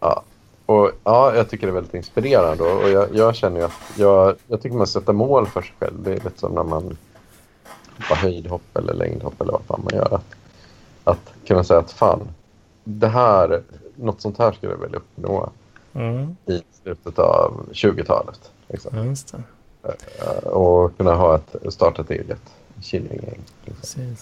ja. 0.00 0.22
och 0.66 0.90
ja, 1.04 1.34
jag 1.34 1.50
tycker 1.50 1.66
det 1.66 1.70
är 1.70 1.74
väldigt 1.74 1.94
inspirerande 1.94 2.64
och 2.64 2.90
jag, 2.90 3.06
jag 3.12 3.34
känner 3.34 3.58
ju 3.58 3.64
att 3.64 3.80
jag, 3.96 4.34
jag 4.46 4.62
tycker 4.62 4.76
man 4.76 4.86
sätter 4.86 5.12
mål 5.12 5.46
för 5.46 5.62
sig 5.62 5.74
själv. 5.78 6.02
Det 6.02 6.10
är 6.10 6.14
lite 6.14 6.40
som 6.40 6.54
när 6.54 6.64
man 6.64 6.96
hoppar 7.96 8.16
höjdhopp 8.16 8.76
eller 8.76 8.94
längdhopp 8.94 9.40
eller 9.40 9.52
vad 9.52 9.62
fan 9.62 9.80
man 9.84 9.94
gör. 9.94 10.14
Att, 10.14 10.24
att 11.04 11.32
kunna 11.46 11.64
säga 11.64 11.80
att 11.80 11.92
fan, 11.92 12.20
det 12.84 13.08
här, 13.08 13.62
något 13.96 14.20
sånt 14.20 14.38
här 14.38 14.52
skulle 14.52 14.72
jag 14.72 14.78
vilja 14.80 14.96
uppnå 14.98 15.50
Mm. 15.94 16.36
i 16.46 16.62
slutet 16.82 17.18
av 17.18 17.66
20-talet. 17.72 18.50
Liksom. 18.68 19.14
Eh, 19.82 20.44
Och 20.48 20.96
kunna 20.96 21.14
ha 21.14 21.36
ett, 21.36 21.56
starta 21.74 22.02
ett 22.02 22.10
eget 22.10 22.40
Killinggäng. 22.82 23.40
Liksom. 23.64 24.16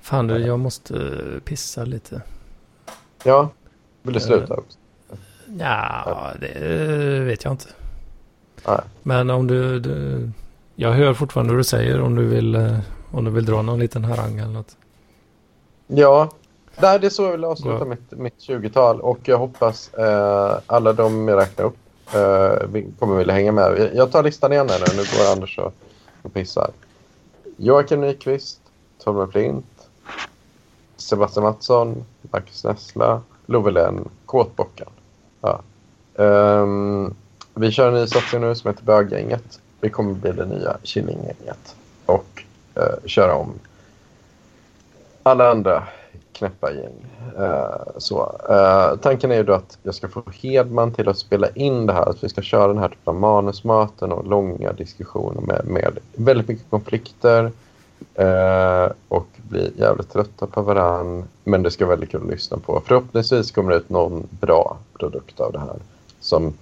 Fan 0.00 0.26
du, 0.26 0.38
jag 0.38 0.58
måste 0.58 0.96
eh, 0.96 1.40
pissa 1.44 1.84
lite. 1.84 2.22
Ja, 3.24 3.48
vill 4.02 4.14
du 4.14 4.20
sluta 4.20 4.54
också? 4.54 4.78
Ja, 5.58 6.30
det 6.40 6.46
eh, 6.46 7.22
vet 7.22 7.44
jag 7.44 7.52
inte. 7.52 7.68
Nej. 8.66 8.80
Men 9.02 9.30
om 9.30 9.46
du, 9.46 9.80
du... 9.80 10.28
Jag 10.76 10.92
hör 10.92 11.14
fortfarande 11.14 11.52
vad 11.52 11.60
du 11.60 11.64
säger 11.64 12.00
om 12.00 12.14
du 12.14 12.24
vill, 12.24 12.54
eh, 12.54 12.78
om 13.10 13.24
du 13.24 13.30
vill 13.30 13.44
dra 13.44 13.62
någon 13.62 13.78
liten 13.78 14.04
harang 14.04 14.38
eller 14.38 14.52
något. 14.52 14.76
Ja, 15.94 16.28
Nej, 16.80 16.98
det 17.00 17.06
är 17.06 17.10
så 17.10 17.22
jag 17.22 17.32
vill 17.32 17.44
avsluta 17.44 17.78
Ja. 17.78 17.84
mitt, 17.84 18.10
mitt 18.10 18.38
20-tal 18.38 19.00
och 19.00 19.18
jag 19.22 19.38
hoppas 19.38 19.94
eh, 19.94 20.58
alla 20.66 20.92
de 20.92 21.28
jag 21.28 21.38
räknar 21.40 21.64
upp 21.64 21.76
eh, 22.14 22.66
vi 22.72 22.86
kommer 22.98 23.16
vilja 23.16 23.34
hänga 23.34 23.52
med. 23.52 23.90
Jag- 23.94 24.12
tar 24.12 24.22
listan 24.22 24.52
igen 24.52 24.68
här 24.70 24.78
nu. 24.78 24.84
Nu 24.96 25.02
går 25.18 25.32
Anders 25.32 25.58
och, 25.58 25.74
och 26.22 26.34
pissar. 26.34 26.70
Joakim 27.56 28.00
Nyqvist, 28.00 28.60
Torben 29.04 29.28
Flint, 29.32 29.88
Sebastian 30.96 31.44
Mattsson, 31.44 32.04
Marcus 32.22 32.64
Nessla, 32.64 33.22
Love 33.46 33.70
Lenn, 33.70 34.08
Kåtbocken. 34.26 34.88
Ja. 35.40 35.60
Ehm, 36.24 37.14
vi 37.54 37.70
kör 37.70 37.88
en 37.88 37.94
ny 37.94 38.06
satsning 38.06 38.40
nu 38.40 38.54
som 38.54 38.70
heter 38.70 38.84
Böggänget. 38.84 39.60
Det 39.80 39.88
kommer 39.90 40.12
bli 40.14 40.32
det 40.32 40.46
nya 40.46 40.76
Killinggänget. 40.82 41.74
Och 42.06 42.42
eh, 42.74 42.82
köra 43.06 43.34
om 43.34 43.52
alla 45.22 45.50
andra 45.50 45.82
knäppa 46.32 46.72
gäng. 46.72 47.06
Uh, 47.38 47.98
så. 47.98 48.36
uh, 48.50 49.00
tanken 49.00 49.30
är 49.30 49.36
ju 49.36 49.42
då 49.42 49.52
att 49.52 49.78
jag 49.82 49.94
ska 49.94 50.08
få 50.08 50.22
Hedman 50.42 50.92
till 50.92 51.08
att 51.08 51.18
spela 51.18 51.48
in 51.48 51.86
det 51.86 51.92
här. 51.92 52.08
Att 52.10 52.24
vi 52.24 52.28
ska 52.28 52.42
köra 52.42 52.66
den 52.66 52.78
här 52.78 52.88
typen 52.88 53.02
av 53.04 53.14
manusmöten 53.14 54.12
och 54.12 54.26
långa 54.26 54.72
diskussioner 54.72 55.40
med, 55.40 55.64
med 55.64 55.98
väldigt 56.12 56.48
mycket 56.48 56.70
konflikter. 56.70 57.52
Uh, 58.20 58.92
och 59.08 59.26
bli 59.48 59.72
jävligt 59.76 60.12
trötta 60.12 60.46
på 60.46 60.62
varann. 60.62 61.24
Men 61.44 61.62
det 61.62 61.70
ska 61.70 61.86
vara 61.86 61.96
väldigt 61.96 62.10
kul 62.10 62.22
att 62.22 62.30
lyssna 62.30 62.56
på. 62.56 62.82
Förhoppningsvis 62.86 63.50
kommer 63.50 63.70
det 63.70 63.76
ut 63.76 63.88
någon 63.88 64.28
bra 64.40 64.76
produkt 64.98 65.40
av 65.40 65.52
det 65.52 65.58
här. 65.58 65.76
Som 66.20 66.54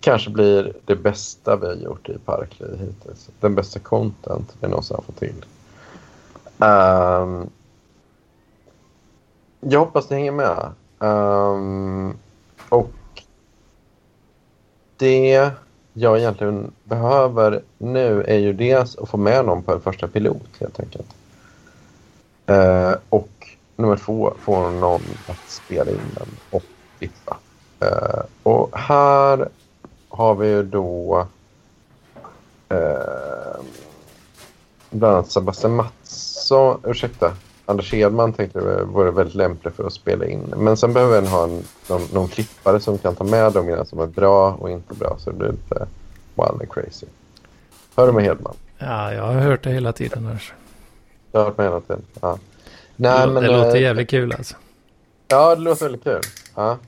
kanske 0.00 0.30
blir 0.30 0.72
det 0.84 0.96
bästa 0.96 1.56
vi 1.56 1.66
har 1.66 1.74
gjort 1.74 2.08
i 2.08 2.18
Parkliv 2.18 2.70
hittills. 2.80 3.28
Den 3.40 3.54
bästa 3.54 3.78
content 3.78 4.56
vi 4.60 4.68
någonsin 4.68 4.96
har 4.96 5.02
fått 5.02 5.18
till. 5.18 5.44
Um, 6.60 7.50
jag 9.60 9.80
hoppas 9.80 10.10
ni 10.10 10.16
hänger 10.16 10.32
med. 10.32 10.72
Um, 10.98 12.18
och 12.68 12.92
det 14.96 15.50
jag 15.92 16.18
egentligen 16.18 16.72
behöver 16.84 17.62
nu 17.78 18.22
är 18.22 18.38
ju 18.38 18.52
dels 18.52 18.96
att 18.96 19.08
få 19.08 19.16
med 19.16 19.44
någon 19.44 19.62
på 19.62 19.72
en 19.72 19.80
första 19.80 20.08
pilot 20.08 20.48
helt 20.60 20.80
enkelt. 20.80 21.14
Uh, 22.50 22.94
och 23.08 23.56
nummer 23.76 23.96
två, 23.96 24.34
få 24.38 24.70
någon 24.70 25.02
att 25.26 25.50
spela 25.50 25.90
in 25.90 26.14
den 26.14 26.28
och 26.50 26.62
klippa. 26.98 27.36
Uh, 27.84 28.22
och 28.42 28.78
här 28.78 29.48
har 30.08 30.34
vi 30.34 30.48
ju 30.48 30.62
då 30.62 31.26
uh, 32.72 33.62
bland 34.90 35.14
annat 35.14 35.30
Sebastian 35.30 35.76
Mattsson, 36.10 36.80
ursäkta, 36.84 37.32
Anders 37.66 37.92
Hedman 37.92 38.32
tänkte 38.32 38.58
jag 38.58 38.84
vore 38.84 39.10
väldigt 39.10 39.34
lämplig 39.34 39.74
för 39.74 39.84
att 39.84 39.92
spela 39.92 40.26
in. 40.26 40.54
Men 40.56 40.76
sen 40.76 40.92
behöver 40.92 41.20
vi 41.20 41.26
ha 41.26 41.44
en, 41.44 41.62
någon, 41.88 42.02
någon 42.12 42.28
klippare 42.28 42.80
som 42.80 42.98
kan 42.98 43.14
ta 43.14 43.24
med 43.24 43.52
de 43.52 43.64
grejerna 43.64 43.84
som 43.84 44.00
är 44.00 44.06
bra 44.06 44.52
och 44.52 44.70
inte 44.70 44.94
bra 44.94 45.16
så 45.18 45.30
det 45.30 45.36
blir 45.36 45.48
lite 45.48 45.86
wild 46.34 46.60
and 46.60 46.72
crazy. 46.72 47.06
Hör 47.96 48.06
du 48.06 48.12
med 48.12 48.24
Hedman? 48.24 48.54
Ja, 48.78 49.14
jag 49.14 49.22
har 49.22 49.32
hört 49.34 49.64
det 49.64 49.70
hela 49.70 49.92
tiden. 49.92 50.26
Här. 50.26 50.52
Jag 51.32 51.40
har 51.40 51.44
hört 51.44 51.58
med 51.58 51.66
hela 51.66 51.80
tiden. 51.80 52.02
Ja. 52.20 52.38
Nej, 52.96 53.26
det 53.26 53.32
men, 53.32 53.42
det 53.42 53.48
låter 53.48 53.76
eh, 53.76 53.82
jävligt 53.82 54.10
kul 54.10 54.32
alltså. 54.32 54.56
Ja, 55.28 55.54
det 55.54 55.60
låter 55.62 55.84
väldigt 55.84 56.04
kul. 56.04 56.20
Ja. 56.54 56.78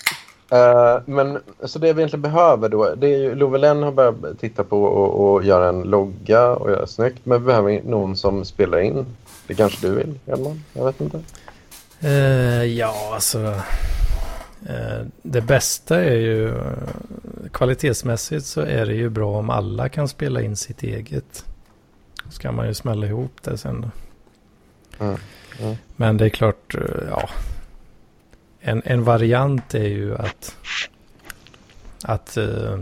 Eh, 0.53 1.01
men 1.07 1.39
så 1.65 1.79
det 1.79 1.93
vi 1.93 2.01
egentligen 2.01 2.23
behöver 2.23 2.69
då, 2.69 2.95
det 2.95 3.07
är 3.07 3.19
ju 3.19 3.35
Lovelen 3.35 3.83
har 3.83 3.93
börjat 3.93 4.39
titta 4.41 4.65
på 4.65 4.85
och, 4.85 5.33
och 5.35 5.45
göra 5.45 5.69
en 5.69 5.83
logga 5.83 6.49
och 6.49 6.70
göra 6.70 6.87
snyggt. 6.87 7.27
Men 7.27 7.41
vi 7.41 7.47
behöver 7.47 7.81
någon 7.85 8.16
som 8.16 8.45
spelar 8.45 8.81
in. 8.81 9.07
Det 9.47 9.55
kanske 9.55 9.87
du 9.87 9.95
vill, 9.95 10.19
Edman? 10.27 10.65
Jag 10.73 10.85
vet 10.85 11.01
inte. 11.01 11.20
Eh, 12.01 12.65
ja, 12.65 13.11
alltså. 13.15 13.39
Eh, 14.69 15.07
det 15.23 15.41
bästa 15.41 16.01
är 16.05 16.16
ju 16.16 16.55
kvalitetsmässigt 17.53 18.47
så 18.47 18.61
är 18.61 18.87
det 18.87 18.95
ju 18.95 19.09
bra 19.09 19.39
om 19.39 19.51
alla 19.51 19.89
kan 19.89 20.09
spela 20.09 20.43
in 20.43 20.57
sitt 20.57 20.83
eget. 20.83 21.45
Så 22.31 22.43
kan 22.43 22.55
man 22.55 22.66
ju 22.66 22.74
smälla 22.74 23.07
ihop 23.07 23.33
det 23.43 23.59
sen. 23.59 23.81
då. 23.81 25.05
Mm. 25.05 25.16
Mm. 25.61 25.77
Men 25.97 26.16
det 26.16 26.24
är 26.24 26.29
klart, 26.29 26.74
ja. 27.11 27.29
En, 28.65 28.83
en 28.85 29.05
variant 29.05 29.75
är 29.75 29.89
ju 29.89 30.15
att, 30.17 30.57
att 32.05 32.37
eh, 32.37 32.79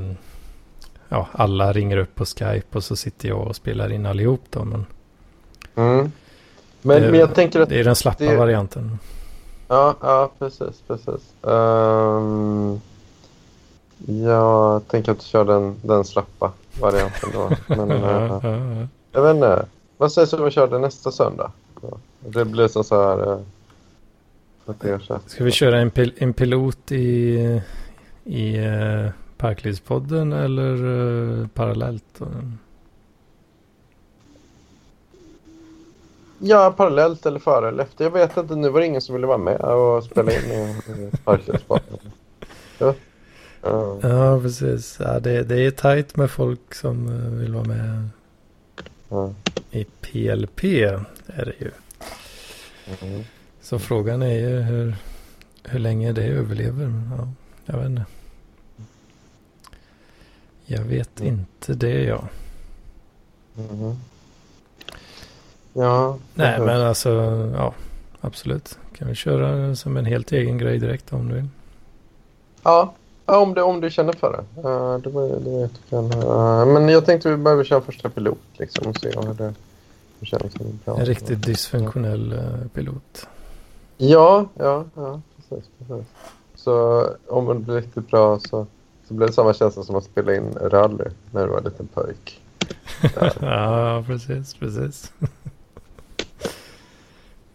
ja, 1.08 1.28
alla 1.32 1.72
ringer 1.72 1.96
upp 1.96 2.14
på 2.14 2.24
Skype 2.24 2.76
och 2.78 2.84
så 2.84 2.96
sitter 2.96 3.28
jag 3.28 3.46
och 3.46 3.56
spelar 3.56 3.92
in 3.92 4.06
allihop 4.06 4.42
då. 4.50 4.64
Men 4.64 4.86
Mm. 5.74 6.12
Men, 6.82 7.02
Det- 7.02 7.10
men 7.10 7.20
jag 7.20 7.34
tänker 7.34 7.60
att... 7.60 7.68
det 7.68 7.80
är 7.80 7.84
den 7.84 7.96
slappa 7.96 8.24
det- 8.24 8.36
varianten. 8.36 8.98
Ja, 9.68 9.94
ja 10.00 10.30
precis. 10.38 10.82
precis. 10.86 11.34
Ehm, 11.42 12.80
jag 14.06 14.88
tänker 14.88 15.12
att 15.12 15.22
köra 15.22 15.44
den, 15.44 15.76
den 15.82 16.04
slappa 16.04 16.52
varianten 16.80 17.30
då. 17.32 17.50
Men, 17.74 17.90
eh, 17.90 18.00
Ja, 18.00 18.40
ja, 18.42 18.56
ja. 18.56 18.86
Jag 19.12 19.22
vet 19.22 19.34
inte. 19.34 19.66
Vad 19.96 20.12
sägs 20.12 20.32
om 20.32 20.44
vi 20.44 20.50
kör 20.50 20.68
det 20.68 20.78
nästa 20.78 21.12
söndag? 21.12 21.52
Det 22.20 22.44
blir 22.44 22.68
så 22.68 22.84
så 22.84 23.02
här... 23.02 23.44
Att 24.70 24.82
här. 24.82 25.20
Ska 25.26 25.44
vi 25.44 25.50
köra 25.50 25.78
en, 25.78 25.90
pil 25.90 26.12
en 26.16 26.32
pilot 26.32 26.92
i, 26.92 27.60
i 28.24 28.58
uh, 28.58 29.10
Parklivspodden 29.36 30.32
eller 30.32 30.74
eh, 31.40 31.46
parallellt? 31.46 32.20
Ja, 36.38 36.74
parallellt 36.76 37.26
eller 37.26 37.38
före 37.38 37.68
eller 37.68 37.82
efter. 37.82 38.04
Jag 38.04 38.10
vet 38.10 38.36
inte. 38.36 38.56
Nu 38.56 38.68
var 38.68 38.80
det 38.80 38.86
ingen 38.86 39.00
som 39.00 39.14
ville 39.14 39.26
vara 39.26 39.38
med 39.38 39.60
och 39.60 40.04
spela 40.04 40.32
in 40.32 40.38
i 40.38 41.10
Parklivspodden. 41.24 41.98
Ja. 42.78 42.94
Ja. 43.62 43.98
Ja, 44.02 44.40
precis. 44.40 44.96
Ja, 45.00 45.20
det, 45.20 45.42
det 45.42 45.66
är 45.66 45.70
tajt 45.70 46.16
med 46.16 46.30
folk 46.30 46.74
som 46.74 47.06
eh, 47.06 47.40
vill 47.40 47.54
vara 47.54 47.64
med 47.64 48.08
i 49.70 49.84
PLP. 49.84 50.64
Är 51.26 51.44
det 51.44 51.54
ju. 51.58 51.70
Mm. 53.02 53.24
Så 53.70 53.78
frågan 53.78 54.22
är 54.22 54.38
ju 54.38 54.60
hur, 54.60 54.96
hur 55.64 55.78
länge 55.78 56.12
det 56.12 56.24
överlever. 56.24 56.92
Ja, 57.16 57.28
jag 57.66 57.78
vet 57.78 57.86
inte. 57.88 58.04
Jag 60.66 60.82
vet 60.82 61.20
Mm. 61.20 61.32
inte 61.32 61.74
det 61.74 62.04
jag. 62.04 62.24
Mhm. 63.54 63.96
Ja. 65.72 66.18
Nej, 66.34 66.60
men 66.60 66.80
alltså 66.80 67.10
ja, 67.56 67.74
absolut. 68.20 68.78
Kan 68.98 69.08
vi 69.08 69.14
köra 69.14 69.76
som 69.76 69.96
en 69.96 70.04
helt 70.04 70.32
egen 70.32 70.58
grej 70.58 70.78
direkt 70.78 71.12
om 71.12 71.28
du 71.28 71.34
vill. 71.34 71.48
Ja, 72.62 72.94
ja 73.26 73.38
om, 73.38 73.54
du, 73.54 73.62
om 73.62 73.80
du 73.80 73.90
känner 73.90 74.12
för 74.12 74.32
det. 74.32 74.68
Uh, 74.68 74.98
det, 74.98 75.10
var, 75.10 75.28
du 75.28 75.68
kan. 75.90 76.04
Uh, 76.04 76.66
men 76.66 76.88
jag 76.88 77.06
tänkte 77.06 77.30
vi 77.30 77.36
behöver 77.36 77.64
köra 77.64 77.80
första 77.80 78.08
pilot 78.08 78.38
liksom 78.52 78.86
och 78.86 78.96
se 79.00 79.08
hur 79.08 79.34
det 79.34 79.54
känns. 80.26 80.52
Det 80.52 80.84
bra. 80.84 80.98
En 80.98 81.06
riktigt 81.06 81.42
dysfunktionell 81.42 82.32
eh, 82.32 82.68
pilot. 82.74 83.26
Ja, 84.02 84.48
ja, 84.54 84.84
ja 84.94 85.20
precis, 85.36 85.70
precis. 85.78 86.06
Så 86.54 87.06
om 87.28 87.46
det 87.46 87.54
blir 87.54 87.74
riktigt 87.74 88.10
bra 88.10 88.38
så, 88.38 88.66
så 89.08 89.14
blir 89.14 89.26
det 89.26 89.32
samma 89.32 89.54
känsla 89.54 89.82
som 89.82 89.96
att 89.96 90.04
spela 90.04 90.34
in 90.34 90.54
rally 90.60 91.04
när 91.30 91.46
du 91.46 91.52
var 91.52 91.58
en 91.58 91.64
liten 91.64 91.86
pojk. 91.86 92.40
Ja. 93.02 93.30
ja, 93.40 94.04
precis, 94.06 94.54
precis. 94.54 95.12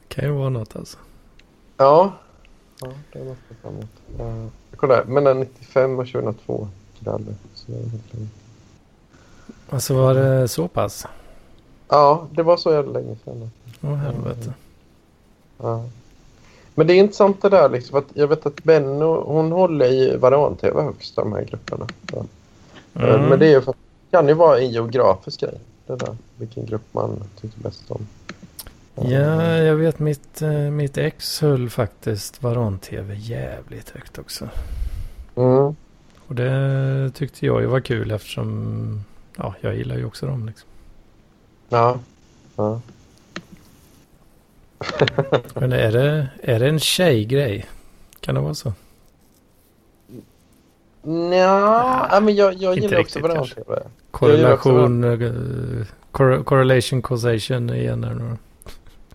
kan 0.07 0.25
ju 0.25 0.31
vara 0.31 0.49
något 0.49 0.75
alltså. 0.75 0.97
Ja, 1.77 2.13
ja 2.81 2.87
det 3.13 3.19
är 3.19 3.25
något 3.25 3.31
att 3.31 3.37
se 3.49 3.55
fram 3.61 3.73
emot. 3.73 3.89
Uh, 4.19 4.47
kolla, 4.75 4.95
här, 4.95 5.03
mellan 5.03 5.39
95 5.39 5.99
och 5.99 6.07
2002 6.07 6.67
rally. 6.99 7.33
Så 7.53 7.71
det 7.71 7.77
är 7.77 7.89
helt. 7.89 8.13
Alltså 9.69 9.93
var 9.93 10.13
det 10.13 10.47
så 10.47 10.67
pass? 10.67 11.07
ja, 11.87 12.27
det 12.31 12.43
var 12.43 12.57
så 12.57 12.71
jävla 12.71 12.91
länge 12.91 13.15
sedan. 13.23 13.51
Åh 13.81 13.95
helvete. 13.95 14.53
Ja. 15.57 15.83
Men 16.75 16.87
det 16.87 16.93
är 16.93 16.97
intressant 16.97 17.41
det 17.41 17.49
där 17.49 17.69
liksom 17.69 17.97
att 17.97 18.05
jag 18.13 18.27
vet 18.27 18.45
att 18.45 18.63
Benno 18.63 19.23
hon 19.23 19.51
håller 19.51 19.85
i 19.85 20.17
Varan-TV 20.17 20.81
högst 20.81 21.15
de 21.15 21.33
här 21.33 21.43
grupperna. 21.43 21.87
Ja. 22.11 22.25
Mm. 22.93 23.29
Men 23.29 23.39
det 23.39 23.45
är 23.45 23.49
ju 23.49 23.61
för, 23.61 23.73
kan 24.11 24.27
ju 24.27 24.33
vara 24.33 24.59
en 24.59 24.71
geografisk 24.71 25.39
grej. 25.39 25.59
Det 25.87 25.95
där, 25.95 26.17
vilken 26.37 26.65
grupp 26.65 26.81
man 26.91 27.23
tycker 27.41 27.59
bäst 27.59 27.91
om. 27.91 28.07
Ja, 28.95 29.57
jag 29.57 29.75
vet 29.75 29.99
mitt, 29.99 30.41
eh, 30.41 30.51
mitt 30.51 30.97
ex 30.97 31.41
höll 31.41 31.69
faktiskt 31.69 32.43
Varan-TV 32.43 33.15
jävligt 33.15 33.89
högt 33.89 34.17
också. 34.17 34.49
Mm. 35.35 35.75
Och 36.27 36.35
det 36.35 37.11
tyckte 37.15 37.45
jag 37.45 37.61
ju 37.61 37.67
var 37.67 37.79
kul 37.79 38.11
eftersom 38.11 39.03
ja, 39.37 39.55
jag 39.61 39.75
gillar 39.75 39.97
ju 39.97 40.05
också 40.05 40.25
dem. 40.25 40.45
Liksom. 40.45 40.69
Ja. 41.69 41.99
ja. 42.55 42.81
Men 45.53 45.71
är 45.71 45.91
det, 45.91 46.27
är 46.41 46.59
det 46.59 46.67
en 46.67 46.79
tjejgrej? 46.79 47.65
Kan 48.19 48.35
det 48.35 48.41
vara 48.41 48.53
så? 48.53 48.73
Nja, 51.01 52.07
ja, 52.11 52.19
men 52.19 52.35
jag, 52.35 52.53
jag 52.53 52.77
gillar 52.77 52.99
också 52.99 53.19
Varan-TV. 53.19 53.81
Korrelation, 54.11 55.03
uh, 55.03 55.85
correlation 56.43 57.01
causation 57.01 57.69
igen 57.69 58.03
här 58.03 58.13
nu. 58.13 58.37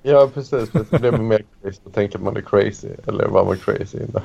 Ja, 0.03 0.31
precis. 0.35 0.71
precis. 0.71 0.91
Det 0.91 0.99
blir 0.99 1.13
mer 1.13 1.45
crazy. 1.63 1.81
Då 1.85 1.91
tänker 1.91 2.19
man 2.19 2.37
är 2.37 2.41
crazy. 2.41 2.89
Eller 3.07 3.27
var 3.27 3.45
man 3.45 3.57
crazy 3.57 3.99
innan? 3.99 4.23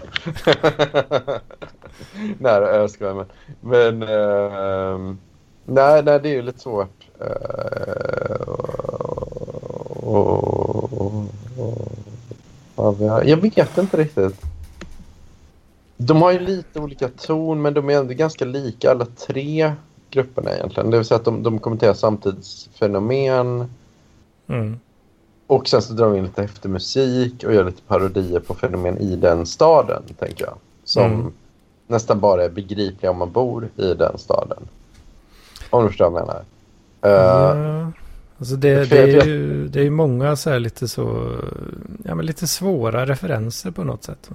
nej, 2.40 2.62
jag 2.62 2.90
skojar. 2.91 3.14
Men, 3.14 3.26
men 3.62 4.03
uh, 4.10 5.16
nej, 5.66 6.03
nej, 6.03 6.20
det 6.20 6.30
är 6.30 6.34
ju 6.34 6.41
lite 6.41 6.60
svårt. 6.60 7.07
Uh, 7.22 8.41
och, 10.06 10.28
och, 10.28 10.64
jag 13.26 13.38
vet 13.38 13.78
inte 13.78 13.98
riktigt. 13.98 14.41
De 15.98 16.22
har 16.22 16.32
ju 16.32 16.40
lite 16.40 16.80
olika 16.80 17.10
ton, 17.10 17.62
men 17.62 17.74
de 17.74 17.90
är 17.90 17.94
ändå 17.98 18.14
ganska 18.14 18.45
lika 18.45 18.91
alla 18.91 19.06
tre 19.06 19.74
grupperna 20.10 20.52
egentligen. 20.52 20.91
Det 20.91 20.98
vill 20.98 21.06
säga 21.06 21.16
att 21.16 21.26
de, 21.26 21.44
de 21.44 21.60
kommenterar 21.60 21.94
samtidsfenomen. 21.94 23.70
Mm. 24.48 24.80
Och 25.48 25.68
sen 25.68 25.82
så 25.82 25.94
drar 25.94 26.10
vi 26.10 26.18
in 26.18 26.24
lite 26.24 26.44
eftermusik 26.44 27.44
och 27.44 27.53
gör 27.53 27.64
lite 27.64 27.82
parodier 27.82 28.40
på 28.40 28.53
fenomen 28.53 28.98
i 28.98 29.16
den 29.16 29.45
staden, 29.45 30.03
tänker 30.20 30.45
jag. 30.45 30.56
Som 30.84 31.14
mm. 31.14 31.32
nästan 31.88 32.20
bara 32.20 32.44
är 32.44 32.49
begripliga 32.49 33.12
om 33.12 33.18
man 33.18 33.32
bor 33.32 33.70
i 33.78 33.94
den 33.94 34.18
staden. 34.18 34.68
Om 35.70 35.84
du 35.84 35.90
förstår 35.90 36.10
vad 36.10 36.22
jag 36.22 36.28
menar. 36.28 36.44
Uh, 37.06 37.90
alltså 38.38 38.56
det, 38.56 38.90
det, 38.90 38.99
är 38.99 39.26
ju 39.26 39.68
det 39.68 39.82
är 39.82 39.90
många 39.90 40.36
så 40.36 40.49
här 40.49 40.60
lite 40.60 40.88
så, 40.88 41.36
ja 42.03 42.16
men 42.16 42.26
lite 42.26 42.48
svåra 42.48 43.06
referenser 43.06 43.72
på 43.72 43.84
något 43.84 44.03
sätt. 44.03 44.30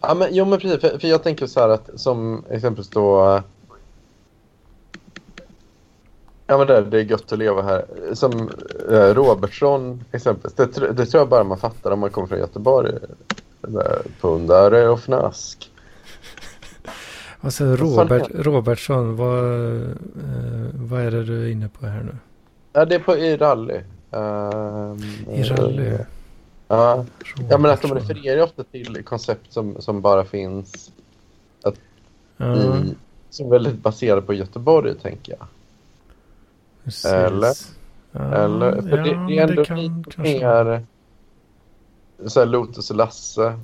Ja 0.00 0.14
men 0.14 0.28
jo 0.30 0.44
men 0.44 0.58
precis, 0.58 0.80
för, 0.80 0.98
för 0.98 1.08
jag 1.08 1.22
tänker 1.22 1.46
så 1.46 1.60
här 1.60 1.68
att 1.68 1.90
som 1.94 2.44
exempelvis 2.50 2.90
då 2.90 3.42
Ja 6.50 6.58
men 6.58 6.66
det, 6.66 6.80
det 6.80 6.98
är 6.98 7.04
gött 7.04 7.32
att 7.32 7.38
leva 7.38 7.62
här. 7.62 7.84
Som 8.12 8.50
eh, 8.90 9.14
Robertsson 9.14 10.04
exempelvis. 10.12 10.54
Det, 10.56 10.92
det 10.92 11.06
tror 11.06 11.20
jag 11.20 11.28
bara 11.28 11.44
man 11.44 11.58
fattar 11.58 11.90
om 11.90 12.00
man 12.00 12.10
kommer 12.10 12.28
från 12.28 12.38
Göteborg. 12.38 12.92
Pundare 14.20 14.88
och 14.88 15.00
fnask. 15.00 15.70
Alltså 17.40 17.64
Robert, 17.64 18.30
Robertsson, 18.34 19.16
vad, 19.16 19.44
eh, 19.44 19.88
vad 20.74 21.00
är 21.00 21.10
det 21.10 21.24
du 21.24 21.44
är 21.44 21.50
inne 21.50 21.68
på 21.68 21.86
här 21.86 22.02
nu? 22.02 22.16
Ja, 22.78 22.84
det 22.84 22.94
är 22.94 22.98
på 22.98 23.16
i 23.16 23.36
rally. 23.36 23.80
Um, 24.10 25.02
I 25.32 25.42
rally? 25.42 25.82
Uh, 25.82 26.00
ja. 26.68 27.04
ja, 27.50 27.58
men 27.58 27.70
att 27.70 27.82
de 27.82 27.94
refererar 27.94 28.42
ofta 28.42 28.64
till 28.64 29.02
koncept 29.04 29.52
som, 29.52 29.80
som 29.80 30.00
bara 30.00 30.24
finns 30.24 30.92
att, 31.62 31.74
uh. 32.40 32.56
i, 32.56 32.94
som 33.30 33.46
är 33.46 33.50
väldigt 33.50 33.74
baserade 33.74 34.22
på 34.22 34.34
Göteborg, 34.34 34.94
tänker 34.94 35.32
jag. 35.38 35.46
Precis. 36.84 37.04
Eller? 37.04 37.52
Ja, 38.12 38.20
Eller? 38.20 38.82
För 38.82 38.98
ja, 38.98 39.04
det, 39.04 39.26
det, 39.26 39.38
är 39.38 39.48
ändå 39.48 39.62
det 39.62 39.64
kan, 39.64 39.82
lite 39.82 40.20
mer 40.20 40.86
så 42.26 42.40
här 42.40 42.46
Lotus 42.46 42.90
och 42.90 42.96
Lasse 42.96 43.58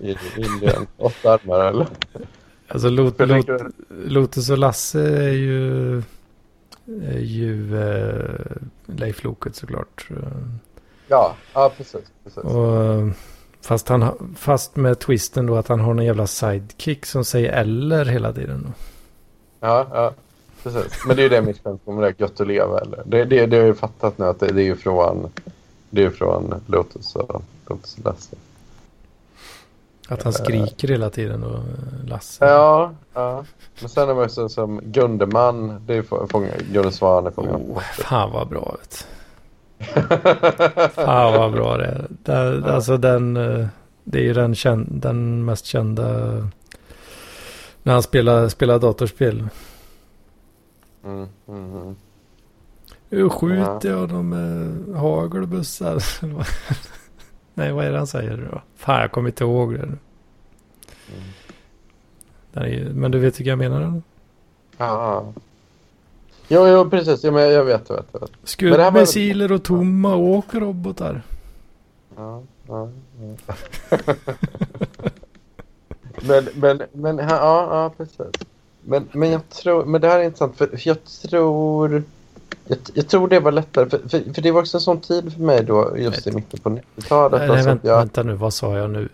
i 0.00 0.16
Indien. 0.36 0.86
Åtta 0.96 1.32
armar 1.32 1.60
eller? 1.60 1.86
Alltså 2.68 2.88
Lot, 2.88 3.18
Lot, 3.18 3.46
Lotus 3.88 4.50
och 4.50 4.58
Lasse 4.58 5.00
är 5.00 5.32
ju, 5.32 6.02
ju 7.18 7.80
eh, 7.82 8.56
Leif 8.86 9.24
Loket 9.24 9.56
såklart. 9.56 10.08
Ja, 11.08 11.36
ja 11.54 11.72
precis. 11.76 12.04
precis. 12.24 12.44
Och, 12.44 13.02
fast, 13.60 13.88
han, 13.88 14.34
fast 14.38 14.76
med 14.76 14.98
twisten 14.98 15.46
då 15.46 15.56
att 15.56 15.68
han 15.68 15.80
har 15.80 15.90
en 15.90 16.04
jävla 16.04 16.26
sidekick 16.26 17.06
som 17.06 17.24
säger 17.24 17.52
eller 17.52 18.04
hela 18.04 18.32
tiden. 18.32 18.72
Ja, 19.60 19.86
ja 19.92 20.12
precis. 20.62 21.04
Men 21.06 21.16
det 21.16 21.22
är 21.22 21.24
ju 21.24 21.28
det 21.28 21.42
mitt 21.42 21.64
skämt 21.64 21.82
om 21.84 22.00
det 22.00 22.14
gött 22.20 22.40
att 22.40 22.46
leva. 22.46 22.80
Eller? 22.80 23.02
Det, 23.06 23.24
det, 23.24 23.46
det 23.46 23.56
har 23.56 23.62
jag 23.62 23.68
ju 23.68 23.74
fattat 23.74 24.18
nu 24.18 24.24
att 24.24 24.40
det, 24.40 24.52
det 24.52 24.62
är 24.62 24.66
ju 24.66 24.76
från, 24.76 25.30
det 25.90 26.04
är 26.04 26.10
från 26.10 26.54
Lotus 26.66 27.16
och 27.16 27.42
Lotus 27.66 27.98
Lasse. 28.04 28.36
Att 30.08 30.22
han 30.22 30.32
skriker 30.32 30.88
hela 30.88 31.10
tiden 31.10 31.44
och 31.44 31.62
Lasse. 32.04 32.44
Ja, 32.44 32.94
ja. 33.14 33.44
Men 33.80 33.88
sen 33.88 34.08
är 34.08 34.14
man 34.14 34.28
ju 34.28 34.48
som 34.48 34.80
Gundeman. 34.84 35.86
Det 35.86 35.94
är 35.94 36.26
fånga, 36.26 36.48
Gunde 36.72 36.92
Svan 36.92 37.26
är 37.26 37.30
fånga. 37.30 37.56
Oh, 37.56 37.80
fan 37.80 38.32
vad 38.32 38.48
bra 38.48 38.76
vet 38.78 39.06
Fan 40.94 41.32
vad 41.32 41.52
bra 41.52 41.76
det 41.76 41.86
är. 41.86 42.06
Det, 42.08 42.62
ja. 42.66 42.72
Alltså 42.72 42.96
den, 42.96 43.36
eh, 43.36 43.66
det 44.04 44.18
är 44.18 44.22
ju 44.22 44.32
den, 44.32 44.54
den 44.88 45.44
mest 45.44 45.64
kända 45.64 46.04
när 47.82 47.92
han 47.92 48.02
spelar, 48.02 48.48
spelar 48.48 48.78
datorspel. 48.78 49.48
Mm, 51.04 51.28
mm, 51.48 51.76
mm. 51.76 51.96
Hur 53.10 53.28
skjuter 53.28 53.90
jag 53.90 54.08
dem 54.08 54.28
med 54.28 54.96
hagelbussar? 54.96 56.04
Nej, 57.58 57.72
vad 57.72 57.84
är 57.84 57.90
det 57.92 57.98
han 57.98 58.06
säger 58.06 58.48
då? 58.52 58.62
Fan, 58.76 59.00
jag 59.00 59.12
kommer 59.12 59.28
inte 59.28 59.44
ihåg 59.44 59.74
det. 59.74 59.78
Mm. 59.82 59.98
Är, 62.52 62.90
men 62.92 63.10
du 63.10 63.18
vet 63.18 63.40
vilka 63.40 63.50
jag 63.50 63.58
menar? 63.58 63.80
Eller? 63.80 64.02
Ja. 64.76 65.32
Jo, 66.48 66.68
jo, 66.68 66.90
precis. 66.90 67.24
Ja, 67.24 67.30
men 67.30 67.50
jag 67.50 67.64
vet, 67.64 67.90
vet. 67.90 68.06
Jag 68.12 68.20
vet. 68.20 68.30
Skuddmissiler 68.44 69.52
och 69.52 69.62
tomma 69.62 70.16
åkrobotar. 70.16 71.22
Ja, 72.16 72.42
ja, 72.68 72.90
ja. 73.20 73.34
men, 76.22 76.48
men, 76.54 76.82
men, 76.92 77.18
ja, 77.18 77.28
ja, 77.30 77.92
precis. 77.96 78.46
Men, 78.82 79.08
men 79.12 79.30
jag 79.30 79.48
tror, 79.48 79.84
men 79.84 80.00
det 80.00 80.08
här 80.08 80.18
är 80.18 80.24
intressant 80.24 80.56
för 80.56 80.68
jag 80.88 81.04
tror, 81.04 82.02
jag, 82.66 82.78
jag 82.94 83.08
tror 83.08 83.28
det 83.28 83.40
var 83.40 83.52
lättare 83.52 83.90
för, 83.90 83.98
för, 83.98 84.34
för, 84.34 84.42
det 84.42 84.50
var 84.50 84.60
också 84.60 84.76
en 84.76 84.80
sån 84.80 85.00
tid 85.00 85.32
för 85.32 85.40
mig 85.40 85.64
då 85.64 85.98
just 85.98 86.26
i 86.26 86.32
mitten 86.32 86.60
på 86.60 86.70
90-talet. 86.70 87.40
Nej, 87.40 87.48
nej 87.48 87.64
vänta, 87.64 87.88
jag, 87.88 87.98
vänta 87.98 88.22
nu, 88.22 88.34
vad 88.34 88.54
sa 88.54 88.76
jag 88.76 88.90
nu? 88.90 89.08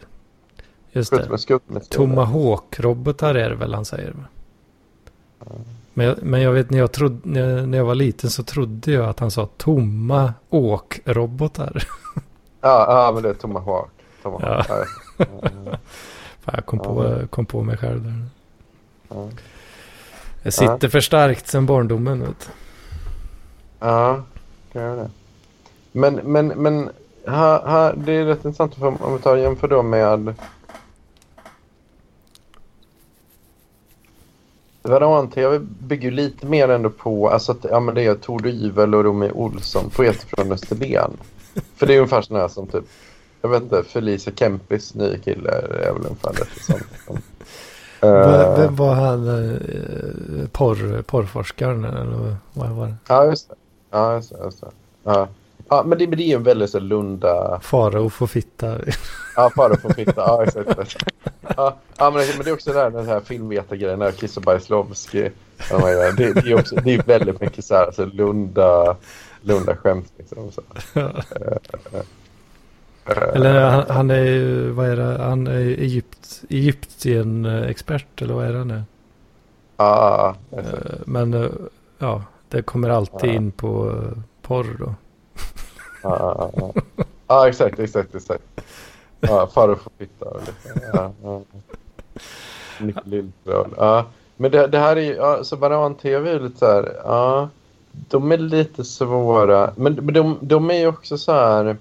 Just 0.93 1.11
det, 1.11 1.59
Tomahawk-robotar 1.91 3.35
är 3.35 3.51
det 3.51 3.57
väl 3.57 3.75
han 3.75 3.85
säger? 3.85 4.11
Mm. 4.11 4.25
Men, 5.95 6.07
jag, 6.07 6.23
men 6.23 6.41
jag 6.41 6.53
vet 6.53 6.71
när 6.71 6.79
jag, 6.79 6.93
trodde, 6.93 7.21
när, 7.23 7.67
när 7.67 7.79
jag 7.79 7.85
var 7.85 7.95
liten 7.95 8.31
så 8.31 8.43
trodde 8.43 8.93
jag 8.93 9.09
att 9.09 9.21
han 9.21 9.31
sa 9.31 9.49
tomma 9.57 10.35
åkrobotar. 10.51 11.85
ja, 12.61 12.87
ja, 12.89 13.11
men 13.15 13.23
det 13.23 13.29
är 13.29 13.35
Tomahawk. 13.35 13.91
Tomahawk. 14.23 14.67
Ja. 14.69 14.85
Fan, 16.41 16.55
jag 16.55 16.67
kom, 16.67 16.79
på, 16.79 17.21
kom 17.31 17.47
på 17.47 17.63
mig 17.63 17.77
själv 17.77 18.05
där. 18.05 18.27
Ja. 19.09 19.29
Jag 20.43 20.53
sitter 20.53 20.89
för 20.89 21.01
starkt 21.01 21.47
sen 21.47 21.67
barndomen. 21.67 22.21
Vet. 22.21 22.51
Ja, 23.79 24.23
det 24.73 24.81
gör 24.81 24.97
det. 24.97 25.11
Men, 25.93 26.15
men, 26.15 26.47
men 26.47 26.91
här, 27.27 27.67
här, 27.67 27.95
det 27.97 28.13
är 28.13 28.25
rätt 28.25 28.45
intressant 28.45 28.83
om, 28.83 28.97
om 28.97 29.13
vi 29.13 29.19
tar 29.19 29.37
jämför 29.37 29.69
då 29.69 29.83
med 29.83 30.35
Varan-TV 34.83 35.59
bygger 35.59 36.11
lite 36.11 36.47
mer 36.47 36.69
ändå 36.69 36.91
på 36.91 37.31
alltså 37.31 37.53
att 37.53 37.67
ja, 37.71 37.81
men 37.81 37.95
det 37.95 38.03
är 38.03 38.15
Tord 38.15 38.47
Yvel 38.47 38.95
och 38.95 39.05
Romy 39.05 39.31
Olsson, 39.31 39.91
poeter 39.91 40.27
från 40.27 40.53
Österlen. 40.53 41.17
För 41.77 41.87
det 41.87 41.95
är 41.95 41.99
ungefär 41.99 42.23
sådana 42.23 42.49
som 42.49 42.67
typ, 42.67 42.85
jag 43.43 43.49
vet 43.49 43.63
inte, 43.63 43.83
Felicia 43.83 44.33
Kempis 44.37 44.95
nya 44.95 45.19
kille 45.19 45.51
är 45.51 45.93
väl 45.93 46.03
ungefär 46.07 46.33
det. 46.33 46.63
Som, 46.63 47.19
Uh, 48.05 48.57
Vem 48.57 48.77
var 48.77 48.95
han? 48.95 49.29
Uh, 49.29 50.47
porr, 50.53 51.03
porrforskaren 51.03 51.85
eller 51.85 52.37
vad 52.53 52.71
var 52.71 52.87
det? 52.87 52.95
Ja, 53.09 53.25
just 53.25 53.49
det. 53.49 53.55
Ja, 53.95 54.15
just 54.15 54.31
det. 54.31 54.45
Just 54.45 54.61
det. 54.61 54.71
Ja. 55.05 55.29
ja, 55.69 55.83
men 55.87 55.99
det, 55.99 56.07
men 56.07 56.19
det 56.19 56.25
är 56.25 56.29
ju 56.29 56.35
en 56.35 56.43
väldigt 56.43 56.71
så 56.71 56.79
Lunda... 56.79 57.61
Farao 57.63 58.11
får 58.11 58.27
fitta. 58.27 58.79
ja, 59.37 59.51
Farao 59.57 59.77
får 59.77 59.91
fitta. 59.91 60.13
Ja, 60.17 60.45
exakt. 60.45 60.97
Ja, 61.57 61.77
ja 61.99 62.11
men, 62.11 62.27
men 62.37 62.45
det 62.45 62.51
är 62.51 62.55
också 62.55 62.73
där, 62.73 62.91
den 62.91 63.07
här 63.07 63.21
filmvetargrejen, 63.21 64.13
Kiss 64.13 64.37
och 64.37 64.43
Bajslovski. 64.43 65.31
det, 66.17 66.33
det, 66.33 66.51
är 66.51 66.59
också, 66.59 66.77
det 66.77 66.95
är 66.95 67.03
väldigt 67.03 67.41
mycket 67.41 67.65
så 67.65 67.75
här, 67.75 67.87
alltså 67.87 68.05
Lunda, 68.05 68.97
Lunda 69.41 69.77
skämt 69.77 70.13
liksom. 70.19 70.53
Så. 70.53 70.63
Eller 73.35 73.61
han, 73.71 73.85
han 73.89 74.11
är 74.11 74.25
ju, 74.25 74.71
vad 74.71 74.87
är 74.89 74.97
det, 74.97 75.23
han 75.23 75.47
är 75.47 75.61
Egypt, 75.61 76.43
Egyptien-expert 76.49 78.23
eller 78.23 78.35
vad 78.35 78.47
är 78.47 78.53
det 78.53 78.59
han 78.59 78.71
är? 78.71 78.85
Ja, 79.77 80.35
Eh, 80.53 80.65
Men 81.07 81.35
eh, 81.35 81.51
ja, 81.99 82.23
det 82.55 82.63
kommer 82.63 82.89
alltid 82.91 83.31
Ja. 83.31 83.35
in 83.35 83.51
på 83.53 83.91
eh, 83.91 84.19
porr 84.43 84.77
då. 84.79 84.95
ja, 86.03 86.51
ja. 86.57 86.73
Ja, 87.27 87.49
exakt, 87.49 87.79
exakt, 87.79 88.15
exakt. 88.15 88.45
Ja, 89.21 89.47
faror 89.47 89.75
får 89.75 89.93
fitta 89.99 90.25
och 90.25 90.41
lite. 90.41 90.91
Ja, 90.93 91.13
ja. 91.23 91.41
Lilltroll. 93.05 93.75
Ja. 93.77 94.07
Men 94.37 94.51
det, 94.51 94.67
det 94.67 94.79
här 94.79 94.97
är 94.97 95.01
ju, 95.01 95.15
ja, 95.15 95.45
så 95.45 95.57
Banan-TV 95.57 96.31
är 96.31 96.41
lite 96.41 96.59
så 96.59 96.67
här, 96.67 96.93
ja. 97.05 97.49
De 97.93 98.33
är 98.33 98.39
lite 98.39 98.85
svåra. 98.85 99.73
Men, 99.77 99.95
men 99.95 100.15
de, 100.15 100.39
de 100.41 100.71
är 100.71 100.75
ju 100.79 100.87
också 100.87 101.19
så 101.19 101.33
här. 101.33 101.77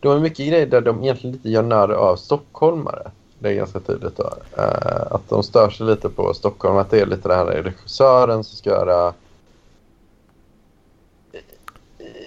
De 0.00 0.08
har 0.08 0.18
mycket 0.18 0.46
grejer 0.48 0.66
där 0.66 0.80
de 0.80 1.02
egentligen 1.02 1.36
lite 1.36 1.48
gör 1.50 1.62
narr 1.62 1.92
av 1.92 2.16
stockholmare. 2.16 3.10
Det 3.42 3.48
är 3.48 3.54
ganska 3.54 3.80
tydligt 3.80 4.16
då. 4.16 4.32
Eh, 4.56 5.02
att 5.10 5.28
de 5.28 5.42
stör 5.42 5.70
sig 5.70 5.86
lite 5.86 6.08
på 6.08 6.34
Stockholm. 6.34 6.76
Att 6.76 6.90
det 6.90 7.00
är 7.00 7.06
lite 7.06 7.28
det 7.28 7.34
här 7.34 7.44
regissören 7.46 8.44
som 8.44 8.56
ska 8.56 8.70
göra... 8.70 9.12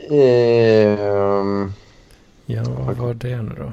Ehm, 0.09 1.71
Ja, 2.45 2.63
vad 2.87 2.95
var 2.97 3.13
det 3.13 3.41
nu 3.41 3.55
då? 3.57 3.71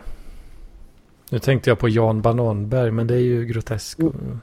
Nu 1.30 1.38
tänkte 1.38 1.70
jag 1.70 1.78
på 1.78 1.88
Jan 1.88 2.22
Bananberg, 2.22 2.90
men 2.90 3.06
det 3.06 3.14
är 3.14 3.18
ju 3.18 3.44
grotesk. 3.46 3.98
Mm. 3.98 4.40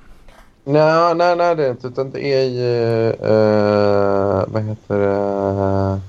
Nej, 0.64 1.16
nej, 1.16 1.36
nej 1.36 1.56
det 1.56 1.66
är 1.66 1.72
inte. 1.72 1.88
Utan 1.88 2.12
det 2.12 2.26
är 2.34 2.44
ju... 2.44 3.10
eh, 3.10 4.44
vad 4.48 4.64
heter 4.64 5.00
det? 5.00 6.00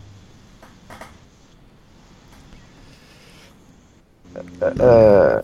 Eh, 4.60 5.40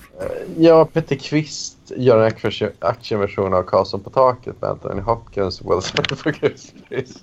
ja, 0.58 0.84
Peter 0.84 1.16
Kvist 1.16 1.76
gör 1.96 2.18
en 2.18 2.70
actionversion 2.78 3.54
av 3.54 3.62
Karlsson 3.62 4.00
på 4.00 4.10
taket 4.10 4.60
med 4.60 4.70
Anthony 4.70 5.00
Hopkins 5.00 5.60
och 5.60 5.72
Will 5.72 5.82
Smith 5.82 6.14
för 6.14 6.32
Chris 6.32 6.72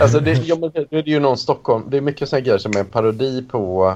Alltså 0.00 0.20
det, 0.20 0.32
ja, 0.32 0.56
det, 0.56 0.86
det 0.90 0.98
är 0.98 1.08
ju 1.08 1.20
någon 1.20 1.38
Stockholm. 1.38 1.84
Det 1.88 1.96
är 1.96 2.00
mycket 2.00 2.28
sådana 2.28 2.44
grejer 2.44 2.58
som 2.58 2.72
är 2.76 2.80
en 2.80 2.86
parodi 2.86 3.42
på 3.50 3.94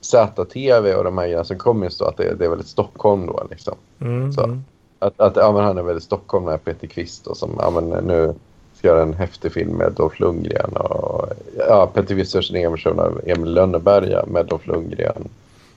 ZTV 0.00 0.94
och 0.94 1.04
de 1.04 1.18
här 1.18 1.24
grejerna 1.24 1.44
som 1.44 1.58
kommer 1.58 1.86
just 1.86 1.98
då. 1.98 2.04
Att 2.04 2.16
det, 2.16 2.34
det 2.34 2.44
är 2.44 2.48
väldigt 2.48 2.68
Stockholm 2.68 3.26
då 3.26 3.46
liksom. 3.50 3.74
Mm, 4.00 4.32
Så. 4.32 4.58
Att, 4.98 5.20
att 5.20 5.36
ja, 5.36 5.52
men 5.52 5.64
han 5.64 5.78
är 5.78 5.82
väldigt 5.82 6.04
Stockholm 6.04 6.44
med 6.44 6.64
Peter 6.64 6.86
Kvist 6.86 7.26
och 7.26 7.36
som 7.36 7.50
ja, 7.58 7.70
men 7.70 8.06
nu 8.06 8.34
ska 8.74 8.88
göra 8.88 9.02
en 9.02 9.14
häftig 9.14 9.52
film 9.52 9.72
med 9.72 9.92
Dolph 9.92 10.20
Lundgren. 10.20 10.76
Och, 10.76 11.28
ja, 11.58 11.90
Peter 11.94 12.14
Kvist 12.14 12.34
gör 12.34 12.42
sin 12.42 12.56
egen 12.56 12.70
version 12.70 13.00
av 13.00 13.20
Emil 13.26 13.52
Lönneberga 13.52 14.24
med 14.26 14.46
Dolph 14.46 14.68
Lundgren, 14.68 15.28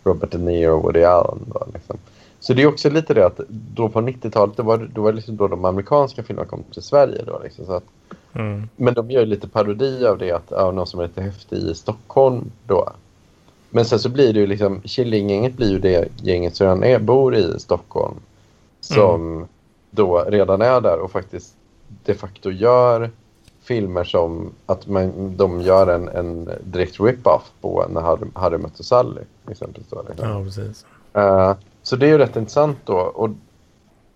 Robert 0.03 0.31
De 0.31 0.37
Niro 0.37 0.77
och 0.77 0.83
Woody 0.83 1.03
Allen. 1.03 1.39
Då, 1.53 1.67
liksom. 1.73 1.97
Så 2.39 2.53
det 2.53 2.61
är 2.61 2.67
också 2.67 2.89
lite 2.89 3.13
det 3.13 3.25
att 3.25 3.39
då 3.49 3.89
på 3.89 4.01
90-talet 4.01 4.57
då 4.57 4.63
var, 4.63 4.89
då 4.93 5.01
var 5.01 5.11
det 5.11 5.15
liksom 5.15 5.37
då 5.37 5.47
de 5.47 5.65
amerikanska 5.65 6.23
filmerna 6.23 6.47
kom 6.47 6.63
till 6.63 6.81
Sverige. 6.81 7.23
Då, 7.27 7.39
liksom, 7.43 7.65
så 7.65 7.73
att, 7.73 7.83
Mm. 8.33 8.69
men 8.75 8.93
de 8.93 9.11
gör 9.11 9.25
lite 9.25 9.47
parodi 9.47 10.05
av 10.05 10.17
det, 10.17 10.31
att 10.31 10.47
ja, 10.49 10.71
någon 10.71 10.87
som 10.87 10.99
är 10.99 11.03
lite 11.03 11.21
häftig 11.21 11.57
i 11.57 11.75
Stockholm 11.75 12.51
då. 12.67 12.89
Men 13.69 13.85
sen 13.85 13.99
så 13.99 14.09
blir 14.09 14.33
det 14.33 14.39
ju 14.39 14.47
liksom, 14.47 14.81
Killinggänget 14.81 15.57
blir 15.57 15.71
ju 15.71 15.79
det 15.79 16.09
gänget 16.21 16.55
som 16.55 16.67
redan 16.67 16.83
är, 16.83 16.99
bor 16.99 17.35
i 17.35 17.59
Stockholm. 17.59 18.15
Som 18.79 19.47
då 19.91 20.25
redan 20.27 20.61
är 20.61 20.81
där 20.81 20.99
och 20.99 21.11
faktiskt 21.11 21.55
de 22.05 22.13
facto 22.13 22.51
gör 22.51 23.11
filmer 23.69 24.03
som 24.03 24.51
att 24.65 24.87
man, 24.87 25.37
de 25.37 25.61
gör 25.61 25.87
en, 25.87 26.07
en 26.07 26.49
direkt 26.63 26.99
rip-off 26.99 27.51
på 27.61 27.85
när 27.89 28.01
Harry, 28.01 28.27
Harry 28.33 28.57
mötte 28.57 28.83
Sally. 28.83 29.21
Exempelvis 29.49 29.89
då, 29.89 30.03
liksom. 30.09 30.29
Ja, 30.29 30.43
precis. 30.43 30.85
Eh, 31.13 31.55
så 31.83 31.95
det 31.95 32.05
är 32.05 32.09
ju 32.09 32.17
rätt 32.17 32.35
intressant 32.35 32.77
då. 32.85 32.97
Och, 32.97 33.29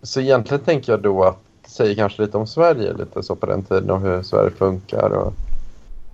så 0.02 0.20
egentligen 0.20 0.64
tänker 0.64 0.92
jag 0.92 1.02
då 1.02 1.24
att 1.24 1.38
det 1.62 1.70
säger 1.70 1.94
kanske 1.94 2.22
lite 2.22 2.36
om 2.36 2.46
Sverige, 2.46 2.92
lite 2.92 3.22
så 3.22 3.34
på 3.34 3.46
den 3.46 3.62
tiden 3.62 3.90
och 3.90 4.00
hur 4.00 4.22
Sverige 4.22 4.50
funkar. 4.50 5.10
Och 5.10 5.32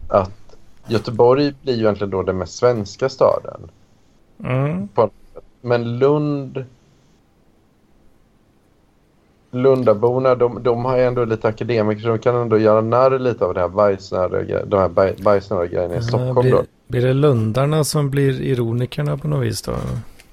att 0.08 0.56
Göteborg 0.86 1.54
blir 1.62 1.74
ju 1.74 1.80
egentligen 1.80 2.10
då 2.10 2.22
den 2.22 2.38
mest 2.38 2.58
svenska 2.58 3.08
staden. 3.08 3.70
Mm. 4.44 4.88
Men 5.60 5.98
Lund... 5.98 6.64
Lundaborna, 9.51 10.35
de, 10.35 10.62
de 10.62 10.85
har 10.85 10.97
ju 10.97 11.02
ändå 11.05 11.24
lite 11.24 11.48
akademiker 11.48 12.02
så 12.02 12.09
de 12.09 12.18
kan 12.18 12.36
ändå 12.36 12.59
göra 12.59 12.81
narr 12.81 13.18
lite 13.18 13.44
av 13.44 13.55
det 13.55 13.60
här 13.60 13.68
bajsnödiga, 13.68 14.64
de 14.64 14.81
här 14.81 14.89
baj, 14.89 15.14
bajsnödiga 15.24 15.72
grejerna 15.72 15.97
i 15.97 16.02
Stockholm 16.02 16.35
blir, 16.40 16.52
då. 16.52 16.62
blir 16.89 17.02
det 17.06 17.12
lundarna 17.12 17.85
som 17.85 18.10
blir 18.10 18.40
ironikerna 18.43 19.16
på 19.18 19.28
något 19.28 19.47
vis 19.47 19.62
då? 19.62 19.72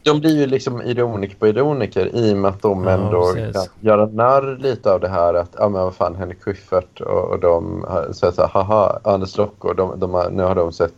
De 0.04 0.20
blir 0.20 0.40
ju 0.40 0.46
liksom 0.46 0.82
ironiker 0.82 1.36
på 1.36 1.48
ironiker 1.48 2.10
i 2.16 2.34
och 2.34 2.38
med 2.38 2.50
att 2.50 2.62
de 2.62 2.84
Ja, 2.84 2.90
ändå 2.92 3.34
precis. 3.34 3.54
kan 3.54 3.66
göra 3.80 4.06
narr 4.06 4.58
lite 4.58 4.92
av 4.94 5.00
det 5.00 5.08
här 5.10 5.34
att, 5.34 5.52
ja 5.58 5.70
men 5.70 5.82
vad 5.82 5.96
fan, 5.96 6.16
Henrik 6.16 6.44
Schyffert 6.44 7.02
och, 7.02 7.30
och 7.30 7.40
de 7.40 7.86
säger 8.12 8.34
så 8.34 8.42
här, 8.42 8.50
haha, 8.50 9.00
Anders 9.04 9.38
Locke 9.38 9.68
och 9.68 9.76
de, 9.76 10.00
de 10.00 10.14
har, 10.14 10.30
nu 10.30 10.44
har 10.44 10.56
de 10.56 10.72
sett 10.72 10.94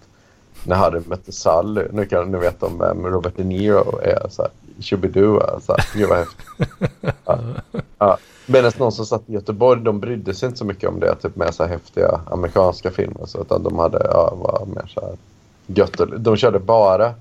när 0.64 0.76
Harry 0.76 1.02
mötte 1.06 1.31
Sally, 1.31 1.84
nu, 1.91 2.06
kan, 2.06 2.31
nu 2.31 2.38
vet 2.38 2.60
de 2.60 2.80
vem 2.80 3.06
Robert 3.06 3.34
De 3.36 3.44
Niro 3.44 3.99
är, 4.03 4.30
så 4.30 4.41
här, 4.41 4.52
Shubidua, 4.80 5.60
så 5.60 5.72
här, 5.72 5.86
gud 5.94 6.10
vad 6.10 6.18
häftigt. 6.18 6.48
Ja. 7.26 7.40
Ja. 7.98 8.18
Medan 8.45 8.72
någon 8.77 8.91
som 8.91 9.06
satt 9.06 9.30
i 9.30 9.34
Göteborg, 9.34 9.81
de 9.81 9.99
brydde 9.99 10.34
sig 10.34 10.48
inte 10.48 10.60
så 10.60 10.65
mycket 10.65 10.90
om 10.90 10.99
det, 10.99 11.15
typ 11.15 11.36
med 11.36 11.53
så 11.53 11.64
här 11.64 11.69
häftiga 11.69 12.22
amerikanska 12.31 12.91
filmer, 12.91 13.26
så, 13.26 13.41
utan 13.41 13.64
de 13.64 13.80
hade, 13.80 14.07
ja, 14.11 14.36
var 14.36 14.65
mer 14.65 14.91
så 14.94 15.02
här 15.02 15.18
gött. 15.68 16.02
De 16.18 16.36
körde 16.36 16.60
bara 16.60 17.14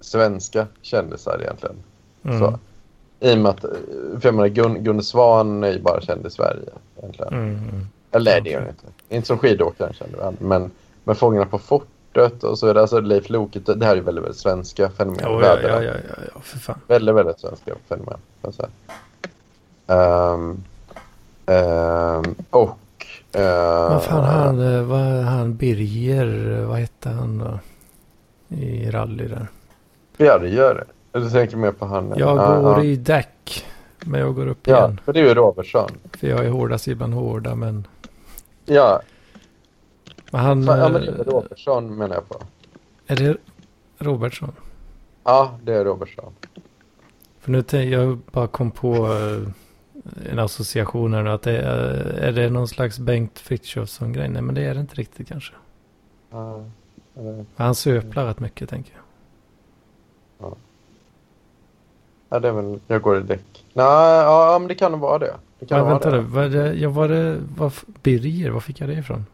svenska 0.00 0.66
kändisar 0.82 1.40
egentligen. 1.42 1.76
Mm. 2.22 2.38
Så. 2.38 2.58
I 3.20 3.34
och 3.34 3.38
med 3.38 3.50
att, 3.50 3.60
för 4.20 4.20
jag 4.22 4.34
menar, 4.34 4.48
Gun, 4.48 4.84
Gunde 4.84 5.02
Svan 5.02 5.64
är 5.64 5.72
ju 5.72 5.82
bara 5.82 6.00
känd 6.00 6.26
i 6.26 6.30
Sverige. 6.30 6.70
Egentligen. 6.98 7.32
Mm. 7.32 7.86
Eller 8.10 8.40
det 8.40 8.52
är 8.52 8.58
hon 8.58 8.68
inte. 8.68 8.86
Inte 9.08 9.26
som 9.26 9.38
skidåkaren 9.38 9.92
kände 9.92 10.24
han. 10.24 10.36
Men, 10.40 10.70
men 11.04 11.16
Fångarna 11.16 11.46
på 11.46 11.58
fortet 12.18 12.44
och 12.44 12.58
så 12.58 12.66
vidare. 12.66 12.80
Alltså 12.82 13.00
Leif 13.00 13.28
Loket, 13.30 13.66
det 13.66 13.86
här 13.86 13.96
är 13.96 14.00
väldigt, 14.00 14.24
väldigt 14.24 14.40
svenska 14.40 14.90
fenomen. 14.90 15.20
Ja, 15.22 15.40
ja, 15.42 15.58
ja, 15.62 15.82
ja, 15.82 15.92
ja, 16.08 16.14
ja, 16.34 16.40
för 16.40 16.58
fan. 16.58 16.80
Väldigt, 16.86 17.14
väldigt 17.14 17.40
svenska 17.40 17.74
fenomen. 17.88 18.18
jag 18.42 18.54
säga. 18.54 18.68
Ehm, 19.86 20.62
ehm, 21.46 22.34
och... 22.50 22.78
Uh, 23.36 23.42
Vad 23.90 24.02
fan 24.02 24.24
han, 24.24 24.74
eh, 24.74 24.82
vad, 24.82 25.00
han 25.00 25.56
Birger, 25.56 26.58
eh, 26.60 26.66
vad 26.68 26.76
hette 26.78 27.08
han 27.08 27.38
då? 27.38 27.58
I 28.56 28.90
rally 28.90 29.26
där. 29.28 29.46
Bjärgör. 30.16 30.84
Du 31.12 31.30
tänker 31.30 31.56
mer 31.56 31.72
på 31.72 31.86
han? 31.86 32.08
Jag 32.16 32.20
Ja, 32.20 32.60
går 32.60 32.78
ja. 32.78 32.84
i 32.84 32.96
däck. 32.96 33.64
Men 34.00 34.20
jag 34.20 34.34
går 34.34 34.46
upp 34.46 34.58
Ja, 34.66 34.78
igen. 34.78 35.00
för 35.04 35.12
det 35.12 35.20
är 35.20 35.24
ju 35.24 35.34
Robertsson. 35.34 35.90
För 36.18 36.26
jag 36.26 36.44
är 36.44 36.50
hårdast 36.50 36.88
ibland 36.88 37.14
hårda 37.14 37.54
men. 37.54 37.86
Ja, 38.64 39.00
han, 40.32 40.64
fan, 40.66 40.78
ja 40.78 40.88
men 40.88 41.00
det 41.02 41.08
är 41.08 41.24
Robertsson 41.24 41.96
menar 41.96 42.14
jag 42.14 42.28
på. 42.28 42.40
är 43.06 43.16
det 43.16 43.36
Robertsson? 43.98 44.52
Ja, 45.24 45.58
det 45.62 45.72
är 45.74 45.84
Robertsson. 45.84 46.32
För 47.40 47.50
nu 47.50 47.62
tänk, 47.62 47.90
jag 47.92 48.18
bara 48.32 48.46
kom 48.46 48.70
på 48.70 48.94
eh, 48.96 49.48
en 50.32 50.38
association 50.38 51.14
här 51.14 51.22
nu. 51.22 51.30
Att 51.30 51.42
det 51.42 51.58
är, 51.58 51.94
är 52.14 52.32
det 52.32 52.50
någon 52.50 52.68
slags 52.68 52.98
Bengt 52.98 53.38
Frithiofsson 53.38 54.12
grej? 54.12 54.28
Nej 54.28 54.42
men 54.42 54.54
det 54.54 54.62
är 54.64 54.74
det 54.74 54.80
inte 54.80 54.94
riktigt 54.94 55.28
kanske. 55.28 55.54
Ja, 56.30 56.64
eller- 57.16 57.44
Han 57.56 57.74
söplar 57.74 58.26
rätt 58.26 58.40
mycket 58.40 58.68
tänker 58.70 58.92
jag. 58.94 59.02
Ja, 62.30 62.38
det 62.40 62.48
är 62.48 62.52
väl, 62.52 62.80
jag 62.86 63.02
går 63.02 63.18
i 63.18 63.22
däck. 63.22 63.64
Nej, 63.72 63.84
ja, 64.24 64.56
men 64.60 64.68
det 64.68 64.74
kan 64.74 65.00
vara 65.00 65.18
det. 65.18 65.34
det 65.58 65.66
kan 65.66 65.78
Men 65.78 65.84
vara 65.86 65.94
vänta 65.94 66.10
det. 66.10 66.20
var 66.20 66.48
det, 66.48 66.74
ja, 66.74 66.88
var 66.90 67.08
det, 67.08 67.38
var, 67.56 67.72
Birger, 68.02 68.50
var 68.50 68.60
fick 68.60 68.80
jag 68.80 68.88
det 68.88 68.94
ifrån? 68.94 69.26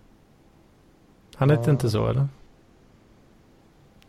Han 1.36 1.50
hette 1.50 1.62
Ja. 1.66 1.70
inte 1.70 1.90
så 1.90 2.06
eller? 2.06 2.28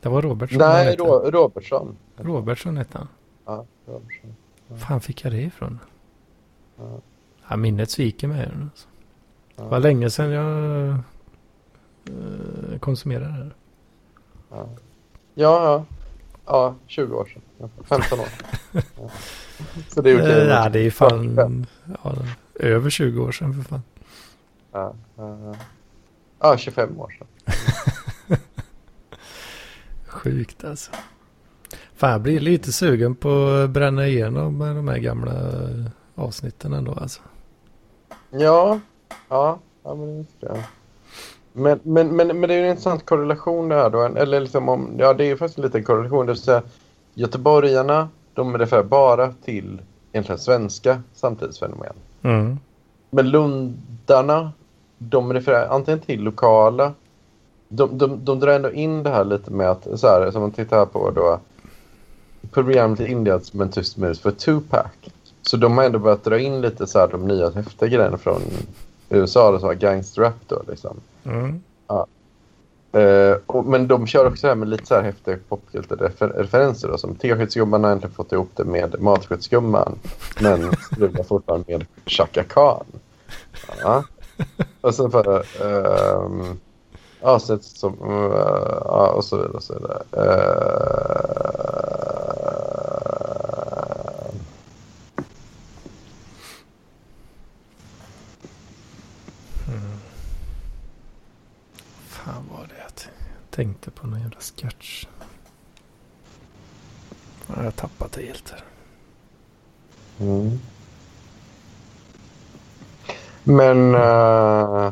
Det 0.01 0.09
var 0.09 0.21
Robertsson 0.21 0.61
han 0.61 0.71
Nej. 0.71 0.95
Ro, 0.95 1.31
Robertsson. 1.31 1.97
Robertsson 2.17 2.77
hette 2.77 2.97
han. 2.97 3.07
Ja, 3.45 3.65
Robertsson. 3.85 4.35
fan 4.77 5.01
fick 5.01 5.25
jag 5.25 5.33
det 5.33 5.41
ifrån? 5.41 5.79
Ja. 6.77 6.99
Ja, 7.49 7.55
minnet 7.55 7.91
sviker 7.91 8.27
mig. 8.27 8.51
Alltså. 8.61 8.87
Ja. 9.55 9.63
Det 9.63 9.69
var 9.69 9.79
länge 9.79 10.09
sedan 10.09 10.29
jag 10.31 10.87
eh, 12.09 12.79
konsumerade 12.79 13.43
det. 13.43 13.51
Ja, 14.49 14.67
ja. 15.33 15.63
ja. 15.63 15.85
Ja, 16.47 16.75
20 16.87 17.15
år 17.15 17.25
sedan. 17.25 17.69
15 17.83 18.19
år. 18.19 18.25
Ja. 18.71 18.81
Så 19.89 20.01
det 20.01 20.11
är 20.11 20.15
okej. 20.21 20.31
Eh, 20.41 20.47
ja, 20.47 20.69
det 20.69 20.79
är 20.79 20.91
fan 20.91 21.65
ja, 22.03 22.15
över 22.55 22.89
20 22.89 23.23
år 23.23 23.31
sedan 23.31 23.53
för 23.53 23.61
fan. 23.61 23.81
Ja, 24.71 24.93
ja, 25.17 25.37
ja. 25.45 25.55
Ja, 26.45 26.57
25 26.57 26.99
år 26.99 27.15
sedan. 27.19 27.27
Sjukt 30.07 30.63
alltså. 30.63 30.91
Fan, 31.95 32.11
jag 32.11 32.21
blir 32.21 32.39
lite 32.39 32.71
sugen 32.71 33.15
på 33.15 33.47
att 33.63 33.69
bränna 33.69 34.07
igenom 34.07 34.59
de 34.59 34.87
här 34.87 34.97
gamla 34.97 35.33
avsnitten 36.15 36.73
ändå 36.73 36.93
alltså. 36.93 37.21
Ja, 38.29 38.79
ja, 39.29 39.59
ja 39.83 39.95
men 39.95 40.27
det 40.39 40.47
är. 40.47 40.63
Men, 41.53 41.79
men, 41.83 42.15
men, 42.15 42.39
men 42.39 42.49
det 42.49 42.53
är 42.53 42.63
en 42.63 42.69
intressant 42.69 43.05
korrelation 43.05 43.69
det 43.69 43.75
här 43.75 43.89
då. 43.89 44.03
Eller 44.03 44.39
liksom 44.39 44.69
om, 44.69 44.95
ja, 44.97 45.13
det 45.13 45.25
är 45.25 45.35
faktiskt 45.35 45.57
en 45.57 45.65
liten 45.65 45.83
korrelation. 45.83 46.25
Det 46.25 46.31
vill 46.31 46.41
säga, 46.41 46.61
göteborgarna, 47.13 48.09
de 48.33 48.57
refererar 48.57 48.83
bara 48.83 49.31
till 49.31 49.81
egentligen 50.11 50.39
svenska 50.39 51.01
samtidsfenomen. 51.13 51.93
Mm. 52.21 52.59
Men 53.09 53.29
lundarna, 53.29 54.51
de 54.97 55.33
refererar 55.33 55.67
antingen 55.67 55.99
till 55.99 56.21
lokala. 56.21 56.93
De, 57.67 57.97
de, 57.97 58.25
de 58.25 58.39
drar 58.39 58.53
ändå 58.53 58.71
in 58.71 59.03
det 59.03 59.09
här 59.09 59.25
lite 59.25 59.51
med 59.51 59.69
att, 59.69 59.87
så 59.95 60.07
här, 60.07 60.31
som 60.31 60.41
man 60.41 60.51
tittar 60.51 60.77
här 60.77 60.85
på 60.85 61.11
då. 61.11 61.39
Programmet 62.51 62.99
indelat 62.99 63.45
som 63.45 63.61
en 63.61 63.69
tyst 63.69 63.97
mus 63.97 64.19
för 64.19 64.31
Tupac. 64.31 64.85
Så 65.41 65.57
de 65.57 65.77
har 65.77 65.85
ändå 65.85 65.99
börjat 65.99 66.23
dra 66.23 66.39
in 66.39 66.61
lite 66.61 66.87
så 66.87 66.99
här 66.99 67.07
de 67.07 67.27
nya 67.27 67.49
häftiga 67.49 67.89
grejerna 67.89 68.17
från 68.17 68.41
USA, 69.09 69.51
det 69.51 69.75
gangsterrap 69.75 70.35
då 70.47 70.61
liksom. 70.67 70.97
Mm. 71.23 71.61
Eh, 72.95 73.37
och, 73.45 73.65
men 73.65 73.87
de 73.87 74.07
kör 74.07 74.27
också 74.27 74.47
här 74.47 74.55
med 74.55 74.67
lite 74.67 74.85
så 74.85 74.95
här 74.95 75.03
häftiga 75.03 75.37
popkulturreferenser 75.49 76.87
då, 76.87 76.97
som 76.97 77.15
Teskedsgumman 77.15 77.83
har 77.83 77.91
äntligen 77.91 78.15
fått 78.15 78.31
ihop 78.31 78.49
det 78.55 78.63
med 78.63 79.01
Matskedsgumman 79.01 79.99
men 80.39 80.71
strular 80.91 81.23
fortfarande 81.23 81.65
med 81.71 81.85
Chaka 82.05 82.43
Khan. 82.43 82.85
Ja. 83.81 84.03
Och 84.81 84.95
sen 84.95 85.11
för 85.11 85.45
um, 85.63 86.59
ja, 87.21 87.39
så, 87.39 87.59
som, 87.59 87.93
uh, 87.93 88.31
ja, 88.85 89.09
och 89.09 89.25
så 89.25 89.37
vidare. 89.37 89.53
Och 89.53 89.63
så 89.63 89.73
vidare. 89.73 90.03
Uh, 90.17 91.25
Fan 102.07 102.49
var 102.51 102.67
det 102.67 102.75
jag 102.77 102.91
tänkte 103.51 103.91
på 103.91 104.07
någon 104.07 104.21
jävla 104.21 104.39
sketch. 104.39 105.07
Ja, 107.47 107.53
jag 107.57 107.63
har 107.63 107.71
tappat 107.71 108.11
det 108.11 108.21
helt 108.21 108.49
här. 108.49 108.63
Mm. 110.19 110.59
Men, 113.47 113.95
uh, 113.95 114.91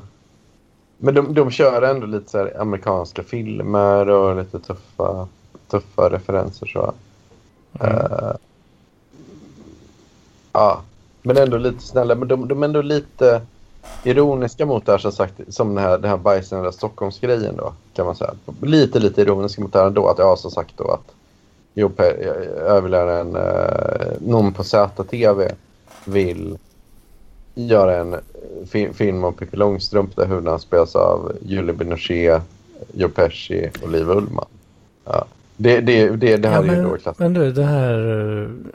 men 0.98 1.14
de, 1.14 1.34
de 1.34 1.52
kör 1.52 1.82
ändå 1.82 2.08
lite 2.08 2.30
så 2.30 2.50
amerikanska 2.60 3.24
filmer 3.24 4.10
och 4.10 4.36
lite 4.36 4.60
tuffa, 4.60 5.28
tuffa 5.68 6.10
referenser. 6.10 6.68
så. 6.68 6.94
Mm. 7.80 7.96
Uh, 7.96 8.36
ja, 10.52 10.82
men 11.22 11.38
ändå 11.38 11.58
lite 11.58 11.84
snälla. 11.84 12.16
Men 12.16 12.28
de, 12.28 12.48
de 12.48 12.64
är 12.64 12.68
ändå 12.68 12.82
lite 12.82 13.42
ironiska 14.04 14.66
mot 14.66 14.86
det 14.86 14.92
här 14.92 15.00
som 15.00 15.12
sagt. 15.12 15.34
Som 15.48 15.76
den 15.76 15.84
här, 15.84 15.98
den 15.98 16.10
här 16.10 16.72
Stockholmsgrejen 16.72 17.58
då. 17.58 17.74
Kan 17.94 18.06
man 18.06 18.16
säga. 18.16 18.34
Lite, 18.62 19.00
lite 19.00 19.22
ironiska 19.22 19.62
mot 19.62 19.74
det 19.74 19.80
här 19.80 19.88
ändå. 19.88 20.08
Att 20.08 20.18
jag 20.18 20.26
har 20.26 20.36
som 20.36 20.52
sagt 20.52 20.78
då 20.78 20.92
att 20.92 21.14
Jo, 21.76 21.92
överläraren, 21.98 23.36
eh, 23.36 24.12
någon 24.20 24.54
på 24.54 24.64
ZTV 24.64 25.52
vill 26.06 26.58
göra 27.54 27.98
en 27.98 28.16
fi 28.66 28.94
film 28.94 29.24
om 29.24 29.34
Pippi 29.34 29.58
Långstrump 29.58 30.16
där 30.16 30.26
huvudena 30.28 30.60
spelas 30.60 30.96
av 30.96 31.32
Julie 31.42 31.74
Binochet, 31.74 32.42
Joe 32.94 33.10
Pesci 33.10 33.70
och 33.82 33.92
Liv 33.92 34.10
Ullmann. 34.10 34.46
Ja. 35.06 35.26
Det, 35.58 35.82
det, 35.82 36.10
det, 36.10 36.38
det 36.38 36.48
här 36.48 36.56
ja, 36.56 36.62
men, 36.62 36.76
är 36.76 36.84
ju 36.84 36.90
då 36.90 36.98
klass. 36.98 37.20
Men 37.20 37.34
du, 37.34 37.52
det 37.52 37.64
här... 37.64 38.00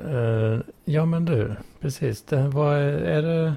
Uh, 0.09 0.61
ja, 0.85 1.05
men 1.05 1.25
du. 1.25 1.55
Precis. 1.81 2.23
Det, 2.23 2.49
vad 2.49 2.77
är, 2.77 2.93
är 2.93 3.23
det... 3.23 3.55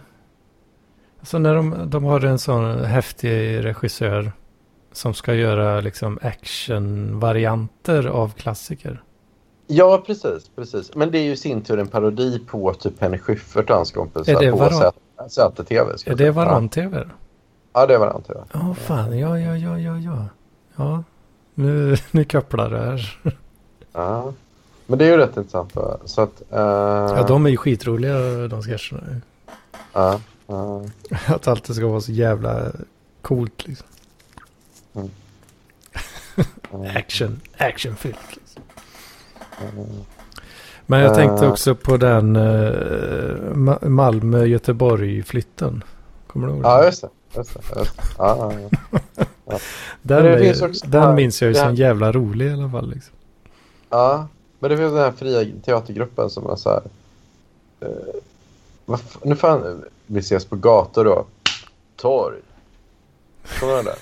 Alltså 1.20 1.40
när 1.40 1.56
de, 1.56 1.90
de 1.90 2.04
har 2.04 2.26
en 2.26 2.40
sån 2.40 2.84
häftig 2.84 3.66
regissör 3.66 4.32
som 4.92 5.14
ska 5.14 5.34
göra 5.34 5.82
liksom 5.82 6.20
actionvarianter 6.22 8.08
av 8.08 8.34
klassiker. 8.34 9.04
Ja, 9.68 10.04
precis, 10.06 10.50
precis. 10.56 10.96
Men 10.96 11.12
det 11.12 11.18
är 11.18 11.24
ju 11.24 11.32
i 11.32 11.38
sin 11.38 11.62
tur 11.62 11.80
en 11.80 11.88
parodi 11.88 12.40
på 12.48 12.74
typ 12.74 13.02
Henny 13.02 13.18
Schyffert 13.18 13.70
och 13.70 13.76
hans 13.76 13.92
kompisar 13.92 14.34
Är 14.34 14.46
det 14.46 14.52
på 14.52 14.92
ska 15.98 16.12
Är 16.12 16.16
det 16.16 16.32
varann-tv? 16.32 17.08
Ja, 17.74 17.86
det 17.86 17.94
är 17.94 17.98
varann-tv. 17.98 18.40
Ja, 18.54 18.74
fan. 18.74 19.20
Ja, 19.20 19.40
ja, 19.40 19.58
ja, 19.58 19.80
ja, 19.80 19.98
ja. 19.98 20.26
Ja, 20.76 21.04
nu, 21.54 21.96
nu 22.12 22.24
kopplar 22.24 22.70
det 22.70 22.80
här. 22.80 23.20
Ja. 23.94 24.34
Men 24.88 25.00
det 25.00 25.06
är 25.06 25.10
ju 25.10 25.18
rätt 25.18 25.38
intressant. 25.38 25.76
Va? 25.76 25.98
Så 26.06 26.22
att... 26.22 26.42
eh, 26.52 26.60
Ja, 27.18 27.26
de 27.28 27.46
är 27.46 27.50
ju 27.50 27.58
skitroliga 27.58 28.48
de 28.48 28.62
sketcherna. 28.64 29.22
ja, 29.94 30.20
ja. 30.48 30.82
Att 31.36 31.48
allt 31.48 31.76
ska 31.76 31.88
vara 31.88 32.02
så 32.02 32.12
jävla 32.12 32.72
coolt 33.22 33.68
liksom. 33.68 33.88
ja. 34.94 35.04
Action, 36.96 37.42
actionfyllt. 37.58 38.18
Liksom. 38.36 38.64
Men 40.92 41.00
jag 41.02 41.16
tänkte 41.16 41.46
Eh. 41.46 41.52
också 41.52 41.76
på 41.76 41.98
den 41.98 42.36
uh, 42.36 42.72
Ma- 43.54 43.88
Malmö-Göteborg-flytten. 43.90 45.84
Kommer 46.28 46.48
du 46.48 46.54
ihåg 46.54 46.62
Ja, 46.66 46.78
den? 46.78 46.86
just 46.86 47.02
det. 47.02 47.10
Just 47.38 47.54
det, 47.54 47.80
just 47.80 47.96
det. 47.98 48.04
Ja, 48.18 48.38
ja, 48.38 48.70
ja. 48.72 49.00
Den, 50.02 50.24
det 50.24 50.30
är, 50.50 50.66
också 50.70 50.88
den 50.88 51.16
minns 51.16 51.42
jag 51.42 51.48
ju 51.48 51.54
det 51.54 51.60
som 51.60 51.76
jävla 51.76 52.12
rolig 52.12 52.48
i 52.48 52.54
alla 52.54 52.70
fall. 52.70 52.90
Liksom. 52.90 53.14
ja, 53.90 54.28
men 54.60 54.70
det 54.72 54.78
finns 54.78 54.92
den 54.94 55.02
här 55.02 55.12
fria 55.12 55.46
teatergruppen 55.66 56.30
som 56.30 56.50
är 56.50 56.56
så 56.56 56.70
här... 56.70 56.82
f- 58.94 59.18
nu 59.24 59.36
fan, 59.36 59.84
vi 60.06 60.20
ses 60.20 60.46
på 60.46 60.56
gator 60.56 61.06
då. 61.06 61.26
Torg. 61.96 62.38
Kommer 63.60 63.78
du 63.78 63.84
det? 63.84 63.96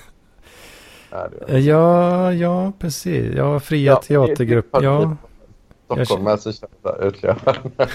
Ja, 1.11 1.27
det 1.47 1.59
Ja, 1.59 2.33
ja, 2.33 2.71
precis. 2.79 3.33
Ja, 3.35 3.59
fria 3.59 3.91
Ja, 3.91 4.01
teatergrupp. 4.01 4.71
det- 4.71 4.79
det- 4.79 4.85
Ja, 4.85 5.15
Stockholm 5.95 6.37
så 6.37 6.51
kända 6.53 6.97
utlevande. 7.01 7.69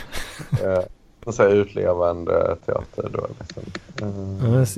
Eh, 0.62 0.78
De 1.24 1.32
säger 1.32 1.54
utlevande 1.56 2.56
teater 2.66 3.08
då. 3.12 3.26
Liksom. 3.38 3.62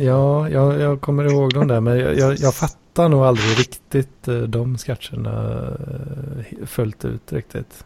Ja 0.05 0.49
jag, 0.49 0.81
jag 0.81 1.01
kommer 1.01 1.25
ihåg 1.33 1.55
dem 1.55 1.69
där. 1.69 1.81
Men 1.81 1.99
jag, 1.99 2.19
jag, 2.19 2.37
jag 2.39 2.55
fattar 2.55 3.09
nog 3.09 3.23
aldrig 3.23 3.59
riktigt 3.59 4.29
eh, 4.29 4.39
de 4.39 4.79
sketcherna 4.79 5.63
eh, 6.61 6.67
fullt 6.67 7.05
ut 7.05 7.33
riktigt. 7.33 7.85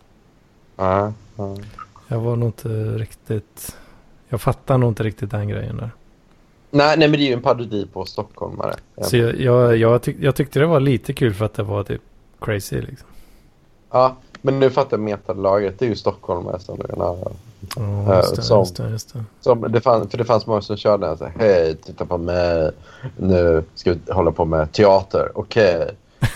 ja, 0.77 1.13
ja. 1.37 1.57
Jag 2.09 2.21
var 2.21 2.37
nog 2.37 2.49
inte 2.49 2.69
riktigt... 2.99 3.77
Jag 4.29 4.41
fattar 4.41 4.79
nog 4.79 4.91
inte 4.91 5.03
riktigt 5.03 5.31
den 5.31 5.49
grejen 5.49 5.77
där. 5.77 5.91
Nej, 6.71 6.99
nej, 6.99 7.09
men 7.09 7.19
det 7.21 7.25
är 7.25 7.29
ju 7.29 7.33
en 7.35 7.43
parodi 7.43 7.87
på 7.93 8.05
stockholmare. 8.05 8.75
Så 9.03 9.17
jag, 9.17 9.41
jag, 9.41 9.77
jag, 9.77 10.03
tyck, 10.03 10.17
jag 10.21 10.35
tyckte 10.35 10.59
det 10.59 10.67
var 10.67 10.81
lite 10.81 11.13
kul 11.13 11.35
för 11.35 11.45
att 11.45 11.55
det 11.55 11.63
var 11.63 11.83
typ 11.85 12.01
crazy 12.41 12.81
liksom. 12.81 13.09
Ja, 13.91 14.17
men 14.43 14.59
nu 14.61 14.71
fattar 14.71 14.97
jag 14.97 15.01
metalaget. 15.05 15.79
Det 15.79 15.85
är 15.85 15.89
ju 15.89 15.97
stockholmare 15.97 16.61
som 16.61 16.79
du 16.79 16.87
menar. 16.89 17.17
Ja, 18.07 18.17
just 18.17 18.37
det, 18.37 18.43
som- 18.43 18.59
just 18.59 18.77
det, 18.77 18.89
just 18.91 19.13
det. 19.13 19.25
Som 19.41 19.73
det 19.73 19.81
fann, 19.81 20.09
för 20.09 20.19
det 20.19 20.25
fanns 20.25 20.47
många 20.47 20.61
som 20.63 20.77
körde 20.77 21.07
den 21.07 21.19
så 21.19 21.25
här, 21.25 21.33
hej, 21.39 21.77
titta 21.77 22.05
på 22.05 22.19
mig, 22.19 22.71
nu 23.17 23.63
ska 23.75 23.93
vi 23.93 24.13
hålla 24.13 24.33
på 24.33 24.45
med 24.45 24.73
teater, 24.73 25.29
okej. 25.35 25.91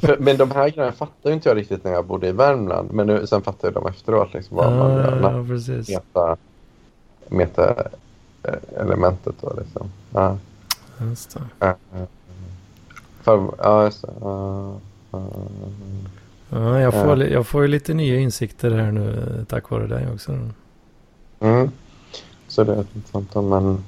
För, 0.00 0.16
men 0.18 0.36
de 0.36 0.50
här 0.50 0.68
grejerna 0.68 0.92
fattade 0.92 1.34
inte 1.34 1.48
jag 1.48 1.56
riktigt 1.56 1.84
när 1.84 1.92
jag 1.92 2.04
bodde 2.04 2.28
i 2.28 2.32
Värmland, 2.32 2.92
men 2.92 3.06
nu, 3.06 3.26
sen 3.26 3.42
fattade 3.42 3.66
jag 3.66 3.74
dem 3.82 3.86
efteråt, 3.92 4.34
liksom, 4.34 4.56
vad 4.56 4.72
man 4.72 4.90
gör. 4.92 5.20
Ja, 5.22 5.44
precis. 5.48 5.88
Meta, 5.88 6.36
meta 7.28 7.74
eh, 8.42 8.54
elementet 8.80 9.34
då 9.40 9.52
liksom. 9.58 9.90
Ja, 10.10 10.36
Just 11.00 11.34
det. 11.34 11.40
ja, 11.58 11.74
ja. 11.92 12.06
För, 13.22 13.50
ja 13.58 13.84
just 13.84 14.02
det. 14.02 14.08
Ja, 16.52 16.80
jag, 16.80 16.94
får, 16.94 17.22
jag 17.22 17.46
får 17.46 17.62
ju 17.62 17.68
lite 17.68 17.94
nya 17.94 18.20
insikter 18.20 18.70
här 18.70 18.92
nu 18.92 19.36
eh, 19.38 19.44
tack 19.44 19.70
vare 19.70 19.86
dig 19.86 20.08
också. 20.14 20.38
Mm. 21.40 21.70
Så 22.48 22.64
det 22.64 22.72
är 22.72 22.84
intressant. 22.94 23.34
Men, 23.34 23.84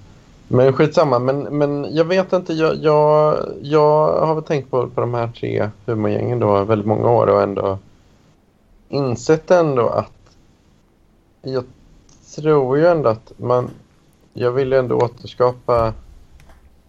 men 0.49 0.73
skitsamma. 0.73 1.19
Men, 1.19 1.41
men 1.43 1.87
jag 1.91 2.05
vet 2.05 2.33
inte. 2.33 2.53
Jag, 2.53 2.77
jag, 2.77 3.39
jag 3.63 4.27
har 4.27 4.35
väl 4.35 4.45
tänkt 4.45 4.71
på, 4.71 4.89
på 4.89 5.01
de 5.01 5.15
här 5.15 5.29
tre 5.29 5.71
humorgängen 5.87 6.39
då 6.39 6.65
väldigt 6.65 6.87
många 6.87 7.11
år 7.11 7.27
och 7.27 7.43
ändå 7.43 7.79
insett 8.89 9.51
ändå 9.51 9.89
att 9.89 10.37
jag 11.43 11.65
tror 12.37 12.79
ju 12.79 12.87
ändå 12.87 13.09
att 13.09 13.33
man... 13.37 13.71
Jag 14.35 14.53
vill 14.53 14.73
ju 14.73 14.79
ändå 14.79 14.97
återskapa 14.97 15.93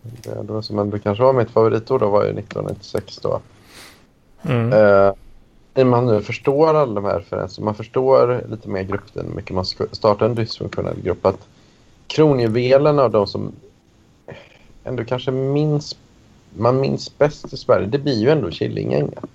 det 0.02 0.44
då 0.44 0.62
som 0.62 0.80
ändå 0.80 1.00
kanske 1.00 1.24
var 1.24 1.34
mitt 1.34 1.52
favoritår 1.52 2.00
då 2.00 2.10
var 2.10 2.24
ju 2.24 2.30
1996 2.30 3.18
då. 3.18 3.40
Mm. 4.42 4.74
Eh, 4.74 5.14
man 5.76 6.06
nu 6.06 6.22
förstår 6.22 6.68
alla 6.68 6.94
de 6.94 7.06
här 7.06 7.20
referenserna, 7.20 7.66
man 7.66 7.76
förstår 7.76 8.46
lite 8.50 8.70
mer 8.70 8.84
gruppdynamik, 8.84 9.52
man 9.52 9.66
ska 9.66 9.86
starta 9.92 10.26
en 10.26 10.36
dysfunktionell 10.36 11.02
grupp. 11.02 11.26
Att 11.26 11.48
kronjuvelerna 12.08 13.04
och 13.04 13.12
de 13.12 13.28
som 13.28 13.52
ändå 14.84 15.06
kanske 15.06 15.32
minns, 15.32 15.98
man 16.58 16.82
minns 16.82 17.18
bäst 17.18 17.54
i 17.54 17.58
Sverige, 17.58 17.88
det 17.88 18.00
blir 18.00 18.22
ju 18.22 18.30
ändå 18.30 18.52
Killinggänget. 18.52 19.30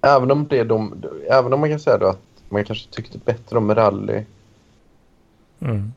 Även 0.00 0.30
om, 0.30 0.46
det 0.48 0.64
de, 0.64 1.04
även 1.30 1.52
om 1.52 1.60
man 1.60 1.70
kan 1.70 1.80
säga 1.80 2.08
att 2.08 2.20
man 2.48 2.64
kanske 2.64 2.90
tyckte 2.90 3.18
bättre 3.18 3.58
om 3.58 3.74
rally 3.74 4.24
Mm. 5.62 5.92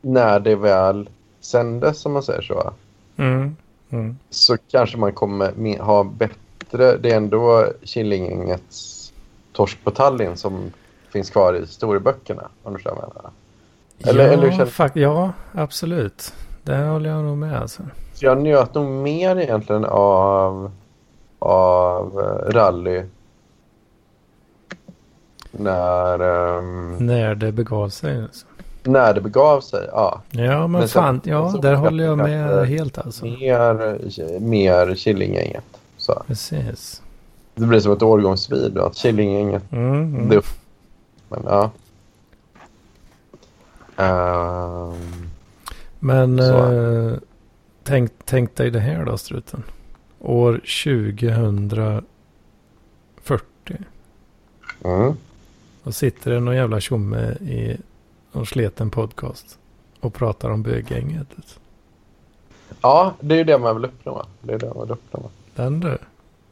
när 0.00 0.40
det 0.40 0.56
väl 0.56 1.08
sändes, 1.40 1.98
som 1.98 2.12
man 2.12 2.22
säger 2.22 2.42
så. 2.42 2.72
Mm. 3.16 3.56
Mm. 3.90 4.18
så 4.30 4.56
kanske 4.70 4.96
man 4.96 5.12
kommer 5.12 5.52
med, 5.52 5.78
ha 5.78 6.04
bättre... 6.04 6.36
Det 6.70 7.10
är 7.12 7.16
ändå 7.16 7.66
Killinggängets 7.82 9.12
Torsk 9.52 9.78
på 9.84 9.90
Tallinn 9.90 10.36
som 10.36 10.72
finns 11.12 11.30
kvar 11.30 11.54
i 11.56 11.60
historieböckerna. 11.60 12.48
Om 12.62 12.76
du 12.76 12.82
menar. 12.84 13.12
Eller- 14.04 14.26
ja, 14.26 14.32
eller 14.32 14.50
känner- 14.50 14.66
ja, 14.98 15.32
absolut. 15.52 16.32
Det 16.62 16.76
håller 16.76 17.10
jag 17.10 17.24
nog 17.24 17.36
med 17.38 17.60
alltså. 17.60 17.82
Så 18.14 18.24
jag 18.24 18.38
njöt 18.40 18.74
nog 18.74 18.86
mer 18.88 19.36
egentligen 19.36 19.84
av, 19.84 20.70
av 21.38 22.20
eh, 22.20 22.52
rally 22.52 23.02
när, 25.50 26.18
ehm, 26.58 26.96
När 26.96 27.34
det 27.34 27.52
begav 27.52 27.88
sig. 27.88 28.22
Alltså. 28.22 28.46
när 28.82 29.14
det 29.14 29.20
begav 29.20 29.60
sig. 29.60 29.88
Ja. 29.92 30.22
Ja, 30.30 30.60
men, 30.60 30.70
Men 30.72 30.88
sen- 30.88 31.02
fan. 31.02 31.20
Ja, 31.24 31.50
så- 31.52 31.58
där 31.58 31.74
håller 31.74 32.04
jag 32.04 32.18
med 32.18 32.66
helt 32.68 32.98
alltså. 32.98 33.24
Mer, 33.24 34.38
mer 34.40 34.94
Killinggänget. 34.94 35.64
Så. 36.08 36.22
Precis. 36.26 37.02
Det 37.54 37.66
blir 37.66 37.80
som 37.80 37.92
ett 37.92 38.02
årgångsvid 38.02 38.72
då, 38.72 38.82
att 38.82 38.94
Killinggänget 38.96 39.72
Mm, 39.72 39.92
mm. 40.14 40.28
det. 40.28 40.42
Men 41.28 41.42
ja. 41.44 41.70
Ehm, 43.96 45.30
Men 45.98 46.38
eh, 46.38 47.12
tänk, 47.82 48.12
tänk 48.24 48.56
dig 48.56 48.70
det 48.70 48.80
här 48.80 49.04
då, 49.04 49.18
struten. 49.18 49.62
År 50.20 50.52
2040. 50.52 52.02
mm. 54.84 55.14
Då 55.84 55.92
sitter 55.92 56.30
det 56.30 56.40
någon 56.40 56.56
jävla 56.56 56.80
tjomme 56.80 57.30
i 57.32 57.76
någon 58.32 58.46
sleten 58.46 58.90
podcast. 58.90 59.58
Och 60.00 60.14
pratar 60.14 60.50
om 60.50 60.62
böggänget. 60.62 61.28
Ja, 62.80 63.14
det 63.20 63.34
är 63.34 63.38
ju 63.38 63.44
det 63.44 63.58
man 63.58 63.76
vill 63.76 63.84
uppnå. 63.84 64.26
Det 64.42 64.52
är 64.54 64.58
det 64.58 64.74
man 64.74 64.82
vill 64.82 64.90
uppnå. 64.92 65.30
Den 65.58 65.80
du. 65.80 65.98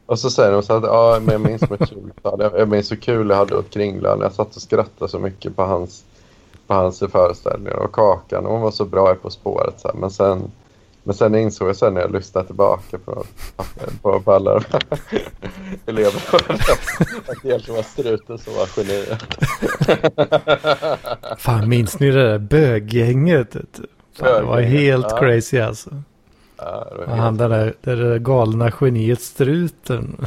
Och 0.05 0.19
så 0.19 0.29
säger 0.29 0.51
de 0.51 0.63
så 0.63 0.73
att 0.73 0.83
ja, 0.83 1.19
men 1.21 1.33
jag 1.33 1.41
minns 1.41 1.61
kul 1.61 2.11
tal. 2.21 2.51
Jag, 2.57 2.69
minns 2.69 2.91
hur 2.91 2.95
kul 2.95 3.29
jag 3.29 3.37
hade 3.37 3.55
åt 3.55 3.69
Kringlan. 3.69 4.19
Jag 4.21 4.31
satt 4.31 4.55
och 4.55 4.61
skrattade 4.61 5.11
så 5.11 5.19
mycket 5.19 5.55
på 5.55 5.63
hans, 5.63 6.03
på 6.67 6.73
hans 6.73 6.99
föreställningar. 6.99 7.75
Och 7.75 7.91
Kakan, 7.91 8.45
hon 8.45 8.61
var 8.61 8.71
så 8.71 8.85
bra 8.85 9.13
i 9.13 9.15
På 9.15 9.29
spåret. 9.29 9.79
Så 9.79 9.87
här. 9.87 9.95
Men, 9.95 10.11
sen, 10.11 10.51
men 11.03 11.15
sen 11.15 11.35
insåg 11.35 11.69
jag 11.69 11.75
sen 11.75 11.93
när 11.93 12.01
jag 12.01 12.11
lyssnade 12.11 12.47
tillbaka 12.47 12.97
på, 12.97 13.23
på, 14.01 14.19
på 14.19 14.31
alla 14.31 14.53
de 14.53 14.63
här 14.71 14.81
eleverna 15.85 16.21
att 17.27 17.41
det 17.43 17.49
egentligen 17.49 17.75
var 17.75 17.83
struten 17.83 18.37
som 18.37 18.53
var 18.53 18.67
geniet. 18.77 19.23
Fan, 21.37 21.69
minns 21.69 21.99
ni 21.99 22.11
det 22.11 22.31
där 22.31 22.39
böggänget? 22.39 23.53
Fan, 23.53 24.41
det 24.41 24.41
var 24.41 24.61
helt 24.61 25.07
ja. 25.09 25.17
crazy 25.17 25.59
alltså. 25.59 25.89
Ja, 26.57 26.87
Och 27.07 27.17
han 27.17 27.37
den 27.37 27.49
där, 27.51 27.73
det 27.81 27.95
där 27.95 28.17
galna 28.19 28.71
geniet 28.81 29.21
struten. 29.21 30.25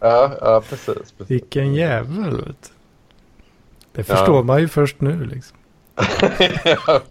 ja, 0.00 0.32
ja, 0.40 0.62
precis. 0.68 0.86
precis. 0.94 1.30
Vilken 1.30 1.74
jävel 1.74 2.36
vet 2.36 2.46
du. 2.46 2.68
Det 3.92 4.08
Ja. 4.08 4.16
förstår 4.16 4.42
man 4.42 4.60
ju 4.60 4.68
först 4.68 5.00
nu 5.00 5.24
liksom. 5.24 5.56
Ja, 6.64 7.00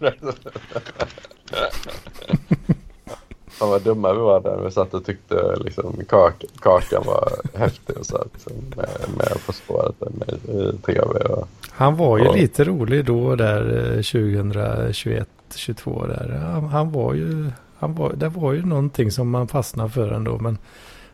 Fan 3.48 3.70
vad 3.70 3.82
dumma 3.82 4.12
vi 4.12 4.18
var 4.20 4.40
där. 4.40 4.56
Vi 4.64 4.70
satt 4.70 4.94
och 4.94 5.04
tyckte 5.04 5.56
liksom 5.56 5.96
kak, 6.08 6.44
kakan 6.60 7.02
var 7.06 7.32
häftig 7.58 7.96
och 7.98 8.06
så 8.06 8.16
att, 8.16 8.46
med, 8.76 8.88
med 9.16 9.46
På 9.46 9.52
spåret 9.52 9.94
med, 10.00 10.28
i 10.56 10.78
tv. 10.86 11.02
Och, 11.24 11.48
Han 11.70 11.96
var 11.96 12.18
ju 12.18 12.24
Ja. 12.24 12.32
lite 12.32 12.64
rolig 12.64 13.04
då 13.04 13.36
där 13.36 13.76
eh, 13.96 14.02
2021, 14.02 15.28
22 15.54 16.06
där. 16.06 16.40
Han, 16.52 16.64
han 16.64 16.92
var 16.92 17.14
ju, 17.14 17.50
han 17.78 17.94
var, 17.94 18.12
det 18.12 18.28
var 18.28 18.52
ju 18.52 18.66
någonting 18.66 19.10
som 19.10 19.30
man 19.30 19.48
fastnade 19.48 19.90
för 19.90 20.12
ändå. 20.12 20.38
Men, 20.38 20.58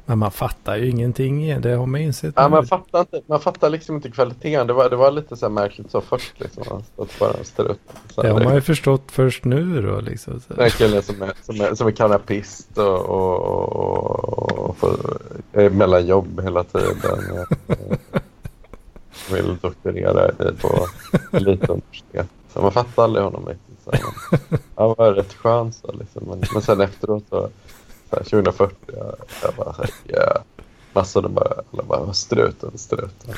men 0.07 0.19
man 0.19 0.31
fattar 0.31 0.77
ju 0.77 0.91
ingenting. 0.91 1.61
Det 1.61 1.75
har 1.75 1.87
man 1.87 2.01
insett 2.01 2.35
ja, 2.37 2.49
man, 2.49 2.67
fattar 2.67 3.01
inte, 3.01 3.23
man 3.27 3.41
fattar 3.41 3.71
liksom 3.71 3.97
inte 3.97 4.11
kvaliteten. 4.11 4.67
Det 4.67 4.73
var, 4.73 4.91
det 4.91 4.97
var 4.97 5.11
lite 5.11 5.37
så 5.37 5.49
märkligt 5.49 5.91
så 5.91 6.01
först. 6.01 6.41
Liksom, 6.41 6.83
att 6.99 7.19
bara 7.19 7.45
ställa 7.45 7.69
upp. 7.69 7.81
Så 8.15 8.23
Det 8.23 8.29
har 8.29 8.45
man 8.45 8.55
ju 8.55 8.61
förstått 8.61 9.03
först 9.07 9.45
nu 9.45 9.83
då 9.83 10.01
liksom. 10.01 10.41
Så. 10.41 10.55
Den 10.55 10.71
killen 10.71 11.03
som 11.03 11.23
är, 11.23 11.33
som 11.43 11.61
är, 11.61 11.75
som 11.75 11.87
är 11.87 11.93
kanapist 11.93 12.79
och, 12.79 13.01
och, 13.01 13.43
och, 13.73 14.59
och 14.59 14.77
får, 14.77 15.19
är 15.53 15.71
mellan 15.71 16.07
jobb 16.07 16.41
hela 16.43 16.65
tiden. 16.65 17.47
Vill 19.33 19.57
doktorera 19.63 20.31
på 20.61 20.87
elituniversitet. 21.33 22.29
Så 22.55 22.61
man 22.61 22.73
fattar 22.73 23.05
aldrig 23.05 23.25
honom 23.25 23.47
riktigt. 23.47 23.79
Så, 23.85 23.91
han 24.75 24.95
var 24.99 25.13
rätt 25.13 25.35
skön 25.35 25.73
så 25.73 25.93
liksom. 25.93 26.23
Men, 26.29 26.43
men 26.53 26.63
sen 26.63 26.81
efteråt 26.81 27.25
så, 27.31 27.49
så 28.11 28.17
här, 28.17 28.23
2040, 28.25 28.77
jag, 28.87 29.15
jag 29.43 29.55
bara 29.55 29.73
såhär, 29.73 29.91
yeah. 30.09 30.43
Massor 30.93 31.23
de 31.23 31.35
bara, 31.35 31.55
alla 31.73 31.83
bara, 31.83 32.13
struten, 32.13 32.79
struten. 32.79 33.35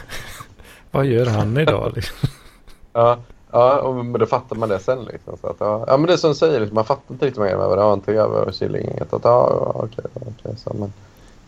Vad 0.90 1.06
gör 1.06 1.26
han 1.26 1.59
idag 1.59 1.93
liksom? 1.94 2.28
Ja, 2.93 3.18
ja 3.51 3.80
och, 3.80 3.94
men 3.94 4.20
då 4.20 4.26
fattar 4.26 4.56
man 4.56 4.68
det 4.68 4.78
sen 4.78 5.05
liksom. 5.05 5.36
Så 5.40 5.47
att, 5.47 5.56
ja, 5.59 5.84
ja, 5.86 5.97
men 5.97 6.06
det 6.06 6.12
är 6.12 6.16
som 6.16 6.30
du 6.30 6.36
säger, 6.36 6.60
liksom, 6.60 6.74
man 6.74 6.84
fattar 6.84 7.14
inte 7.14 7.26
riktigt 7.26 7.38
vad 7.38 7.48
det 7.48 7.52
är 7.52 7.86
med 7.86 7.93
en 7.93 8.01
tv 8.01 8.22
och 8.22 8.55
Killinggänget. 8.55 9.12
Att 9.12 9.24
ja, 9.24 9.48
ja, 9.51 9.72
okej, 9.74 10.05
okej. 10.14 10.56
så, 10.56 10.74
men, 10.78 10.93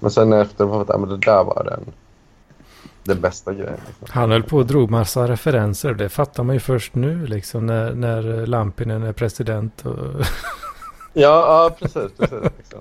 men 0.00 0.10
sen 0.10 0.32
efter 0.32 0.66
man 0.66 0.80
fattar, 0.80 0.94
ja, 0.94 0.98
men 0.98 1.08
det 1.08 1.16
där 1.16 1.44
var 1.44 1.64
den, 1.64 1.84
den 3.08 3.20
bästa 3.20 3.54
grejen. 3.54 3.80
Liksom. 3.86 4.08
Han 4.10 4.30
höll 4.30 4.42
på 4.42 4.56
och 4.56 4.66
drog 4.66 4.90
massa 4.90 5.28
referenser. 5.28 5.94
Det 5.94 6.08
fattar 6.08 6.42
man 6.42 6.56
ju 6.56 6.60
först 6.60 6.94
nu 6.94 7.26
liksom. 7.26 7.66
När, 7.66 7.94
när 7.94 8.46
Lampinen 8.46 9.02
är 9.02 9.12
president. 9.12 9.86
Och 9.86 9.96
Ja, 11.12 11.20
ja, 11.20 11.76
precis. 11.78 12.12
precis 12.18 12.52
liksom. 12.58 12.80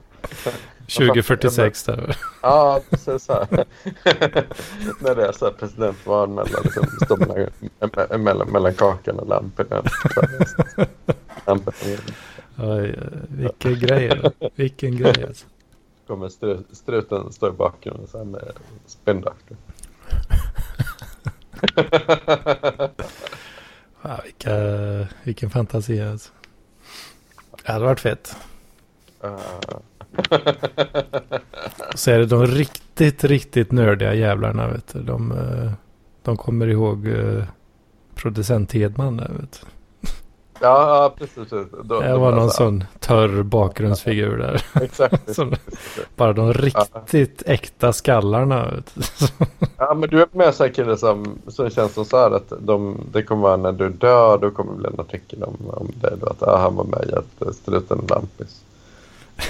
2046 0.80 1.84
där. 1.84 2.18
Ja, 2.42 2.82
precis 2.90 3.24
så 3.24 3.34
här. 3.34 3.48
När 5.00 5.16
det 5.16 5.28
är 5.28 5.32
så 5.32 5.46
här 5.46 5.52
presidentval 5.52 6.30
mellan, 6.30 6.64
liksom, 6.64 7.20
mellan, 7.20 8.24
mellan, 8.24 8.52
mellan 8.52 8.74
kakan 8.74 9.20
och 9.20 9.28
Lamporna. 9.28 9.84
Oj, 12.58 13.00
vilken 13.30 13.80
grej. 13.80 14.32
Vilken 14.56 14.98
grej 14.98 15.26
alltså. 15.28 15.46
kommer 16.08 16.30
stru, 16.30 16.58
struten 16.72 17.32
står 17.32 17.50
i 17.50 17.54
bakgrunden 17.54 18.08
här 18.14 18.24
med 18.24 18.54
spin 18.86 19.22
doctor. 19.22 19.58
Ja, 24.02 24.20
vilka, 24.24 24.56
vilken 25.24 25.50
fantasi 25.50 26.02
alltså. 26.02 26.32
Det 27.66 27.72
hade 27.72 27.86
varit 27.86 28.00
fett. 28.00 28.36
Uh, 29.24 29.80
Och 31.94 32.00
så 32.00 32.12
är 32.12 32.20
det 32.20 32.26
de 32.26 32.46
riktigt, 32.48 33.24
riktigt 33.24 33.72
nördiga 33.72 34.14
jävlarna 34.14 34.68
vet 34.68 34.94
du. 34.94 35.02
De, 35.02 35.32
eh, 35.32 35.72
de 36.24 36.38
kommer 36.38 36.68
ihåg 36.68 37.08
eh, 37.08 37.44
producent 38.16 38.74
Hedman 38.74 39.18
där 39.18 39.32
vet 39.40 39.62
du. 39.62 39.68
Ja, 40.62 41.04
ja, 41.04 41.14
precis. 41.18 41.36
precis. 41.36 41.68
Då, 41.84 42.02
Det 42.02 42.18
var 42.18 42.32
någon 42.32 42.52
sån 42.52 42.84
törr 43.00 43.44
bakgrundsfigur 43.44 44.38
där. 44.38 44.66
Exakt. 44.82 45.36
Som-. 45.36 45.56
Bara 46.16 46.34
de 46.34 46.54
riktigt 46.54 47.44
äkta 47.46 47.94
skallarna. 47.94 48.74
Ja, 49.80 49.94
men 49.94 50.10
du 50.10 50.22
är 50.22 50.28
med 50.32 50.56
så 50.56 50.64
här 50.64 50.72
kille 50.72 50.98
som, 50.98 51.40
som 51.48 51.70
känns 51.70 51.94
som 51.94 52.06
så 52.06 52.18
här 52.18 52.32
att 52.32 52.54
de, 52.60 52.98
det 53.12 53.24
kommer 53.24 53.42
vara 53.42 53.58
när 53.58 53.72
du 53.72 53.90
dör, 53.90 54.38
då 54.38 54.52
kommer 54.52 54.72
det 54.72 54.78
bli 54.78 54.88
en 54.94 55.00
artikel 55.00 55.44
om, 55.44 55.56
om 55.68 55.92
dig. 56.02 56.14
Då, 56.22 56.28
att 56.28 56.44
ah, 56.44 56.58
han 56.58 56.76
var 56.76 56.84
med 56.84 57.10
i 57.10 57.16
att 57.16 57.56
struten 57.56 58.02
Lampis. 58.10 58.64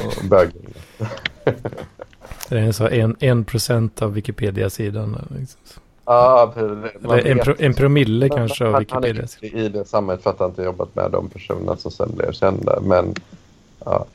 Och 0.05 0.25
bögen. 0.29 0.73
Det 2.49 2.59
är 2.59 2.71
så 2.71 2.87
en, 2.87 3.15
en 3.19 3.45
procent 3.45 4.01
av 4.01 4.13
Wikipedia-sidan. 4.13 5.17
Liksom. 5.39 5.81
Ja, 6.09 6.53
Eller 6.55 7.27
en, 7.27 7.39
pro, 7.39 7.53
en 7.59 7.73
promille 7.73 8.29
kanske 8.29 8.65
av 8.67 8.73
han, 8.73 8.85
han 8.89 9.03
är 9.03 9.13
Wikipedia. 9.13 9.65
i 9.65 9.69
det 9.69 9.85
samhället 9.85 10.23
för 10.23 10.29
att 10.29 10.39
han 10.39 10.49
inte 10.49 10.61
jobbat 10.63 10.95
med 10.95 11.11
de 11.11 11.29
personerna 11.29 11.77
som 11.77 11.91
sen 11.91 12.11
blev 12.15 12.31
kända. 12.31 12.79
Men 12.81 13.13
ja, 13.85 14.05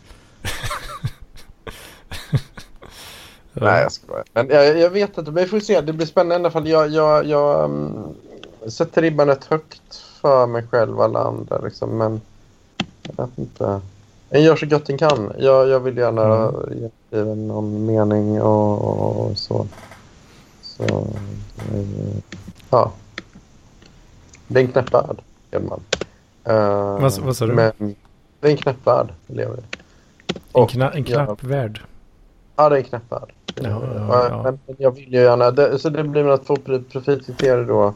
nej 3.52 3.82
jag 3.82 3.92
skojar. 3.92 4.24
Men 4.32 4.48
jag, 4.48 4.78
jag 4.78 4.90
vet 4.90 5.18
inte, 5.18 5.30
men 5.30 5.44
vi 5.44 5.50
får 5.50 5.60
se. 5.60 5.80
Det 5.80 5.92
blir 5.92 6.06
spännande 6.06 6.34
i 6.34 6.38
alla 6.38 6.50
fall. 6.50 6.68
Jag, 6.68 6.88
jag, 6.90 7.26
jag 7.26 7.64
um, 7.64 8.14
sätter 8.66 9.02
ribban 9.02 9.26
rätt 9.26 9.44
högt 9.44 9.96
för 10.20 10.46
mig 10.46 10.64
själv 10.70 10.98
och 10.98 11.04
alla 11.04 11.18
andra. 11.20 11.58
Liksom, 11.58 11.98
men 11.98 12.20
jag 13.02 13.26
vet 13.26 13.38
inte. 13.38 13.80
Jag 14.30 14.42
gör 14.42 14.56
så 14.56 14.66
gott 14.66 14.88
en 14.90 14.98
kan. 14.98 15.32
Jag, 15.38 15.68
jag 15.68 15.80
vill 15.80 15.96
gärna 15.96 16.22
Mm. 16.34 16.90
ge 17.10 17.24
någon 17.34 17.86
mening 17.86 18.42
och, 18.42 19.26
och 19.26 19.38
så. 19.38 19.66
Eh, 20.82 22.22
ja. 22.70 22.92
Det 24.48 24.60
är 24.60 24.64
en 24.64 24.72
knäpp 24.72 24.94
värld, 24.94 25.22
Edman. 25.50 25.80
Uh, 26.48 26.54
Vad- 27.02 27.18
vad 27.20 27.36
sa 27.36 27.46
du? 27.46 27.52
Men 27.54 27.72
det 28.40 28.46
är 28.46 28.50
en 28.50 28.56
knäpp 28.56 28.86
värld 28.86 29.14
lever 29.26 29.56
i. 29.58 29.62
En, 30.54 30.66
kna, 30.66 30.90
en 30.90 31.04
knapp 31.04 31.42
värld. 31.44 31.80
Ja, 32.56 32.68
det 32.68 32.76
är 32.76 32.78
en 32.78 32.84
knäpp 32.84 33.12
värld. 33.12 33.32
Ja, 33.54 33.62
ja, 33.62 33.80
Ja, 34.08 34.28
ja. 34.28 34.42
Men 34.42 34.58
men 34.66 34.76
jag 34.78 34.90
vill 34.90 35.12
ju 35.12 35.20
gärna... 35.20 35.50
Det, 35.50 35.78
så 35.78 35.88
det 35.88 36.04
blir 36.04 36.28
att 36.28 36.46
få 36.46 36.56
pro- 36.56 36.82
profitkriterier 36.82 37.64
då 37.64 37.94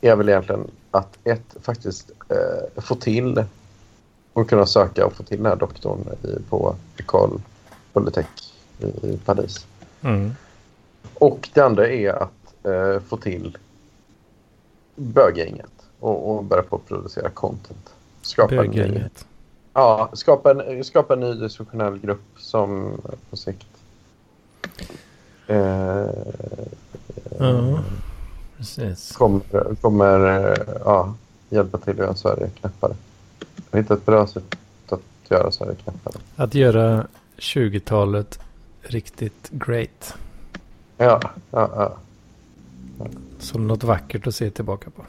är 0.00 0.16
väl 0.16 0.28
egentligen 0.28 0.70
att 0.90 1.18
ett 1.24 1.56
faktiskt 1.62 2.10
eh, 2.28 2.82
få 2.82 2.94
till 2.94 3.44
och 4.32 4.48
kunna 4.48 4.66
söka 4.66 5.06
och 5.06 5.12
få 5.12 5.22
till 5.22 5.36
den 5.36 5.46
här 5.46 5.56
doktorn 5.56 5.98
i, 6.22 6.42
på 6.50 6.74
Ecole 6.98 7.40
Polytech 7.92 8.26
i, 8.78 8.86
i 8.86 9.18
Paris. 9.24 9.66
Mm. 10.02 10.32
Och 11.22 11.48
det 11.54 11.60
andra 11.60 11.88
är 11.88 12.12
att 12.12 12.66
eh, 12.66 13.00
få 13.00 13.16
till 13.16 13.58
bögänget 14.96 15.72
och, 16.00 16.30
och 16.30 16.44
börja 16.44 16.62
på 16.62 16.76
att 16.76 16.88
producera 16.88 17.30
content. 17.30 17.94
Skapa 18.22 18.54
en, 18.54 18.70
ny, 18.70 18.76
Bögänget. 18.76 19.26
ja, 19.72 20.10
skapa, 20.12 20.50
en, 20.50 20.84
skapa 20.84 21.14
en 21.14 21.20
ny 21.20 21.34
diskussionell 21.34 21.98
grupp 21.98 22.20
som 22.36 23.00
på 23.30 23.36
sikt 23.36 23.66
eh, 25.46 26.06
Ja, 27.38 27.80
precis. 28.56 29.12
kommer, 29.12 29.74
kommer 29.80 30.48
eh, 30.50 30.76
ja, 30.84 31.14
hjälpa 31.48 31.78
till 31.78 31.92
att 31.92 31.98
göra 31.98 32.14
Sverige 32.14 32.50
knäppare. 32.60 32.96
Jag 33.70 33.78
har 33.78 33.82
hittat 33.82 33.98
ett 33.98 34.06
bra 34.06 34.26
sätt 34.26 34.56
att 34.88 35.00
göra 35.28 35.50
Sverige 35.50 35.74
knäppare. 35.74 36.14
Att 36.36 36.54
göra 36.54 37.06
20-talet 37.36 38.38
riktigt 38.82 39.50
great. 39.50 40.16
Ja, 41.04 41.20
ja, 41.50 41.70
ja. 41.76 41.92
Som 43.38 43.66
något 43.68 43.84
vackert 43.84 44.26
att 44.26 44.34
se 44.34 44.50
tillbaka 44.50 44.90
på. 44.90 45.02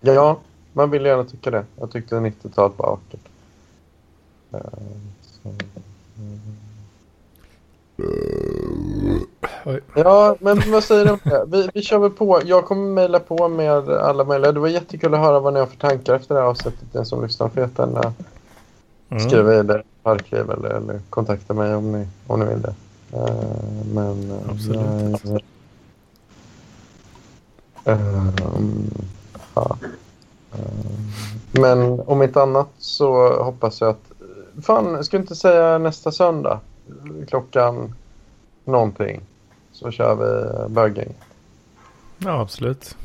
Ja, 0.00 0.38
man 0.72 0.90
vill 0.90 1.04
gärna 1.04 1.24
tycka 1.24 1.50
det. 1.50 1.64
Jag 1.80 1.90
tyckte 1.90 2.14
90-talet 2.16 2.78
var 2.78 2.90
vackert. 2.90 3.20
Eh, 4.52 4.60
Oj. 9.64 9.80
Ja, 9.94 10.36
men 10.40 10.62
vad 10.72 10.84
säger 10.84 11.04
du 11.04 11.10
om 11.10 11.18
det? 11.24 11.44
Vi, 11.46 11.68
vi 11.74 11.82
kör 11.82 11.98
väl 11.98 12.10
på. 12.10 12.40
Jag 12.44 12.64
kommer 12.64 12.90
mejla 12.90 13.20
på 13.20 13.48
med 13.48 13.88
alla 13.88 14.24
möjliga. 14.24 14.52
Det 14.52 14.60
var 14.60 14.68
jättekul 14.68 15.14
att 15.14 15.20
höra 15.20 15.40
vad 15.40 15.52
ni 15.54 15.60
har 15.60 15.66
för 15.66 15.76
tankar 15.76 16.14
efter 16.14 16.34
det 16.34 16.40
här 16.40 16.48
avsnittet. 16.48 16.92
Den 16.92 17.06
som 17.06 17.22
lyssnar 17.22 17.48
får 17.48 17.62
jättegärna 17.62 18.12
Mm. 19.10 19.28
skriva 19.28 19.54
i 19.54 19.62
det 19.62 19.82
arkiv 20.02 20.50
eller, 20.50 20.68
eller 20.70 21.00
kontakta 21.10 21.54
mig 21.54 21.74
om 21.74 21.92
ni, 21.92 22.08
om 22.26 22.40
ni 22.40 22.46
vill 22.46 22.62
det. 22.62 22.74
Eh, 23.12 23.84
men... 23.94 24.30
eh, 24.30 24.50
Absolut. 24.50 25.20
jag- 25.24 25.42
Ehm, 27.84 28.90
ja. 29.54 29.76
Ehm, 30.52 31.10
men 31.52 32.00
om 32.00 32.22
inte 32.22 32.42
annat 32.42 32.68
så 32.78 33.42
hoppas 33.42 33.80
jag 33.80 33.90
att... 33.90 34.12
Fan, 34.64 35.04
skulle 35.04 35.20
inte 35.22 35.36
säga 35.36 35.78
nästa 35.78 36.12
söndag. 36.12 36.60
Klockan 37.28 37.94
någonting. 38.64 39.20
Så 39.72 39.90
kör 39.90 40.14
vi 40.14 40.68
böggäng. 40.74 41.14
Ja, 42.18 42.40
absolut. 42.40 42.96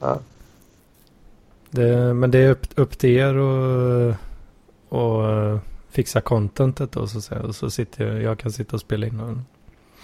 Ja. 0.00 0.18
Det, 1.70 2.14
men 2.14 2.30
det 2.30 2.38
är 2.38 2.50
upp, 2.50 2.66
upp 2.76 2.98
till 2.98 3.10
er 3.10 3.34
och, 3.36 4.14
och 4.88 5.30
eh, 5.30 5.58
fixa 5.94 6.20
contentet 6.20 6.92
då 6.92 7.06
så 7.06 7.18
att 7.18 7.24
säga. 7.24 7.42
Och 7.42 7.54
så 7.54 7.70
sitter 7.70 8.06
jag, 8.06 8.22
jag 8.22 8.38
kan 8.38 8.52
sitta 8.52 8.76
och 8.76 8.80
spela 8.80 9.06
in. 9.06 9.20
Och, 9.20 9.36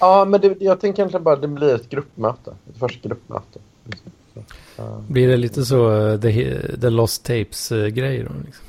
Ja, 0.00 0.24
men 0.24 0.40
det, 0.40 0.56
jag 0.60 0.80
tänker 0.80 1.02
egentligen 1.02 1.24
bara 1.24 1.34
att 1.34 1.42
det 1.42 1.48
blir 1.48 1.74
ett 1.74 1.88
gruppmöte. 1.90 2.54
Ett 2.70 2.78
första 2.78 3.08
gruppmöte. 3.08 3.58
Ja. 4.76 5.02
blir 5.08 5.28
det 5.28 5.36
lite 5.36 5.64
så 5.64 6.06
eh, 6.08 6.20
the, 6.20 6.58
the 6.80 6.90
Lost 6.90 7.24
Tapes-grej 7.24 8.18
då? 8.22 8.32
Liksom? 8.46 8.64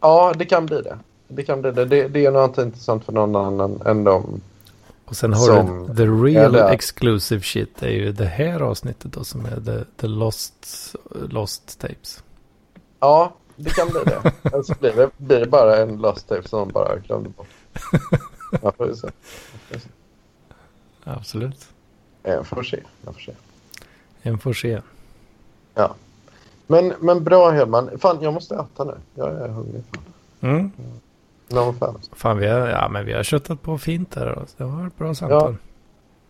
Ja, 0.00 0.34
det 0.38 0.44
kan 0.44 0.66
bli 0.66 0.82
det. 0.82 0.98
Det 1.28 1.42
kan 1.42 1.60
bli 1.62 1.70
det. 1.70 1.84
Det, 1.84 2.08
det 2.08 2.26
är 2.26 2.30
nog 2.30 2.44
inte 2.44 2.62
intressant 2.62 3.04
för 3.04 3.12
någon 3.12 3.36
annan 3.36 3.80
än 3.84 4.04
de. 4.04 4.40
Och 5.04 5.16
sen 5.16 5.32
har 5.32 5.46
Som- 5.46 5.86
du 5.86 5.94
the 5.96 6.02
real 6.06 6.54
eller- 6.54 6.70
exclusive 6.70 7.42
shit. 7.42 7.76
Det 7.80 7.86
är 7.86 7.90
ju 7.92 8.12
det 8.12 8.26
här 8.26 8.60
avsnittet 8.60 9.12
då 9.12 9.24
som 9.24 9.44
är 9.46 9.60
the, 9.60 9.84
the 9.96 10.06
Lost, 10.06 10.66
Lost 11.28 11.80
Tapes. 11.80 12.22
Ja, 13.00 13.32
det 13.62 13.70
kan 13.70 13.88
bli 13.88 14.00
det. 14.04 14.32
Eller 14.52 14.62
så 14.62 14.74
blir 14.80 14.92
det, 14.92 15.10
blir 15.16 15.40
det 15.40 15.46
bara 15.46 15.76
en 15.76 15.96
lost 15.96 16.28
tape 16.28 16.48
som 16.48 16.58
de 16.58 16.72
bara 16.72 16.96
glömde 16.96 17.28
bort. 17.28 17.48
Ja, 18.62 18.72
får 18.72 18.94
se. 18.94 19.06
Jag 19.06 19.60
får 19.68 19.78
se. 19.78 19.88
Absolut. 21.04 21.68
Jag 22.22 22.46
får 22.46 22.62
se. 22.62 22.82
Jag 23.04 23.14
får 23.14 23.20
se. 23.20 23.32
En 24.22 24.38
får 24.38 24.52
se. 24.52 24.80
Men, 26.70 26.94
men 27.00 27.24
bra 27.24 27.50
Hedman. 27.50 27.90
Fan, 27.98 28.18
jag 28.20 28.34
måste 28.34 28.54
äta 28.54 28.84
nu. 28.84 28.94
Jag 29.14 29.28
är 29.28 29.48
hungrig. 29.48 29.82
Mm. 30.40 30.72
No 31.48 31.58
offense. 31.58 32.10
Fan, 32.12 32.38
vi 32.38 32.46
har, 32.46 32.68
ja, 32.68 32.88
men 32.88 33.06
vi 33.06 33.12
har 33.12 33.22
köttat 33.22 33.62
på 33.62 33.78
fint. 33.78 34.10
Då. 34.10 34.44
Det 34.56 34.64
var 34.64 34.86
ett 34.86 34.96
bra 34.96 35.14
samtal. 35.14 35.56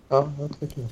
Ja, 0.08 0.32
jag 0.40 0.60
tycker 0.60 0.80
det. 0.80 0.88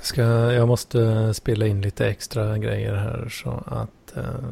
Ska, 0.00 0.22
jag 0.52 0.68
måste 0.68 1.34
spela 1.34 1.66
in 1.66 1.80
lite 1.80 2.08
extra 2.08 2.58
grejer 2.58 2.94
här 2.94 3.28
så 3.28 3.62
att 3.66 4.16
eh, 4.16 4.48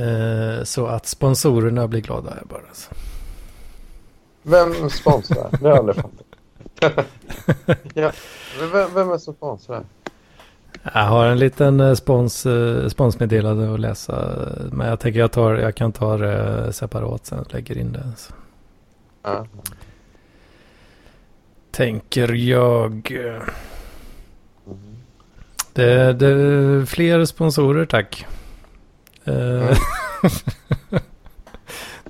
eh, 0.00 0.64
så 0.64 0.86
att 0.86 1.06
sponsorerna 1.06 1.88
blir 1.88 2.00
glada 2.00 2.30
här 2.30 2.44
bara. 2.44 2.74
Så. 2.74 2.94
Vem 4.42 4.90
sponsrar? 4.90 5.48
Det 5.50 5.58
har 5.58 5.68
jag 5.68 5.78
aldrig 5.78 5.96
fattat. 5.96 7.06
ja. 7.94 8.12
Vem, 8.72 8.94
vem 8.94 9.10
är 9.10 9.18
som 9.18 9.34
sponsrar? 9.34 9.84
Jag 10.92 11.04
har 11.06 11.26
en 11.26 11.38
liten 11.38 11.80
eh, 11.80 11.94
spons, 11.94 12.46
eh, 12.46 12.88
sponsmeddelande 12.88 13.74
att 13.74 13.80
läsa. 13.80 14.46
Men 14.72 14.88
jag 14.88 15.00
tänker 15.00 15.20
jag, 15.20 15.32
tar, 15.32 15.54
jag 15.54 15.74
kan 15.74 15.92
ta 15.92 16.16
det 16.16 16.72
separat 16.72 17.26
sen 17.26 17.38
och 17.38 17.52
lägger 17.52 17.78
in 17.78 17.92
det. 17.92 18.12
Så. 18.16 18.32
Ja. 19.22 19.46
Tänker 21.74 22.32
jag. 22.34 23.10
Mm. 24.66 24.96
Det, 25.72 26.12
det 26.12 26.26
är 26.26 26.84
fler 26.86 27.24
sponsorer 27.24 27.86
tack. 27.86 28.26
Eh, 29.24 29.34
Mm. 29.34 29.74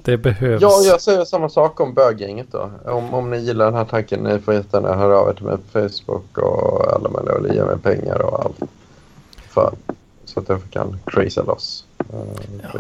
det 0.03 0.17
behövs. 0.17 0.63
Ja, 0.63 0.81
jag 0.85 1.01
säger 1.01 1.25
samma 1.25 1.49
sak 1.49 1.81
om 1.81 1.95
böggänget 1.95 2.47
då. 2.51 2.71
Om, 2.85 3.15
om 3.15 3.31
ni 3.31 3.39
gillar 3.39 3.65
den 3.65 3.75
här 3.75 3.85
tanken, 3.85 4.21
ni 4.21 4.39
får 4.39 4.55
jättegärna 4.55 4.95
höra 4.95 5.19
av 5.19 5.29
er 5.29 5.33
till 5.33 5.45
mig 5.45 5.57
på 5.57 5.81
Facebook 5.81 6.39
och 6.39 6.95
alla 6.95 7.11
möjliga 7.11 7.35
och 7.35 7.55
ge 7.55 7.65
mig 7.65 7.79
pengar 7.79 8.23
och 8.23 8.45
allt. 8.45 8.71
För, 9.49 9.75
så 10.25 10.41
att 10.41 10.49
jag 10.49 10.61
kan 10.71 10.99
craza 11.07 11.43
loss. 11.43 11.85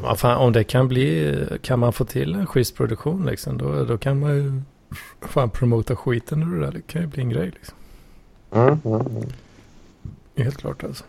Ja, 0.02 0.14
fan, 0.16 0.36
om 0.36 0.52
det 0.52 0.64
kan 0.64 0.88
bli, 0.88 1.36
kan 1.62 1.78
man 1.78 1.92
få 1.92 2.04
till 2.04 2.34
en 2.34 2.46
schysst 2.46 2.76
produktion 2.76 3.26
liksom, 3.26 3.58
då, 3.58 3.84
då 3.84 3.98
kan 3.98 4.20
man 4.20 4.30
ju 4.34 4.62
fan 5.20 5.50
promota 5.50 5.96
skiten 5.96 6.42
ur 6.42 6.60
det 6.60 6.66
där. 6.66 6.72
Det 6.72 6.82
kan 6.86 7.00
ju 7.02 7.06
bli 7.08 7.22
en 7.22 7.30
grej 7.30 7.50
liksom. 7.50 7.76
Mm, 8.50 8.78
mm, 8.84 9.00
mm, 9.00 9.28
Helt 10.36 10.56
klart 10.56 10.84
alltså. 10.84 11.04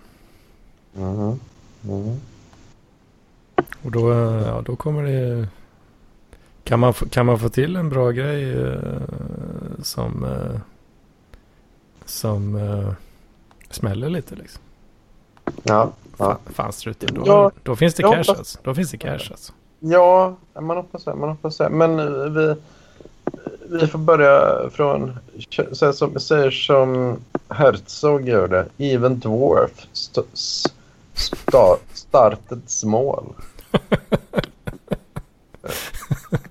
mm, 0.98 1.40
mm. 1.84 2.20
Och 3.82 3.92
då, 3.92 4.12
ja, 4.46 4.62
då 4.66 4.76
kommer 4.76 5.04
det... 5.04 5.48
Kan 6.64 6.80
man, 6.80 6.94
kan 6.94 7.26
man 7.26 7.40
få 7.40 7.50
till 7.50 7.76
en 7.76 7.90
bra 7.90 8.12
grej 8.12 8.52
eh, 8.54 8.80
som, 9.82 10.24
eh, 10.24 10.60
som 12.06 12.56
eh, 12.56 12.92
smäller 13.70 14.10
lite 14.10 14.36
liksom. 14.36 14.62
Ja, 15.64 15.92
ja. 16.18 16.26
Fan, 16.26 16.38
fan 16.54 16.74
struten, 16.74 17.14
då, 17.14 17.24
Ja, 17.26 17.52
då 17.64 17.76
finns 17.76 17.94
det 17.96 18.04
cash 18.04 18.10
hoppas- 18.12 18.30
alltså. 18.30 18.60
Då 18.64 18.76
finns 18.76 18.92
det 18.92 18.98
cash 18.98 19.28
alltså. 19.32 19.54
ja, 19.80 20.36
man 20.62 20.78
hoppas 20.78 21.04
det. 21.04 21.16
Man 21.16 21.30
hoppas 21.30 21.58
det. 21.58 21.70
Men 21.70 22.00
eh, 22.00 22.06
vi, 22.30 22.56
vi 23.70 23.88
får 23.88 24.00
börja 24.00 24.70
från, 24.70 25.20
så 25.72 25.94
som, 25.94 26.20
säger 26.20 26.52
som 26.52 27.18
Herzog 27.50 28.28
gör 28.28 28.48
det. 28.48 28.66
Even 28.78 29.20
dwarf 29.20 29.88
st 29.94 30.22
sta, 31.14 31.78
started 31.94 32.62
small. 32.66 33.26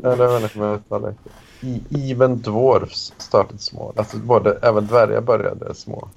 Eller 0.05 0.37
om 0.37 0.49
jag 0.55 0.75
uttalar 0.75 1.09
det. 1.09 1.15
Even 2.11 2.43
dwarfs 2.43 3.13
started 3.19 3.61
small. 3.61 3.93
Alltså 3.97 4.17
både, 4.17 4.59
även 4.63 4.87
dvärgar 4.87 5.21
började 5.21 5.75
små. 5.75 6.09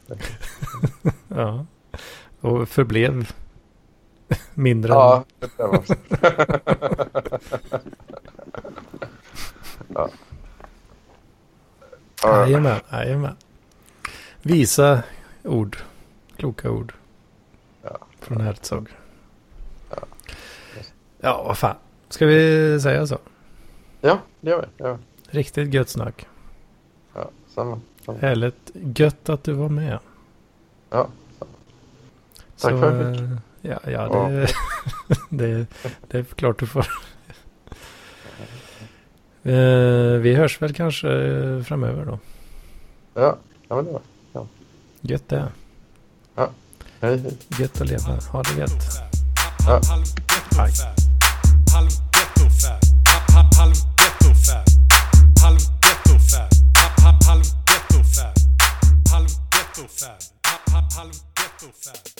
Ja. 1.27 1.65
Och 2.41 2.69
förblev 2.69 3.31
mindre. 4.53 4.93
Ja, 4.93 5.23
det 5.39 5.49
var 5.57 5.83
ja. 9.93 10.09
Ja, 12.27 12.41
Jajamän, 12.47 12.79
jajamän. 12.91 13.35
Visa 14.41 15.03
ord. 15.43 15.77
Kloka 16.37 16.69
ord. 16.71 16.93
Ja. 17.83 17.97
Från 18.19 18.41
Herzog. 18.41 18.89
Ja. 19.89 19.97
Ja, 21.19 21.43
vad 21.43 21.57
fan. 21.57 21.75
Ska 22.09 22.25
vi 22.25 22.79
säga 22.81 23.07
så? 23.07 23.17
ja, 24.01 24.19
det 24.41 24.49
gör 24.49 24.67
vi. 24.77 24.83
Vi. 24.83 24.97
Riktigt 25.37 25.73
gött 25.73 25.89
snack. 25.89 26.27
Ja, 27.15 27.29
samma. 27.55 27.79
samma. 28.05 28.17
Härligt 28.17 28.71
gött 28.73 29.29
att 29.29 29.43
du 29.43 29.53
var 29.53 29.69
med. 29.69 29.99
Ja, 30.89 31.07
Tack 31.39 32.71
så, 32.71 32.79
för 32.79 33.01
att 33.01 33.07
jag 33.07 33.15
fick. 33.15 33.23
eh, 33.23 33.37
Ja, 33.61 33.79
ja 33.91 34.07
det, 34.29 34.47
det, 35.29 35.65
det 36.07 36.17
är 36.19 36.23
klart 36.23 36.59
du 36.59 36.67
får. 36.67 36.87
Eh, 39.47 40.19
vi 40.19 40.33
hörs 40.33 40.61
väl 40.61 40.73
kanske 40.73 41.07
eh, 41.07 41.63
framöver 41.63 42.05
då. 42.05 42.19
Ja, 43.13 43.37
ja 43.67 43.75
men 43.75 43.85
det 43.85 43.91
var 43.91 44.01
ja. 44.33 44.47
Gött 45.01 45.29
det. 45.29 45.47
Ja. 46.35 46.49
Hej, 46.99 47.17
hej. 47.17 47.37
Gött 47.59 47.81
att 47.81 47.87
leva. 47.87 48.19
Ha 48.31 48.43
det 48.43 48.59
gött. 48.59 48.71
Ja. 49.67 49.81
Halv 60.97 61.11
ghetto 61.35 61.71
fab. 61.83 62.16